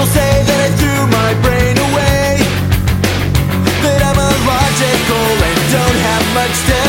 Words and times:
People 0.00 0.14
say 0.14 0.44
that 0.48 0.60
I 0.64 0.70
threw 0.80 1.00
my 1.12 1.30
brain 1.44 1.76
away, 1.76 2.40
that 3.84 4.00
I'm 4.00 4.16
illogical 4.16 5.28
and 5.44 5.58
don't 5.76 5.98
have 6.08 6.24
much 6.40 6.56
to 6.72 6.79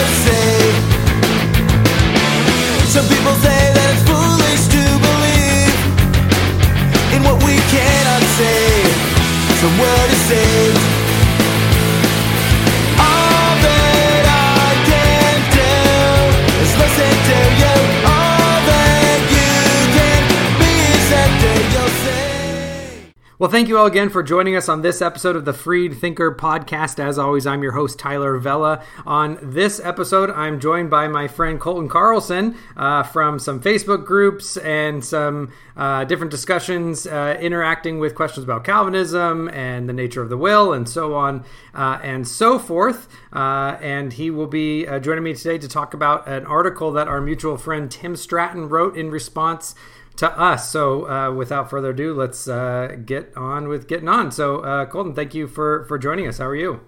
Well, 23.41 23.49
thank 23.49 23.69
you 23.69 23.79
all 23.79 23.87
again 23.87 24.09
for 24.09 24.21
joining 24.21 24.55
us 24.55 24.69
on 24.69 24.83
this 24.83 25.01
episode 25.01 25.35
of 25.35 25.45
the 25.45 25.51
Freed 25.51 25.97
Thinker 25.97 26.31
podcast. 26.31 26.99
As 26.99 27.17
always, 27.17 27.47
I'm 27.47 27.63
your 27.63 27.71
host, 27.71 27.97
Tyler 27.97 28.37
Vela. 28.37 28.83
On 29.03 29.39
this 29.41 29.79
episode, 29.83 30.29
I'm 30.29 30.59
joined 30.59 30.91
by 30.91 31.07
my 31.07 31.27
friend 31.27 31.59
Colton 31.59 31.89
Carlson 31.89 32.55
uh, 32.77 33.01
from 33.01 33.39
some 33.39 33.59
Facebook 33.59 34.05
groups 34.05 34.57
and 34.57 35.03
some 35.03 35.51
uh, 35.75 36.03
different 36.03 36.29
discussions 36.29 37.07
uh, 37.07 37.35
interacting 37.41 37.97
with 37.97 38.13
questions 38.13 38.43
about 38.43 38.63
Calvinism 38.63 39.49
and 39.49 39.89
the 39.89 39.93
nature 39.93 40.21
of 40.21 40.29
the 40.29 40.37
will 40.37 40.71
and 40.71 40.87
so 40.87 41.15
on 41.15 41.43
uh, 41.73 41.97
and 42.03 42.27
so 42.27 42.59
forth. 42.59 43.07
Uh, 43.33 43.75
and 43.81 44.13
he 44.13 44.29
will 44.29 44.45
be 44.45 44.85
uh, 44.85 44.99
joining 44.99 45.23
me 45.23 45.33
today 45.33 45.57
to 45.57 45.67
talk 45.67 45.95
about 45.95 46.27
an 46.27 46.45
article 46.45 46.91
that 46.91 47.07
our 47.07 47.19
mutual 47.19 47.57
friend 47.57 47.89
Tim 47.89 48.15
Stratton 48.15 48.69
wrote 48.69 48.95
in 48.95 49.09
response 49.09 49.73
to 50.21 50.39
us. 50.39 50.69
So, 50.69 51.09
uh, 51.09 51.31
without 51.31 51.69
further 51.69 51.89
ado, 51.89 52.13
let's 52.13 52.47
uh, 52.47 52.95
get 53.05 53.35
on 53.35 53.67
with 53.67 53.87
getting 53.87 54.07
on. 54.07 54.31
So, 54.31 54.59
uh, 54.59 54.85
Colton, 54.85 55.13
thank 55.13 55.33
you 55.33 55.47
for 55.47 55.83
for 55.85 55.97
joining 55.97 56.27
us. 56.27 56.37
How 56.37 56.45
are 56.45 56.55
you? 56.55 56.79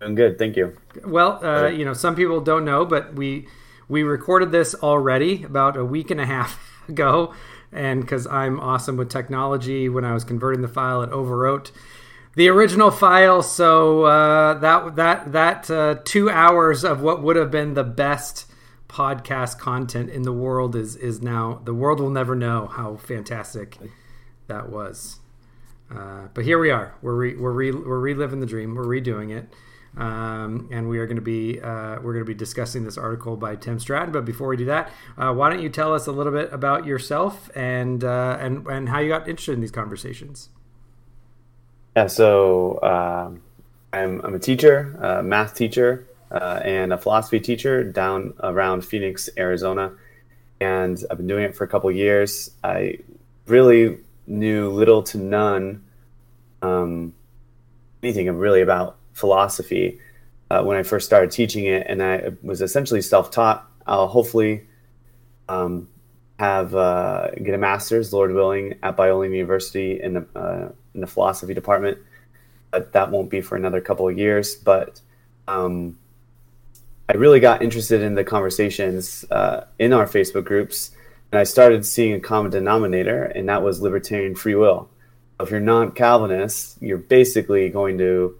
I'm 0.00 0.14
good, 0.14 0.38
thank 0.38 0.56
you. 0.56 0.76
Well, 1.04 1.44
uh, 1.44 1.68
you 1.68 1.84
know, 1.84 1.94
some 1.94 2.14
people 2.14 2.40
don't 2.40 2.64
know, 2.64 2.84
but 2.84 3.14
we 3.14 3.48
we 3.88 4.02
recorded 4.02 4.52
this 4.52 4.74
already 4.74 5.44
about 5.44 5.76
a 5.76 5.84
week 5.84 6.10
and 6.10 6.20
a 6.20 6.26
half 6.26 6.60
ago, 6.88 7.34
and 7.72 8.02
because 8.02 8.26
I'm 8.26 8.60
awesome 8.60 8.96
with 8.96 9.08
technology, 9.08 9.88
when 9.88 10.04
I 10.04 10.12
was 10.12 10.24
converting 10.24 10.60
the 10.60 10.68
file, 10.68 11.02
it 11.02 11.10
overwrote 11.10 11.70
the 12.34 12.48
original 12.48 12.90
file. 12.90 13.42
So 13.42 14.04
uh, 14.04 14.58
that 14.58 14.96
that 14.96 15.32
that 15.32 15.70
uh, 15.70 15.96
two 16.04 16.28
hours 16.28 16.84
of 16.84 17.00
what 17.00 17.22
would 17.22 17.36
have 17.36 17.50
been 17.50 17.72
the 17.72 17.84
best 17.84 18.44
podcast 18.88 19.58
content 19.58 20.10
in 20.10 20.22
the 20.22 20.32
world 20.32 20.76
is 20.76 20.96
is 20.96 21.20
now 21.20 21.60
the 21.64 21.74
world 21.74 22.00
will 22.00 22.10
never 22.10 22.34
know 22.34 22.66
how 22.66 22.96
fantastic 22.96 23.78
that 24.46 24.68
was. 24.68 25.20
Uh, 25.90 26.28
but 26.34 26.44
here 26.44 26.58
we 26.58 26.70
are. 26.70 26.94
We're 27.00 27.14
re, 27.14 27.36
we're 27.36 27.52
re, 27.52 27.70
we're 27.70 28.00
reliving 28.00 28.40
the 28.40 28.46
dream. 28.46 28.74
We're 28.74 28.84
redoing 28.84 29.36
it, 29.36 29.48
um, 30.00 30.68
and 30.72 30.88
we 30.88 30.98
are 30.98 31.06
going 31.06 31.16
to 31.16 31.22
be 31.22 31.60
uh, 31.60 32.00
we're 32.02 32.12
going 32.12 32.24
to 32.24 32.28
be 32.28 32.34
discussing 32.34 32.84
this 32.84 32.98
article 32.98 33.36
by 33.36 33.56
Tim 33.56 33.78
Stratton. 33.78 34.12
But 34.12 34.24
before 34.24 34.48
we 34.48 34.56
do 34.56 34.64
that, 34.66 34.90
uh, 35.16 35.32
why 35.32 35.50
don't 35.50 35.62
you 35.62 35.68
tell 35.68 35.94
us 35.94 36.06
a 36.06 36.12
little 36.12 36.32
bit 36.32 36.52
about 36.52 36.86
yourself 36.86 37.50
and 37.54 38.02
uh, 38.02 38.36
and 38.40 38.66
and 38.66 38.88
how 38.88 38.98
you 38.98 39.08
got 39.08 39.28
interested 39.28 39.52
in 39.52 39.60
these 39.60 39.70
conversations? 39.70 40.48
Yeah, 41.96 42.08
so 42.08 42.78
um, 42.82 43.42
I'm, 43.92 44.20
I'm 44.22 44.34
a 44.34 44.38
teacher, 44.38 44.94
a 45.00 45.22
math 45.22 45.54
teacher, 45.54 46.06
uh, 46.30 46.60
and 46.64 46.92
a 46.92 46.98
philosophy 46.98 47.40
teacher 47.40 47.84
down 47.84 48.34
around 48.42 48.84
Phoenix, 48.84 49.28
Arizona. 49.36 49.92
And 50.60 51.02
I've 51.10 51.18
been 51.18 51.26
doing 51.26 51.44
it 51.44 51.54
for 51.54 51.64
a 51.64 51.68
couple 51.68 51.90
years. 51.90 52.50
I 52.64 52.98
really 53.46 53.98
knew 54.26 54.70
little 54.70 55.02
to 55.04 55.18
none 55.18 55.84
um, 56.62 57.14
anything 58.02 58.30
really 58.36 58.62
about 58.62 58.96
philosophy 59.12 59.98
uh, 60.50 60.62
when 60.62 60.76
I 60.76 60.82
first 60.82 61.06
started 61.06 61.30
teaching 61.30 61.66
it, 61.66 61.86
and 61.88 62.02
I 62.02 62.32
was 62.42 62.62
essentially 62.62 63.02
self-taught. 63.02 63.68
I'll 63.86 64.06
hopefully 64.06 64.66
um, 65.48 65.88
have 66.38 66.74
uh, 66.74 67.30
get 67.30 67.54
a 67.54 67.58
master's, 67.58 68.12
Lord 68.12 68.32
willing, 68.32 68.74
at 68.82 68.96
Biola 68.96 69.30
University 69.30 70.00
in 70.00 70.14
the 70.14 70.26
uh, 70.34 70.68
in 70.94 71.00
the 71.00 71.06
philosophy 71.06 71.54
department. 71.54 71.98
But 72.70 72.92
that 72.92 73.10
won't 73.10 73.30
be 73.30 73.40
for 73.40 73.56
another 73.56 73.80
couple 73.80 74.08
of 74.08 74.18
years. 74.18 74.54
But 74.54 75.00
um, 75.48 75.98
I 77.08 77.14
really 77.16 77.38
got 77.38 77.62
interested 77.62 78.02
in 78.02 78.16
the 78.16 78.24
conversations 78.24 79.24
uh, 79.30 79.66
in 79.78 79.92
our 79.92 80.06
Facebook 80.06 80.44
groups, 80.44 80.90
and 81.30 81.38
I 81.38 81.44
started 81.44 81.86
seeing 81.86 82.14
a 82.14 82.20
common 82.20 82.50
denominator, 82.50 83.22
and 83.24 83.48
that 83.48 83.62
was 83.62 83.80
libertarian 83.80 84.34
free 84.34 84.56
will. 84.56 84.88
If 85.38 85.50
you're 85.50 85.60
non-Calvinist, 85.60 86.78
you're 86.80 86.98
basically 86.98 87.68
going 87.68 87.98
to 87.98 88.36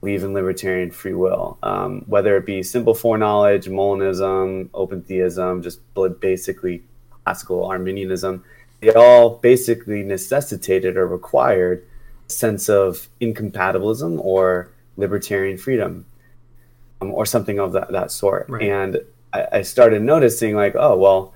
believe 0.00 0.22
in 0.22 0.32
libertarian 0.32 0.92
free 0.92 1.12
will, 1.12 1.58
um, 1.62 2.04
whether 2.06 2.36
it 2.38 2.46
be 2.46 2.62
simple 2.62 2.94
foreknowledge, 2.94 3.66
Molinism, 3.66 4.70
open 4.72 5.02
theism, 5.02 5.62
just 5.62 5.80
basically 6.20 6.84
classical 7.24 7.66
Arminianism. 7.66 8.44
They 8.80 8.94
all 8.94 9.36
basically 9.38 10.02
necessitated 10.02 10.96
or 10.96 11.06
required 11.06 11.86
a 12.28 12.32
sense 12.32 12.70
of 12.70 13.08
incompatibilism 13.20 14.20
or 14.20 14.70
libertarian 14.96 15.58
freedom 15.58 16.06
um, 17.06 17.14
or 17.14 17.26
something 17.26 17.58
of 17.58 17.72
that, 17.72 17.90
that 17.92 18.10
sort. 18.10 18.48
Right. 18.48 18.62
And 18.62 19.00
I, 19.32 19.58
I 19.58 19.62
started 19.62 20.02
noticing, 20.02 20.54
like, 20.56 20.74
oh, 20.76 20.96
well, 20.96 21.34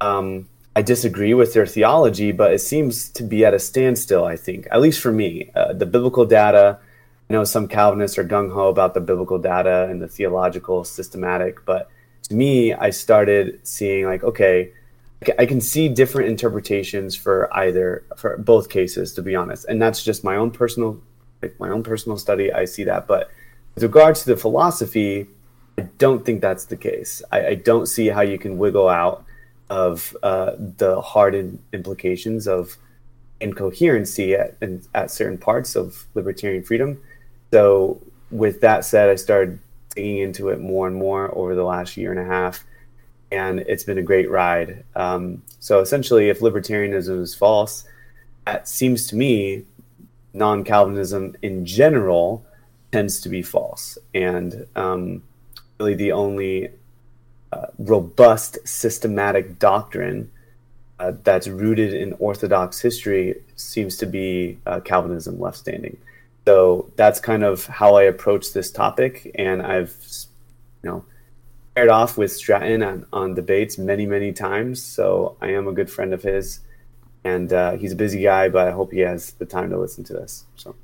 um, 0.00 0.48
I 0.76 0.82
disagree 0.82 1.34
with 1.34 1.54
their 1.54 1.66
theology, 1.66 2.32
but 2.32 2.52
it 2.52 2.60
seems 2.60 3.08
to 3.10 3.22
be 3.22 3.44
at 3.44 3.54
a 3.54 3.58
standstill, 3.58 4.24
I 4.24 4.36
think, 4.36 4.66
at 4.70 4.80
least 4.80 5.00
for 5.00 5.12
me. 5.12 5.50
Uh, 5.54 5.72
the 5.72 5.86
biblical 5.86 6.26
data, 6.26 6.78
I 7.30 7.32
know 7.32 7.44
some 7.44 7.68
Calvinists 7.68 8.18
are 8.18 8.24
gung 8.24 8.52
ho 8.52 8.68
about 8.68 8.94
the 8.94 9.00
biblical 9.00 9.38
data 9.38 9.86
and 9.90 10.02
the 10.02 10.08
theological 10.08 10.84
systematic, 10.84 11.64
but 11.64 11.88
to 12.28 12.34
me, 12.34 12.72
I 12.72 12.90
started 12.90 13.60
seeing, 13.62 14.06
like, 14.06 14.24
okay, 14.24 14.72
I 15.38 15.44
I 15.44 15.46
can 15.46 15.60
see 15.60 15.88
different 15.88 16.28
interpretations 16.28 17.16
for 17.16 17.48
either, 17.56 18.04
for 18.16 18.36
both 18.36 18.68
cases, 18.68 19.14
to 19.14 19.22
be 19.22 19.34
honest. 19.34 19.64
And 19.66 19.80
that's 19.80 20.02
just 20.04 20.24
my 20.24 20.36
own 20.36 20.50
personal, 20.50 21.00
like 21.40 21.58
my 21.58 21.70
own 21.70 21.82
personal 21.82 22.18
study. 22.18 22.52
I 22.52 22.66
see 22.66 22.84
that. 22.84 23.06
But 23.06 23.30
with 23.74 23.82
regards 23.82 24.22
to 24.22 24.30
the 24.30 24.36
philosophy, 24.36 25.26
I 25.78 25.82
don't 25.98 26.24
think 26.24 26.40
that's 26.40 26.66
the 26.66 26.76
case. 26.76 27.22
I, 27.32 27.46
I 27.46 27.54
don't 27.54 27.86
see 27.86 28.08
how 28.08 28.20
you 28.20 28.38
can 28.38 28.58
wiggle 28.58 28.88
out 28.88 29.24
of 29.70 30.16
uh, 30.22 30.52
the 30.58 31.00
hardened 31.00 31.58
implications 31.72 32.46
of 32.46 32.76
incoherency 33.40 34.34
at, 34.34 34.56
in, 34.60 34.82
at 34.94 35.10
certain 35.10 35.38
parts 35.38 35.74
of 35.74 36.06
libertarian 36.14 36.62
freedom. 36.62 37.00
So, 37.52 38.00
with 38.30 38.60
that 38.60 38.84
said, 38.84 39.10
I 39.10 39.16
started 39.16 39.58
digging 39.94 40.18
into 40.18 40.48
it 40.48 40.60
more 40.60 40.86
and 40.86 40.96
more 40.96 41.36
over 41.36 41.54
the 41.54 41.64
last 41.64 41.96
year 41.96 42.10
and 42.10 42.20
a 42.20 42.24
half, 42.24 42.64
and 43.30 43.60
it's 43.60 43.84
been 43.84 43.98
a 43.98 44.02
great 44.02 44.30
ride. 44.30 44.84
Um, 44.94 45.42
so, 45.60 45.80
essentially, 45.80 46.28
if 46.28 46.40
libertarianism 46.40 47.20
is 47.20 47.34
false, 47.34 47.84
that 48.46 48.68
seems 48.68 49.06
to 49.08 49.16
me 49.16 49.64
non 50.32 50.64
Calvinism 50.64 51.36
in 51.42 51.64
general 51.64 52.44
tends 52.94 53.20
to 53.20 53.28
be 53.28 53.42
false. 53.42 53.98
And 54.14 54.68
um, 54.76 55.24
really, 55.80 55.96
the 55.96 56.12
only 56.12 56.68
uh, 57.52 57.66
robust 57.76 58.52
systematic 58.64 59.58
doctrine 59.58 60.30
uh, 61.00 61.12
that's 61.24 61.48
rooted 61.48 61.92
in 61.92 62.12
Orthodox 62.20 62.80
history 62.80 63.42
seems 63.56 63.96
to 63.96 64.06
be 64.06 64.58
uh, 64.64 64.78
Calvinism 64.78 65.40
left 65.40 65.58
standing. 65.58 65.96
So 66.46 66.92
that's 66.94 67.18
kind 67.18 67.42
of 67.42 67.66
how 67.66 67.96
I 67.96 68.04
approach 68.04 68.52
this 68.52 68.70
topic, 68.70 69.12
and 69.34 69.60
I've, 69.60 69.96
you 70.82 70.90
know, 70.90 71.04
paired 71.74 71.88
off 71.88 72.16
with 72.16 72.30
Stratton 72.30 72.80
on, 72.84 73.06
on 73.12 73.34
debates 73.34 73.76
many, 73.76 74.06
many 74.06 74.32
times. 74.32 74.80
So 74.80 75.36
I 75.40 75.48
am 75.48 75.66
a 75.66 75.72
good 75.72 75.90
friend 75.90 76.14
of 76.14 76.22
his, 76.22 76.60
and 77.24 77.52
uh, 77.52 77.72
he's 77.72 77.90
a 77.92 77.96
busy 77.96 78.22
guy, 78.22 78.48
but 78.50 78.68
I 78.68 78.70
hope 78.70 78.92
he 78.92 79.00
has 79.00 79.32
the 79.32 79.46
time 79.46 79.70
to 79.70 79.78
listen 79.78 80.04
to 80.04 80.12
this. 80.12 80.44
So. 80.54 80.76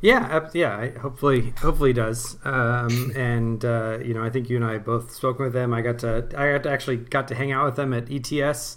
Yeah, 0.00 0.48
yeah. 0.52 0.98
Hopefully, 0.98 1.54
hopefully 1.58 1.90
he 1.90 1.94
does. 1.94 2.36
Um, 2.44 3.12
and 3.16 3.64
uh, 3.64 3.98
you 4.04 4.14
know, 4.14 4.22
I 4.22 4.30
think 4.30 4.50
you 4.50 4.56
and 4.56 4.64
I 4.64 4.78
both 4.78 5.12
spoken 5.12 5.44
with 5.44 5.54
them. 5.54 5.72
I 5.72 5.80
got 5.80 5.98
to, 6.00 6.26
I 6.36 6.52
got 6.52 6.62
to 6.64 6.70
actually 6.70 6.96
got 6.96 7.28
to 7.28 7.34
hang 7.34 7.52
out 7.52 7.64
with 7.64 7.76
them 7.76 7.94
at 7.94 8.10
ETS 8.10 8.76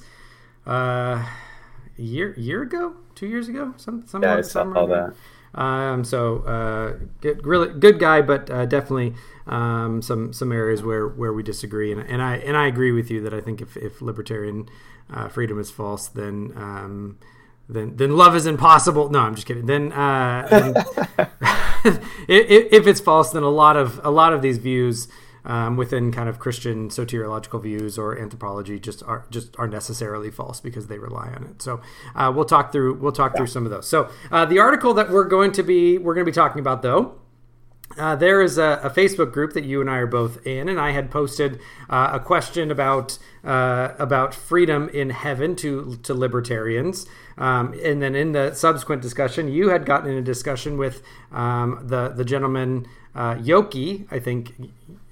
uh, 0.65 0.71
a 0.71 2.01
year 2.01 2.33
year 2.37 2.61
ago, 2.61 2.95
two 3.15 3.27
years 3.27 3.47
ago, 3.47 3.73
some 3.77 4.05
some 4.07 4.23
Yeah, 4.23 4.37
I 4.37 4.41
saw 4.41 4.73
all 4.73 4.87
that. 4.87 5.13
Um, 5.55 6.03
so 6.03 6.39
uh, 6.39 6.97
good, 7.21 7.45
really 7.45 7.77
good 7.79 7.99
guy, 7.99 8.21
but 8.21 8.49
uh, 8.49 8.65
definitely 8.65 9.15
um, 9.47 10.01
some 10.01 10.33
some 10.33 10.51
areas 10.51 10.83
where, 10.83 11.07
where 11.07 11.33
we 11.33 11.41
disagree, 11.41 11.91
and, 11.91 12.01
and 12.01 12.21
I 12.21 12.37
and 12.37 12.55
I 12.55 12.67
agree 12.67 12.91
with 12.91 13.09
you 13.09 13.21
that 13.21 13.33
I 13.33 13.41
think 13.41 13.61
if, 13.61 13.75
if 13.77 14.01
libertarian 14.01 14.69
uh, 15.11 15.29
freedom 15.29 15.59
is 15.59 15.71
false, 15.71 16.07
then 16.07 16.53
um, 16.55 17.17
then 17.69 17.95
then 17.97 18.15
love 18.15 18.35
is 18.35 18.45
impossible. 18.45 19.09
No, 19.09 19.19
I'm 19.19 19.35
just 19.35 19.47
kidding. 19.47 19.65
Then, 19.65 19.91
uh, 19.91 20.47
then 20.49 20.75
if, 22.27 22.73
if 22.73 22.87
it's 22.87 23.01
false, 23.01 23.31
then 23.31 23.43
a 23.43 23.49
lot 23.49 23.75
of 23.75 23.99
a 24.03 24.11
lot 24.11 24.33
of 24.33 24.41
these 24.41 24.57
views 24.57 25.07
um, 25.43 25.77
within 25.77 26.11
kind 26.11 26.29
of 26.29 26.39
Christian 26.39 26.89
soteriological 26.89 27.61
views 27.61 27.97
or 27.97 28.17
anthropology 28.17 28.79
just 28.79 29.03
are 29.03 29.25
just 29.29 29.57
are 29.57 29.67
necessarily 29.67 30.31
false 30.31 30.59
because 30.59 30.87
they 30.87 30.97
rely 30.97 31.27
on 31.35 31.43
it. 31.43 31.61
So 31.61 31.81
uh, 32.15 32.31
we'll 32.33 32.45
talk 32.45 32.71
through 32.71 32.95
we'll 32.95 33.11
talk 33.11 33.33
yeah. 33.33 33.37
through 33.37 33.47
some 33.47 33.65
of 33.65 33.71
those. 33.71 33.87
So 33.87 34.09
uh, 34.31 34.45
the 34.45 34.59
article 34.59 34.93
that 34.93 35.09
we're 35.09 35.27
going 35.27 35.51
to 35.53 35.63
be 35.63 35.97
we're 35.97 36.13
going 36.13 36.25
to 36.25 36.31
be 36.31 36.35
talking 36.35 36.59
about 36.59 36.81
though 36.81 37.15
uh, 37.97 38.15
there 38.15 38.41
is 38.41 38.57
a, 38.57 38.79
a, 38.83 38.89
Facebook 38.89 39.31
group 39.31 39.53
that 39.53 39.63
you 39.63 39.81
and 39.81 39.89
I 39.89 39.97
are 39.97 40.07
both 40.07 40.45
in, 40.45 40.69
and 40.69 40.79
I 40.79 40.91
had 40.91 41.09
posted 41.09 41.59
uh, 41.89 42.11
a 42.13 42.19
question 42.19 42.69
about 42.69 43.17
uh, 43.43 43.93
about 43.97 44.35
freedom 44.35 44.89
in 44.89 45.09
heaven 45.09 45.55
to 45.57 45.97
to 46.03 46.13
libertarians, 46.13 47.07
um, 47.37 47.73
and 47.83 48.01
then 48.01 48.15
in 48.15 48.33
the 48.33 48.53
subsequent 48.53 49.01
discussion, 49.01 49.47
you 49.47 49.69
had 49.69 49.85
gotten 49.85 50.11
in 50.11 50.17
a 50.17 50.21
discussion 50.21 50.77
with 50.77 51.01
um, 51.31 51.79
the 51.87 52.09
the 52.09 52.25
gentleman 52.25 52.85
uh, 53.15 53.35
Yoki, 53.35 54.05
I 54.11 54.19
think. 54.19 54.53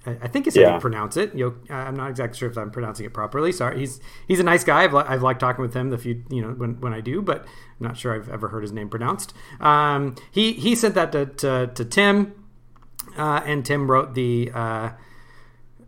I 0.08 0.28
think 0.28 0.46
is 0.46 0.54
how 0.54 0.62
yeah. 0.62 0.76
you 0.76 0.80
pronounce 0.80 1.18
it. 1.18 1.32
I'm 1.68 1.96
not 1.96 2.12
exactly 2.12 2.38
sure 2.38 2.48
if 2.48 2.60
I'm 2.60 2.70
pronouncing 2.70 3.08
it 3.08 3.14
properly. 3.16 3.52
Sorry, 3.52 3.80
he's 3.80 4.00
he's 4.28 4.40
a 4.40 4.44
nice 4.44 4.64
guy. 4.64 4.84
I've, 4.84 4.94
I've 4.94 5.24
liked 5.24 5.40
talking 5.40 5.64
with 5.64 5.74
him 5.74 5.90
the 5.90 5.98
few 5.98 6.24
you 6.30 6.44
know 6.44 6.50
when, 6.50 6.80
when 6.80 6.94
I 6.94 7.02
do, 7.02 7.24
but 7.24 7.40
I'm 7.42 7.88
not 7.88 7.98
sure 7.98 8.14
I've 8.14 8.30
ever 8.30 8.50
heard 8.50 8.62
his 8.62 8.72
name 8.72 8.88
pronounced. 8.88 9.34
Um, 9.60 10.16
he 10.30 10.54
he 10.54 10.76
sent 10.76 10.94
that 10.94 11.12
to, 11.14 11.26
to, 11.26 11.72
to 11.74 11.86
Tim 11.86 12.45
uh, 13.18 13.42
and 13.46 13.66
Tim 13.66 13.90
wrote 13.90 14.14
the 14.14 14.52
uh, 14.54 14.90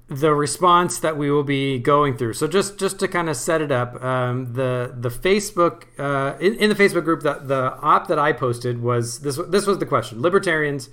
the 0.09 0.33
response 0.33 0.99
that 0.99 1.17
we 1.17 1.29
will 1.29 1.43
be 1.43 1.79
going 1.79 2.15
through. 2.17 2.33
So 2.33 2.47
just 2.47 2.79
just 2.79 2.99
to 2.99 3.07
kind 3.07 3.29
of 3.29 3.35
set 3.35 3.61
it 3.61 3.71
up, 3.71 4.01
um, 4.03 4.53
the 4.53 4.93
the 4.97 5.09
Facebook 5.09 5.83
uh, 5.99 6.37
in, 6.39 6.55
in, 6.55 6.69
the 6.69 6.75
Facebook 6.75 7.03
group 7.03 7.23
that 7.23 7.47
the 7.47 7.75
op 7.81 8.07
that 8.07 8.17
I 8.17 8.31
posted 8.31 8.81
was 8.81 9.19
this. 9.19 9.39
This 9.49 9.67
was 9.67 9.79
the 9.79 9.85
question: 9.85 10.21
Libertarians, 10.21 10.89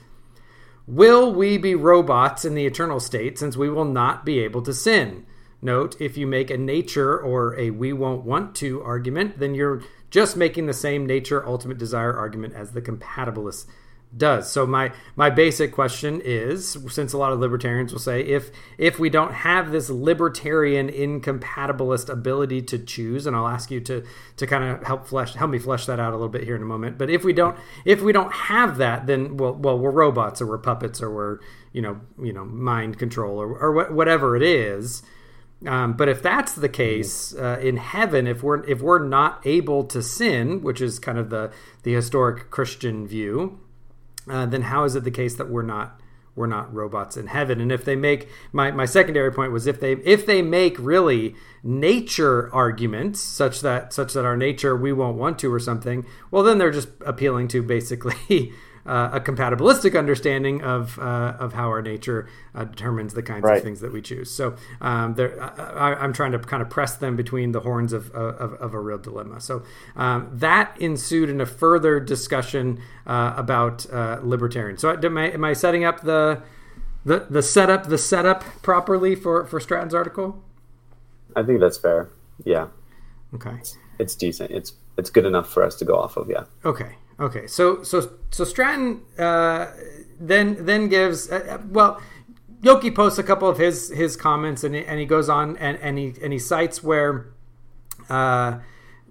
will 0.87 1.33
we 1.33 1.59
be 1.59 1.75
robots 1.75 2.45
in 2.45 2.55
the 2.55 2.67
eternal 2.67 2.99
state 2.99 3.39
since 3.39 3.57
we 3.57 3.71
will 3.71 3.85
not 3.85 4.25
be 4.25 4.41
able 4.41 4.63
to 4.63 4.75
sin? 4.75 5.27
Note: 5.63 5.97
if 6.01 6.17
you 6.17 6.27
make 6.27 6.51
a 6.51 6.59
nature 6.59 7.17
or 7.17 7.57
a 7.59 7.71
we 7.71 7.93
won't 7.93 8.25
want 8.25 8.57
to 8.57 8.83
argument, 8.83 9.39
then 9.39 9.55
you're 9.55 9.83
just 10.11 10.37
making 10.37 10.67
the 10.67 10.73
same 10.73 11.07
nature 11.07 11.47
ultimate 11.47 11.79
desire 11.79 12.17
argument 12.17 12.55
as 12.55 12.73
the 12.73 12.83
compatibilists 12.83 13.67
does. 14.16 14.50
So 14.50 14.66
my 14.66 14.93
my 15.16 15.31
basic 15.31 15.72
question 15.72 16.20
is, 16.25 16.76
since 16.88 17.12
a 17.12 17.19
lot 17.19 17.32
of 17.32 17.40
libertarians 17.40 17.93
will 17.93 18.00
say, 18.00 18.22
if 18.22 18.50
if 18.78 18.99
we 18.99 19.11
don't 19.11 19.32
have 19.32 19.72
this 19.72 19.90
libertarian 19.90 20.88
incompatibilist 20.88 22.08
ability 22.08 22.62
to 22.62 22.78
choose, 22.78 23.26
and 23.26 23.37
I'll 23.37 23.49
ask 23.49 23.70
you 23.70 23.81
to 23.82 24.05
to 24.37 24.46
kind 24.46 24.64
of 24.64 24.82
help 24.82 25.06
flesh 25.06 25.34
help 25.34 25.50
me 25.50 25.58
flesh 25.58 25.87
that 25.87 26.00
out 26.00 26.12
a 26.12 26.16
little 26.16 26.28
bit 26.28 26.44
here 26.44 26.56
in 26.56 26.62
a 26.62 26.66
moment. 26.66 26.99
But 26.99 27.11
if 27.11 27.25
we 27.25 27.32
don't 27.32 27.56
if 27.84 28.02
we 28.02 28.12
don't 28.12 28.32
have 28.32 28.78
that, 28.78 29.06
then 29.06 29.37
well 29.37 29.55
well 29.55 29.78
we're 29.78 29.90
robots 29.90 30.40
or 30.40 30.46
we're 30.46 30.58
puppets 30.58 31.02
or 31.02 31.12
we're 31.12 31.38
you 31.72 31.82
know 31.82 32.00
you 32.22 32.32
know 32.32 32.44
mind 32.44 32.99
control 32.99 33.40
or 33.40 33.58
or 33.58 33.93
whatever 33.93 34.37
it 34.37 34.43
is. 34.43 35.02
Um, 35.66 35.94
but 35.94 36.08
if 36.08 36.22
that's 36.22 36.52
the 36.55 36.69
case 36.69 37.34
uh, 37.34 37.58
in 37.62 37.78
heaven, 37.78 38.26
if 38.26 38.43
we're 38.43 38.64
if 38.64 38.82
we're 38.82 39.05
not 39.05 39.40
able 39.46 39.84
to 39.84 40.02
sin, 40.02 40.62
which 40.62 40.81
is 40.81 40.99
kind 40.99 41.19
of 41.19 41.31
the 41.31 41.52
the 41.84 41.94
historic 41.94 42.50
Christian 42.50 43.06
view, 43.06 43.61
uh, 44.29 44.47
then 44.47 44.62
how 44.62 44.85
is 44.85 44.97
it 44.97 45.05
the 45.05 45.11
case 45.11 45.35
that 45.37 45.50
we're 45.50 45.62
not 45.62 46.00
we're 46.37 46.47
not 46.47 46.73
robots 46.75 47.17
in 47.17 47.29
heaven? 47.29 47.61
And 47.61 47.71
if 47.71 47.85
they 47.85 47.94
make 47.94 48.29
my, 48.53 48.73
my 48.73 48.87
secondary 48.87 49.32
point 49.32 49.53
was 49.53 49.67
if 49.67 49.79
they 49.81 49.93
if 49.93 50.26
they 50.26 50.43
make 50.43 50.76
really 50.79 51.37
nature 51.62 52.53
arguments 52.53 53.21
such 53.21 53.61
that 53.61 53.93
such 53.93 54.15
that 54.15 54.25
our 54.25 54.37
nature 54.37 54.76
we 54.76 54.93
won't 54.93 55.17
want 55.17 55.38
to 55.41 55.53
or 55.53 55.61
something, 55.61 56.05
well 56.31 56.43
then 56.43 56.59
they're 56.59 56.71
just 56.71 56.88
appealing 57.05 57.49
to 57.49 57.62
basically 57.62 58.53
uh, 58.87 59.11
a 59.13 59.21
compatibilistic 59.21 59.99
understanding 59.99 60.63
of 60.63 60.99
uh, 60.99 61.37
of 61.39 61.55
how 61.55 61.69
our 61.69 61.83
nature 61.83 62.29
uh, 62.55 62.65
determines 62.65 63.15
the 63.15 63.23
kinds 63.23 63.43
right. 63.43 63.59
of 63.59 63.63
things 63.63 63.81
that 63.81 63.93
we 63.93 64.03
choose. 64.03 64.31
So 64.31 64.57
um, 64.81 65.17
I, 65.19 65.97
am 66.05 66.13
trying 66.13 66.33
to 66.33 66.39
kind 66.39 66.63
of 66.63 66.71
press 66.71 66.97
them 66.97 67.17
between 67.17 67.53
the 67.53 67.61
horns 67.61 67.93
of, 67.93 68.11
of, 68.11 68.55
of 68.55 68.75
a 68.75 68.81
real 68.81 68.99
dilemma. 68.99 69.41
So 69.41 69.63
um, 69.97 70.29
that 70.33 70.77
ensued 70.81 71.31
in 71.31 71.41
a 71.41 71.47
further 71.47 71.99
discussion 72.01 72.81
uh, 73.07 73.35
about 73.37 73.91
uh, 73.91 74.21
libertarian. 74.23 74.77
So 74.77 74.91
am 74.91 75.19
I, 75.19 75.31
am 75.31 75.45
I 75.45 75.53
setting 75.53 75.85
up 75.85 76.03
the 76.03 76.43
the 77.05 77.27
the 77.31 77.43
setup 77.43 77.89
the 77.89 77.99
setup 77.99 78.45
properly 78.63 79.15
for 79.15 79.45
for 79.47 79.61
Stratton's 79.61 79.95
article? 79.95 80.43
I 81.37 81.43
think 81.43 81.61
that's 81.61 81.79
fair. 81.79 82.11
Yeah. 82.45 82.69
Okay. 83.35 83.61
It's 83.99 84.15
decent. 84.15 84.51
It's 84.51 84.75
it's 84.97 85.11
good 85.11 85.25
enough 85.25 85.53
for 85.53 85.63
us 85.63 85.77
to 85.77 85.85
go 85.85 85.99
off 85.99 86.17
of. 86.17 86.31
Yeah. 86.31 86.45
Okay. 86.65 86.97
Okay, 87.19 87.46
so 87.46 87.82
so 87.82 88.11
so 88.31 88.44
Stratton 88.44 89.02
uh, 89.19 89.70
then 90.19 90.64
then 90.64 90.88
gives 90.88 91.31
uh, 91.31 91.58
uh, 91.61 91.66
well. 91.69 92.00
Yoki 92.61 92.94
posts 92.94 93.19
a 93.19 93.22
couple 93.22 93.46
of 93.46 93.58
his 93.58 93.90
his 93.90 94.16
comments 94.16 94.64
and 94.64 94.75
he, 94.75 94.82
and 94.87 94.99
he 94.99 95.05
goes 95.05 95.28
on 95.28 95.55
and, 95.58 95.76
and 95.82 95.99
he 95.99 96.14
and 96.22 96.32
he 96.32 96.38
cites 96.38 96.82
where 96.82 97.26
uh, 98.08 98.58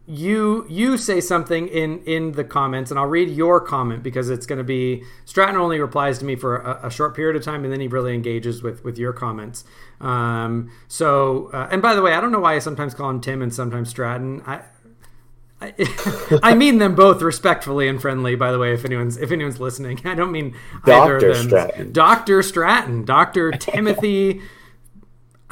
you 0.08 0.66
you 0.68 0.98
say 0.98 1.22
something 1.22 1.68
in 1.68 2.00
in 2.04 2.34
the 2.34 2.44
comments 2.44 2.92
and 2.92 3.00
I'll 3.00 3.06
read 3.06 3.30
your 3.30 3.62
comment 3.62 4.04
because 4.04 4.30
it's 4.30 4.46
going 4.46 4.58
to 4.58 4.64
be 4.64 5.04
Stratton 5.26 5.56
only 5.56 5.80
replies 5.80 6.18
to 6.18 6.26
me 6.26 6.36
for 6.36 6.58
a, 6.58 6.88
a, 6.88 6.90
short 6.90 7.16
period 7.16 7.36
of 7.36 7.44
time 7.44 7.64
and 7.64 7.72
then 7.72 7.80
he 7.80 7.88
really 7.88 8.14
engages 8.14 8.64
with 8.64 8.84
with 8.84 8.98
your 8.98 9.14
comments. 9.14 9.64
Um, 10.02 10.72
so 10.88 11.52
uh, 11.54 11.70
and 11.72 11.82
by 11.82 11.94
the 11.94 12.02
way, 12.02 12.14
I 12.14 12.22
don't 12.22 12.32
know 12.32 12.40
why 12.40 12.56
I 12.56 12.60
sometimes 12.60 12.94
call 12.94 13.10
him 13.10 13.22
Tim 13.22 13.42
and 13.42 13.54
sometimes 13.54 13.90
Stratton. 13.90 14.42
I 14.48 14.64
I 16.44 16.56
mean 16.56 16.78
them 16.78 16.96
both 16.96 17.22
respectfully 17.22 17.88
and 17.88 18.02
friendly. 18.02 18.36
By 18.36 18.52
the 18.52 18.60
way, 18.60 18.74
if 18.74 18.86
anyone's 18.86 19.18
if 19.18 19.32
anyone's 19.32 19.60
listening, 19.60 20.02
I 20.06 20.16
don't 20.16 20.32
mean 20.32 20.56
Dr. 20.86 21.18
either 21.18 21.28
of 21.30 21.38
them. 21.38 21.48
Stratton. 21.48 21.92
Doctor 21.92 22.44
Stratton, 22.44 23.06
Doctor 23.06 23.52
Timothy 23.60 24.42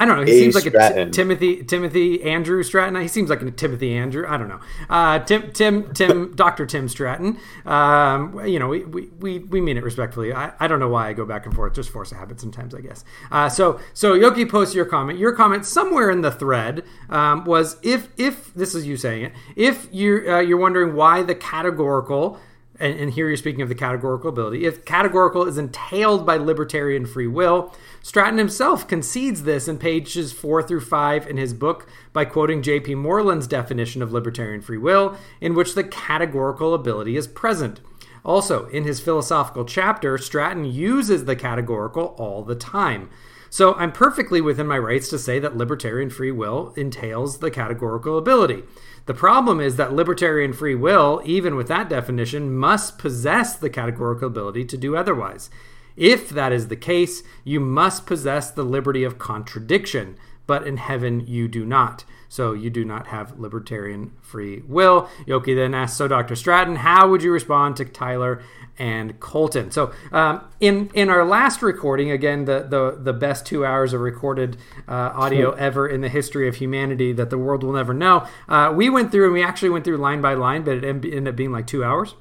I 0.02 0.04
don't 0.04 0.16
know. 0.16 0.24
He 0.24 0.32
a 0.32 0.38
seems 0.40 0.54
like 0.56 0.64
Stratton. 0.64 0.98
a 0.98 1.04
t- 1.06 1.10
Timothy 1.12 1.62
Timothy 1.62 2.22
Andrew 2.24 2.60
Stratton. 2.64 3.00
He 3.00 3.06
seems 3.06 3.30
like 3.30 3.40
a 3.40 3.50
Timothy 3.52 3.94
Andrew. 3.94 4.26
I 4.28 4.36
don't 4.36 4.48
know. 4.48 4.58
Uh, 4.90 5.20
Tim 5.20 5.52
Tim 5.52 5.94
Tim 5.94 6.34
Doctor 6.34 6.66
Tim 6.66 6.88
Stratton. 6.88 7.38
Um, 7.64 8.44
you 8.44 8.58
know, 8.58 8.66
we, 8.66 8.84
we, 8.84 9.06
we 9.20 9.38
we 9.38 9.60
mean 9.60 9.76
it 9.76 9.84
respectfully. 9.84 10.32
I, 10.32 10.52
I 10.58 10.66
don't 10.66 10.80
know 10.80 10.88
why 10.88 11.08
I 11.08 11.12
go 11.12 11.24
back 11.24 11.46
and 11.46 11.54
forth. 11.54 11.74
Just 11.74 11.90
force 11.90 12.10
a 12.10 12.16
habit 12.16 12.40
sometimes, 12.40 12.74
I 12.74 12.80
guess. 12.80 13.04
Uh, 13.30 13.48
so 13.48 13.78
so 13.94 14.14
Yoki 14.14 14.50
posts 14.50 14.74
your 14.74 14.86
comment. 14.86 15.20
Your 15.20 15.32
comment 15.36 15.64
somewhere 15.64 16.10
in 16.10 16.22
the 16.22 16.32
thread 16.32 16.82
um, 17.08 17.44
was 17.44 17.76
if 17.82 18.08
if 18.18 18.52
this 18.54 18.74
is 18.74 18.84
you 18.84 18.96
saying 18.96 19.26
it. 19.26 19.32
If 19.54 19.86
you're 19.92 20.28
uh, 20.36 20.40
you're 20.40 20.58
wondering 20.58 20.96
why 20.96 21.22
the 21.22 21.36
categorical 21.36 22.40
and, 22.82 22.98
and 22.98 23.12
here 23.12 23.28
you're 23.28 23.36
speaking 23.36 23.62
of 23.62 23.68
the 23.68 23.74
categorical 23.76 24.28
ability. 24.28 24.66
If 24.66 24.84
categorical 24.84 25.46
is 25.46 25.56
entailed 25.56 26.26
by 26.26 26.36
libertarian 26.36 27.06
free 27.06 27.28
will, 27.28 27.72
Stratton 28.02 28.38
himself 28.38 28.88
concedes 28.88 29.44
this 29.44 29.68
in 29.68 29.78
pages 29.78 30.32
four 30.32 30.62
through 30.62 30.80
five 30.80 31.28
in 31.28 31.36
his 31.36 31.54
book 31.54 31.88
by 32.12 32.24
quoting 32.24 32.60
J.P. 32.60 32.96
Moreland's 32.96 33.46
definition 33.46 34.02
of 34.02 34.12
libertarian 34.12 34.60
free 34.60 34.78
will, 34.78 35.16
in 35.40 35.54
which 35.54 35.74
the 35.74 35.84
categorical 35.84 36.74
ability 36.74 37.16
is 37.16 37.28
present. 37.28 37.80
Also, 38.24 38.66
in 38.66 38.82
his 38.82 39.00
philosophical 39.00 39.64
chapter, 39.64 40.18
Stratton 40.18 40.64
uses 40.64 41.24
the 41.24 41.36
categorical 41.36 42.16
all 42.18 42.42
the 42.42 42.54
time. 42.56 43.10
So 43.48 43.74
I'm 43.74 43.92
perfectly 43.92 44.40
within 44.40 44.66
my 44.66 44.78
rights 44.78 45.08
to 45.10 45.18
say 45.18 45.38
that 45.38 45.56
libertarian 45.56 46.08
free 46.08 46.30
will 46.32 46.72
entails 46.74 47.38
the 47.38 47.50
categorical 47.50 48.16
ability. 48.16 48.62
The 49.06 49.14
problem 49.14 49.60
is 49.60 49.76
that 49.76 49.92
libertarian 49.92 50.52
free 50.52 50.74
will, 50.74 51.20
even 51.24 51.56
with 51.56 51.68
that 51.68 51.88
definition, 51.88 52.54
must 52.54 52.98
possess 52.98 53.56
the 53.56 53.70
categorical 53.70 54.28
ability 54.28 54.64
to 54.66 54.76
do 54.76 54.96
otherwise. 54.96 55.50
If 55.96 56.28
that 56.30 56.52
is 56.52 56.68
the 56.68 56.76
case, 56.76 57.22
you 57.44 57.60
must 57.60 58.06
possess 58.06 58.50
the 58.50 58.64
liberty 58.64 59.04
of 59.04 59.18
contradiction, 59.18 60.16
but 60.46 60.66
in 60.66 60.76
heaven 60.76 61.26
you 61.26 61.48
do 61.48 61.64
not. 61.64 62.04
So 62.32 62.54
you 62.54 62.70
do 62.70 62.82
not 62.82 63.08
have 63.08 63.38
libertarian 63.38 64.12
free 64.22 64.62
will. 64.66 65.06
Yoki 65.28 65.54
then 65.54 65.74
asks, 65.74 65.98
So, 65.98 66.08
Dr. 66.08 66.34
Stratton, 66.34 66.76
how 66.76 67.10
would 67.10 67.22
you 67.22 67.30
respond 67.30 67.76
to 67.76 67.84
Tyler 67.84 68.42
and 68.78 69.20
Colton? 69.20 69.70
So, 69.70 69.92
um, 70.12 70.40
in 70.58 70.90
in 70.94 71.10
our 71.10 71.26
last 71.26 71.60
recording, 71.60 72.10
again, 72.10 72.46
the 72.46 72.60
the, 72.66 72.96
the 72.98 73.12
best 73.12 73.44
two 73.44 73.66
hours 73.66 73.92
of 73.92 74.00
recorded 74.00 74.56
uh, 74.88 75.12
audio 75.14 75.50
ever 75.50 75.86
in 75.86 76.00
the 76.00 76.08
history 76.08 76.48
of 76.48 76.56
humanity 76.56 77.12
that 77.12 77.28
the 77.28 77.36
world 77.36 77.62
will 77.62 77.74
never 77.74 77.92
know, 77.92 78.26
uh, 78.48 78.72
we 78.74 78.88
went 78.88 79.12
through 79.12 79.26
and 79.26 79.34
we 79.34 79.44
actually 79.44 79.68
went 79.68 79.84
through 79.84 79.98
line 79.98 80.22
by 80.22 80.32
line, 80.32 80.62
but 80.64 80.78
it 80.78 80.84
ended 80.84 81.28
up 81.28 81.36
being 81.36 81.52
like 81.52 81.66
two 81.66 81.84
hours. 81.84 82.14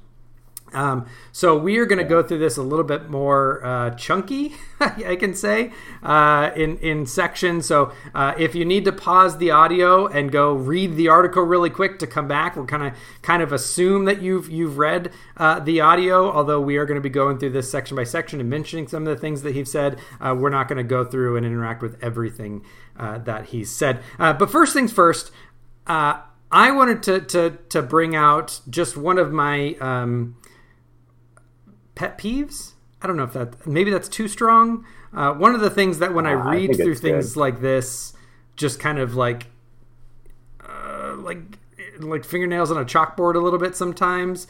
Um, 0.74 1.08
so 1.32 1.58
we 1.58 1.78
are 1.78 1.86
going 1.86 2.00
to 2.00 2.06
go 2.06 2.24
through 2.24 2.40
this 2.40 2.58
a 2.58 2.62
little 2.62 2.86
bit 2.86 3.10
more 3.10 3.64
uh, 3.66 3.90
chunky, 3.92 4.54
I 4.80 5.16
can 5.16 5.34
say, 5.34 5.72
uh, 6.02 6.52
in 6.56 6.78
in 6.78 7.06
sections. 7.06 7.66
So 7.66 7.92
uh, 8.16 8.34
if 8.38 8.56
you 8.56 8.66
need 8.66 8.86
to 8.86 8.92
pause 8.92 9.38
the 9.38 9.52
audio 9.52 10.08
and 10.08 10.32
go 10.32 10.54
read 10.54 10.96
the 10.96 11.10
article 11.10 11.44
really 11.44 11.70
quick 11.70 12.00
to 12.00 12.08
come 12.08 12.28
back, 12.28 12.56
we're 12.56 12.66
kind 12.66 12.84
of 12.84 12.94
kind 13.22 13.42
of 13.42 13.52
assume 13.52 14.06
that 14.06 14.22
you've 14.22 14.50
you've 14.50 14.78
read 14.78 15.12
uh, 15.38 15.60
the 15.60 15.82
audio. 15.82 16.32
Although 16.32 16.62
we 16.62 16.78
are 16.78 16.86
going 16.86 16.96
to 16.96 17.02
be 17.02 17.10
going 17.10 17.38
through 17.38 17.52
this 17.52 17.70
section 17.70 17.98
by 17.98 18.04
section 18.04 18.40
and 18.40 18.50
mentioning 18.50 18.88
some 18.88 19.06
of 19.06 19.14
the 19.14 19.20
things 19.20 19.42
that 19.42 19.56
he's 19.56 19.72
said, 19.72 20.00
uh, 20.20 20.36
we're 20.38 20.50
not 20.50 20.68
going 20.68 20.78
to 20.78 20.84
go 20.84 21.04
through 21.04 21.38
and 21.38 21.46
interact 21.46 21.82
with 21.82 22.02
everything 22.02 22.64
uh, 22.98 23.18
that 23.20 23.48
he's 23.48 23.70
said. 23.70 24.02
but 24.18 24.50
first 24.50 24.74
things 24.74 24.92
first. 24.92 25.32
I 26.54 26.72
wanted 26.72 27.04
to, 27.04 27.22
to, 27.22 27.58
to 27.70 27.82
bring 27.82 28.14
out 28.14 28.60
just 28.70 28.98
one 28.98 29.18
of 29.18 29.32
my 29.32 29.76
um, 29.80 30.36
pet 31.96 32.18
peeves. 32.18 32.74
I 33.02 33.08
don't 33.08 33.18
know 33.18 33.24
if 33.24 33.34
that 33.34 33.66
maybe 33.66 33.92
that's 33.92 34.10
too 34.10 34.28
strong. 34.28 34.86
Uh, 35.14 35.34
one 35.34 35.56
of 35.56 35.62
the 35.62 35.70
things 35.70 36.00
that 36.00 36.14
when 36.14 36.26
I 36.26 36.34
Uh, 36.34 36.40
I 36.40 36.52
read 36.54 36.68
think 36.68 36.82
through 36.84 36.96
things 36.96 37.34
good. 37.34 37.40
like 37.40 37.62
this, 37.62 38.14
just 38.56 38.80
kind 38.80 39.00
of 39.00 39.16
like 39.16 39.48
uh, 40.68 41.16
like 41.18 41.42
like 42.00 42.24
fingernails 42.26 42.72
on 42.72 42.78
a 42.78 42.86
chalkboard 42.86 43.36
a 43.36 43.40
little 43.40 43.60
bit 43.60 43.76
sometimes, 43.76 44.48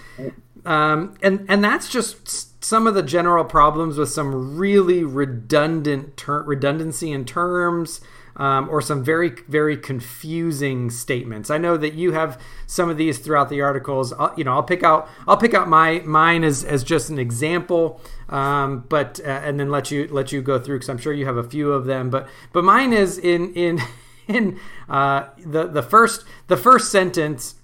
um, 0.65 1.15
and 1.23 1.45
and 1.49 1.63
that's 1.63 1.89
just 1.89 2.63
some 2.63 2.85
of 2.87 2.93
the 2.93 3.01
general 3.03 3.43
problems 3.43 3.97
with 3.97 4.09
some 4.09 4.57
really 4.57 5.03
redundant 5.03 6.17
ter- 6.17 6.43
redundancy 6.43 7.11
in 7.11 7.25
terms. 7.25 8.01
Um, 8.37 8.69
or 8.69 8.81
some 8.81 9.03
very 9.03 9.31
very 9.47 9.75
confusing 9.75 10.89
statements. 10.89 11.49
I 11.49 11.57
know 11.57 11.75
that 11.77 11.93
you 11.93 12.13
have 12.13 12.41
some 12.65 12.89
of 12.89 12.97
these 12.97 13.17
throughout 13.17 13.49
the 13.49 13.61
articles. 13.61 14.13
I'll, 14.13 14.33
you 14.37 14.43
know, 14.43 14.53
I'll 14.53 14.63
pick 14.63 14.83
out 14.83 15.09
I'll 15.27 15.37
pick 15.37 15.53
out 15.53 15.67
my 15.67 15.99
mine 16.05 16.43
as, 16.43 16.63
as 16.63 16.83
just 16.83 17.09
an 17.09 17.19
example, 17.19 17.99
um, 18.29 18.85
but 18.87 19.19
uh, 19.19 19.27
and 19.27 19.59
then 19.59 19.69
let 19.69 19.91
you 19.91 20.07
let 20.09 20.31
you 20.31 20.41
go 20.41 20.59
through 20.59 20.77
because 20.77 20.89
I'm 20.89 20.97
sure 20.97 21.13
you 21.13 21.25
have 21.25 21.37
a 21.37 21.43
few 21.43 21.71
of 21.71 21.85
them. 21.85 22.09
But 22.09 22.29
but 22.53 22.63
mine 22.63 22.93
is 22.93 23.17
in 23.17 23.53
in 23.53 23.81
in 24.27 24.59
uh, 24.89 25.27
the 25.37 25.67
the 25.67 25.83
first 25.83 26.23
the 26.47 26.57
first 26.57 26.91
sentence 26.91 27.55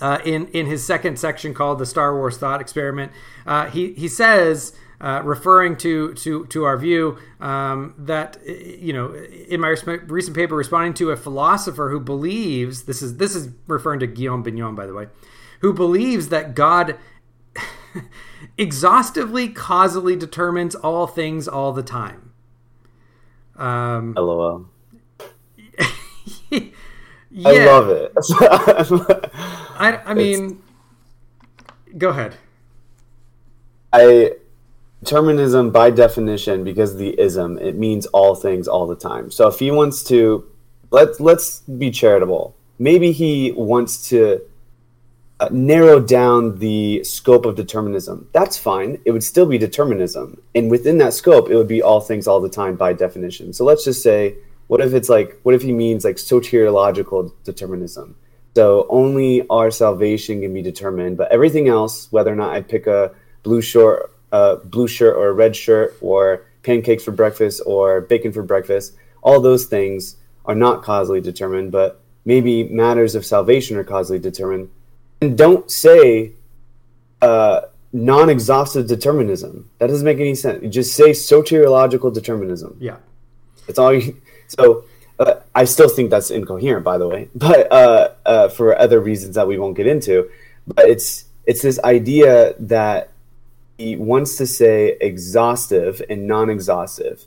uh, 0.00 0.18
in 0.24 0.48
in 0.48 0.66
his 0.66 0.84
second 0.84 1.18
section 1.18 1.54
called 1.54 1.78
the 1.78 1.86
Star 1.86 2.14
Wars 2.14 2.36
Thought 2.38 2.60
Experiment. 2.60 3.12
Uh, 3.46 3.66
he 3.66 3.92
he 3.94 4.08
says. 4.08 4.74
Uh, 5.00 5.20
referring 5.22 5.76
to 5.76 6.14
to 6.14 6.46
to 6.46 6.64
our 6.64 6.78
view 6.78 7.18
um, 7.40 7.94
that 7.98 8.38
you 8.46 8.92
know 8.92 9.12
in 9.12 9.60
my 9.60 9.76
recent 10.06 10.34
paper 10.34 10.54
responding 10.54 10.94
to 10.94 11.10
a 11.10 11.16
philosopher 11.16 11.90
who 11.90 11.98
believes 11.98 12.84
this 12.84 13.02
is 13.02 13.16
this 13.16 13.34
is 13.34 13.48
referring 13.66 14.00
to 14.00 14.06
Guillaume 14.06 14.44
Bignon 14.44 14.74
by 14.74 14.86
the 14.86 14.94
way 14.94 15.08
who 15.60 15.74
believes 15.74 16.28
that 16.28 16.54
God 16.54 16.96
exhaustively 18.56 19.48
causally 19.48 20.16
determines 20.16 20.74
all 20.76 21.08
things 21.08 21.48
all 21.48 21.72
the 21.72 21.82
time 21.82 22.24
um, 23.56 24.14
LOL. 24.14 24.66
yeah, 26.50 26.60
I 27.46 27.66
love 27.66 27.88
it. 27.90 28.12
I, 29.76 29.96
I 29.98 30.14
mean 30.14 30.62
go 31.96 32.08
ahead 32.10 32.36
I 33.92 34.32
determinism 35.04 35.70
by 35.70 35.90
definition 35.90 36.64
because 36.64 36.96
the 36.96 37.18
ism 37.20 37.58
it 37.58 37.76
means 37.76 38.06
all 38.06 38.34
things 38.34 38.66
all 38.66 38.86
the 38.86 38.96
time. 38.96 39.30
So 39.30 39.46
if 39.48 39.58
he 39.58 39.70
wants 39.70 40.02
to 40.04 40.44
let's 40.90 41.20
let's 41.20 41.60
be 41.60 41.90
charitable. 41.90 42.56
Maybe 42.78 43.12
he 43.12 43.52
wants 43.52 44.08
to 44.08 44.40
uh, 45.38 45.48
narrow 45.52 46.00
down 46.00 46.58
the 46.58 47.04
scope 47.04 47.46
of 47.46 47.54
determinism. 47.54 48.28
That's 48.32 48.58
fine. 48.58 49.00
It 49.04 49.12
would 49.12 49.22
still 49.22 49.46
be 49.46 49.58
determinism. 49.58 50.40
And 50.54 50.70
within 50.70 50.98
that 50.98 51.12
scope 51.12 51.50
it 51.50 51.56
would 51.56 51.68
be 51.68 51.82
all 51.82 52.00
things 52.00 52.26
all 52.26 52.40
the 52.40 52.48
time 52.48 52.74
by 52.74 52.94
definition. 52.94 53.52
So 53.52 53.64
let's 53.64 53.84
just 53.84 54.02
say 54.02 54.36
what 54.66 54.80
if 54.80 54.94
it's 54.94 55.08
like 55.08 55.38
what 55.42 55.54
if 55.54 55.62
he 55.62 55.72
means 55.72 56.04
like 56.04 56.16
soteriological 56.16 57.32
determinism? 57.44 58.16
So 58.54 58.86
only 58.88 59.46
our 59.48 59.70
salvation 59.70 60.40
can 60.40 60.54
be 60.54 60.62
determined, 60.62 61.16
but 61.16 61.30
everything 61.32 61.68
else, 61.68 62.10
whether 62.12 62.32
or 62.32 62.36
not 62.36 62.54
I 62.54 62.60
pick 62.62 62.86
a 62.86 63.12
blue 63.42 63.60
shirt, 63.60 64.12
uh, 64.32 64.56
blue 64.56 64.86
shirt 64.86 65.16
or 65.16 65.28
a 65.28 65.32
red 65.32 65.56
shirt, 65.56 65.96
or 66.00 66.46
pancakes 66.62 67.04
for 67.04 67.12
breakfast 67.12 67.62
or 67.66 68.00
bacon 68.00 68.32
for 68.32 68.42
breakfast, 68.42 68.94
all 69.22 69.40
those 69.40 69.66
things 69.66 70.16
are 70.44 70.54
not 70.54 70.82
causally 70.82 71.20
determined, 71.20 71.72
but 71.72 72.00
maybe 72.24 72.64
matters 72.64 73.14
of 73.14 73.24
salvation 73.24 73.76
are 73.76 73.84
causally 73.84 74.18
determined. 74.18 74.70
And 75.20 75.36
don't 75.36 75.70
say 75.70 76.32
uh, 77.22 77.62
non-exhaustive 77.92 78.86
determinism. 78.86 79.70
That 79.78 79.86
doesn't 79.86 80.04
make 80.04 80.18
any 80.18 80.34
sense. 80.34 80.62
You 80.62 80.68
just 80.68 80.94
say 80.94 81.10
soteriological 81.10 82.12
determinism. 82.12 82.76
yeah 82.80 82.96
It's 83.68 83.78
all 83.78 83.94
you. 83.94 84.20
So 84.46 84.84
uh, 85.18 85.34
I 85.54 85.64
still 85.64 85.88
think 85.88 86.10
that's 86.10 86.30
incoherent, 86.30 86.84
by 86.84 86.98
the 86.98 87.08
way, 87.08 87.28
but 87.34 87.70
uh, 87.72 88.10
uh, 88.26 88.48
for 88.48 88.78
other 88.78 89.00
reasons 89.00 89.34
that 89.34 89.46
we 89.46 89.58
won't 89.58 89.76
get 89.76 89.86
into. 89.86 90.30
But 90.66 90.88
it's 90.88 91.24
it's 91.46 91.62
this 91.62 91.78
idea 91.80 92.54
that 92.58 93.10
he 93.78 93.96
wants 93.96 94.36
to 94.36 94.46
say 94.46 94.96
exhaustive 95.00 96.00
and 96.08 96.26
non-exhaustive, 96.26 97.26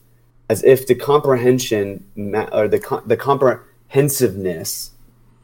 as 0.50 0.64
if 0.64 0.88
the 0.88 0.96
comprehension 0.96 2.06
ma- 2.16 2.50
or 2.52 2.68
the 2.68 2.80
co- 2.80 3.02
the 3.06 3.18
comprehensiveness 3.18 4.92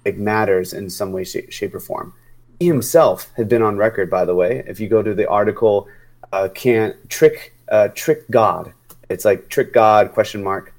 like 0.06 0.18
matters 0.18 0.74
in 0.74 0.90
some 0.90 1.12
way, 1.12 1.24
shape, 1.24 1.52
shape 1.52 1.74
or 1.74 1.80
form. 1.80 2.14
He 2.60 2.68
himself 2.68 3.32
had 3.38 3.48
been 3.48 3.62
on 3.62 3.78
record, 3.78 4.10
by 4.10 4.26
the 4.26 4.36
way. 4.36 4.64
If 4.68 4.80
you 4.80 4.88
go 4.88 5.02
to 5.02 5.14
the 5.14 5.30
article, 5.30 5.88
uh, 6.32 6.50
"Can 6.54 6.96
trick 7.10 7.56
uh, 7.70 7.90
trick 7.90 8.30
God?" 8.30 8.74
It's 9.10 9.26
like 9.26 9.50
trick 9.50 9.74
God 9.74 10.12
question 10.12 10.44
mark. 10.44 10.73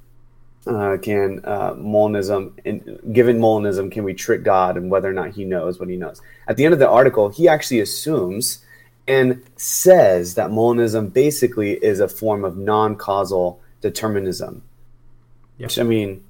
Uh, 0.66 0.96
can 0.96 1.40
uh, 1.44 1.74
Molinism, 1.74 2.52
in, 2.64 2.98
given 3.12 3.38
Molinism, 3.38 3.92
can 3.92 4.02
we 4.02 4.14
trick 4.14 4.42
God 4.42 4.78
and 4.78 4.90
whether 4.90 5.10
or 5.10 5.12
not 5.12 5.30
He 5.32 5.44
knows 5.44 5.78
what 5.78 5.90
He 5.90 5.96
knows? 5.96 6.22
At 6.48 6.56
the 6.56 6.64
end 6.64 6.72
of 6.72 6.80
the 6.80 6.88
article, 6.88 7.28
he 7.28 7.48
actually 7.48 7.80
assumes 7.80 8.64
and 9.06 9.42
says 9.56 10.36
that 10.36 10.50
Molinism 10.50 11.12
basically 11.12 11.72
is 11.72 12.00
a 12.00 12.08
form 12.08 12.44
of 12.44 12.56
non-causal 12.56 13.60
determinism. 13.82 14.62
Yep. 15.58 15.66
Which 15.66 15.78
I 15.78 15.82
mean, 15.82 16.24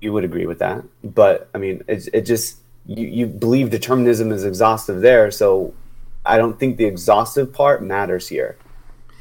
you 0.00 0.12
would 0.12 0.24
agree 0.24 0.46
with 0.46 0.58
that, 0.60 0.82
but 1.04 1.50
I 1.54 1.58
mean, 1.58 1.84
it, 1.86 2.08
it 2.12 2.22
just 2.22 2.56
you, 2.86 3.06
you 3.06 3.26
believe 3.26 3.70
determinism 3.70 4.32
is 4.32 4.44
exhaustive 4.44 5.00
there, 5.02 5.30
so 5.30 5.74
I 6.24 6.38
don't 6.38 6.58
think 6.58 6.76
the 6.76 6.86
exhaustive 6.86 7.52
part 7.52 7.82
matters 7.82 8.28
here. 8.28 8.56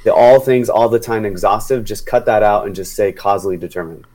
The 0.03 0.13
all 0.13 0.39
things 0.39 0.69
all 0.69 0.89
the 0.89 0.99
time 0.99 1.25
exhaustive, 1.25 1.83
just 1.85 2.07
cut 2.07 2.25
that 2.25 2.41
out 2.41 2.65
and 2.65 2.75
just 2.75 2.95
say 2.95 3.11
causally 3.11 3.57
determined. 3.57 4.05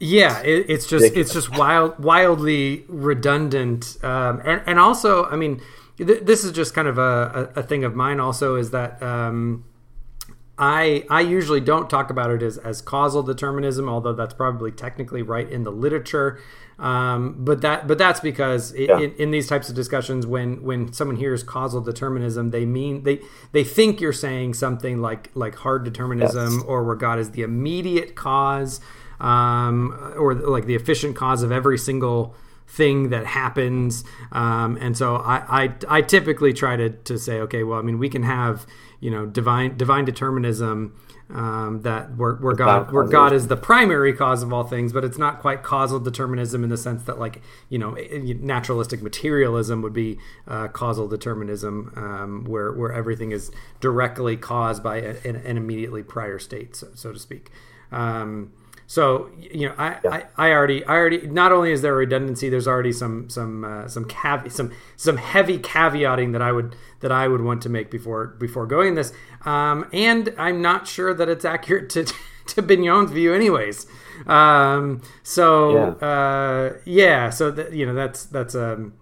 Yeah, 0.00 0.40
it, 0.42 0.66
it's 0.68 0.86
just 0.86 1.16
it's 1.16 1.32
just 1.32 1.56
wild, 1.58 1.98
wildly 1.98 2.84
redundant, 2.88 3.96
um, 4.04 4.40
and 4.44 4.62
and 4.66 4.78
also, 4.78 5.24
I 5.26 5.34
mean, 5.36 5.60
th- 5.96 6.20
this 6.22 6.44
is 6.44 6.52
just 6.52 6.72
kind 6.72 6.86
of 6.86 6.98
a, 6.98 7.50
a, 7.56 7.60
a 7.60 7.62
thing 7.64 7.82
of 7.82 7.96
mine. 7.96 8.20
Also, 8.20 8.54
is 8.54 8.70
that 8.70 9.02
um, 9.02 9.64
I 10.56 11.04
I 11.10 11.20
usually 11.22 11.60
don't 11.60 11.90
talk 11.90 12.10
about 12.10 12.30
it 12.30 12.42
as 12.42 12.58
as 12.58 12.80
causal 12.80 13.22
determinism, 13.24 13.88
although 13.88 14.12
that's 14.12 14.34
probably 14.34 14.70
technically 14.70 15.22
right 15.22 15.48
in 15.50 15.64
the 15.64 15.72
literature. 15.72 16.38
Um, 16.78 17.34
but 17.44 17.60
that 17.62 17.88
but 17.88 17.98
that's 17.98 18.20
because 18.20 18.70
it, 18.74 18.88
Yeah. 18.88 19.00
in, 19.00 19.12
in 19.14 19.30
these 19.32 19.48
types 19.48 19.68
of 19.68 19.74
discussions, 19.74 20.28
when 20.28 20.62
when 20.62 20.92
someone 20.92 21.16
hears 21.16 21.42
causal 21.42 21.80
determinism, 21.80 22.50
they 22.50 22.64
mean 22.64 23.02
they 23.02 23.20
they 23.50 23.64
think 23.64 24.00
you're 24.00 24.12
saying 24.12 24.54
something 24.54 25.00
like 25.00 25.30
like 25.34 25.56
hard 25.56 25.82
determinism 25.82 26.54
Yes. 26.58 26.62
or 26.68 26.84
where 26.84 26.94
God 26.94 27.18
is 27.18 27.32
the 27.32 27.42
immediate 27.42 28.14
cause, 28.14 28.80
um, 29.20 30.14
or 30.16 30.34
like 30.34 30.66
the 30.66 30.74
efficient 30.74 31.16
cause 31.16 31.42
of 31.42 31.52
every 31.52 31.78
single 31.78 32.34
thing 32.68 33.08
that 33.08 33.24
happens. 33.24 34.04
Um, 34.30 34.76
and 34.80 34.96
so 34.96 35.16
I, 35.16 35.64
I, 35.64 35.74
I 35.88 36.02
typically 36.02 36.52
try 36.52 36.76
to, 36.76 36.90
to 36.90 37.18
say, 37.18 37.40
okay, 37.40 37.62
well, 37.62 37.78
I 37.78 37.82
mean, 37.82 37.98
we 37.98 38.10
can 38.10 38.22
have, 38.24 38.66
you 39.00 39.10
know, 39.10 39.24
divine, 39.24 39.76
divine 39.76 40.04
determinism, 40.04 40.94
um, 41.30 41.82
that 41.82 42.16
where, 42.16 42.34
where 42.34 42.54
God, 42.54 42.90
where 42.92 43.04
God 43.04 43.32
is 43.32 43.48
the 43.48 43.56
primary 43.56 44.12
cause 44.12 44.42
of 44.42 44.52
all 44.52 44.64
things, 44.64 44.92
but 44.92 45.04
it's 45.04 45.18
not 45.18 45.40
quite 45.40 45.62
causal 45.62 45.98
determinism 45.98 46.62
in 46.62 46.70
the 46.70 46.76
sense 46.76 47.02
that 47.04 47.18
like, 47.18 47.40
you 47.70 47.78
know, 47.78 47.96
naturalistic 48.12 49.02
materialism 49.02 49.80
would 49.82 49.94
be, 49.94 50.18
uh, 50.46 50.68
causal 50.68 51.08
determinism, 51.08 51.92
um, 51.96 52.44
where, 52.44 52.72
where 52.72 52.92
everything 52.92 53.32
is 53.32 53.50
directly 53.80 54.36
caused 54.36 54.82
by 54.82 54.96
a, 54.96 55.16
an, 55.24 55.36
an 55.36 55.56
immediately 55.56 56.02
prior 56.02 56.38
state, 56.38 56.76
so, 56.76 56.88
so 56.94 57.12
to 57.12 57.18
speak. 57.18 57.50
Um, 57.92 58.52
so 58.90 59.30
you 59.38 59.68
know, 59.68 59.74
I, 59.76 59.98
I, 60.10 60.24
I 60.48 60.50
already 60.52 60.82
I 60.84 60.94
already 60.96 61.26
not 61.28 61.52
only 61.52 61.72
is 61.72 61.82
there 61.82 61.94
redundancy, 61.94 62.48
there's 62.48 62.66
already 62.66 62.90
some 62.92 63.28
some 63.28 63.62
uh, 63.62 63.86
some 63.86 64.06
cav- 64.06 64.50
some 64.50 64.72
some 64.96 65.18
heavy 65.18 65.58
caveating 65.58 66.32
that 66.32 66.40
I 66.40 66.52
would 66.52 66.74
that 67.00 67.12
I 67.12 67.28
would 67.28 67.42
want 67.42 67.60
to 67.62 67.68
make 67.68 67.90
before 67.90 68.28
before 68.28 68.66
going 68.66 68.94
this, 68.94 69.12
um, 69.44 69.86
and 69.92 70.34
I'm 70.38 70.62
not 70.62 70.86
sure 70.88 71.12
that 71.12 71.28
it's 71.28 71.44
accurate 71.44 71.90
to 71.90 72.10
to 72.46 72.62
Bignon's 72.62 73.10
view, 73.10 73.34
anyways. 73.34 73.86
Um, 74.26 75.02
so 75.22 75.96
Yeah. 76.00 76.08
uh, 76.08 76.72
yeah, 76.86 77.28
so 77.30 77.50
that 77.50 77.74
you 77.74 77.84
know 77.84 77.94
that's 77.94 78.24
that's 78.24 78.54
um 78.54 78.94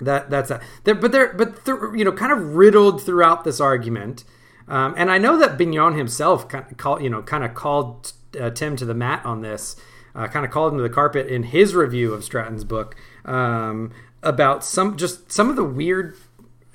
that 0.00 0.30
that's 0.30 0.50
a 0.52 0.60
there, 0.84 0.94
but 0.94 1.10
they're 1.10 1.32
but 1.34 1.64
th- 1.64 1.76
you 1.96 2.04
know 2.04 2.12
kind 2.12 2.30
of 2.32 2.54
riddled 2.54 3.02
throughout 3.02 3.42
this 3.44 3.60
argument. 3.60 4.22
Um, 4.68 4.94
and 4.96 5.10
I 5.10 5.18
know 5.18 5.36
that 5.38 5.56
Bignon 5.58 5.94
himself 5.96 6.48
kind 6.48 6.64
of 6.68 6.76
called, 6.76 7.00
you 7.02 7.08
know, 7.08 7.22
kind 7.22 7.44
of 7.44 7.54
called 7.54 8.12
uh, 8.40 8.50
Tim 8.50 8.76
to 8.76 8.84
the 8.84 8.94
mat 8.94 9.24
on 9.24 9.40
this, 9.42 9.76
uh, 10.14 10.26
kind 10.28 10.44
of 10.44 10.50
called 10.50 10.72
him 10.72 10.78
to 10.78 10.82
the 10.82 10.88
carpet 10.90 11.26
in 11.28 11.42
his 11.44 11.74
review 11.74 12.12
of 12.14 12.24
Stratton's 12.24 12.64
book 12.64 12.96
um, 13.24 13.92
about 14.22 14.64
some 14.64 14.96
just 14.96 15.30
some 15.32 15.50
of 15.50 15.56
the 15.56 15.64
weird. 15.64 16.16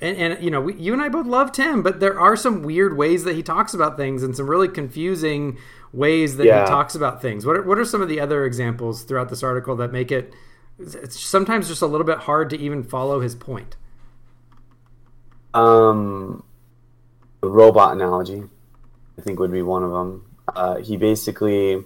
And, 0.00 0.16
and 0.16 0.44
you 0.44 0.50
know, 0.50 0.60
we, 0.60 0.74
you 0.74 0.92
and 0.92 1.00
I 1.00 1.08
both 1.08 1.26
love 1.26 1.52
Tim, 1.52 1.80
but 1.82 2.00
there 2.00 2.18
are 2.18 2.34
some 2.34 2.64
weird 2.64 2.96
ways 2.96 3.22
that 3.22 3.36
he 3.36 3.42
talks 3.42 3.72
about 3.72 3.96
things, 3.96 4.24
and 4.24 4.36
some 4.36 4.50
really 4.50 4.66
confusing 4.68 5.58
ways 5.92 6.38
that 6.38 6.46
Yeah. 6.46 6.64
he 6.64 6.68
talks 6.68 6.96
about 6.96 7.22
things. 7.22 7.46
What 7.46 7.56
are, 7.56 7.62
what 7.62 7.78
are 7.78 7.84
some 7.84 8.02
of 8.02 8.08
the 8.08 8.18
other 8.18 8.44
examples 8.44 9.04
throughout 9.04 9.28
this 9.28 9.44
article 9.44 9.76
that 9.76 9.92
make 9.92 10.10
it? 10.10 10.34
It's 10.80 11.20
sometimes 11.20 11.68
just 11.68 11.82
a 11.82 11.86
little 11.86 12.06
bit 12.06 12.18
hard 12.18 12.50
to 12.50 12.58
even 12.58 12.82
follow 12.82 13.20
his 13.20 13.36
point. 13.36 13.76
Um, 15.54 16.42
the 17.40 17.48
robot 17.48 17.92
analogy. 17.92 18.42
I 19.18 19.22
think 19.22 19.38
would 19.38 19.52
be 19.52 19.62
one 19.62 19.84
of 19.84 19.92
them. 19.92 20.24
Uh, 20.48 20.76
he 20.76 20.96
basically 20.96 21.84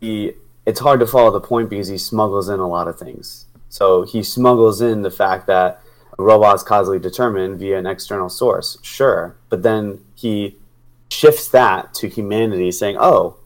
he 0.00 0.32
it's 0.66 0.80
hard 0.80 1.00
to 1.00 1.06
follow 1.06 1.30
the 1.30 1.40
point 1.40 1.70
because 1.70 1.88
he 1.88 1.98
smuggles 1.98 2.48
in 2.48 2.60
a 2.60 2.68
lot 2.68 2.88
of 2.88 2.98
things. 2.98 3.46
So 3.68 4.02
he 4.02 4.22
smuggles 4.22 4.80
in 4.80 5.02
the 5.02 5.10
fact 5.10 5.46
that 5.46 5.82
a 6.18 6.22
robot's 6.22 6.62
causally 6.62 6.98
determined 6.98 7.58
via 7.58 7.78
an 7.78 7.86
external 7.86 8.28
source, 8.28 8.78
sure, 8.82 9.36
but 9.48 9.62
then 9.62 10.00
he 10.14 10.56
shifts 11.10 11.48
that 11.48 11.94
to 11.94 12.08
humanity, 12.08 12.70
saying, 12.72 12.96
"Oh, 12.98 13.36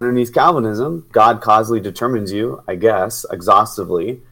underneath 0.00 0.34
Calvinism, 0.34 1.06
God 1.12 1.40
causally 1.40 1.80
determines 1.80 2.32
you, 2.32 2.62
I 2.66 2.74
guess, 2.74 3.24
exhaustively, 3.30 4.22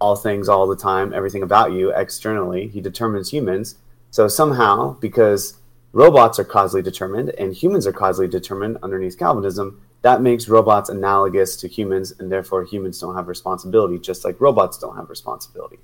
all 0.00 0.16
things, 0.16 0.48
all 0.48 0.66
the 0.66 0.76
time, 0.76 1.12
everything 1.12 1.42
about 1.42 1.72
you 1.72 1.90
externally. 1.90 2.68
He 2.68 2.80
determines 2.80 3.30
humans. 3.30 3.76
So 4.10 4.28
somehow, 4.28 4.96
because 5.00 5.55
robots 5.96 6.38
are 6.38 6.44
causally 6.44 6.82
determined 6.82 7.30
and 7.38 7.54
humans 7.54 7.86
are 7.86 7.92
causally 7.92 8.28
determined 8.28 8.76
underneath 8.82 9.18
Calvinism, 9.18 9.80
that 10.02 10.20
makes 10.20 10.46
robots 10.46 10.90
analogous 10.90 11.56
to 11.56 11.68
humans, 11.68 12.12
and 12.18 12.30
therefore 12.30 12.64
humans 12.64 13.00
don't 13.00 13.14
have 13.14 13.28
responsibility, 13.28 13.98
just 13.98 14.22
like 14.22 14.38
robots 14.38 14.76
don't 14.76 14.94
have 14.94 15.08
responsibility. 15.08 15.78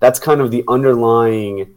That's 0.00 0.18
kind 0.18 0.40
of 0.40 0.50
the 0.50 0.64
underlying 0.66 1.76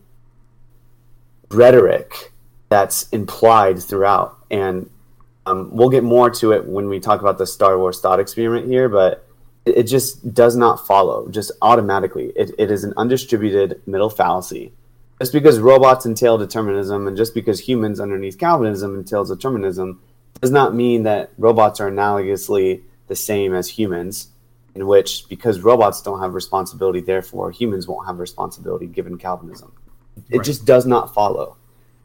rhetoric 1.51 2.33
that's 2.69 3.07
implied 3.09 3.77
throughout. 3.83 4.35
And 4.49 4.89
um, 5.45 5.69
we'll 5.71 5.89
get 5.89 6.03
more 6.03 6.31
to 6.31 6.53
it 6.53 6.65
when 6.65 6.89
we 6.89 6.99
talk 6.99 7.21
about 7.21 7.37
the 7.37 7.45
Star 7.45 7.77
Wars 7.77 8.01
thought 8.01 8.19
experiment 8.19 8.65
here, 8.65 8.89
but 8.89 9.27
it, 9.65 9.83
just 9.83 10.33
does 10.33 10.55
not 10.55 10.87
follow 10.87 11.29
just 11.29 11.51
automatically. 11.61 12.33
It, 12.35 12.49
it 12.57 12.71
is 12.71 12.83
an 12.83 12.95
undistributed 12.97 13.79
middle 13.85 14.09
fallacy. 14.09 14.73
Just 15.19 15.33
because 15.33 15.59
robots 15.59 16.05
entail 16.05 16.37
determinism 16.37 17.07
and 17.07 17.17
just 17.17 17.33
because 17.33 17.59
humans 17.59 17.99
underneath 17.99 18.37
Calvinism 18.37 18.95
entails 18.95 19.29
determinism 19.29 20.01
does 20.41 20.51
not 20.51 20.73
mean 20.73 21.03
that 21.03 21.31
robots 21.37 21.81
are 21.81 21.91
analogously 21.91 22.81
the 23.07 23.15
same 23.15 23.53
as 23.53 23.67
humans, 23.67 24.29
in 24.75 24.87
which 24.87 25.27
because 25.27 25.59
robots 25.59 26.01
don't 26.01 26.21
have 26.21 26.33
responsibility, 26.33 27.01
therefore 27.01 27.51
humans 27.51 27.87
won't 27.87 28.07
have 28.07 28.19
responsibility 28.19 28.85
given 28.85 29.17
Calvinism. 29.17 29.73
It 30.29 30.37
Right. 30.37 30.45
just 30.45 30.65
does 30.65 30.85
not 30.85 31.13
follow. 31.13 31.57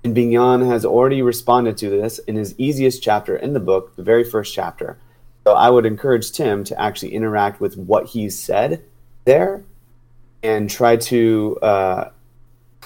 And 0.02 0.14
Bignon 0.14 0.62
has 0.66 0.85
already 0.85 1.23
responded 1.23 1.76
to 1.78 1.88
this 1.88 2.18
in 2.21 2.35
his 2.37 2.54
easiest 2.59 3.02
chapter 3.02 3.37
in 3.37 3.52
the 3.52 3.61
book, 3.61 3.94
the 3.97 4.02
very 4.02 4.25
first 4.25 4.52
chapter. 4.52 4.99
So 5.47 5.52
I 5.52 5.71
would 5.71 5.87
encourage 5.87 6.33
Tim 6.33 6.64
to 6.64 6.80
actually 6.80 7.14
interact 7.14 7.61
with 7.61 7.76
what 7.76 8.06
he's 8.06 8.37
said 8.38 8.83
there 9.25 9.62
and 10.42 10.68
try 10.68 10.97
to 10.97 11.59
uh, 11.62 12.11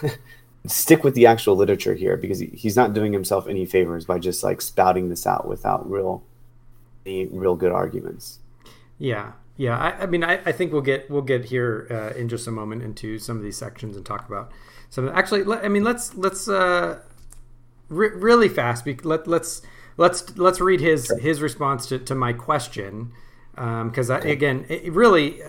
stick 0.66 1.04
with 1.04 1.14
the 1.14 1.26
actual 1.26 1.56
literature 1.56 1.94
here 1.94 2.16
because 2.16 2.40
he's 2.40 2.76
not 2.76 2.92
doing 2.92 3.12
himself 3.12 3.48
any 3.48 3.64
favors 3.64 4.04
by 4.04 4.18
just 4.18 4.42
like 4.42 4.60
spouting 4.60 5.08
this 5.08 5.26
out 5.26 5.46
without 5.46 5.88
real 5.90 6.22
any 7.06 7.26
real 7.26 7.56
good 7.56 7.72
arguments. 7.72 8.40
Yeah, 8.98 9.32
yeah. 9.56 9.78
I, 9.78 10.02
I 10.02 10.06
mean, 10.06 10.24
I, 10.24 10.40
I 10.44 10.52
think 10.52 10.72
we'll 10.72 10.82
get 10.82 11.10
we'll 11.10 11.22
get 11.22 11.46
here 11.46 11.86
uh, 11.90 12.18
in 12.18 12.28
just 12.28 12.46
a 12.46 12.50
moment 12.50 12.82
into 12.82 13.18
some 13.18 13.36
of 13.36 13.42
these 13.42 13.56
sections 13.56 13.96
and 13.96 14.04
talk 14.04 14.28
about 14.28 14.50
some. 14.90 15.08
Of, 15.08 15.14
actually, 15.14 15.44
let, 15.44 15.64
I 15.64 15.68
mean, 15.68 15.84
let's 15.84 16.14
let's 16.14 16.48
uh, 16.48 17.00
re- 17.88 18.10
really 18.10 18.48
fast. 18.48 18.84
Be, 18.84 18.94
let 18.94 19.26
let's 19.26 19.62
let's 19.96 20.36
let's 20.36 20.60
read 20.60 20.80
his 20.80 21.10
his 21.20 21.40
response 21.40 21.86
to, 21.86 21.98
to 21.98 22.14
my 22.14 22.32
question 22.32 23.12
because 23.54 24.10
I 24.10 24.18
again, 24.18 24.66
it 24.68 24.92
really 24.92 25.40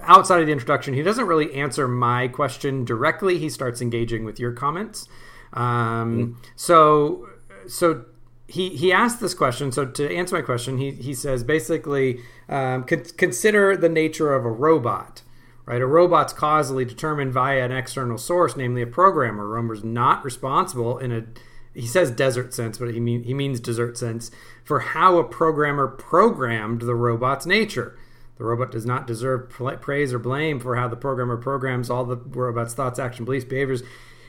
outside 0.00 0.40
of 0.40 0.46
the 0.46 0.52
introduction, 0.52 0.94
he 0.94 1.02
doesn't 1.02 1.26
really 1.26 1.54
answer 1.54 1.86
my 1.86 2.28
question 2.28 2.84
directly. 2.84 3.38
He 3.38 3.48
starts 3.48 3.80
engaging 3.80 4.24
with 4.24 4.40
your 4.40 4.52
comments. 4.52 5.08
Um, 5.52 6.38
So, 6.56 7.28
so 7.68 8.04
he 8.48 8.70
he 8.70 8.92
asked 8.92 9.20
this 9.20 9.34
question. 9.34 9.72
So 9.72 9.86
to 9.86 10.14
answer 10.14 10.36
my 10.36 10.42
question, 10.42 10.78
he 10.78 10.90
he 10.92 11.14
says 11.14 11.44
basically 11.44 12.20
um, 12.48 12.84
con- 12.84 13.04
consider 13.16 13.76
the 13.76 13.88
nature 13.88 14.34
of 14.34 14.44
a 14.44 14.50
robot. 14.50 15.22
Right, 15.64 15.80
a 15.80 15.86
robot's 15.86 16.32
causally 16.32 16.84
determined 16.84 17.32
via 17.32 17.64
an 17.64 17.70
external 17.70 18.18
source, 18.18 18.56
namely 18.56 18.82
a 18.82 18.86
programmer. 18.86 19.46
Romer's 19.46 19.84
not 19.84 20.24
responsible 20.24 20.98
in 20.98 21.12
a 21.12 21.24
he 21.72 21.86
says 21.86 22.10
desert 22.10 22.52
sense, 22.52 22.78
but 22.78 22.92
he 22.92 23.00
mean 23.00 23.22
he 23.22 23.32
means 23.32 23.60
desert 23.60 23.96
sense 23.96 24.30
for 24.64 24.80
how 24.80 25.18
a 25.18 25.24
programmer 25.24 25.86
programmed 25.86 26.82
the 26.82 26.96
robot's 26.96 27.46
nature. 27.46 27.96
The 28.36 28.44
robot 28.44 28.70
does 28.70 28.86
not 28.86 29.06
deserve 29.06 29.50
praise 29.50 30.12
or 30.12 30.18
blame 30.18 30.58
for 30.58 30.76
how 30.76 30.88
the 30.88 30.96
programmer 30.96 31.36
programs 31.36 31.90
all 31.90 32.04
the 32.04 32.16
robot's 32.16 32.74
thoughts, 32.74 32.98
action, 32.98 33.24
beliefs, 33.24 33.44
behaviors, 33.44 33.82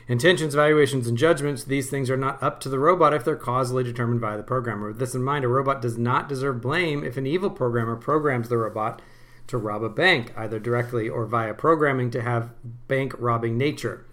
intentions, 0.06 0.54
evaluations, 0.54 1.08
and 1.08 1.16
judgments. 1.16 1.64
These 1.64 1.90
things 1.90 2.10
are 2.10 2.16
not 2.16 2.42
up 2.42 2.60
to 2.60 2.68
the 2.68 2.78
robot 2.78 3.14
if 3.14 3.24
they're 3.24 3.36
causally 3.36 3.82
determined 3.82 4.20
by 4.20 4.36
the 4.36 4.42
programmer. 4.42 4.88
With 4.88 4.98
this 4.98 5.14
in 5.14 5.22
mind, 5.22 5.44
a 5.44 5.48
robot 5.48 5.82
does 5.82 5.98
not 5.98 6.28
deserve 6.28 6.60
blame 6.60 7.02
if 7.02 7.16
an 7.16 7.26
evil 7.26 7.50
programmer 7.50 7.96
programs 7.96 8.48
the 8.48 8.58
robot 8.58 9.00
to 9.46 9.58
rob 9.58 9.82
a 9.82 9.88
bank, 9.88 10.32
either 10.36 10.58
directly 10.58 11.08
or 11.08 11.26
via 11.26 11.54
programming 11.54 12.10
to 12.10 12.22
have 12.22 12.50
bank 12.88 13.14
robbing 13.18 13.58
nature. 13.58 14.06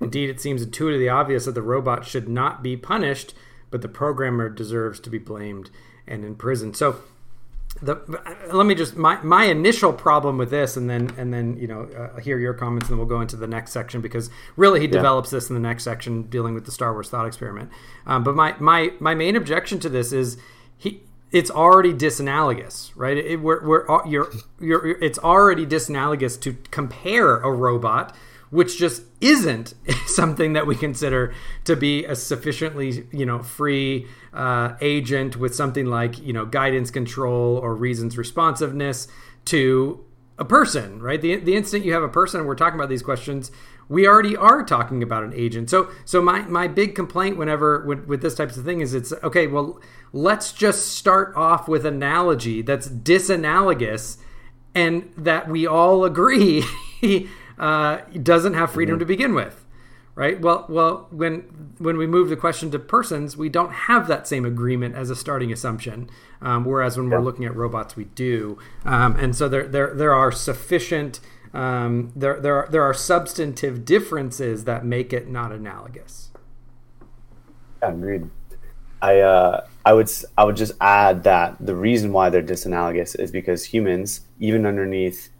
Indeed, 0.00 0.30
it 0.30 0.40
seems 0.40 0.62
intuitively 0.62 1.08
obvious 1.08 1.44
that 1.46 1.54
the 1.54 1.62
robot 1.62 2.06
should 2.06 2.28
not 2.28 2.62
be 2.62 2.76
punished, 2.76 3.34
but 3.70 3.82
the 3.82 3.88
programmer 3.88 4.48
deserves 4.48 5.00
to 5.00 5.10
be 5.10 5.18
blamed 5.18 5.70
and 6.06 6.24
imprisoned. 6.24 6.76
So, 6.76 7.00
the 7.82 7.96
let 8.52 8.66
me 8.66 8.74
just 8.74 8.96
my 8.96 9.20
my 9.22 9.44
initial 9.44 9.92
problem 9.92 10.38
with 10.38 10.50
this, 10.50 10.76
and 10.76 10.88
then 10.88 11.12
and 11.16 11.32
then 11.32 11.56
you 11.56 11.66
know 11.66 11.82
uh, 11.82 12.20
hear 12.20 12.38
your 12.38 12.54
comments, 12.54 12.88
and 12.88 12.94
then 12.94 12.98
we'll 12.98 13.08
go 13.08 13.20
into 13.20 13.36
the 13.36 13.46
next 13.46 13.72
section 13.72 14.00
because 14.00 14.30
really 14.56 14.80
he 14.80 14.86
develops 14.86 15.30
this 15.30 15.48
in 15.48 15.54
the 15.54 15.60
next 15.60 15.84
section 15.84 16.22
dealing 16.24 16.54
with 16.54 16.64
the 16.64 16.72
Star 16.72 16.92
Wars 16.92 17.08
thought 17.08 17.26
experiment. 17.26 17.70
Um, 18.06 18.24
but 18.24 18.34
my 18.34 18.54
my 18.58 18.92
my 19.00 19.14
main 19.14 19.36
objection 19.36 19.78
to 19.80 19.88
this 19.88 20.12
is 20.12 20.38
he 20.76 21.02
it's 21.30 21.50
already 21.50 21.92
disanalogous, 21.92 22.90
right? 22.96 23.16
It, 23.16 23.40
we're, 23.40 23.64
we're 23.66 24.06
you're, 24.06 24.30
you're 24.60 25.02
it's 25.02 25.18
already 25.18 25.66
disanalogous 25.66 26.40
to 26.42 26.56
compare 26.70 27.36
a 27.38 27.52
robot 27.52 28.14
which 28.50 28.78
just 28.78 29.02
isn't 29.20 29.74
something 30.06 30.52
that 30.52 30.66
we 30.66 30.74
consider 30.74 31.34
to 31.64 31.76
be 31.76 32.04
a 32.04 32.14
sufficiently 32.14 33.06
you 33.12 33.26
know 33.26 33.42
free 33.42 34.06
uh, 34.32 34.74
agent 34.80 35.36
with 35.36 35.54
something 35.54 35.86
like 35.86 36.18
you 36.18 36.32
know 36.32 36.46
guidance 36.46 36.90
control 36.90 37.56
or 37.56 37.74
reasons 37.74 38.16
responsiveness 38.16 39.08
to 39.44 40.04
a 40.38 40.44
person 40.44 41.00
right? 41.00 41.20
The, 41.20 41.36
the 41.36 41.56
instant 41.56 41.84
you 41.84 41.92
have 41.92 42.02
a 42.02 42.08
person 42.08 42.40
and 42.40 42.48
we're 42.48 42.54
talking 42.54 42.78
about 42.78 42.88
these 42.88 43.02
questions 43.02 43.50
we 43.88 44.06
already 44.06 44.36
are 44.36 44.62
talking 44.62 45.02
about 45.02 45.24
an 45.24 45.32
agent. 45.34 45.70
So 45.70 45.90
so 46.04 46.20
my, 46.20 46.42
my 46.42 46.68
big 46.68 46.94
complaint 46.94 47.36
whenever 47.36 47.84
with, 47.84 48.04
with 48.04 48.22
this 48.22 48.34
types 48.34 48.56
of 48.56 48.64
thing 48.64 48.80
is 48.80 48.94
it's 48.94 49.12
okay 49.22 49.46
well 49.46 49.80
let's 50.12 50.52
just 50.52 50.96
start 50.96 51.34
off 51.36 51.68
with 51.68 51.84
analogy 51.84 52.62
that's 52.62 52.88
disanalogous 52.88 54.18
and 54.74 55.10
that 55.16 55.48
we 55.48 55.66
all 55.66 56.04
agree 56.04 56.64
uh, 57.58 57.98
doesn't 58.22 58.54
have 58.54 58.72
freedom 58.72 58.98
to 58.98 59.04
begin 59.04 59.34
with, 59.34 59.66
right? 60.14 60.40
Well, 60.40 60.66
well, 60.68 61.08
when 61.10 61.74
when 61.78 61.96
we 61.96 62.06
move 62.06 62.28
the 62.28 62.36
question 62.36 62.70
to 62.70 62.78
persons, 62.78 63.36
we 63.36 63.48
don't 63.48 63.72
have 63.72 64.08
that 64.08 64.26
same 64.28 64.44
agreement 64.44 64.94
as 64.94 65.10
a 65.10 65.16
starting 65.16 65.52
assumption. 65.52 66.08
Um, 66.40 66.64
whereas 66.64 66.96
when 66.96 67.10
we're 67.10 67.20
looking 67.20 67.44
at 67.44 67.56
robots, 67.56 67.96
we 67.96 68.04
do, 68.04 68.58
um, 68.84 69.16
and 69.16 69.34
so 69.34 69.48
there 69.48 69.66
there 69.66 69.94
there 69.94 70.14
are 70.14 70.30
sufficient 70.30 71.20
um, 71.54 72.12
there 72.14 72.40
there 72.40 72.56
are, 72.56 72.68
there 72.70 72.82
are 72.82 72.94
substantive 72.94 73.84
differences 73.84 74.64
that 74.64 74.84
make 74.84 75.12
it 75.12 75.28
not 75.28 75.52
analogous. 75.52 76.30
Yeah, 77.82 77.90
agreed. 77.90 78.30
I 79.00 79.20
uh, 79.20 79.66
I 79.84 79.92
would 79.92 80.10
I 80.36 80.44
would 80.44 80.56
just 80.56 80.72
add 80.80 81.24
that 81.24 81.56
the 81.60 81.74
reason 81.74 82.12
why 82.12 82.30
they're 82.30 82.42
disanalogous 82.42 83.18
is 83.18 83.30
because 83.30 83.64
humans, 83.64 84.22
even 84.38 84.66
underneath 84.66 85.30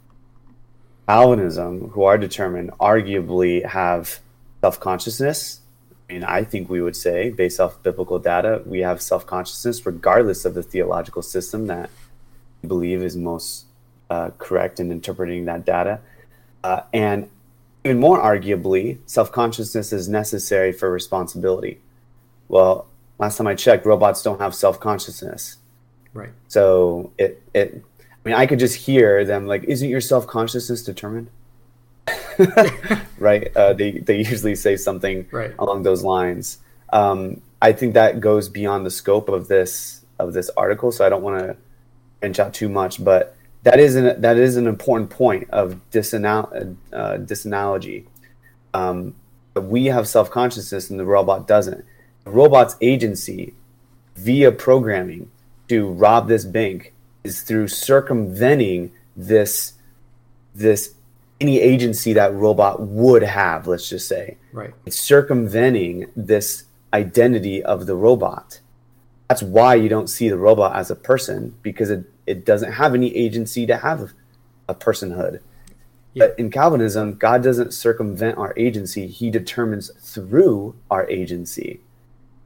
Calvinism, 1.09 1.89
who 1.89 2.03
are 2.03 2.19
determined, 2.19 2.69
arguably 2.79 3.65
have 3.65 4.19
self 4.61 4.79
consciousness. 4.79 5.61
I 6.07 6.13
mean, 6.13 6.23
I 6.23 6.43
think 6.43 6.69
we 6.69 6.83
would 6.83 6.95
say, 6.95 7.31
based 7.31 7.59
off 7.59 7.81
biblical 7.81 8.19
data, 8.19 8.61
we 8.63 8.81
have 8.81 9.01
self 9.01 9.25
consciousness 9.25 9.83
regardless 9.87 10.45
of 10.45 10.53
the 10.53 10.61
theological 10.61 11.23
system 11.23 11.65
that 11.65 11.89
we 12.61 12.67
believe 12.67 13.01
is 13.01 13.17
most 13.17 13.65
uh, 14.11 14.29
correct 14.37 14.79
in 14.79 14.91
interpreting 14.91 15.45
that 15.45 15.65
data. 15.65 15.99
Uh, 16.63 16.81
and 16.93 17.27
even 17.83 17.99
more 17.99 18.19
arguably, 18.19 18.99
self 19.07 19.31
consciousness 19.31 19.91
is 19.91 20.07
necessary 20.07 20.71
for 20.71 20.91
responsibility. 20.91 21.79
Well, 22.49 22.85
last 23.17 23.37
time 23.37 23.47
I 23.47 23.55
checked, 23.55 23.83
robots 23.83 24.21
don't 24.21 24.39
have 24.39 24.53
self 24.53 24.79
consciousness. 24.79 25.57
Right. 26.13 26.33
So 26.49 27.11
it, 27.17 27.41
it, 27.55 27.83
I 28.25 28.29
mean, 28.29 28.37
I 28.37 28.45
could 28.45 28.59
just 28.59 28.75
hear 28.75 29.23
them 29.25 29.47
like, 29.47 29.63
"Isn't 29.65 29.89
your 29.89 30.01
self 30.01 30.27
consciousness 30.27 30.83
determined?" 30.83 31.29
right? 33.17 33.55
Uh, 33.55 33.73
they 33.73 33.91
they 33.91 34.17
usually 34.17 34.55
say 34.55 34.75
something 34.75 35.27
Right. 35.31 35.53
along 35.59 35.83
those 35.83 36.03
lines. 36.03 36.59
Um, 36.91 37.41
I 37.61 37.71
think 37.73 37.93
that 37.93 38.19
goes 38.19 38.49
beyond 38.49 38.85
the 38.85 38.91
scope 38.91 39.29
of 39.29 39.47
this 39.47 40.03
of 40.17 40.33
this 40.33 40.49
article, 40.57 40.91
so 40.91 41.05
I 41.05 41.09
don't 41.09 41.23
want 41.23 41.39
to 41.39 41.57
inch 42.21 42.39
out 42.39 42.53
too 42.53 42.69
much. 42.69 43.03
But 43.03 43.35
that 43.63 43.79
is 43.79 43.95
an 43.95 44.19
that 44.21 44.37
is 44.37 44.57
an 44.57 44.67
important 44.67 45.09
point 45.09 45.49
of 45.51 45.79
disanal- 45.91 46.75
uh, 46.93 47.17
disanalogy. 47.17 48.05
Um, 48.73 49.15
we 49.55 49.85
have 49.85 50.07
self 50.07 50.29
consciousness, 50.31 50.89
and 50.89 50.99
the 50.99 51.05
robot 51.05 51.47
doesn't. 51.47 51.83
The 52.25 52.31
robot's 52.31 52.75
agency 52.81 53.53
via 54.15 54.51
programming 54.51 55.31
to 55.69 55.87
rob 55.87 56.27
this 56.27 56.45
bank 56.45 56.93
is 57.23 57.41
through 57.41 57.67
circumventing 57.67 58.91
this 59.15 59.73
this 60.55 60.93
any 61.41 61.59
agency 61.59 62.13
that 62.13 62.33
robot 62.33 62.81
would 62.81 63.23
have 63.23 63.67
let's 63.67 63.89
just 63.89 64.07
say. 64.07 64.37
Right. 64.51 64.73
it's 64.85 64.99
circumventing 64.99 66.07
this 66.15 66.65
identity 66.93 67.63
of 67.63 67.85
the 67.85 67.95
robot. 67.95 68.59
That's 69.27 69.43
why 69.43 69.75
you 69.75 69.89
don't 69.89 70.07
see 70.07 70.27
the 70.27 70.37
robot 70.37 70.75
as 70.75 70.89
a 70.89 70.95
person 70.95 71.55
because 71.61 71.89
it, 71.91 72.11
it 72.25 72.45
doesn't 72.45 72.73
have 72.73 72.95
any 72.95 73.15
agency 73.15 73.65
to 73.67 73.77
have 73.77 74.13
a 74.67 74.73
personhood. 74.73 75.41
But 76.15 76.37
in 76.37 76.49
calvinism 76.49 77.15
god 77.15 77.43
doesn't 77.43 77.73
circumvent 77.73 78.37
our 78.37 78.53
agency. 78.57 79.07
He 79.07 79.29
determines 79.29 79.91
through 79.99 80.75
our 80.89 81.07
agency. 81.09 81.81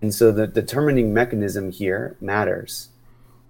And 0.01 0.13
so 0.13 0.31
the 0.31 0.45
determining 0.45 1.13
mechanism 1.13 1.71
here 1.71 2.17
matters 2.19 2.89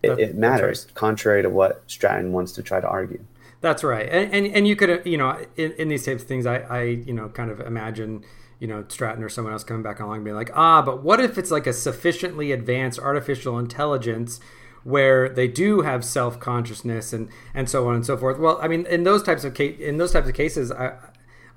That- 0.04 0.20
it 0.20 0.26
that's 0.28 0.38
matters 0.38 0.88
contrary 0.94 1.42
to 1.42 1.50
what 1.50 1.84
stratton 1.88 2.32
wants 2.34 2.52
to 2.54 2.64
try 2.64 2.80
to 2.82 2.88
argue. 2.88 3.24
That's 3.62 3.84
right, 3.84 4.08
and 4.10 4.34
and, 4.34 4.48
and 4.48 4.68
you 4.68 4.76
could 4.76 4.90
uh, 4.90 4.98
you 5.06 5.18
know 5.18 5.38
in, 5.56 5.72
in 5.74 5.88
these 5.88 6.06
types 6.06 6.22
of 6.24 6.28
things, 6.28 6.46
I, 6.46 6.58
I 6.58 6.82
you 6.84 7.14
know 7.14 7.30
kind 7.30 7.50
of 7.50 7.62
imagine 7.62 8.26
you 8.60 8.68
know 8.68 8.84
Stratton 8.90 9.24
or 9.24 9.30
someone 9.30 9.54
else 9.54 9.64
coming 9.64 9.84
back 9.84 10.00
along 10.00 10.16
and 10.16 10.24
being 10.26 10.36
like, 10.36 10.52
ah, 10.54 10.82
but 10.82 11.02
what 11.02 11.20
if 11.20 11.38
it's 11.38 11.52
like 11.52 11.66
a 11.66 11.74
sufficiently 11.74 12.52
advanced 12.52 13.00
artificial 13.00 13.58
intelligence 13.58 14.40
where 14.84 15.30
they 15.30 15.48
do 15.48 15.82
have 15.82 16.04
self 16.04 16.40
consciousness 16.40 17.14
and 17.14 17.30
and 17.54 17.70
so 17.70 17.88
on 17.88 17.96
and 17.96 18.06
so 18.06 18.18
forth. 18.18 18.38
Well, 18.38 18.60
I 18.62 18.68
mean, 18.68 18.86
in 18.86 19.04
those 19.04 19.24
types 19.24 19.44
of 19.44 19.56
ca- 19.56 19.78
in 19.80 19.98
those 19.98 20.12
types 20.12 20.28
of 20.28 20.34
cases, 20.34 20.72
I 20.72 20.94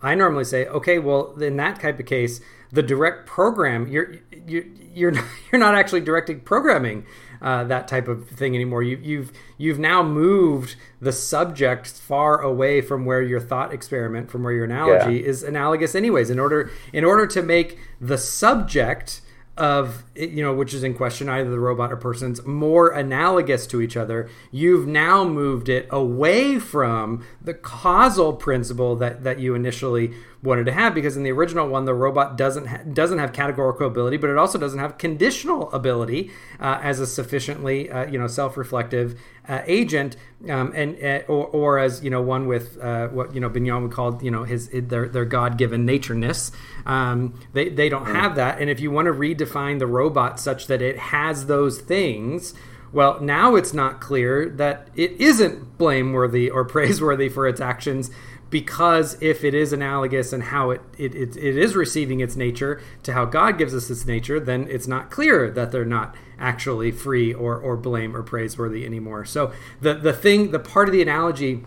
I 0.03 0.15
normally 0.15 0.45
say, 0.45 0.67
okay, 0.67 0.99
well, 0.99 1.35
in 1.41 1.57
that 1.57 1.81
type 1.81 1.99
of 1.99 2.07
case, 2.07 2.41
the 2.73 2.83
direct 2.83 3.27
program 3.27 3.89
you're 3.89 4.17
you're 4.47 4.65
you're 4.95 5.11
not, 5.11 5.25
you're 5.53 5.59
not 5.59 5.75
actually 5.75 6.01
directing 6.01 6.41
programming 6.41 7.05
uh, 7.43 7.65
that 7.65 7.89
type 7.89 8.09
of 8.09 8.29
thing 8.29 8.55
anymore. 8.55 8.83
You, 8.83 8.99
you've 9.03 9.33
you've 9.59 9.79
now 9.79 10.03
moved 10.03 10.77
the 11.01 11.13
subject 11.13 11.87
far 11.89 12.41
away 12.41 12.81
from 12.81 13.05
where 13.05 13.23
your 13.23 13.41
thought 13.41 13.73
experiment, 13.73 14.31
from 14.31 14.43
where 14.43 14.53
your 14.53 14.65
analogy 14.65 15.17
Yeah. 15.21 15.27
is 15.29 15.43
analogous, 15.43 15.95
anyways. 15.95 16.31
In 16.31 16.39
order 16.39 16.71
in 16.93 17.05
order 17.05 17.27
to 17.27 17.43
make 17.43 17.79
the 18.01 18.19
subject 18.19 19.21
of 19.57 20.05
you 20.15 20.43
know 20.43 20.53
which 20.53 20.75
is 20.75 20.85
in 20.85 20.93
question 20.93 21.31
either 21.31 21.51
the 21.51 21.59
robot 21.59 21.91
or 21.91 21.97
persons 21.97 22.45
more 22.45 22.91
analogous 22.91 23.67
to 23.67 23.81
each 23.81 23.97
other 23.97 24.29
you've 24.51 24.87
now 24.87 25.25
moved 25.25 25.71
it 25.71 25.87
away 25.91 26.59
from 26.59 27.25
the 27.41 27.55
causal 27.55 28.35
principle 28.35 28.97
that 28.97 29.25
that 29.25 29.39
you 29.39 29.55
initially 29.55 30.13
wanted 30.43 30.67
to 30.67 30.73
have 30.73 30.95
because 30.95 31.17
in 31.17 31.23
the 31.23 31.33
original 31.33 31.67
one 31.67 31.87
the 31.87 31.95
robot 31.95 32.37
doesn't 32.37 32.67
ha- 32.67 32.83
doesn't 32.93 33.19
have 33.19 33.33
categorical 33.33 33.87
ability 33.87 34.19
but 34.19 34.29
it 34.29 34.37
also 34.37 34.59
doesn't 34.59 34.79
have 34.79 34.99
conditional 34.99 35.73
ability 35.73 36.31
uh, 36.61 36.79
as 36.83 37.01
a 37.01 37.07
sufficiently 37.07 37.91
uh, 37.91 38.05
you 38.07 38.19
know 38.19 38.27
self-reflective 38.27 39.19
uh, 39.49 39.63
agent 39.67 40.17
um, 40.49 40.73
and 40.75 40.97
uh, 41.03 41.25
or, 41.29 41.47
or 41.47 41.79
as 41.79 42.03
you 42.03 42.11
know 42.11 42.21
one 42.21 42.47
with 42.47 42.79
uh, 42.81 43.09
what 43.09 43.35
you 43.35 43.41
know 43.41 43.49
Bignon 43.49 43.83
would 43.83 43.93
call 43.93 44.23
you 44.23 44.31
know 44.31 44.45
his 44.45 44.69
their 44.73 45.09
their 45.09 45.25
god-given 45.25 45.85
natureness 45.85 46.53
um, 46.85 47.39
they 47.53 47.69
they 47.69 47.89
don't 47.89 48.07
have 48.07 48.37
that. 48.37 48.61
And 48.61 48.71
if 48.71 48.81
you 48.81 48.91
want 48.91 49.07
to 49.07 49.13
redefine 49.13 49.79
the 49.79 49.87
robot 49.87 50.39
such 50.39 50.67
that 50.69 50.83
it 50.83 50.99
has 50.99 51.47
those 51.47 51.81
things 51.81 52.55
well 52.93 53.21
now 53.21 53.57
it's 53.57 53.75
not 53.75 54.01
clear 54.01 54.49
that 54.49 54.89
it 54.95 55.13
isn't 55.13 55.77
blameworthy 55.79 56.49
or 56.49 56.65
praiseworthy 56.77 57.29
for 57.29 57.47
its 57.47 57.61
actions 57.61 58.11
because 58.51 59.21
if 59.21 59.45
it 59.45 59.55
is 59.55 59.73
analogous 59.73 60.33
and 60.33 60.45
how 60.45 60.71
it, 60.71 60.81
it, 60.99 61.15
it, 61.15 61.37
it 61.37 61.57
is 61.59 61.75
receiving 61.75 62.21
its 62.21 62.37
nature 62.37 62.81
to 63.03 63.13
how 63.13 63.25
God 63.25 63.59
gives 63.59 63.75
us 63.75 63.91
its 63.91 64.07
nature, 64.07 64.39
then 64.39 64.67
it's 64.71 64.87
not 64.87 65.11
clear 65.11 65.51
that 65.51 65.73
they're 65.73 65.85
not 65.85 66.15
actually 66.39 66.93
free 66.93 67.33
or, 67.33 67.59
or 67.59 67.77
blame 67.77 68.15
or 68.15 68.23
praiseworthy 68.23 68.85
anymore. 68.85 69.25
So 69.25 69.53
the, 69.81 69.95
the 69.95 70.13
thing, 70.13 70.53
the 70.53 70.59
part 70.59 70.89
of 70.89 70.93
the 70.93 71.03
analogy 71.03 71.65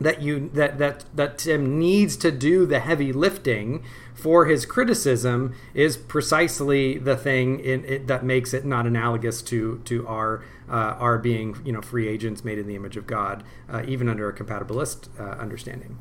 that 0.00 0.22
you 0.22 0.48
that 0.54 0.78
that 0.78 1.04
that 1.14 1.38
Tim 1.38 1.78
needs 1.78 2.16
to 2.16 2.30
do 2.30 2.66
the 2.66 2.80
heavy 2.80 3.12
lifting 3.12 3.84
for 4.14 4.46
his 4.46 4.66
criticism 4.66 5.54
is 5.74 5.96
precisely 5.96 6.98
the 6.98 7.16
thing 7.16 7.60
in 7.60 7.84
it 7.84 8.06
that 8.06 8.24
makes 8.24 8.52
it 8.52 8.64
not 8.64 8.86
analogous 8.86 9.42
to 9.42 9.80
to 9.84 10.06
our 10.06 10.44
uh, 10.68 10.96
our 10.98 11.18
being 11.18 11.56
you 11.64 11.72
know 11.72 11.82
free 11.82 12.08
agents 12.08 12.44
made 12.44 12.58
in 12.58 12.66
the 12.66 12.76
image 12.76 12.96
of 12.96 13.06
God, 13.06 13.44
uh, 13.68 13.82
even 13.86 14.08
under 14.08 14.28
a 14.28 14.32
compatibilist 14.32 15.08
uh, 15.20 15.38
understanding. 15.40 15.98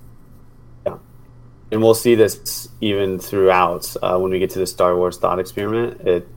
And 1.72 1.82
we'll 1.82 1.94
see 1.94 2.16
this 2.16 2.68
even 2.82 3.18
throughout 3.18 3.96
uh, 4.02 4.18
when 4.20 4.32
we 4.32 4.40
get 4.40 4.50
to 4.52 4.60
the 4.60 4.68
Star 4.68 4.96
Wars 4.96 5.18
thought 5.18 5.40
experiment. 5.40 6.02
It, 6.02 6.28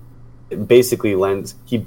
it 0.51 0.69
basically 0.69 1.17
lends, 1.17 1.57
he 1.65 1.87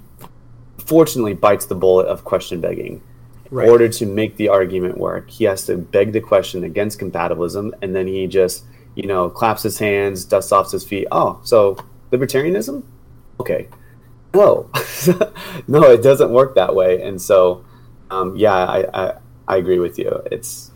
fortunately 0.77 1.33
bites 1.33 1.65
the 1.65 1.75
bullet 1.75 2.07
of 2.07 2.23
question 2.23 2.59
begging. 2.59 3.01
Right. 3.49 3.65
In 3.65 3.71
order 3.71 3.87
to 3.87 4.05
make 4.05 4.35
the 4.35 4.49
argument 4.49 4.97
work, 4.97 5.29
he 5.29 5.45
has 5.45 5.65
to 5.67 5.77
beg 5.77 6.11
the 6.11 6.19
question 6.19 6.65
against 6.65 6.99
compatibilism, 6.99 7.71
and 7.81 7.95
then 7.95 8.07
he 8.07 8.27
just, 8.27 8.65
you 8.95 9.07
know, 9.07 9.29
claps 9.29 9.63
his 9.63 9.79
hands, 9.79 10.25
dusts 10.25 10.51
off 10.51 10.71
his 10.71 10.83
feet. 10.83 11.07
Oh, 11.11 11.39
so 11.43 11.77
libertarianism? 12.11 12.83
Okay. 13.39 13.69
No, 14.33 14.69
no, 15.67 15.83
it 15.83 16.03
doesn't 16.03 16.31
work 16.31 16.55
that 16.55 16.75
way. 16.75 17.01
And 17.01 17.21
so, 17.21 17.63
um, 18.11 18.35
yeah, 18.35 18.53
I, 18.53 18.85
I, 18.93 19.13
I 19.47 19.57
agree 19.57 19.79
with 19.79 19.97
you. 19.97 20.21
It's, 20.31 20.71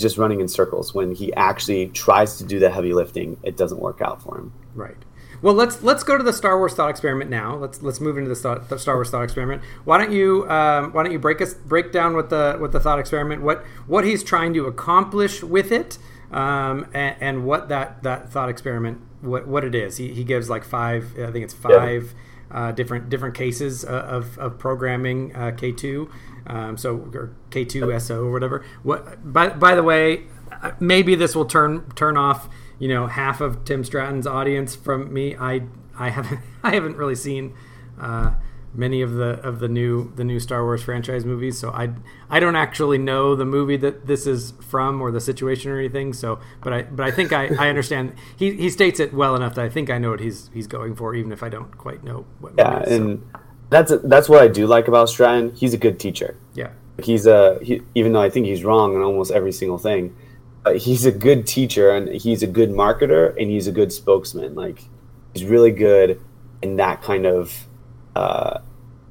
just 0.00 0.18
running 0.18 0.40
in 0.40 0.48
circles. 0.48 0.94
When 0.94 1.14
he 1.14 1.32
actually 1.34 1.88
tries 1.88 2.38
to 2.38 2.44
do 2.44 2.58
the 2.58 2.70
heavy 2.70 2.92
lifting, 2.92 3.38
it 3.42 3.56
doesn't 3.56 3.80
work 3.80 4.00
out 4.00 4.22
for 4.22 4.38
him. 4.38 4.52
Right. 4.74 4.96
Well, 5.42 5.54
let's 5.54 5.82
let's 5.82 6.02
go 6.02 6.18
to 6.18 6.24
the 6.24 6.32
Star 6.32 6.58
Wars 6.58 6.74
thought 6.74 6.90
experiment 6.90 7.30
now. 7.30 7.56
Let's 7.56 7.82
let's 7.82 8.00
move 8.00 8.18
into 8.18 8.28
the, 8.28 8.34
thought, 8.34 8.68
the 8.68 8.78
Star 8.78 8.96
Wars 8.96 9.10
thought 9.10 9.22
experiment. 9.22 9.62
Why 9.84 9.96
don't 9.96 10.12
you 10.12 10.48
um, 10.50 10.92
why 10.92 11.02
don't 11.02 11.12
you 11.12 11.18
break 11.18 11.40
us 11.40 11.54
break 11.54 11.92
down 11.92 12.14
with 12.14 12.28
the 12.28 12.58
with 12.60 12.72
the 12.72 12.80
thought 12.80 12.98
experiment 12.98 13.42
what 13.42 13.64
what 13.86 14.04
he's 14.04 14.22
trying 14.22 14.52
to 14.54 14.66
accomplish 14.66 15.42
with 15.42 15.72
it, 15.72 15.98
um, 16.30 16.86
and, 16.92 17.16
and 17.20 17.44
what 17.46 17.68
that 17.70 18.02
that 18.02 18.30
thought 18.30 18.50
experiment 18.50 19.00
what 19.22 19.46
what 19.46 19.64
it 19.64 19.74
is. 19.74 19.96
He, 19.96 20.12
he 20.12 20.24
gives 20.24 20.50
like 20.50 20.64
five. 20.64 21.18
I 21.18 21.30
think 21.30 21.44
it's 21.44 21.54
five. 21.54 22.14
Uh, 22.52 22.72
different 22.72 23.08
different 23.08 23.32
cases 23.36 23.84
uh, 23.84 23.88
of, 23.88 24.36
of 24.36 24.58
programming 24.58 25.32
uh, 25.36 25.52
K2, 25.52 26.10
um, 26.46 26.76
so 26.76 26.96
or 27.14 27.34
K2 27.50 28.00
SO 28.00 28.24
or 28.24 28.32
whatever. 28.32 28.64
What 28.82 29.32
by 29.32 29.50
by 29.50 29.74
the 29.74 29.82
way, 29.82 30.24
maybe 30.78 31.14
this 31.14 31.34
will 31.34 31.44
turn 31.44 31.90
turn 31.94 32.16
off 32.16 32.48
you 32.78 32.88
know 32.88 33.06
half 33.06 33.40
of 33.40 33.64
Tim 33.64 33.84
Stratton's 33.84 34.26
audience 34.26 34.74
from 34.74 35.12
me. 35.12 35.36
I 35.36 35.62
I 35.98 36.10
haven't 36.10 36.40
I 36.62 36.74
haven't 36.74 36.96
really 36.96 37.14
seen 37.14 37.54
uh, 38.00 38.34
many 38.74 39.02
of 39.02 39.14
the 39.14 39.40
of 39.40 39.58
the 39.58 39.68
new 39.68 40.12
the 40.14 40.24
new 40.24 40.38
Star 40.40 40.64
Wars 40.64 40.82
franchise 40.82 41.24
movies, 41.24 41.58
so 41.58 41.70
I 41.70 41.90
I 42.28 42.40
don't 42.40 42.56
actually 42.56 42.98
know 42.98 43.34
the 43.34 43.44
movie 43.44 43.76
that 43.78 44.06
this 44.06 44.26
is 44.26 44.52
from 44.60 45.00
or 45.00 45.10
the 45.10 45.20
situation 45.20 45.70
or 45.70 45.78
anything. 45.78 46.12
So, 46.12 46.40
but 46.62 46.72
I 46.72 46.82
but 46.82 47.06
I 47.06 47.10
think 47.10 47.32
I, 47.32 47.50
I 47.58 47.68
understand. 47.68 48.14
He, 48.36 48.52
he 48.52 48.70
states 48.70 49.00
it 49.00 49.12
well 49.12 49.34
enough 49.34 49.54
that 49.54 49.64
I 49.64 49.68
think 49.68 49.90
I 49.90 49.98
know 49.98 50.10
what 50.10 50.20
he's 50.20 50.50
he's 50.52 50.66
going 50.66 50.94
for, 50.94 51.14
even 51.14 51.32
if 51.32 51.42
I 51.42 51.48
don't 51.48 51.76
quite 51.76 52.04
know 52.04 52.26
what. 52.40 52.54
Yeah, 52.56 52.78
movie 52.78 52.90
so, 52.90 52.96
and 52.96 53.32
that's 53.70 53.92
that's 54.04 54.28
what 54.28 54.42
I 54.42 54.48
do 54.48 54.66
like 54.66 54.88
about 54.88 55.08
Stratton. 55.08 55.54
He's 55.54 55.72
a 55.74 55.78
good 55.78 55.98
teacher. 55.98 56.36
yeah, 56.54 56.70
He's 57.02 57.26
a 57.26 57.58
he, 57.62 57.82
even 57.94 58.12
though 58.12 58.20
I 58.20 58.28
think 58.28 58.46
he's 58.46 58.64
wrong 58.64 58.94
on 58.94 59.02
almost 59.02 59.30
every 59.30 59.52
single 59.52 59.78
thing, 59.78 60.14
but 60.62 60.76
he's 60.78 61.06
a 61.06 61.12
good 61.12 61.46
teacher 61.46 61.90
and 61.90 62.08
he's 62.08 62.42
a 62.42 62.46
good 62.46 62.70
marketer 62.70 63.30
and 63.40 63.50
he's 63.50 63.66
a 63.66 63.72
good 63.72 63.92
spokesman. 63.92 64.54
Like 64.54 64.84
he's 65.32 65.44
really 65.44 65.70
good 65.70 66.20
in 66.62 66.76
that 66.76 67.00
kind 67.02 67.26
of 67.26 67.66
uh, 68.14 68.58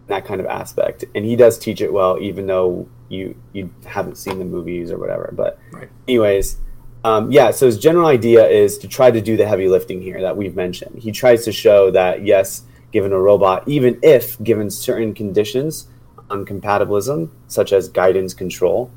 that 0.08 0.26
kind 0.26 0.42
of 0.42 0.48
aspect, 0.48 1.06
and 1.16 1.26
he 1.26 1.36
does 1.36 1.58
teach 1.58 1.82
it 1.82 1.92
well, 1.92 2.20
even 2.22 2.46
though 2.46 2.88
you 3.08 3.36
you 3.54 3.74
haven't 3.86 4.18
seen 4.18 4.38
the 4.40 4.46
movies 4.46 4.92
or 4.92 5.00
whatever. 5.00 5.34
But 5.36 5.58
right, 5.72 5.90
anyways 6.08 6.58
um, 7.04 7.32
yeah 7.32 7.52
so 7.52 7.66
his 7.66 7.78
general 7.78 8.08
idea 8.08 8.46
is 8.46 8.78
to 8.80 8.88
try 8.88 9.10
to 9.10 9.22
do 9.22 9.38
the 9.38 9.48
heavy 9.48 9.70
lifting 9.70 10.02
here 10.02 10.22
that 10.22 10.36
we've 10.36 10.56
mentioned 10.56 11.00
he 11.02 11.12
tries 11.12 11.46
to 11.46 11.52
show 11.52 11.90
that 11.92 12.26
yes 12.26 12.64
given 12.92 13.14
a 13.14 13.20
robot 13.20 13.68
even 13.68 14.00
if 14.02 14.42
given 14.44 14.70
certain 14.70 15.14
conditions 15.14 15.88
on 16.30 16.46
compatibilism 16.46 17.30
such 17.48 17.72
as 17.74 17.88
guidance 17.90 18.34
control 18.34 18.92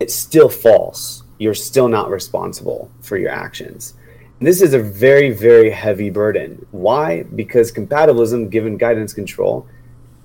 it's 0.00 0.14
still 0.14 0.48
false. 0.48 1.22
You're 1.38 1.54
still 1.54 1.88
not 1.88 2.10
responsible 2.10 2.90
for 3.02 3.18
your 3.18 3.30
actions. 3.30 3.94
And 4.38 4.48
this 4.48 4.62
is 4.62 4.72
a 4.72 4.78
very 4.78 5.30
very 5.30 5.70
heavy 5.70 6.10
burden. 6.10 6.66
Why? 6.70 7.24
Because 7.24 7.70
compatibilism 7.70 8.50
given 8.50 8.78
guidance 8.78 9.12
control 9.12 9.68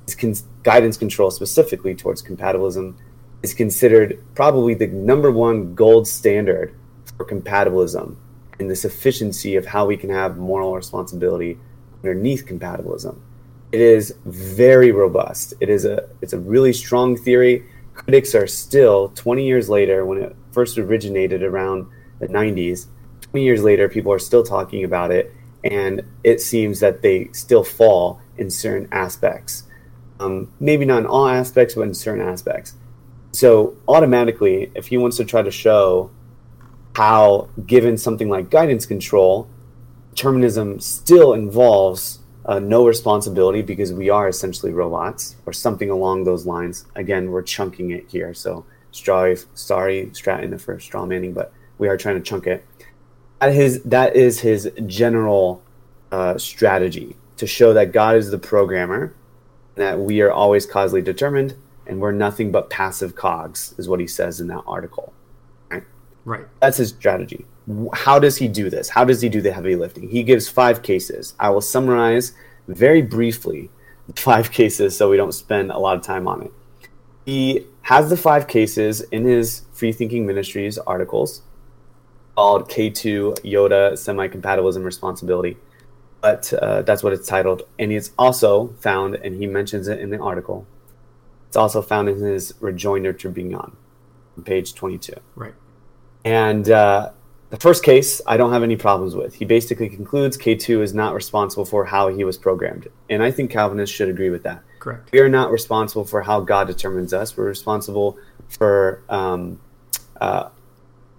is 0.07 0.15
con- 0.15 0.35
guidance 0.63 0.97
control 0.97 1.29
specifically 1.29 1.93
towards 1.93 2.23
compatibilism 2.23 2.95
is 3.43 3.53
considered 3.53 4.23
probably 4.33 4.73
the 4.73 4.87
number 4.87 5.31
one 5.31 5.75
gold 5.75 6.07
standard 6.07 6.73
for 7.17 7.25
compatibilism 7.25 8.15
and 8.59 8.69
the 8.69 8.75
sufficiency 8.75 9.57
of 9.57 9.65
how 9.65 9.85
we 9.85 9.97
can 9.97 10.09
have 10.09 10.37
moral 10.37 10.73
responsibility 10.73 11.59
underneath 12.05 12.45
compatibilism. 12.45 13.17
It 13.71 13.81
is 13.81 14.15
very 14.25 14.91
robust. 14.91 15.53
It 15.59 15.69
is 15.69 15.85
a 15.85 16.07
it's 16.21 16.33
a 16.33 16.39
really 16.39 16.71
strong 16.71 17.17
theory. 17.17 17.65
Critics 17.93 18.35
are 18.35 18.47
still 18.47 19.09
20 19.15 19.45
years 19.45 19.69
later 19.69 20.05
when 20.05 20.21
it 20.21 20.35
first 20.51 20.77
originated 20.77 21.41
around 21.43 21.87
the 22.19 22.27
90s. 22.27 22.87
20 23.31 23.43
years 23.43 23.63
later 23.63 23.89
people 23.89 24.11
are 24.11 24.19
still 24.19 24.43
talking 24.43 24.83
about 24.83 25.11
it 25.11 25.33
and 25.63 26.03
it 26.23 26.39
seems 26.41 26.79
that 26.79 27.01
they 27.01 27.29
still 27.31 27.63
fall 27.63 28.21
in 28.37 28.49
certain 28.51 28.87
aspects. 28.91 29.63
Um, 30.19 30.51
maybe 30.59 30.85
not 30.85 30.99
in 30.99 31.05
all 31.07 31.27
aspects, 31.27 31.75
but 31.75 31.81
in 31.81 31.93
certain 31.93 32.25
aspects. 32.25 32.75
So 33.31 33.75
automatically, 33.87 34.71
if 34.75 34.87
he 34.87 34.97
wants 34.97 35.17
to 35.17 35.25
try 35.25 35.41
to 35.41 35.51
show 35.51 36.11
how, 36.95 37.49
given 37.65 37.97
something 37.97 38.29
like 38.29 38.49
guidance 38.49 38.85
control, 38.85 39.49
determinism 40.15 40.79
still 40.79 41.33
involves 41.33 42.19
uh, 42.45 42.57
no 42.59 42.87
responsibility 42.87 43.61
because 43.61 43.91
we 43.91 44.09
are 44.09 44.29
essentially 44.29 44.71
robots 44.71 45.35
or 45.45 45.51
something 45.51 45.89
along 45.89 46.23
those 46.23 46.45
lines. 46.45 46.85
Again, 46.95 47.31
we're 47.31 47.41
chunking 47.41 47.91
it 47.91 48.05
here. 48.07 48.33
So 48.33 48.65
sorry, 48.91 49.37
sorry, 49.55 50.09
Stratton 50.13 50.57
for 50.57 50.79
straw 50.79 51.05
manning, 51.05 51.33
but 51.33 51.51
we 51.77 51.89
are 51.89 51.97
trying 51.97 52.15
to 52.15 52.21
chunk 52.21 52.47
it. 52.47 52.65
That 53.39 53.53
is 53.53 53.83
that 53.83 54.15
is 54.15 54.39
his 54.39 54.71
general 54.85 55.61
uh, 56.11 56.37
strategy 56.37 57.17
to 57.35 57.45
show 57.45 57.73
that 57.73 57.91
God 57.91 58.15
is 58.15 58.31
the 58.31 58.37
programmer, 58.37 59.13
that 59.75 59.99
we 59.99 60.21
are 60.21 60.31
always 60.31 60.65
causally 60.65 61.01
determined, 61.01 61.55
and 61.85 61.99
we're 61.99 62.13
nothing 62.13 62.51
but 62.51 62.69
passive 62.69 63.15
cogs, 63.15 63.75
is 63.77 63.89
what 63.89 63.99
he 63.99 64.07
says 64.07 64.39
in 64.39 64.47
that 64.47 64.63
article. 64.65 65.11
Right? 65.69 65.83
Right. 66.23 66.45
That's 66.61 66.77
his 66.77 66.89
strategy. 66.89 67.45
How 67.93 68.19
does 68.19 68.37
he 68.37 68.47
do 68.47 68.69
this? 68.69 68.89
How 68.89 69.03
does 69.03 69.21
he 69.21 69.29
do 69.29 69.41
the 69.41 69.51
heavy 69.51 69.75
lifting? 69.75 70.09
He 70.09 70.23
gives 70.23 70.47
five 70.47 70.83
cases. 70.83 71.33
I 71.39 71.49
will 71.49 71.61
summarize 71.61 72.33
very 72.67 73.01
briefly 73.01 73.69
five 74.15 74.51
cases 74.51 74.95
so 74.95 75.09
we 75.09 75.17
don't 75.17 75.31
spend 75.31 75.71
a 75.71 75.79
lot 75.79 75.97
of 75.97 76.03
time 76.03 76.27
on 76.27 76.43
it. 76.43 76.51
He 77.25 77.65
has 77.83 78.09
the 78.09 78.17
five 78.17 78.47
cases 78.47 79.01
in 79.01 79.25
his 79.25 79.63
Free 79.73 79.91
Thinking 79.91 80.25
Ministries 80.25 80.77
articles 80.77 81.41
called 82.35 82.69
K2 82.69 83.39
Yoda 83.39 83.97
Semi 83.97 84.27
Compatibilism 84.27 84.83
Responsibility. 84.83 85.57
But 86.21 86.51
uh, 86.53 86.81
that's 86.83 87.03
what 87.03 87.13
it's 87.13 87.27
titled. 87.27 87.63
And 87.79 87.91
it's 87.91 88.11
also 88.17 88.67
found, 88.79 89.15
and 89.15 89.35
he 89.35 89.47
mentions 89.47 89.87
it 89.87 89.99
in 89.99 90.09
the 90.09 90.19
article, 90.19 90.67
it's 91.47 91.57
also 91.57 91.81
found 91.81 92.09
in 92.09 92.19
his 92.19 92.53
Rejoinder 92.59 93.13
to 93.13 93.29
Bignon, 93.29 93.75
on 94.37 94.43
page 94.43 94.73
22. 94.73 95.13
Right. 95.35 95.53
And 96.23 96.69
uh, 96.69 97.11
the 97.55 97.61
first 97.61 97.85
case, 97.85 98.21
I 98.27 98.35
don't 98.35 98.51
have 98.51 98.63
any 98.63 98.75
problems 98.75 99.15
with. 99.15 99.33
He 99.33 99.45
basically 99.45 99.87
concludes 99.87 100.37
K2 100.37 100.81
is 100.81 100.93
not 100.93 101.13
responsible 101.13 101.63
for 101.63 101.85
how 101.85 102.09
he 102.09 102.25
was 102.25 102.37
programmed. 102.37 102.89
And 103.09 103.23
I 103.23 103.31
think 103.31 103.49
Calvinists 103.49 103.95
should 103.95 104.09
agree 104.09 104.29
with 104.29 104.43
that. 104.43 104.61
Correct. 104.79 105.09
We 105.13 105.19
are 105.19 105.29
not 105.29 105.51
responsible 105.51 106.03
for 106.03 106.21
how 106.21 106.41
God 106.41 106.67
determines 106.67 107.13
us. 107.13 107.37
We're 107.37 107.45
responsible 107.45 108.17
for 108.49 109.03
um, 109.07 109.61
uh, 110.19 110.49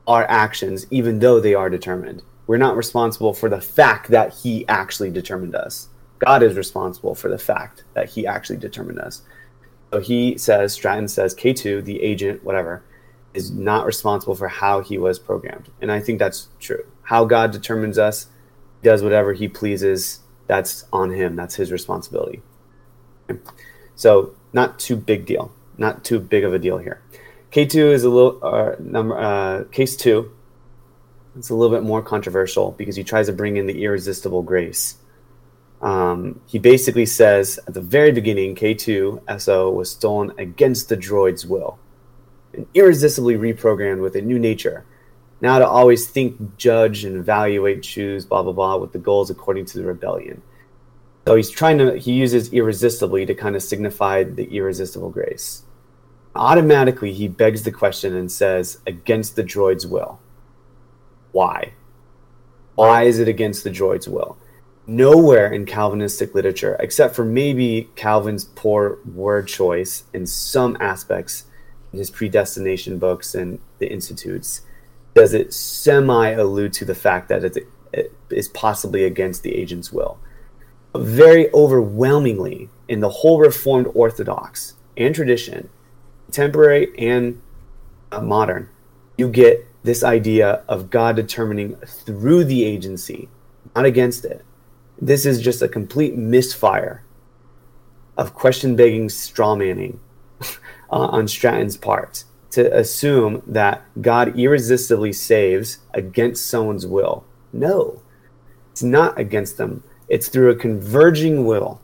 our 0.06 0.24
actions, 0.28 0.86
even 0.90 1.20
though 1.20 1.40
they 1.40 1.54
are 1.54 1.70
determined. 1.70 2.22
We're 2.46 2.58
not 2.58 2.76
responsible 2.76 3.32
for 3.32 3.48
the 3.48 3.60
fact 3.62 4.10
that 4.10 4.34
He 4.34 4.68
actually 4.68 5.10
determined 5.10 5.54
us. 5.54 5.88
God 6.18 6.42
is 6.42 6.54
responsible 6.54 7.14
for 7.14 7.30
the 7.30 7.38
fact 7.38 7.84
that 7.94 8.10
He 8.10 8.26
actually 8.26 8.58
determined 8.58 8.98
us. 8.98 9.22
So 9.90 10.00
he 10.00 10.36
says, 10.36 10.74
Stratton 10.74 11.08
says, 11.08 11.34
K2, 11.34 11.84
the 11.84 12.02
agent, 12.02 12.44
whatever, 12.44 12.82
is 13.36 13.50
not 13.50 13.86
responsible 13.86 14.34
for 14.34 14.48
how 14.48 14.80
he 14.80 14.96
was 14.98 15.18
programmed. 15.18 15.70
And 15.80 15.92
I 15.92 16.00
think 16.00 16.18
that's 16.18 16.48
true. 16.58 16.84
How 17.02 17.24
God 17.24 17.52
determines 17.52 17.98
us, 17.98 18.28
does 18.82 19.02
whatever 19.02 19.34
he 19.34 19.46
pleases, 19.46 20.20
that's 20.46 20.84
on 20.92 21.10
him. 21.10 21.36
That's 21.36 21.54
his 21.54 21.70
responsibility. 21.70 22.42
Okay. 23.30 23.40
So, 23.94 24.34
not 24.52 24.78
too 24.78 24.96
big 24.96 25.26
deal. 25.26 25.52
Not 25.76 26.04
too 26.04 26.18
big 26.18 26.44
of 26.44 26.54
a 26.54 26.58
deal 26.58 26.78
here. 26.78 27.02
K2 27.52 27.92
is 27.92 28.04
a 28.04 28.10
little, 28.10 28.38
uh, 28.42 28.76
number, 28.78 29.18
uh, 29.18 29.64
case 29.64 29.96
two, 29.96 30.32
it's 31.36 31.50
a 31.50 31.54
little 31.54 31.74
bit 31.74 31.84
more 31.84 32.02
controversial 32.02 32.72
because 32.72 32.96
he 32.96 33.04
tries 33.04 33.26
to 33.26 33.32
bring 33.32 33.56
in 33.56 33.66
the 33.66 33.84
irresistible 33.84 34.42
grace. 34.42 34.96
Um, 35.82 36.40
he 36.46 36.58
basically 36.58 37.04
says 37.04 37.60
at 37.66 37.74
the 37.74 37.82
very 37.82 38.10
beginning, 38.10 38.54
K2 38.54 39.40
SO 39.40 39.70
was 39.70 39.90
stolen 39.90 40.32
against 40.38 40.88
the 40.88 40.96
droid's 40.96 41.44
will 41.44 41.78
and 42.56 42.66
irresistibly 42.74 43.36
reprogrammed 43.36 44.00
with 44.00 44.16
a 44.16 44.22
new 44.22 44.38
nature. 44.38 44.84
Now 45.40 45.58
to 45.58 45.68
always 45.68 46.08
think, 46.08 46.56
judge, 46.56 47.04
and 47.04 47.16
evaluate, 47.16 47.82
choose, 47.82 48.24
blah, 48.24 48.42
blah, 48.42 48.52
blah, 48.52 48.76
with 48.76 48.92
the 48.92 48.98
goals 48.98 49.30
according 49.30 49.66
to 49.66 49.78
the 49.78 49.84
rebellion. 49.84 50.42
So 51.26 51.34
he's 51.36 51.50
trying 51.50 51.78
to, 51.78 51.98
he 51.98 52.12
uses 52.12 52.52
irresistibly 52.52 53.26
to 53.26 53.34
kind 53.34 53.56
of 53.56 53.62
signify 53.62 54.24
the 54.24 54.44
irresistible 54.44 55.10
grace. 55.10 55.64
Automatically, 56.34 57.12
he 57.12 57.28
begs 57.28 57.62
the 57.62 57.72
question 57.72 58.14
and 58.14 58.30
says, 58.30 58.78
against 58.86 59.36
the 59.36 59.44
droid's 59.44 59.86
will. 59.86 60.20
Why? 61.32 61.72
Why 62.74 63.04
is 63.04 63.18
it 63.18 63.28
against 63.28 63.64
the 63.64 63.70
droid's 63.70 64.08
will? 64.08 64.38
nowhere 64.86 65.52
in 65.52 65.66
Calvinistic 65.66 66.34
literature, 66.34 66.76
except 66.80 67.14
for 67.14 67.24
maybe 67.24 67.90
Calvin's 67.96 68.44
poor 68.44 68.98
word 69.04 69.48
choice 69.48 70.04
in 70.12 70.26
some 70.26 70.76
aspects 70.80 71.44
his 71.96 72.10
predestination 72.10 72.98
books 72.98 73.34
and 73.34 73.58
the 73.78 73.90
institutes, 73.90 74.62
does 75.14 75.34
it 75.34 75.52
semi 75.52 76.30
allude 76.30 76.72
to 76.74 76.84
the 76.84 76.94
fact 76.94 77.28
that 77.28 77.44
it, 77.44 77.66
is 78.28 78.48
possibly 78.48 79.04
against 79.04 79.42
the 79.42 79.54
agent's 79.54 79.92
will. 79.92 80.18
Very 80.94 81.50
overwhelmingly, 81.52 82.68
in 82.88 83.00
the 83.00 83.08
whole 83.08 83.38
Reformed 83.38 83.86
Orthodox 83.94 84.74
and 84.96 85.14
tradition, 85.14 85.70
contemporary 86.26 86.92
and 86.98 87.40
uh, 88.12 88.20
modern, 88.20 88.68
you 89.16 89.28
get 89.28 89.66
this 89.82 90.02
idea 90.02 90.62
of 90.68 90.90
God 90.90 91.16
determining 91.16 91.76
through 91.76 92.44
the 92.44 92.64
agency, 92.64 93.28
not 93.74 93.86
against 93.86 94.24
it 94.24 94.44
this 95.00 95.26
is 95.26 95.40
just 95.40 95.62
a 95.62 95.68
complete 95.68 96.16
misfire 96.16 97.04
of 98.16 98.34
question 98.34 98.76
begging 98.76 99.08
straw 99.08 99.54
manning 99.54 100.00
uh, 100.90 101.06
on 101.06 101.28
Stratton's 101.28 101.76
part 101.76 102.24
to 102.50 102.74
assume 102.76 103.42
that 103.46 103.82
God 104.00 104.38
irresistibly 104.38 105.12
saves 105.12 105.78
against 105.92 106.46
someone's 106.46 106.86
will. 106.86 107.24
No, 107.52 108.00
it's 108.72 108.82
not 108.82 109.18
against 109.18 109.56
them. 109.56 109.82
It's 110.08 110.28
through 110.28 110.50
a 110.50 110.56
converging 110.56 111.46
will, 111.46 111.80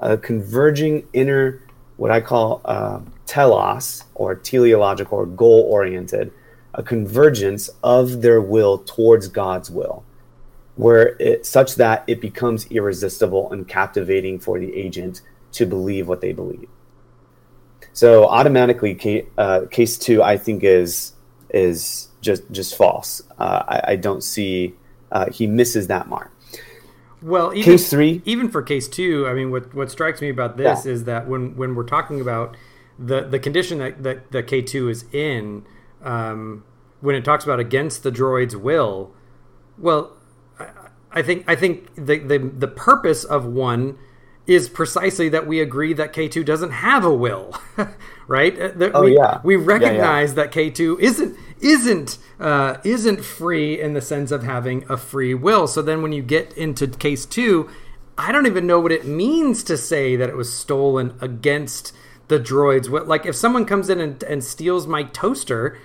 a 0.00 0.16
converging 0.16 1.06
inner, 1.12 1.62
what 1.96 2.10
I 2.10 2.20
call 2.20 2.60
uh, 2.64 3.00
telos 3.26 4.04
or 4.14 4.34
teleological 4.34 5.18
or 5.18 5.26
goal 5.26 5.62
oriented, 5.62 6.32
a 6.74 6.82
convergence 6.82 7.70
of 7.82 8.22
their 8.22 8.40
will 8.40 8.78
towards 8.78 9.28
God's 9.28 9.70
will 9.70 10.04
where 10.76 11.16
it 11.20 11.46
such 11.46 11.76
that 11.76 12.04
it 12.06 12.20
becomes 12.20 12.66
irresistible 12.66 13.52
and 13.52 13.68
captivating 13.68 14.38
for 14.38 14.58
the 14.58 14.74
agent 14.74 15.22
to 15.52 15.66
believe 15.66 16.08
what 16.08 16.20
they 16.20 16.32
believe. 16.32 16.68
So 17.94 18.26
automatically, 18.26 18.94
case, 18.96 19.24
uh, 19.38 19.62
case 19.70 19.96
two, 19.96 20.22
I 20.22 20.36
think 20.36 20.64
is 20.64 21.12
is 21.48 22.08
just 22.20 22.50
just 22.50 22.76
false. 22.76 23.22
Uh, 23.38 23.62
I, 23.68 23.92
I, 23.92 23.96
don't 23.96 24.22
see 24.22 24.74
uh, 25.12 25.30
he 25.30 25.46
misses 25.46 25.86
that 25.86 26.08
mark. 26.08 26.32
Well, 27.22 27.52
even, 27.54 27.62
case 27.62 27.88
three, 27.88 28.20
even 28.24 28.48
for 28.48 28.62
case 28.62 28.88
two, 28.88 29.28
I 29.28 29.32
mean, 29.32 29.52
what 29.52 29.72
what 29.72 29.92
strikes 29.92 30.20
me 30.20 30.28
about 30.28 30.56
this 30.56 30.84
Yeah. 30.84 30.92
is 30.92 31.04
that 31.04 31.28
when 31.28 31.56
when 31.56 31.76
we're 31.76 31.84
talking 31.84 32.20
about 32.20 32.56
the 32.98 33.22
the 33.22 33.38
condition 33.38 33.78
that 33.78 34.02
that, 34.02 34.32
that 34.32 34.48
K 34.48 34.60
two 34.60 34.88
is 34.88 35.04
in, 35.12 35.64
um, 36.02 36.64
when 37.00 37.14
it 37.14 37.24
talks 37.24 37.44
about 37.44 37.60
against 37.60 38.02
the 38.02 38.10
droid's 38.10 38.56
will, 38.56 39.12
well, 39.78 40.16
I, 40.58 40.66
I 41.12 41.22
think 41.22 41.44
I 41.48 41.54
think 41.54 41.94
the, 41.94 42.18
the 42.18 42.38
the 42.38 42.68
purpose 42.68 43.22
of 43.22 43.46
one 43.46 43.98
is 44.46 44.68
precisely 44.68 45.28
that 45.30 45.46
we 45.46 45.60
agree 45.60 45.92
that 45.94 46.12
K 46.12 46.28
two 46.28 46.44
doesn't 46.44 46.70
have 46.72 47.04
a 47.04 47.14
will, 47.14 47.54
right? 48.28 48.58
Uh, 48.60 48.68
that 48.76 48.94
Oh, 48.94 49.02
we, 49.02 49.16
yeah. 49.16 49.42
we 49.42 49.56
Yeah, 49.76 49.92
yeah. 49.92 50.12
recognize 50.12 50.34
that 50.34 50.52
K 50.52 50.70
two 50.70 50.98
isn't 51.00 51.36
isn't 51.60 52.18
uh, 52.40 52.78
isn't 52.84 53.24
free 53.24 53.80
in 53.80 53.94
the 53.94 54.02
sense 54.02 54.30
of 54.32 54.42
having 54.42 54.84
a 54.90 54.96
free 54.96 55.34
will. 55.34 55.66
So 55.66 55.82
then 55.82 56.02
when 56.02 56.12
you 56.12 56.22
get 56.22 56.52
into 56.54 56.86
case 56.88 57.26
two, 57.26 57.70
I 58.18 58.32
don't 58.32 58.46
even 58.46 58.66
know 58.66 58.80
what 58.80 58.92
it 58.92 59.06
means 59.06 59.64
to 59.64 59.76
say 59.78 60.16
that 60.16 60.28
it 60.28 60.36
was 60.36 60.52
stolen 60.52 61.16
against 61.20 61.92
the 62.28 62.38
droids. 62.40 62.88
What 62.90 63.08
like 63.08 63.26
if 63.26 63.36
someone 63.36 63.64
comes 63.64 63.90
in 63.90 64.00
and, 64.00 64.22
and 64.24 64.44
steals 64.44 64.86
my 64.86 65.04
toaster, 65.04 65.78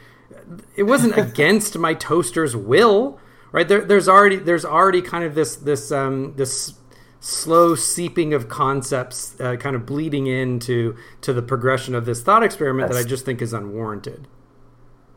it 0.76 0.84
wasn't 0.84 1.18
against 1.20 1.78
my 1.78 1.94
toaster's 1.94 2.56
will, 2.56 3.20
right? 3.52 3.68
There, 3.68 3.82
there's 3.82 4.10
already 4.10 4.38
there's 4.38 4.66
already 4.66 5.02
kind 5.02 5.24
of 5.24 5.36
this 5.36 5.56
this 5.58 5.92
um, 5.92 6.36
this 6.36 6.74
slow 7.20 7.76
seeping 7.76 8.34
of 8.34 8.48
concepts, 8.48 9.40
uh, 9.40 9.56
kind 9.58 9.76
of 9.76 9.86
bleeding 9.86 10.28
into 10.28 10.96
to 11.22 11.34
the 11.34 11.42
progression 11.42 11.96
of 11.96 12.06
this 12.06 12.22
thought 12.22 12.44
experiment 12.44 12.92
that 12.92 12.98
I 12.98 13.04
just 13.04 13.26
think 13.26 13.42
is 13.42 13.54
unwarranted. 13.54 14.28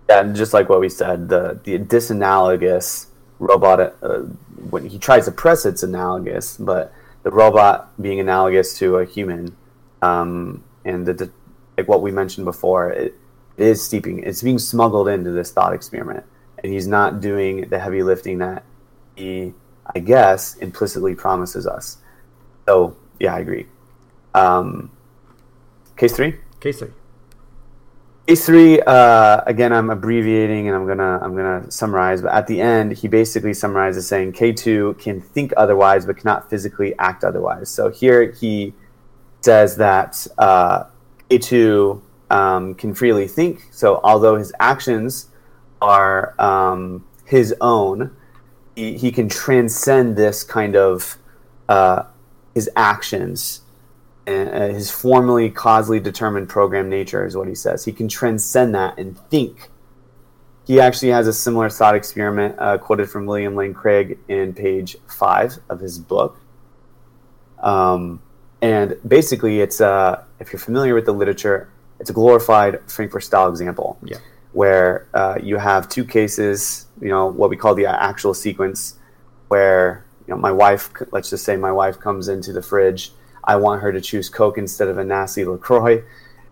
Yeah, 0.09 0.21
and 0.21 0.35
just 0.35 0.53
like 0.53 0.69
what 0.69 0.81
we 0.81 0.89
said, 0.89 1.29
the 1.29 1.61
the 1.63 1.79
disanalogous 1.79 3.07
robot 3.39 3.81
uh, 4.03 4.21
when 4.71 4.87
he 4.87 4.99
tries 4.99 5.25
to 5.27 5.33
press 5.33 5.65
it's 5.65 5.83
analogous, 5.83 6.57
but 6.57 6.93
the 7.23 7.31
robot 7.31 7.91
being 8.01 8.21
analogous 8.21 8.77
to 8.79 8.97
a 8.97 9.05
human, 9.05 9.57
um, 10.01 10.65
and 10.85 11.07
the, 11.07 11.15
the 11.15 11.31
like 11.79 11.89
what 11.89 12.03
we 12.03 12.11
mentioned 12.11 12.45
before, 12.45 12.91
it, 12.91 13.15
it 13.57 13.67
is 13.67 13.83
steeping. 13.83 14.21
It's 14.21 14.43
being 14.43 14.59
smuggled 14.59 15.09
into 15.09 15.31
this 15.31 15.53
thought 15.53 15.73
experiment, 15.73 16.25
and 16.63 16.73
he's 16.73 16.89
not 16.89 17.21
doing 17.21 17.69
the 17.69 17.79
heavy 17.79 18.03
lifting 18.03 18.39
that 18.39 18.65
he 19.15 19.55
I 19.87 19.99
guess, 19.99 20.57
implicitly 20.57 21.15
promises 21.15 21.67
us. 21.67 21.99
So, 22.67 22.97
yeah, 23.19 23.35
I 23.35 23.41
agree. 23.41 23.67
Um, 24.35 24.91
case 25.97 26.15
three. 26.15 26.37
Case 26.61 26.79
three. 26.79 26.91
Case 28.27 28.47
three. 28.47 28.81
Uh, 28.81 29.43
again, 29.47 29.73
I'm 29.73 29.91
abbreviating 29.91 30.69
and 30.69 30.77
I'm 30.77 30.87
gonna 30.87 31.19
I'm 31.21 31.35
gonna 31.35 31.71
summarize. 31.71 32.23
But 32.23 32.33
at 32.33 32.47
the 32.47 32.61
end, 32.61 32.93
he 32.93 33.09
basically 33.09 33.53
summarizes 33.53 34.07
saying 34.07 34.33
K 34.33 34.53
two 34.53 34.95
can 35.01 35.21
think 35.21 35.53
otherwise, 35.57 36.07
but 36.07 36.17
cannot 36.19 36.49
physically 36.49 36.97
act 36.99 37.25
otherwise. 37.25 37.69
So 37.69 37.91
here 37.91 38.31
he 38.31 38.75
says 39.41 39.77
that 39.79 40.25
uh, 40.39 40.85
K 41.29 41.39
two 41.39 42.01
um, 42.31 42.75
can 42.77 42.95
freely 42.95 43.27
think. 43.27 43.67
So 43.73 44.01
although 44.05 44.37
his 44.37 44.53
actions 44.61 45.29
are 45.81 46.41
um, 46.41 47.05
his 47.25 47.53
own, 47.61 48.17
he, 48.75 48.97
he 48.97 49.13
can 49.13 49.29
transcend 49.29 50.17
this 50.17 50.43
kind 50.45 50.77
of 50.77 51.19
uh, 51.69 52.05
his 52.55 52.71
actions 52.77 53.63
and 54.27 54.49
uh, 54.49 54.69
his 54.69 54.91
formally 54.91 55.51
causally 55.51 56.01
determined 56.01 56.49
program 56.49 56.89
nature 56.89 57.27
is 57.27 57.37
what 57.37 57.49
he 57.49 57.55
says. 57.55 57.85
He 57.85 57.93
can 57.93 58.09
transcend 58.09 58.75
that 58.75 58.99
and 58.99 59.19
think. 59.31 59.69
He 60.65 60.81
actually 60.81 61.09
has 61.09 61.27
a 61.27 61.33
similar 61.33 61.69
thought 61.69 61.97
experiment 61.97 62.55
uh, 62.59 62.79
quoted 62.79 63.11
from 63.11 63.27
William 63.27 63.57
Lane 63.57 63.75
Craig 63.75 64.19
in 64.29 64.55
page 64.55 64.97
five 65.09 65.59
of 65.69 65.81
his 65.81 65.99
book. 65.99 66.39
Um, 67.59 68.23
and 68.61 68.97
basically, 69.07 69.61
it's 69.61 69.81
uh, 69.81 70.23
if 70.39 70.53
you're 70.53 70.61
familiar 70.61 70.95
with 70.95 71.07
the 71.07 71.13
literature, 71.13 71.69
it's 71.99 72.11
a 72.11 72.13
glorified 72.13 72.79
Frankfurt 72.89 73.25
style 73.25 73.49
example. 73.49 73.99
Yeah. 74.05 74.19
Where 74.53 75.09
uh, 75.15 75.39
you 75.43 75.57
have 75.57 75.89
two 75.89 76.05
cases, 76.05 76.87
you 77.01 77.09
know, 77.09 77.27
what 77.27 77.49
we 77.51 77.57
call 77.57 77.75
the 77.75 77.87
actual 77.87 78.35
sequence, 78.35 78.99
where 79.49 80.05
you 80.27 80.35
know 80.35 80.41
my 80.41 80.53
wife, 80.53 80.91
let's 81.11 81.31
just 81.31 81.45
say 81.45 81.57
my 81.57 81.73
wife 81.73 81.99
comes 81.99 82.29
into 82.29 82.53
the 82.53 82.63
fridge 82.63 83.13
I 83.45 83.57
want 83.57 83.83
her 83.83 83.93
to 83.93 84.01
choose 84.01 84.29
Coke 84.29 84.59
instead 84.59 84.89
of 84.89 84.99
a 84.99 85.05
nasty 85.05 85.45
LaCroix. 85.45 86.05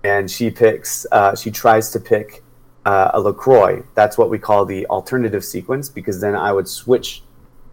And 0.03 0.31
she 0.31 0.51
picks, 0.51 1.07
uh, 1.13 1.37
she 1.37 1.51
tries 1.51 1.91
to 1.91 2.01
pick 2.01 2.43
uh, 2.85 3.11
a 3.15 3.21
LaCroix. 3.21 3.85
That's 3.95 4.17
what 4.17 4.31
we 4.31 4.39
call 4.39 4.65
the 4.65 4.87
alternative 4.87 5.45
sequence 5.45 5.89
because 5.89 6.21
then 6.21 6.35
I 6.35 6.53
would 6.53 6.69
switch 6.69 7.23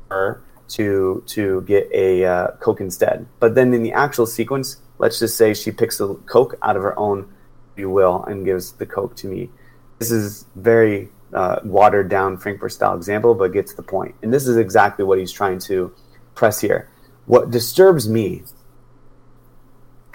her 0.09 0.43
to 0.69 1.23
to 1.27 1.61
get 1.61 1.89
a 1.93 2.25
uh, 2.25 2.47
Coke 2.59 2.81
instead. 2.81 3.25
But 3.39 3.55
then 3.55 3.73
in 3.73 3.83
the 3.83 3.93
actual 3.93 4.25
sequence, 4.25 4.77
let's 4.99 5.19
just 5.19 5.37
say 5.37 5.53
she 5.53 5.71
picks 5.71 6.01
a 6.01 6.15
Coke 6.25 6.55
out 6.61 6.75
of 6.75 6.83
her 6.83 6.97
own 6.99 7.33
free 7.73 7.85
will 7.85 8.23
and 8.25 8.43
gives 8.43 8.73
the 8.73 8.85
Coke 8.85 9.15
to 9.17 9.27
me. 9.27 9.49
This 9.99 10.11
is 10.11 10.45
very 10.55 11.09
uh, 11.33 11.59
watered 11.63 12.09
down 12.09 12.37
Frankfurt 12.37 12.71
style 12.71 12.95
example, 12.95 13.35
but 13.35 13.51
gets 13.51 13.73
the 13.73 13.83
point. 13.83 14.15
And 14.21 14.33
this 14.33 14.47
is 14.47 14.57
exactly 14.57 15.03
what 15.03 15.19
he's 15.19 15.31
trying 15.31 15.59
to 15.59 15.93
press 16.35 16.61
here. 16.61 16.89
What 17.25 17.51
disturbs 17.51 18.07
me 18.07 18.43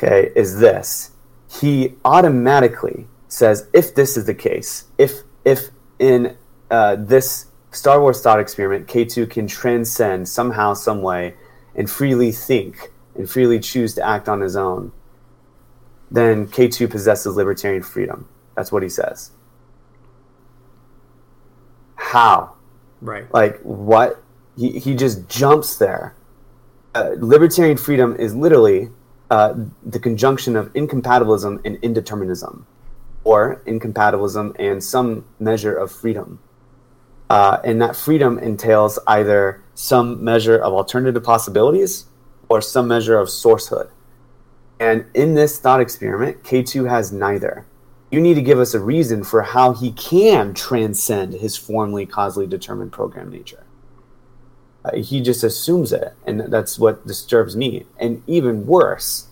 okay, 0.03 0.33
is 0.35 0.59
this. 0.59 1.11
He 1.49 1.95
automatically 2.05 3.07
says, 3.29 3.69
if 3.73 3.95
this 3.95 4.17
is 4.17 4.27
the 4.27 4.35
case, 4.35 4.85
if 4.99 5.23
if 5.45 5.69
in 5.99 6.37
uh, 6.71 6.97
this 6.99 7.47
Star 7.71 8.01
Wars 8.01 8.21
thought 8.21 8.41
experiment, 8.41 8.87
K2 8.87 9.31
can 9.31 9.47
transcend 9.47 10.29
somehow, 10.29 10.75
some 10.75 11.03
way, 11.03 11.35
and 11.75 11.91
freely 11.91 12.33
think 12.33 12.91
and 13.15 13.29
freely 13.29 13.61
choose 13.61 13.95
to 13.95 14.07
act 14.07 14.29
on 14.29 14.41
his 14.41 14.57
own, 14.57 14.93
then 16.11 16.47
K2 16.47 16.91
possesses 16.91 17.37
libertarian 17.37 17.83
freedom. 17.83 18.29
That's 18.55 18.73
what 18.73 18.83
he 18.83 18.89
says. 18.89 19.33
How? 22.03 22.55
Right. 23.01 23.33
Like, 23.33 23.61
what? 23.63 24.23
He, 24.57 24.79
he 24.79 24.95
just 24.95 25.29
jumps 25.29 25.77
there. 25.77 26.15
Uh, 26.95 27.13
libertarian 27.17 27.79
freedom 27.79 28.15
is 28.17 28.35
literally 28.35 28.91
uh, 29.31 29.55
the 29.83 29.99
conjunction 29.99 30.57
of 30.57 30.71
incompatibilism 30.75 31.61
and 31.65 31.81
indeterminism, 31.81 32.65
or 33.25 33.63
incompatibilism 33.65 34.55
and 34.59 34.85
some 34.85 35.25
measure 35.39 35.75
of 35.75 35.91
freedom. 35.91 36.39
Uh, 37.31 37.59
and 37.65 37.81
that 37.81 37.97
freedom 37.97 38.39
entails 38.39 38.99
either 39.07 39.63
some 39.75 40.23
measure 40.23 40.59
of 40.59 40.75
alternative 40.75 41.25
possibilities 41.25 42.07
or 42.51 42.61
some 42.61 42.87
measure 42.89 43.19
of 43.19 43.29
sourcehood. 43.29 43.89
And 44.79 45.07
in 45.15 45.35
this 45.35 45.59
thought 45.59 45.81
experiment, 45.81 46.43
K2 46.43 46.91
has 46.91 47.11
neither. 47.11 47.65
You 48.13 48.21
need 48.21 48.35
to 48.35 48.43
give 48.43 48.61
us 48.61 48.75
a 48.75 48.79
reason 48.79 49.25
for 49.25 49.41
how 49.41 49.73
he 49.73 49.91
can 49.91 50.53
transcend 50.53 51.33
his 51.33 51.57
formally 51.57 52.05
causally 52.05 52.47
determined 52.47 52.93
program 52.93 53.31
nature. 53.31 53.65
Uh, 54.85 54.97
he 54.97 55.23
just 55.23 55.43
assumes 55.43 55.95
it, 55.95 56.13
and 56.27 56.53
that's 56.53 56.79
what 56.79 57.07
disturbs 57.07 57.57
me. 57.57 57.87
And 57.99 58.23
even 58.27 58.67
worse, 58.67 59.29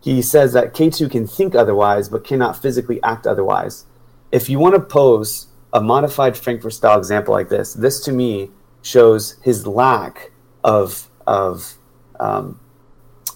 he 0.00 0.22
says 0.22 0.52
that 0.52 0.74
K2 0.74 1.10
can 1.10 1.26
think 1.26 1.56
otherwise, 1.56 2.08
but 2.08 2.22
cannot 2.22 2.62
physically 2.62 3.02
act 3.02 3.26
otherwise. 3.26 3.86
If 4.30 4.48
you 4.48 4.60
want 4.60 4.76
to 4.76 4.80
pose 4.80 5.48
a 5.72 5.80
modified 5.80 6.36
Frankfurt 6.36 6.72
style 6.72 6.98
example 6.98 7.34
like 7.34 7.48
this, 7.48 7.74
this 7.74 7.98
to 8.04 8.12
me 8.12 8.50
shows 8.82 9.36
his 9.42 9.66
lack 9.66 10.30
of 10.62 11.08
of 11.26 11.74
um, 12.20 12.60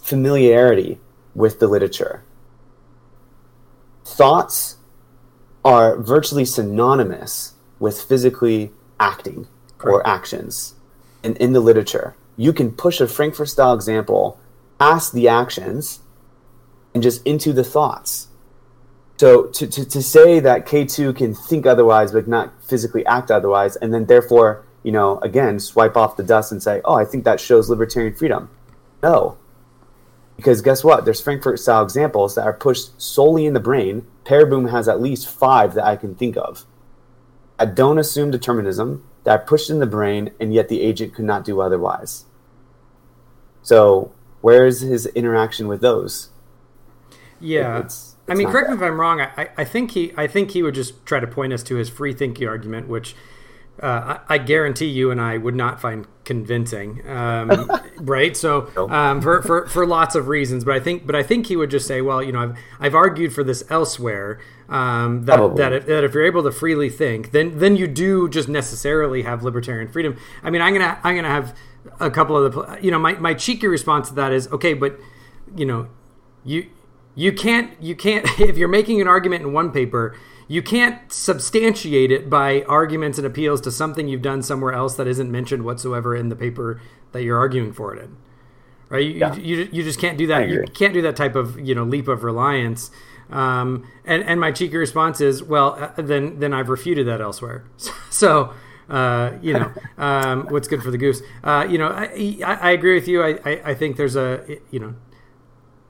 familiarity 0.02 1.00
with 1.34 1.58
the 1.58 1.66
literature. 1.66 2.22
Thoughts 4.06 4.76
are 5.64 6.00
virtually 6.00 6.44
synonymous 6.44 7.54
with 7.80 8.00
physically 8.00 8.70
acting 9.00 9.48
or 9.82 10.06
actions 10.06 10.76
in, 11.24 11.34
in 11.36 11.52
the 11.52 11.60
literature. 11.60 12.14
You 12.36 12.52
can 12.52 12.70
push 12.70 13.00
a 13.00 13.08
Frankfurt 13.08 13.48
style 13.48 13.74
example 13.74 14.38
past 14.78 15.12
the 15.12 15.26
actions 15.26 16.00
and 16.94 17.02
just 17.02 17.26
into 17.26 17.52
the 17.52 17.64
thoughts. 17.64 18.28
So 19.16 19.46
to, 19.46 19.66
to, 19.66 19.84
to 19.84 20.00
say 20.00 20.38
that 20.38 20.66
K2 20.66 21.16
can 21.16 21.34
think 21.34 21.66
otherwise 21.66 22.12
but 22.12 22.28
not 22.28 22.52
physically 22.62 23.04
act 23.06 23.32
otherwise, 23.32 23.74
and 23.74 23.92
then 23.92 24.06
therefore, 24.06 24.64
you 24.84 24.92
know, 24.92 25.18
again, 25.18 25.58
swipe 25.58 25.96
off 25.96 26.16
the 26.16 26.22
dust 26.22 26.52
and 26.52 26.62
say, 26.62 26.80
oh, 26.84 26.94
I 26.94 27.04
think 27.04 27.24
that 27.24 27.40
shows 27.40 27.68
libertarian 27.68 28.14
freedom. 28.14 28.50
No. 29.02 29.36
Because 30.36 30.60
guess 30.62 30.84
what? 30.84 31.04
There's 31.04 31.20
Frankfurt 31.20 31.58
style 31.58 31.82
examples 31.82 32.34
that 32.34 32.44
are 32.46 32.52
pushed 32.52 33.00
solely 33.00 33.46
in 33.46 33.54
the 33.54 33.60
brain. 33.60 34.06
Pereboom 34.24 34.70
has 34.70 34.86
at 34.88 35.00
least 35.00 35.28
five 35.28 35.74
that 35.74 35.84
I 35.84 35.96
can 35.96 36.14
think 36.14 36.36
of. 36.36 36.64
I 37.58 37.64
don't 37.64 37.98
assume 37.98 38.30
determinism, 38.30 39.06
that 39.24 39.40
are 39.40 39.44
pushed 39.44 39.70
in 39.70 39.78
the 39.80 39.86
brain, 39.86 40.30
and 40.38 40.52
yet 40.54 40.68
the 40.68 40.82
agent 40.82 41.14
could 41.14 41.24
not 41.24 41.44
do 41.44 41.60
otherwise. 41.60 42.26
So, 43.62 44.12
where 44.40 44.66
is 44.66 44.80
his 44.80 45.06
interaction 45.06 45.66
with 45.68 45.80
those? 45.80 46.28
Yeah. 47.40 47.78
It's- 47.78 48.12
I 48.28 48.34
mean, 48.34 48.48
correct 48.48 48.68
me 48.70 48.74
if 48.76 48.82
I'm 48.82 49.00
wrong. 49.00 49.20
I, 49.20 49.30
I- 49.36 49.48
I 49.58 49.64
think 49.64 49.92
he, 49.92 50.12
I 50.16 50.26
think 50.26 50.50
he 50.50 50.62
would 50.62 50.74
just 50.74 51.04
try 51.06 51.20
to 51.20 51.26
point 51.26 51.52
us 51.52 51.62
to 51.64 51.76
his 51.76 51.88
free 51.88 52.12
thinking 52.12 52.46
argument, 52.48 52.88
which 52.88 53.14
uh, 53.82 54.18
I, 54.28 54.34
I 54.34 54.38
guarantee 54.38 54.86
you 54.86 55.10
and 55.10 55.20
I 55.20 55.38
would 55.38 55.54
not 55.54 55.80
find 55.80 56.06
convincing, 56.26 57.08
um, 57.08 57.70
right? 58.00 58.36
So, 58.36 58.70
um, 58.90 59.22
for, 59.22 59.40
for 59.40 59.66
for 59.66 59.86
lots 59.86 60.14
of 60.14 60.28
reasons, 60.28 60.64
but 60.64 60.74
I 60.74 60.80
think, 60.80 61.06
but 61.06 61.16
I 61.16 61.22
think 61.22 61.46
he 61.46 61.56
would 61.56 61.70
just 61.70 61.86
say, 61.86 62.02
well, 62.02 62.22
you 62.22 62.32
know, 62.32 62.40
I've 62.40 62.58
I've 62.78 62.94
argued 62.94 63.32
for 63.32 63.42
this 63.42 63.64
elsewhere. 63.70 64.38
Um, 64.68 65.24
that, 65.26 65.36
Probably. 65.36 65.62
that, 65.62 65.72
if, 65.72 65.86
that 65.86 66.04
if 66.04 66.12
you're 66.12 66.26
able 66.26 66.42
to 66.42 66.50
freely 66.52 66.90
think, 66.90 67.30
then 67.30 67.58
then 67.58 67.76
you 67.76 67.86
do 67.86 68.28
just 68.28 68.48
necessarily 68.48 69.22
have 69.22 69.42
libertarian 69.42 69.90
freedom. 69.90 70.18
I 70.42 70.50
mean, 70.50 70.60
I'm 70.60 70.74
gonna 70.74 70.98
I'm 71.02 71.16
gonna 71.16 71.28
have 71.28 71.56
a 72.00 72.10
couple 72.10 72.36
of 72.36 72.52
the 72.52 72.78
you 72.82 72.90
know 72.90 72.98
my, 72.98 73.14
my 73.14 73.32
cheeky 73.32 73.68
response 73.68 74.08
to 74.10 74.14
that 74.16 74.32
is 74.32 74.48
okay, 74.48 74.74
but 74.74 74.98
you 75.56 75.64
know 75.64 75.88
you 76.44 76.68
you 77.14 77.32
can't 77.32 77.80
you 77.80 77.96
can't 77.96 78.26
if 78.40 78.58
you're 78.58 78.68
making 78.68 79.00
an 79.00 79.08
argument 79.08 79.42
in 79.42 79.52
one 79.52 79.70
paper 79.72 80.16
you 80.48 80.62
can't 80.62 81.12
substantiate 81.12 82.12
it 82.12 82.30
by 82.30 82.62
arguments 82.62 83.18
and 83.18 83.26
appeals 83.26 83.60
to 83.62 83.70
something 83.70 84.08
you've 84.08 84.22
done 84.22 84.42
somewhere 84.42 84.72
else 84.72 84.94
that 84.96 85.06
isn't 85.06 85.30
mentioned 85.30 85.64
whatsoever 85.64 86.14
in 86.14 86.28
the 86.28 86.36
paper 86.36 86.80
that 87.12 87.22
you're 87.22 87.38
arguing 87.38 87.72
for 87.72 87.94
it 87.94 88.02
in 88.02 88.16
right? 88.88 89.04
You, 89.04 89.12
Yeah. 89.14 89.34
you, 89.34 89.68
you, 89.72 89.82
just 89.82 89.98
can't 89.98 90.18
do 90.18 90.26
that. 90.28 90.48
You 90.48 90.64
can't 90.74 90.94
do 90.94 91.02
that 91.02 91.16
type 91.16 91.34
of 91.34 91.58
you 91.58 91.74
know 91.74 91.84
leap 91.84 92.08
of 92.08 92.22
reliance. 92.24 92.90
Um, 93.30 93.88
and 94.04 94.22
and 94.22 94.40
my 94.40 94.52
cheeky 94.52 94.76
response 94.76 95.20
is 95.20 95.42
well 95.42 95.74
uh, 95.74 96.00
then 96.00 96.38
then 96.38 96.52
I've 96.52 96.68
refuted 96.68 97.06
that 97.06 97.20
elsewhere. 97.20 97.64
So 98.10 98.54
uh, 98.88 99.32
you 99.42 99.52
know 99.52 99.72
um, 99.98 100.46
what's 100.46 100.68
good 100.68 100.82
for 100.82 100.90
the 100.90 100.98
goose? 100.98 101.20
Uh, 101.44 101.66
you 101.68 101.76
know 101.76 101.88
I, 101.88 102.38
I, 102.44 102.54
I 102.54 102.70
agree 102.70 102.94
with 102.94 103.08
you. 103.08 103.22
I, 103.22 103.38
I, 103.44 103.62
I 103.64 103.74
think 103.74 103.96
there's 103.96 104.16
a 104.16 104.58
you 104.70 104.80
know 104.80 104.94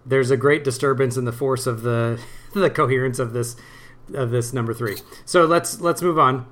there's 0.04 0.30
a 0.30 0.36
great 0.36 0.64
disturbance 0.64 1.16
in 1.16 1.24
the 1.24 1.32
force 1.32 1.66
of 1.66 1.82
the 1.82 2.18
the 2.54 2.70
coherence 2.70 3.18
of 3.18 3.32
this 3.32 3.54
of 4.14 4.30
this 4.30 4.52
number 4.52 4.72
three. 4.74 4.96
So 5.24 5.44
let's 5.44 5.80
let's 5.80 6.02
move 6.02 6.18
on. 6.18 6.46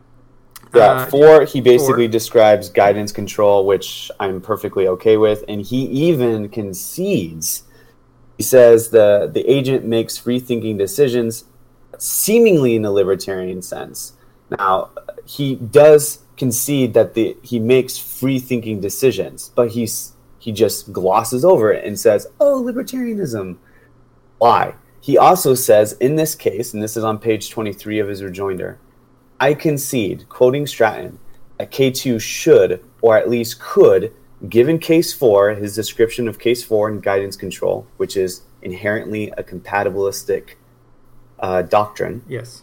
Yeah, 0.74 0.90
Uh, 0.92 1.06
four, 1.06 1.44
he 1.44 1.60
basically 1.60 2.06
four. 2.06 2.12
describes 2.12 2.68
guidance 2.68 3.12
control, 3.12 3.64
which 3.64 4.10
I'm 4.18 4.40
perfectly 4.40 4.88
okay 4.88 5.16
with. 5.16 5.44
And 5.46 5.62
he 5.62 5.84
even 5.84 6.48
concedes. 6.48 7.62
He 8.36 8.42
says 8.42 8.88
the, 8.88 9.30
the 9.32 9.48
agent 9.48 9.84
makes 9.84 10.16
free 10.18 10.40
thinking 10.40 10.76
decisions, 10.76 11.44
seemingly 11.98 12.74
in 12.74 12.84
a 12.84 12.90
libertarian 12.90 13.62
sense. 13.62 14.14
Now, 14.58 14.90
he 15.24 15.54
does 15.54 16.20
concede 16.36 16.94
that 16.94 17.14
the 17.14 17.36
he 17.42 17.60
makes 17.60 17.96
free 17.96 18.40
thinking 18.40 18.80
decisions, 18.80 19.52
but 19.54 19.70
he's 19.70 20.12
he 20.40 20.50
just 20.50 20.92
glosses 20.92 21.44
over 21.44 21.72
it 21.72 21.84
and 21.84 21.98
says, 21.98 22.26
"Oh, 22.40 22.60
libertarianism." 22.62 23.56
Why? 24.38 24.74
He 25.04 25.18
also 25.18 25.54
says 25.54 25.92
in 26.00 26.16
this 26.16 26.34
case, 26.34 26.72
and 26.72 26.82
this 26.82 26.96
is 26.96 27.04
on 27.04 27.18
page 27.18 27.50
23 27.50 27.98
of 27.98 28.08
his 28.08 28.22
rejoinder, 28.22 28.78
I 29.38 29.52
concede, 29.52 30.26
quoting 30.30 30.66
Stratton, 30.66 31.18
that 31.58 31.70
K2 31.70 32.18
should, 32.18 32.82
or 33.02 33.14
at 33.14 33.28
least 33.28 33.60
could, 33.60 34.14
given 34.48 34.78
case 34.78 35.12
4, 35.12 35.56
his 35.56 35.74
description 35.74 36.26
of 36.26 36.38
case 36.38 36.64
4 36.64 36.88
and 36.88 37.02
guidance 37.02 37.36
control, 37.36 37.86
which 37.98 38.16
is 38.16 38.44
inherently 38.62 39.30
a 39.36 39.42
compatibilistic 39.42 40.54
uh, 41.38 41.60
doctrine, 41.60 42.22
Yes. 42.26 42.62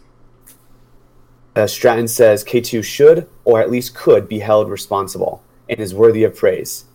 uh, 1.55 1.67
Stratton 1.67 2.07
says 2.07 2.43
K2 2.43 2.83
should, 2.83 3.29
or 3.45 3.61
at 3.61 3.69
least 3.69 3.93
could, 3.93 4.27
be 4.27 4.39
held 4.39 4.67
responsible 4.67 5.43
and 5.69 5.79
is 5.79 5.93
worthy 5.93 6.23
of 6.23 6.35
praise. 6.35 6.85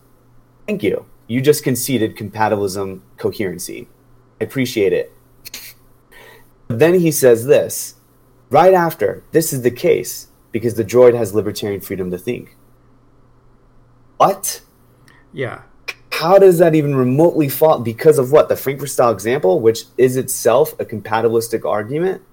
Thank 0.67 0.83
you. 0.83 1.05
You 1.25 1.39
just 1.39 1.63
conceded 1.63 2.17
compatibilism 2.17 2.99
coherency. 3.15 3.87
I 4.41 4.43
appreciate 4.43 4.91
it. 4.91 5.13
Then 6.67 6.99
he 6.99 7.11
says 7.11 7.45
this 7.45 7.95
right 8.49 8.73
after 8.73 9.23
this 9.31 9.51
is 9.53 9.61
the 9.61 9.71
case 9.71 10.27
because 10.51 10.75
the 10.75 10.85
droid 10.85 11.15
has 11.15 11.33
libertarian 11.33 11.81
freedom 11.81 12.11
to 12.11 12.17
think. 12.17 12.55
What? 14.17 14.61
Yeah. 15.31 15.63
How 16.13 16.39
does 16.39 16.57
that 16.57 16.73
even 16.73 16.95
remotely 16.95 17.47
fall? 17.47 17.79
Because 17.79 18.17
of 18.17 18.31
what? 18.31 18.49
The 18.49 18.55
Frankfurt 18.55 18.89
style 18.89 19.11
example, 19.11 19.59
which 19.59 19.83
is 19.97 20.17
itself 20.17 20.73
a 20.79 20.85
compatibilistic 20.85 21.63
argument? 21.63 22.23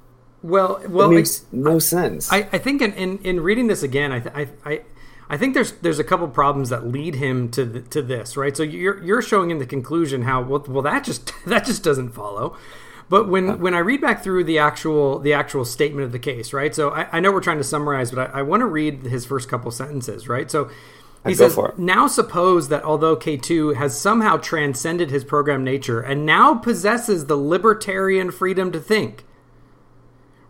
Well, 0.43 0.83
well, 0.89 1.11
it 1.11 1.15
makes 1.15 1.45
no 1.53 1.79
sense. 1.79 2.33
I, 2.33 2.49
I 2.53 2.59
think 2.59 2.81
in, 2.81 2.93
in, 2.95 3.19
in 3.19 3.41
reading 3.41 3.67
this 3.67 3.83
again, 3.83 4.13
I, 4.13 4.21
th- 4.21 4.35
I, 4.35 4.71
I, 4.71 4.83
I 5.29 5.37
think 5.37 5.55
there's 5.55 5.73
there's 5.73 5.99
a 5.99 6.05
couple 6.05 6.29
problems 6.29 6.69
that 6.69 6.87
lead 6.87 7.15
him 7.15 7.51
to 7.53 7.65
the, 7.65 7.81
to 7.81 8.03
this, 8.03 8.37
right? 8.37 8.55
So 8.57 8.63
you're 8.63 9.03
you're 9.03 9.23
showing 9.23 9.51
in 9.51 9.59
the 9.59 9.67
conclusion 9.67 10.23
how 10.23 10.43
well, 10.43 10.65
well 10.69 10.83
that 10.83 11.05
just 11.05 11.33
that 11.47 11.65
just 11.65 11.83
doesn't 11.83 12.11
follow. 12.11 12.57
But 13.09 13.29
when, 13.29 13.61
when 13.61 13.75
I 13.75 13.79
read 13.79 14.01
back 14.01 14.23
through 14.23 14.45
the 14.45 14.59
actual 14.59 15.19
the 15.19 15.33
actual 15.33 15.65
statement 15.65 16.05
of 16.07 16.13
the 16.13 16.19
case, 16.19 16.53
right? 16.53 16.75
So 16.75 16.91
I, 16.91 17.09
I 17.13 17.21
know 17.21 17.33
we're 17.33 17.41
trying 17.41 17.59
to 17.59 17.65
summarize, 17.65 18.11
but 18.11 18.35
I, 18.35 18.41
I 18.41 18.43
want 18.43 18.61
to 18.61 18.67
read 18.67 19.03
his 19.05 19.27
first 19.27 19.49
couple 19.49 19.71
sentences, 19.71 20.29
right? 20.29 20.51
So 20.51 20.71
he 21.27 21.35
says, 21.35 21.59
"Now 21.79 22.07
suppose 22.07 22.69
that 22.69 22.83
although 22.83 23.17
K2 23.17 23.77
has 23.77 23.99
somehow 23.99 24.37
transcended 24.37 25.11
his 25.11 25.25
program 25.25 25.65
nature 25.65 26.01
and 26.01 26.27
now 26.27 26.55
possesses 26.55 27.27
the 27.27 27.37
libertarian 27.37 28.31
freedom 28.31 28.73
to 28.73 28.81
think." 28.81 29.25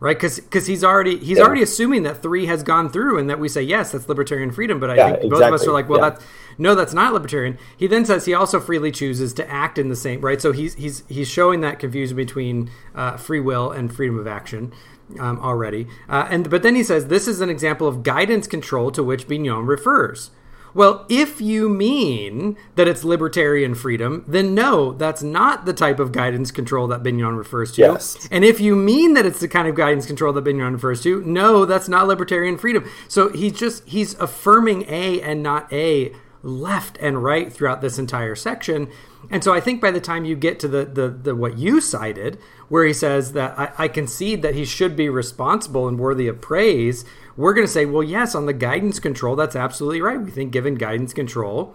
Right? 0.01 0.17
Because 0.17 0.41
because 0.41 0.67
he's 0.67 0.85
already 0.85 1.19
he's 1.19 1.39
Yeah. 1.39 1.45
already 1.45 1.63
assuming 1.63 2.03
that 2.05 2.23
three 2.23 2.47
has 2.47 2.63
gone 2.63 2.89
through, 2.91 3.19
and 3.19 3.29
that 3.31 3.39
we 3.41 3.49
say 3.49 3.63
yes, 3.63 3.93
that's 3.93 4.09
libertarian 4.09 4.51
freedom. 4.51 4.79
But 4.81 4.91
I 4.91 4.97
Yeah, 4.97 5.17
think 5.17 5.31
both 5.33 5.43
of 5.43 5.53
us 5.53 5.67
are 5.67 5.73
like, 5.73 5.89
well, 5.89 6.01
Yeah. 6.01 6.11
that 6.11 6.23
no, 6.59 6.75
that's 6.75 6.95
not 6.95 7.13
libertarian. 7.13 7.59
He 7.77 7.87
then 7.87 8.05
says 8.05 8.27
he 8.27 8.35
also 8.35 8.61
freely 8.61 8.91
chooses 8.93 9.33
to 9.35 9.51
act 9.51 9.79
in 9.79 9.89
the 9.89 9.97
same 9.97 10.21
right. 10.21 10.41
So 10.41 10.53
he's 10.53 10.75
he's 10.75 11.03
he's 11.09 11.29
showing 11.29 11.61
that 11.63 11.79
confusion 11.79 12.17
between 12.17 12.71
uh, 12.95 13.17
free 13.17 13.41
will 13.41 13.71
and 13.71 13.95
freedom 13.95 14.19
of 14.19 14.27
action. 14.27 14.73
Um, 15.21 15.39
already, 15.41 15.87
uh, 16.09 16.27
and 16.31 16.49
but 16.49 16.63
then 16.63 16.75
he 16.75 16.83
says 16.83 17.09
this 17.09 17.29
is 17.29 17.43
an 17.43 17.51
example 17.51 17.87
of 17.87 18.03
guidance 18.03 18.47
control 18.47 18.91
to 18.93 19.03
which 19.03 19.29
Bignon 19.29 19.67
refers. 19.67 20.31
Well, 20.75 21.07
if 21.09 21.41
you 21.41 21.69
mean 21.69 22.57
that 22.75 22.89
it's 22.89 23.05
libertarian 23.05 23.75
freedom, 23.77 24.25
then 24.27 24.55
no, 24.55 24.93
that's 24.93 25.23
not 25.23 25.65
the 25.67 25.73
type 25.73 26.01
of 26.01 26.11
guidance 26.11 26.51
control 26.51 26.89
that 26.89 27.03
Bignon 27.03 27.37
refers 27.37 27.71
to. 27.73 27.83
Yes. 27.83 28.29
And 28.31 28.45
if 28.45 28.61
you 28.61 28.75
mean 28.75 29.15
that 29.15 29.25
it's 29.25 29.41
the 29.41 29.49
kind 29.49 29.69
of 29.69 29.77
guidance 29.77 30.05
control 30.05 30.33
that 30.33 30.43
Bignon 30.43 30.73
refers 30.73 31.03
to, 31.05 31.23
no, 31.23 31.65
that's 31.65 31.89
not 31.89 32.09
libertarian 32.09 32.59
freedom. 32.59 32.91
So 33.07 33.29
he's 33.29 33.53
just 33.53 33.87
he's 33.87 34.15
affirming 34.15 34.85
A 34.89 35.21
and 35.21 35.43
not 35.43 35.73
A 35.73 36.13
left 36.43 36.99
and 37.01 37.23
right 37.23 37.53
throughout 37.53 37.81
this 37.81 37.99
entire 37.99 38.35
section. 38.35 38.91
And 39.31 39.43
so 39.43 39.55
I 39.55 39.61
think 39.61 39.81
by 39.81 39.91
the 39.91 40.01
time 40.01 40.25
you 40.25 40.37
get 40.37 40.59
to 40.61 40.69
the 40.69 40.85
the, 40.85 41.09
the 41.09 41.35
what 41.35 41.57
you 41.57 41.81
cited, 41.81 42.39
where 42.69 42.85
he 42.85 42.93
says 42.93 43.33
that 43.33 43.59
I, 43.59 43.73
I 43.79 43.89
concede 43.89 44.43
that 44.43 44.55
he 44.55 44.65
should 44.65 44.97
be 44.97 45.09
responsible 45.09 45.89
and 45.89 45.99
worthy 45.99 46.29
of 46.29 46.41
praise, 46.41 47.05
we're 47.37 47.55
going 47.55 47.67
to 47.67 47.73
say, 47.73 47.85
well, 47.87 48.03
yes, 48.03 48.35
on 48.35 48.47
the 48.47 48.53
guidance 48.53 49.01
control, 49.01 49.37
that's 49.37 49.57
absolutely 49.57 50.01
right. 50.01 50.21
We 50.21 50.31
think 50.31 50.53
given 50.53 50.77
guidance 50.77 51.13
control, 51.13 51.75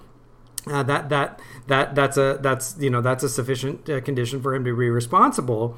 uh, 0.68 0.84
that 0.84 1.10
that 1.10 1.40
that 1.68 1.96
that's 1.96 2.18
a 2.18 2.38
that's 2.42 2.76
you 2.80 2.90
know 2.90 3.02
that's 3.02 3.24
a 3.24 3.30
sufficient 3.30 3.90
uh, 3.90 4.02
condition 4.02 4.42
for 4.42 4.54
him 4.54 4.64
to 4.66 4.76
be 4.76 4.90
responsible. 4.90 5.78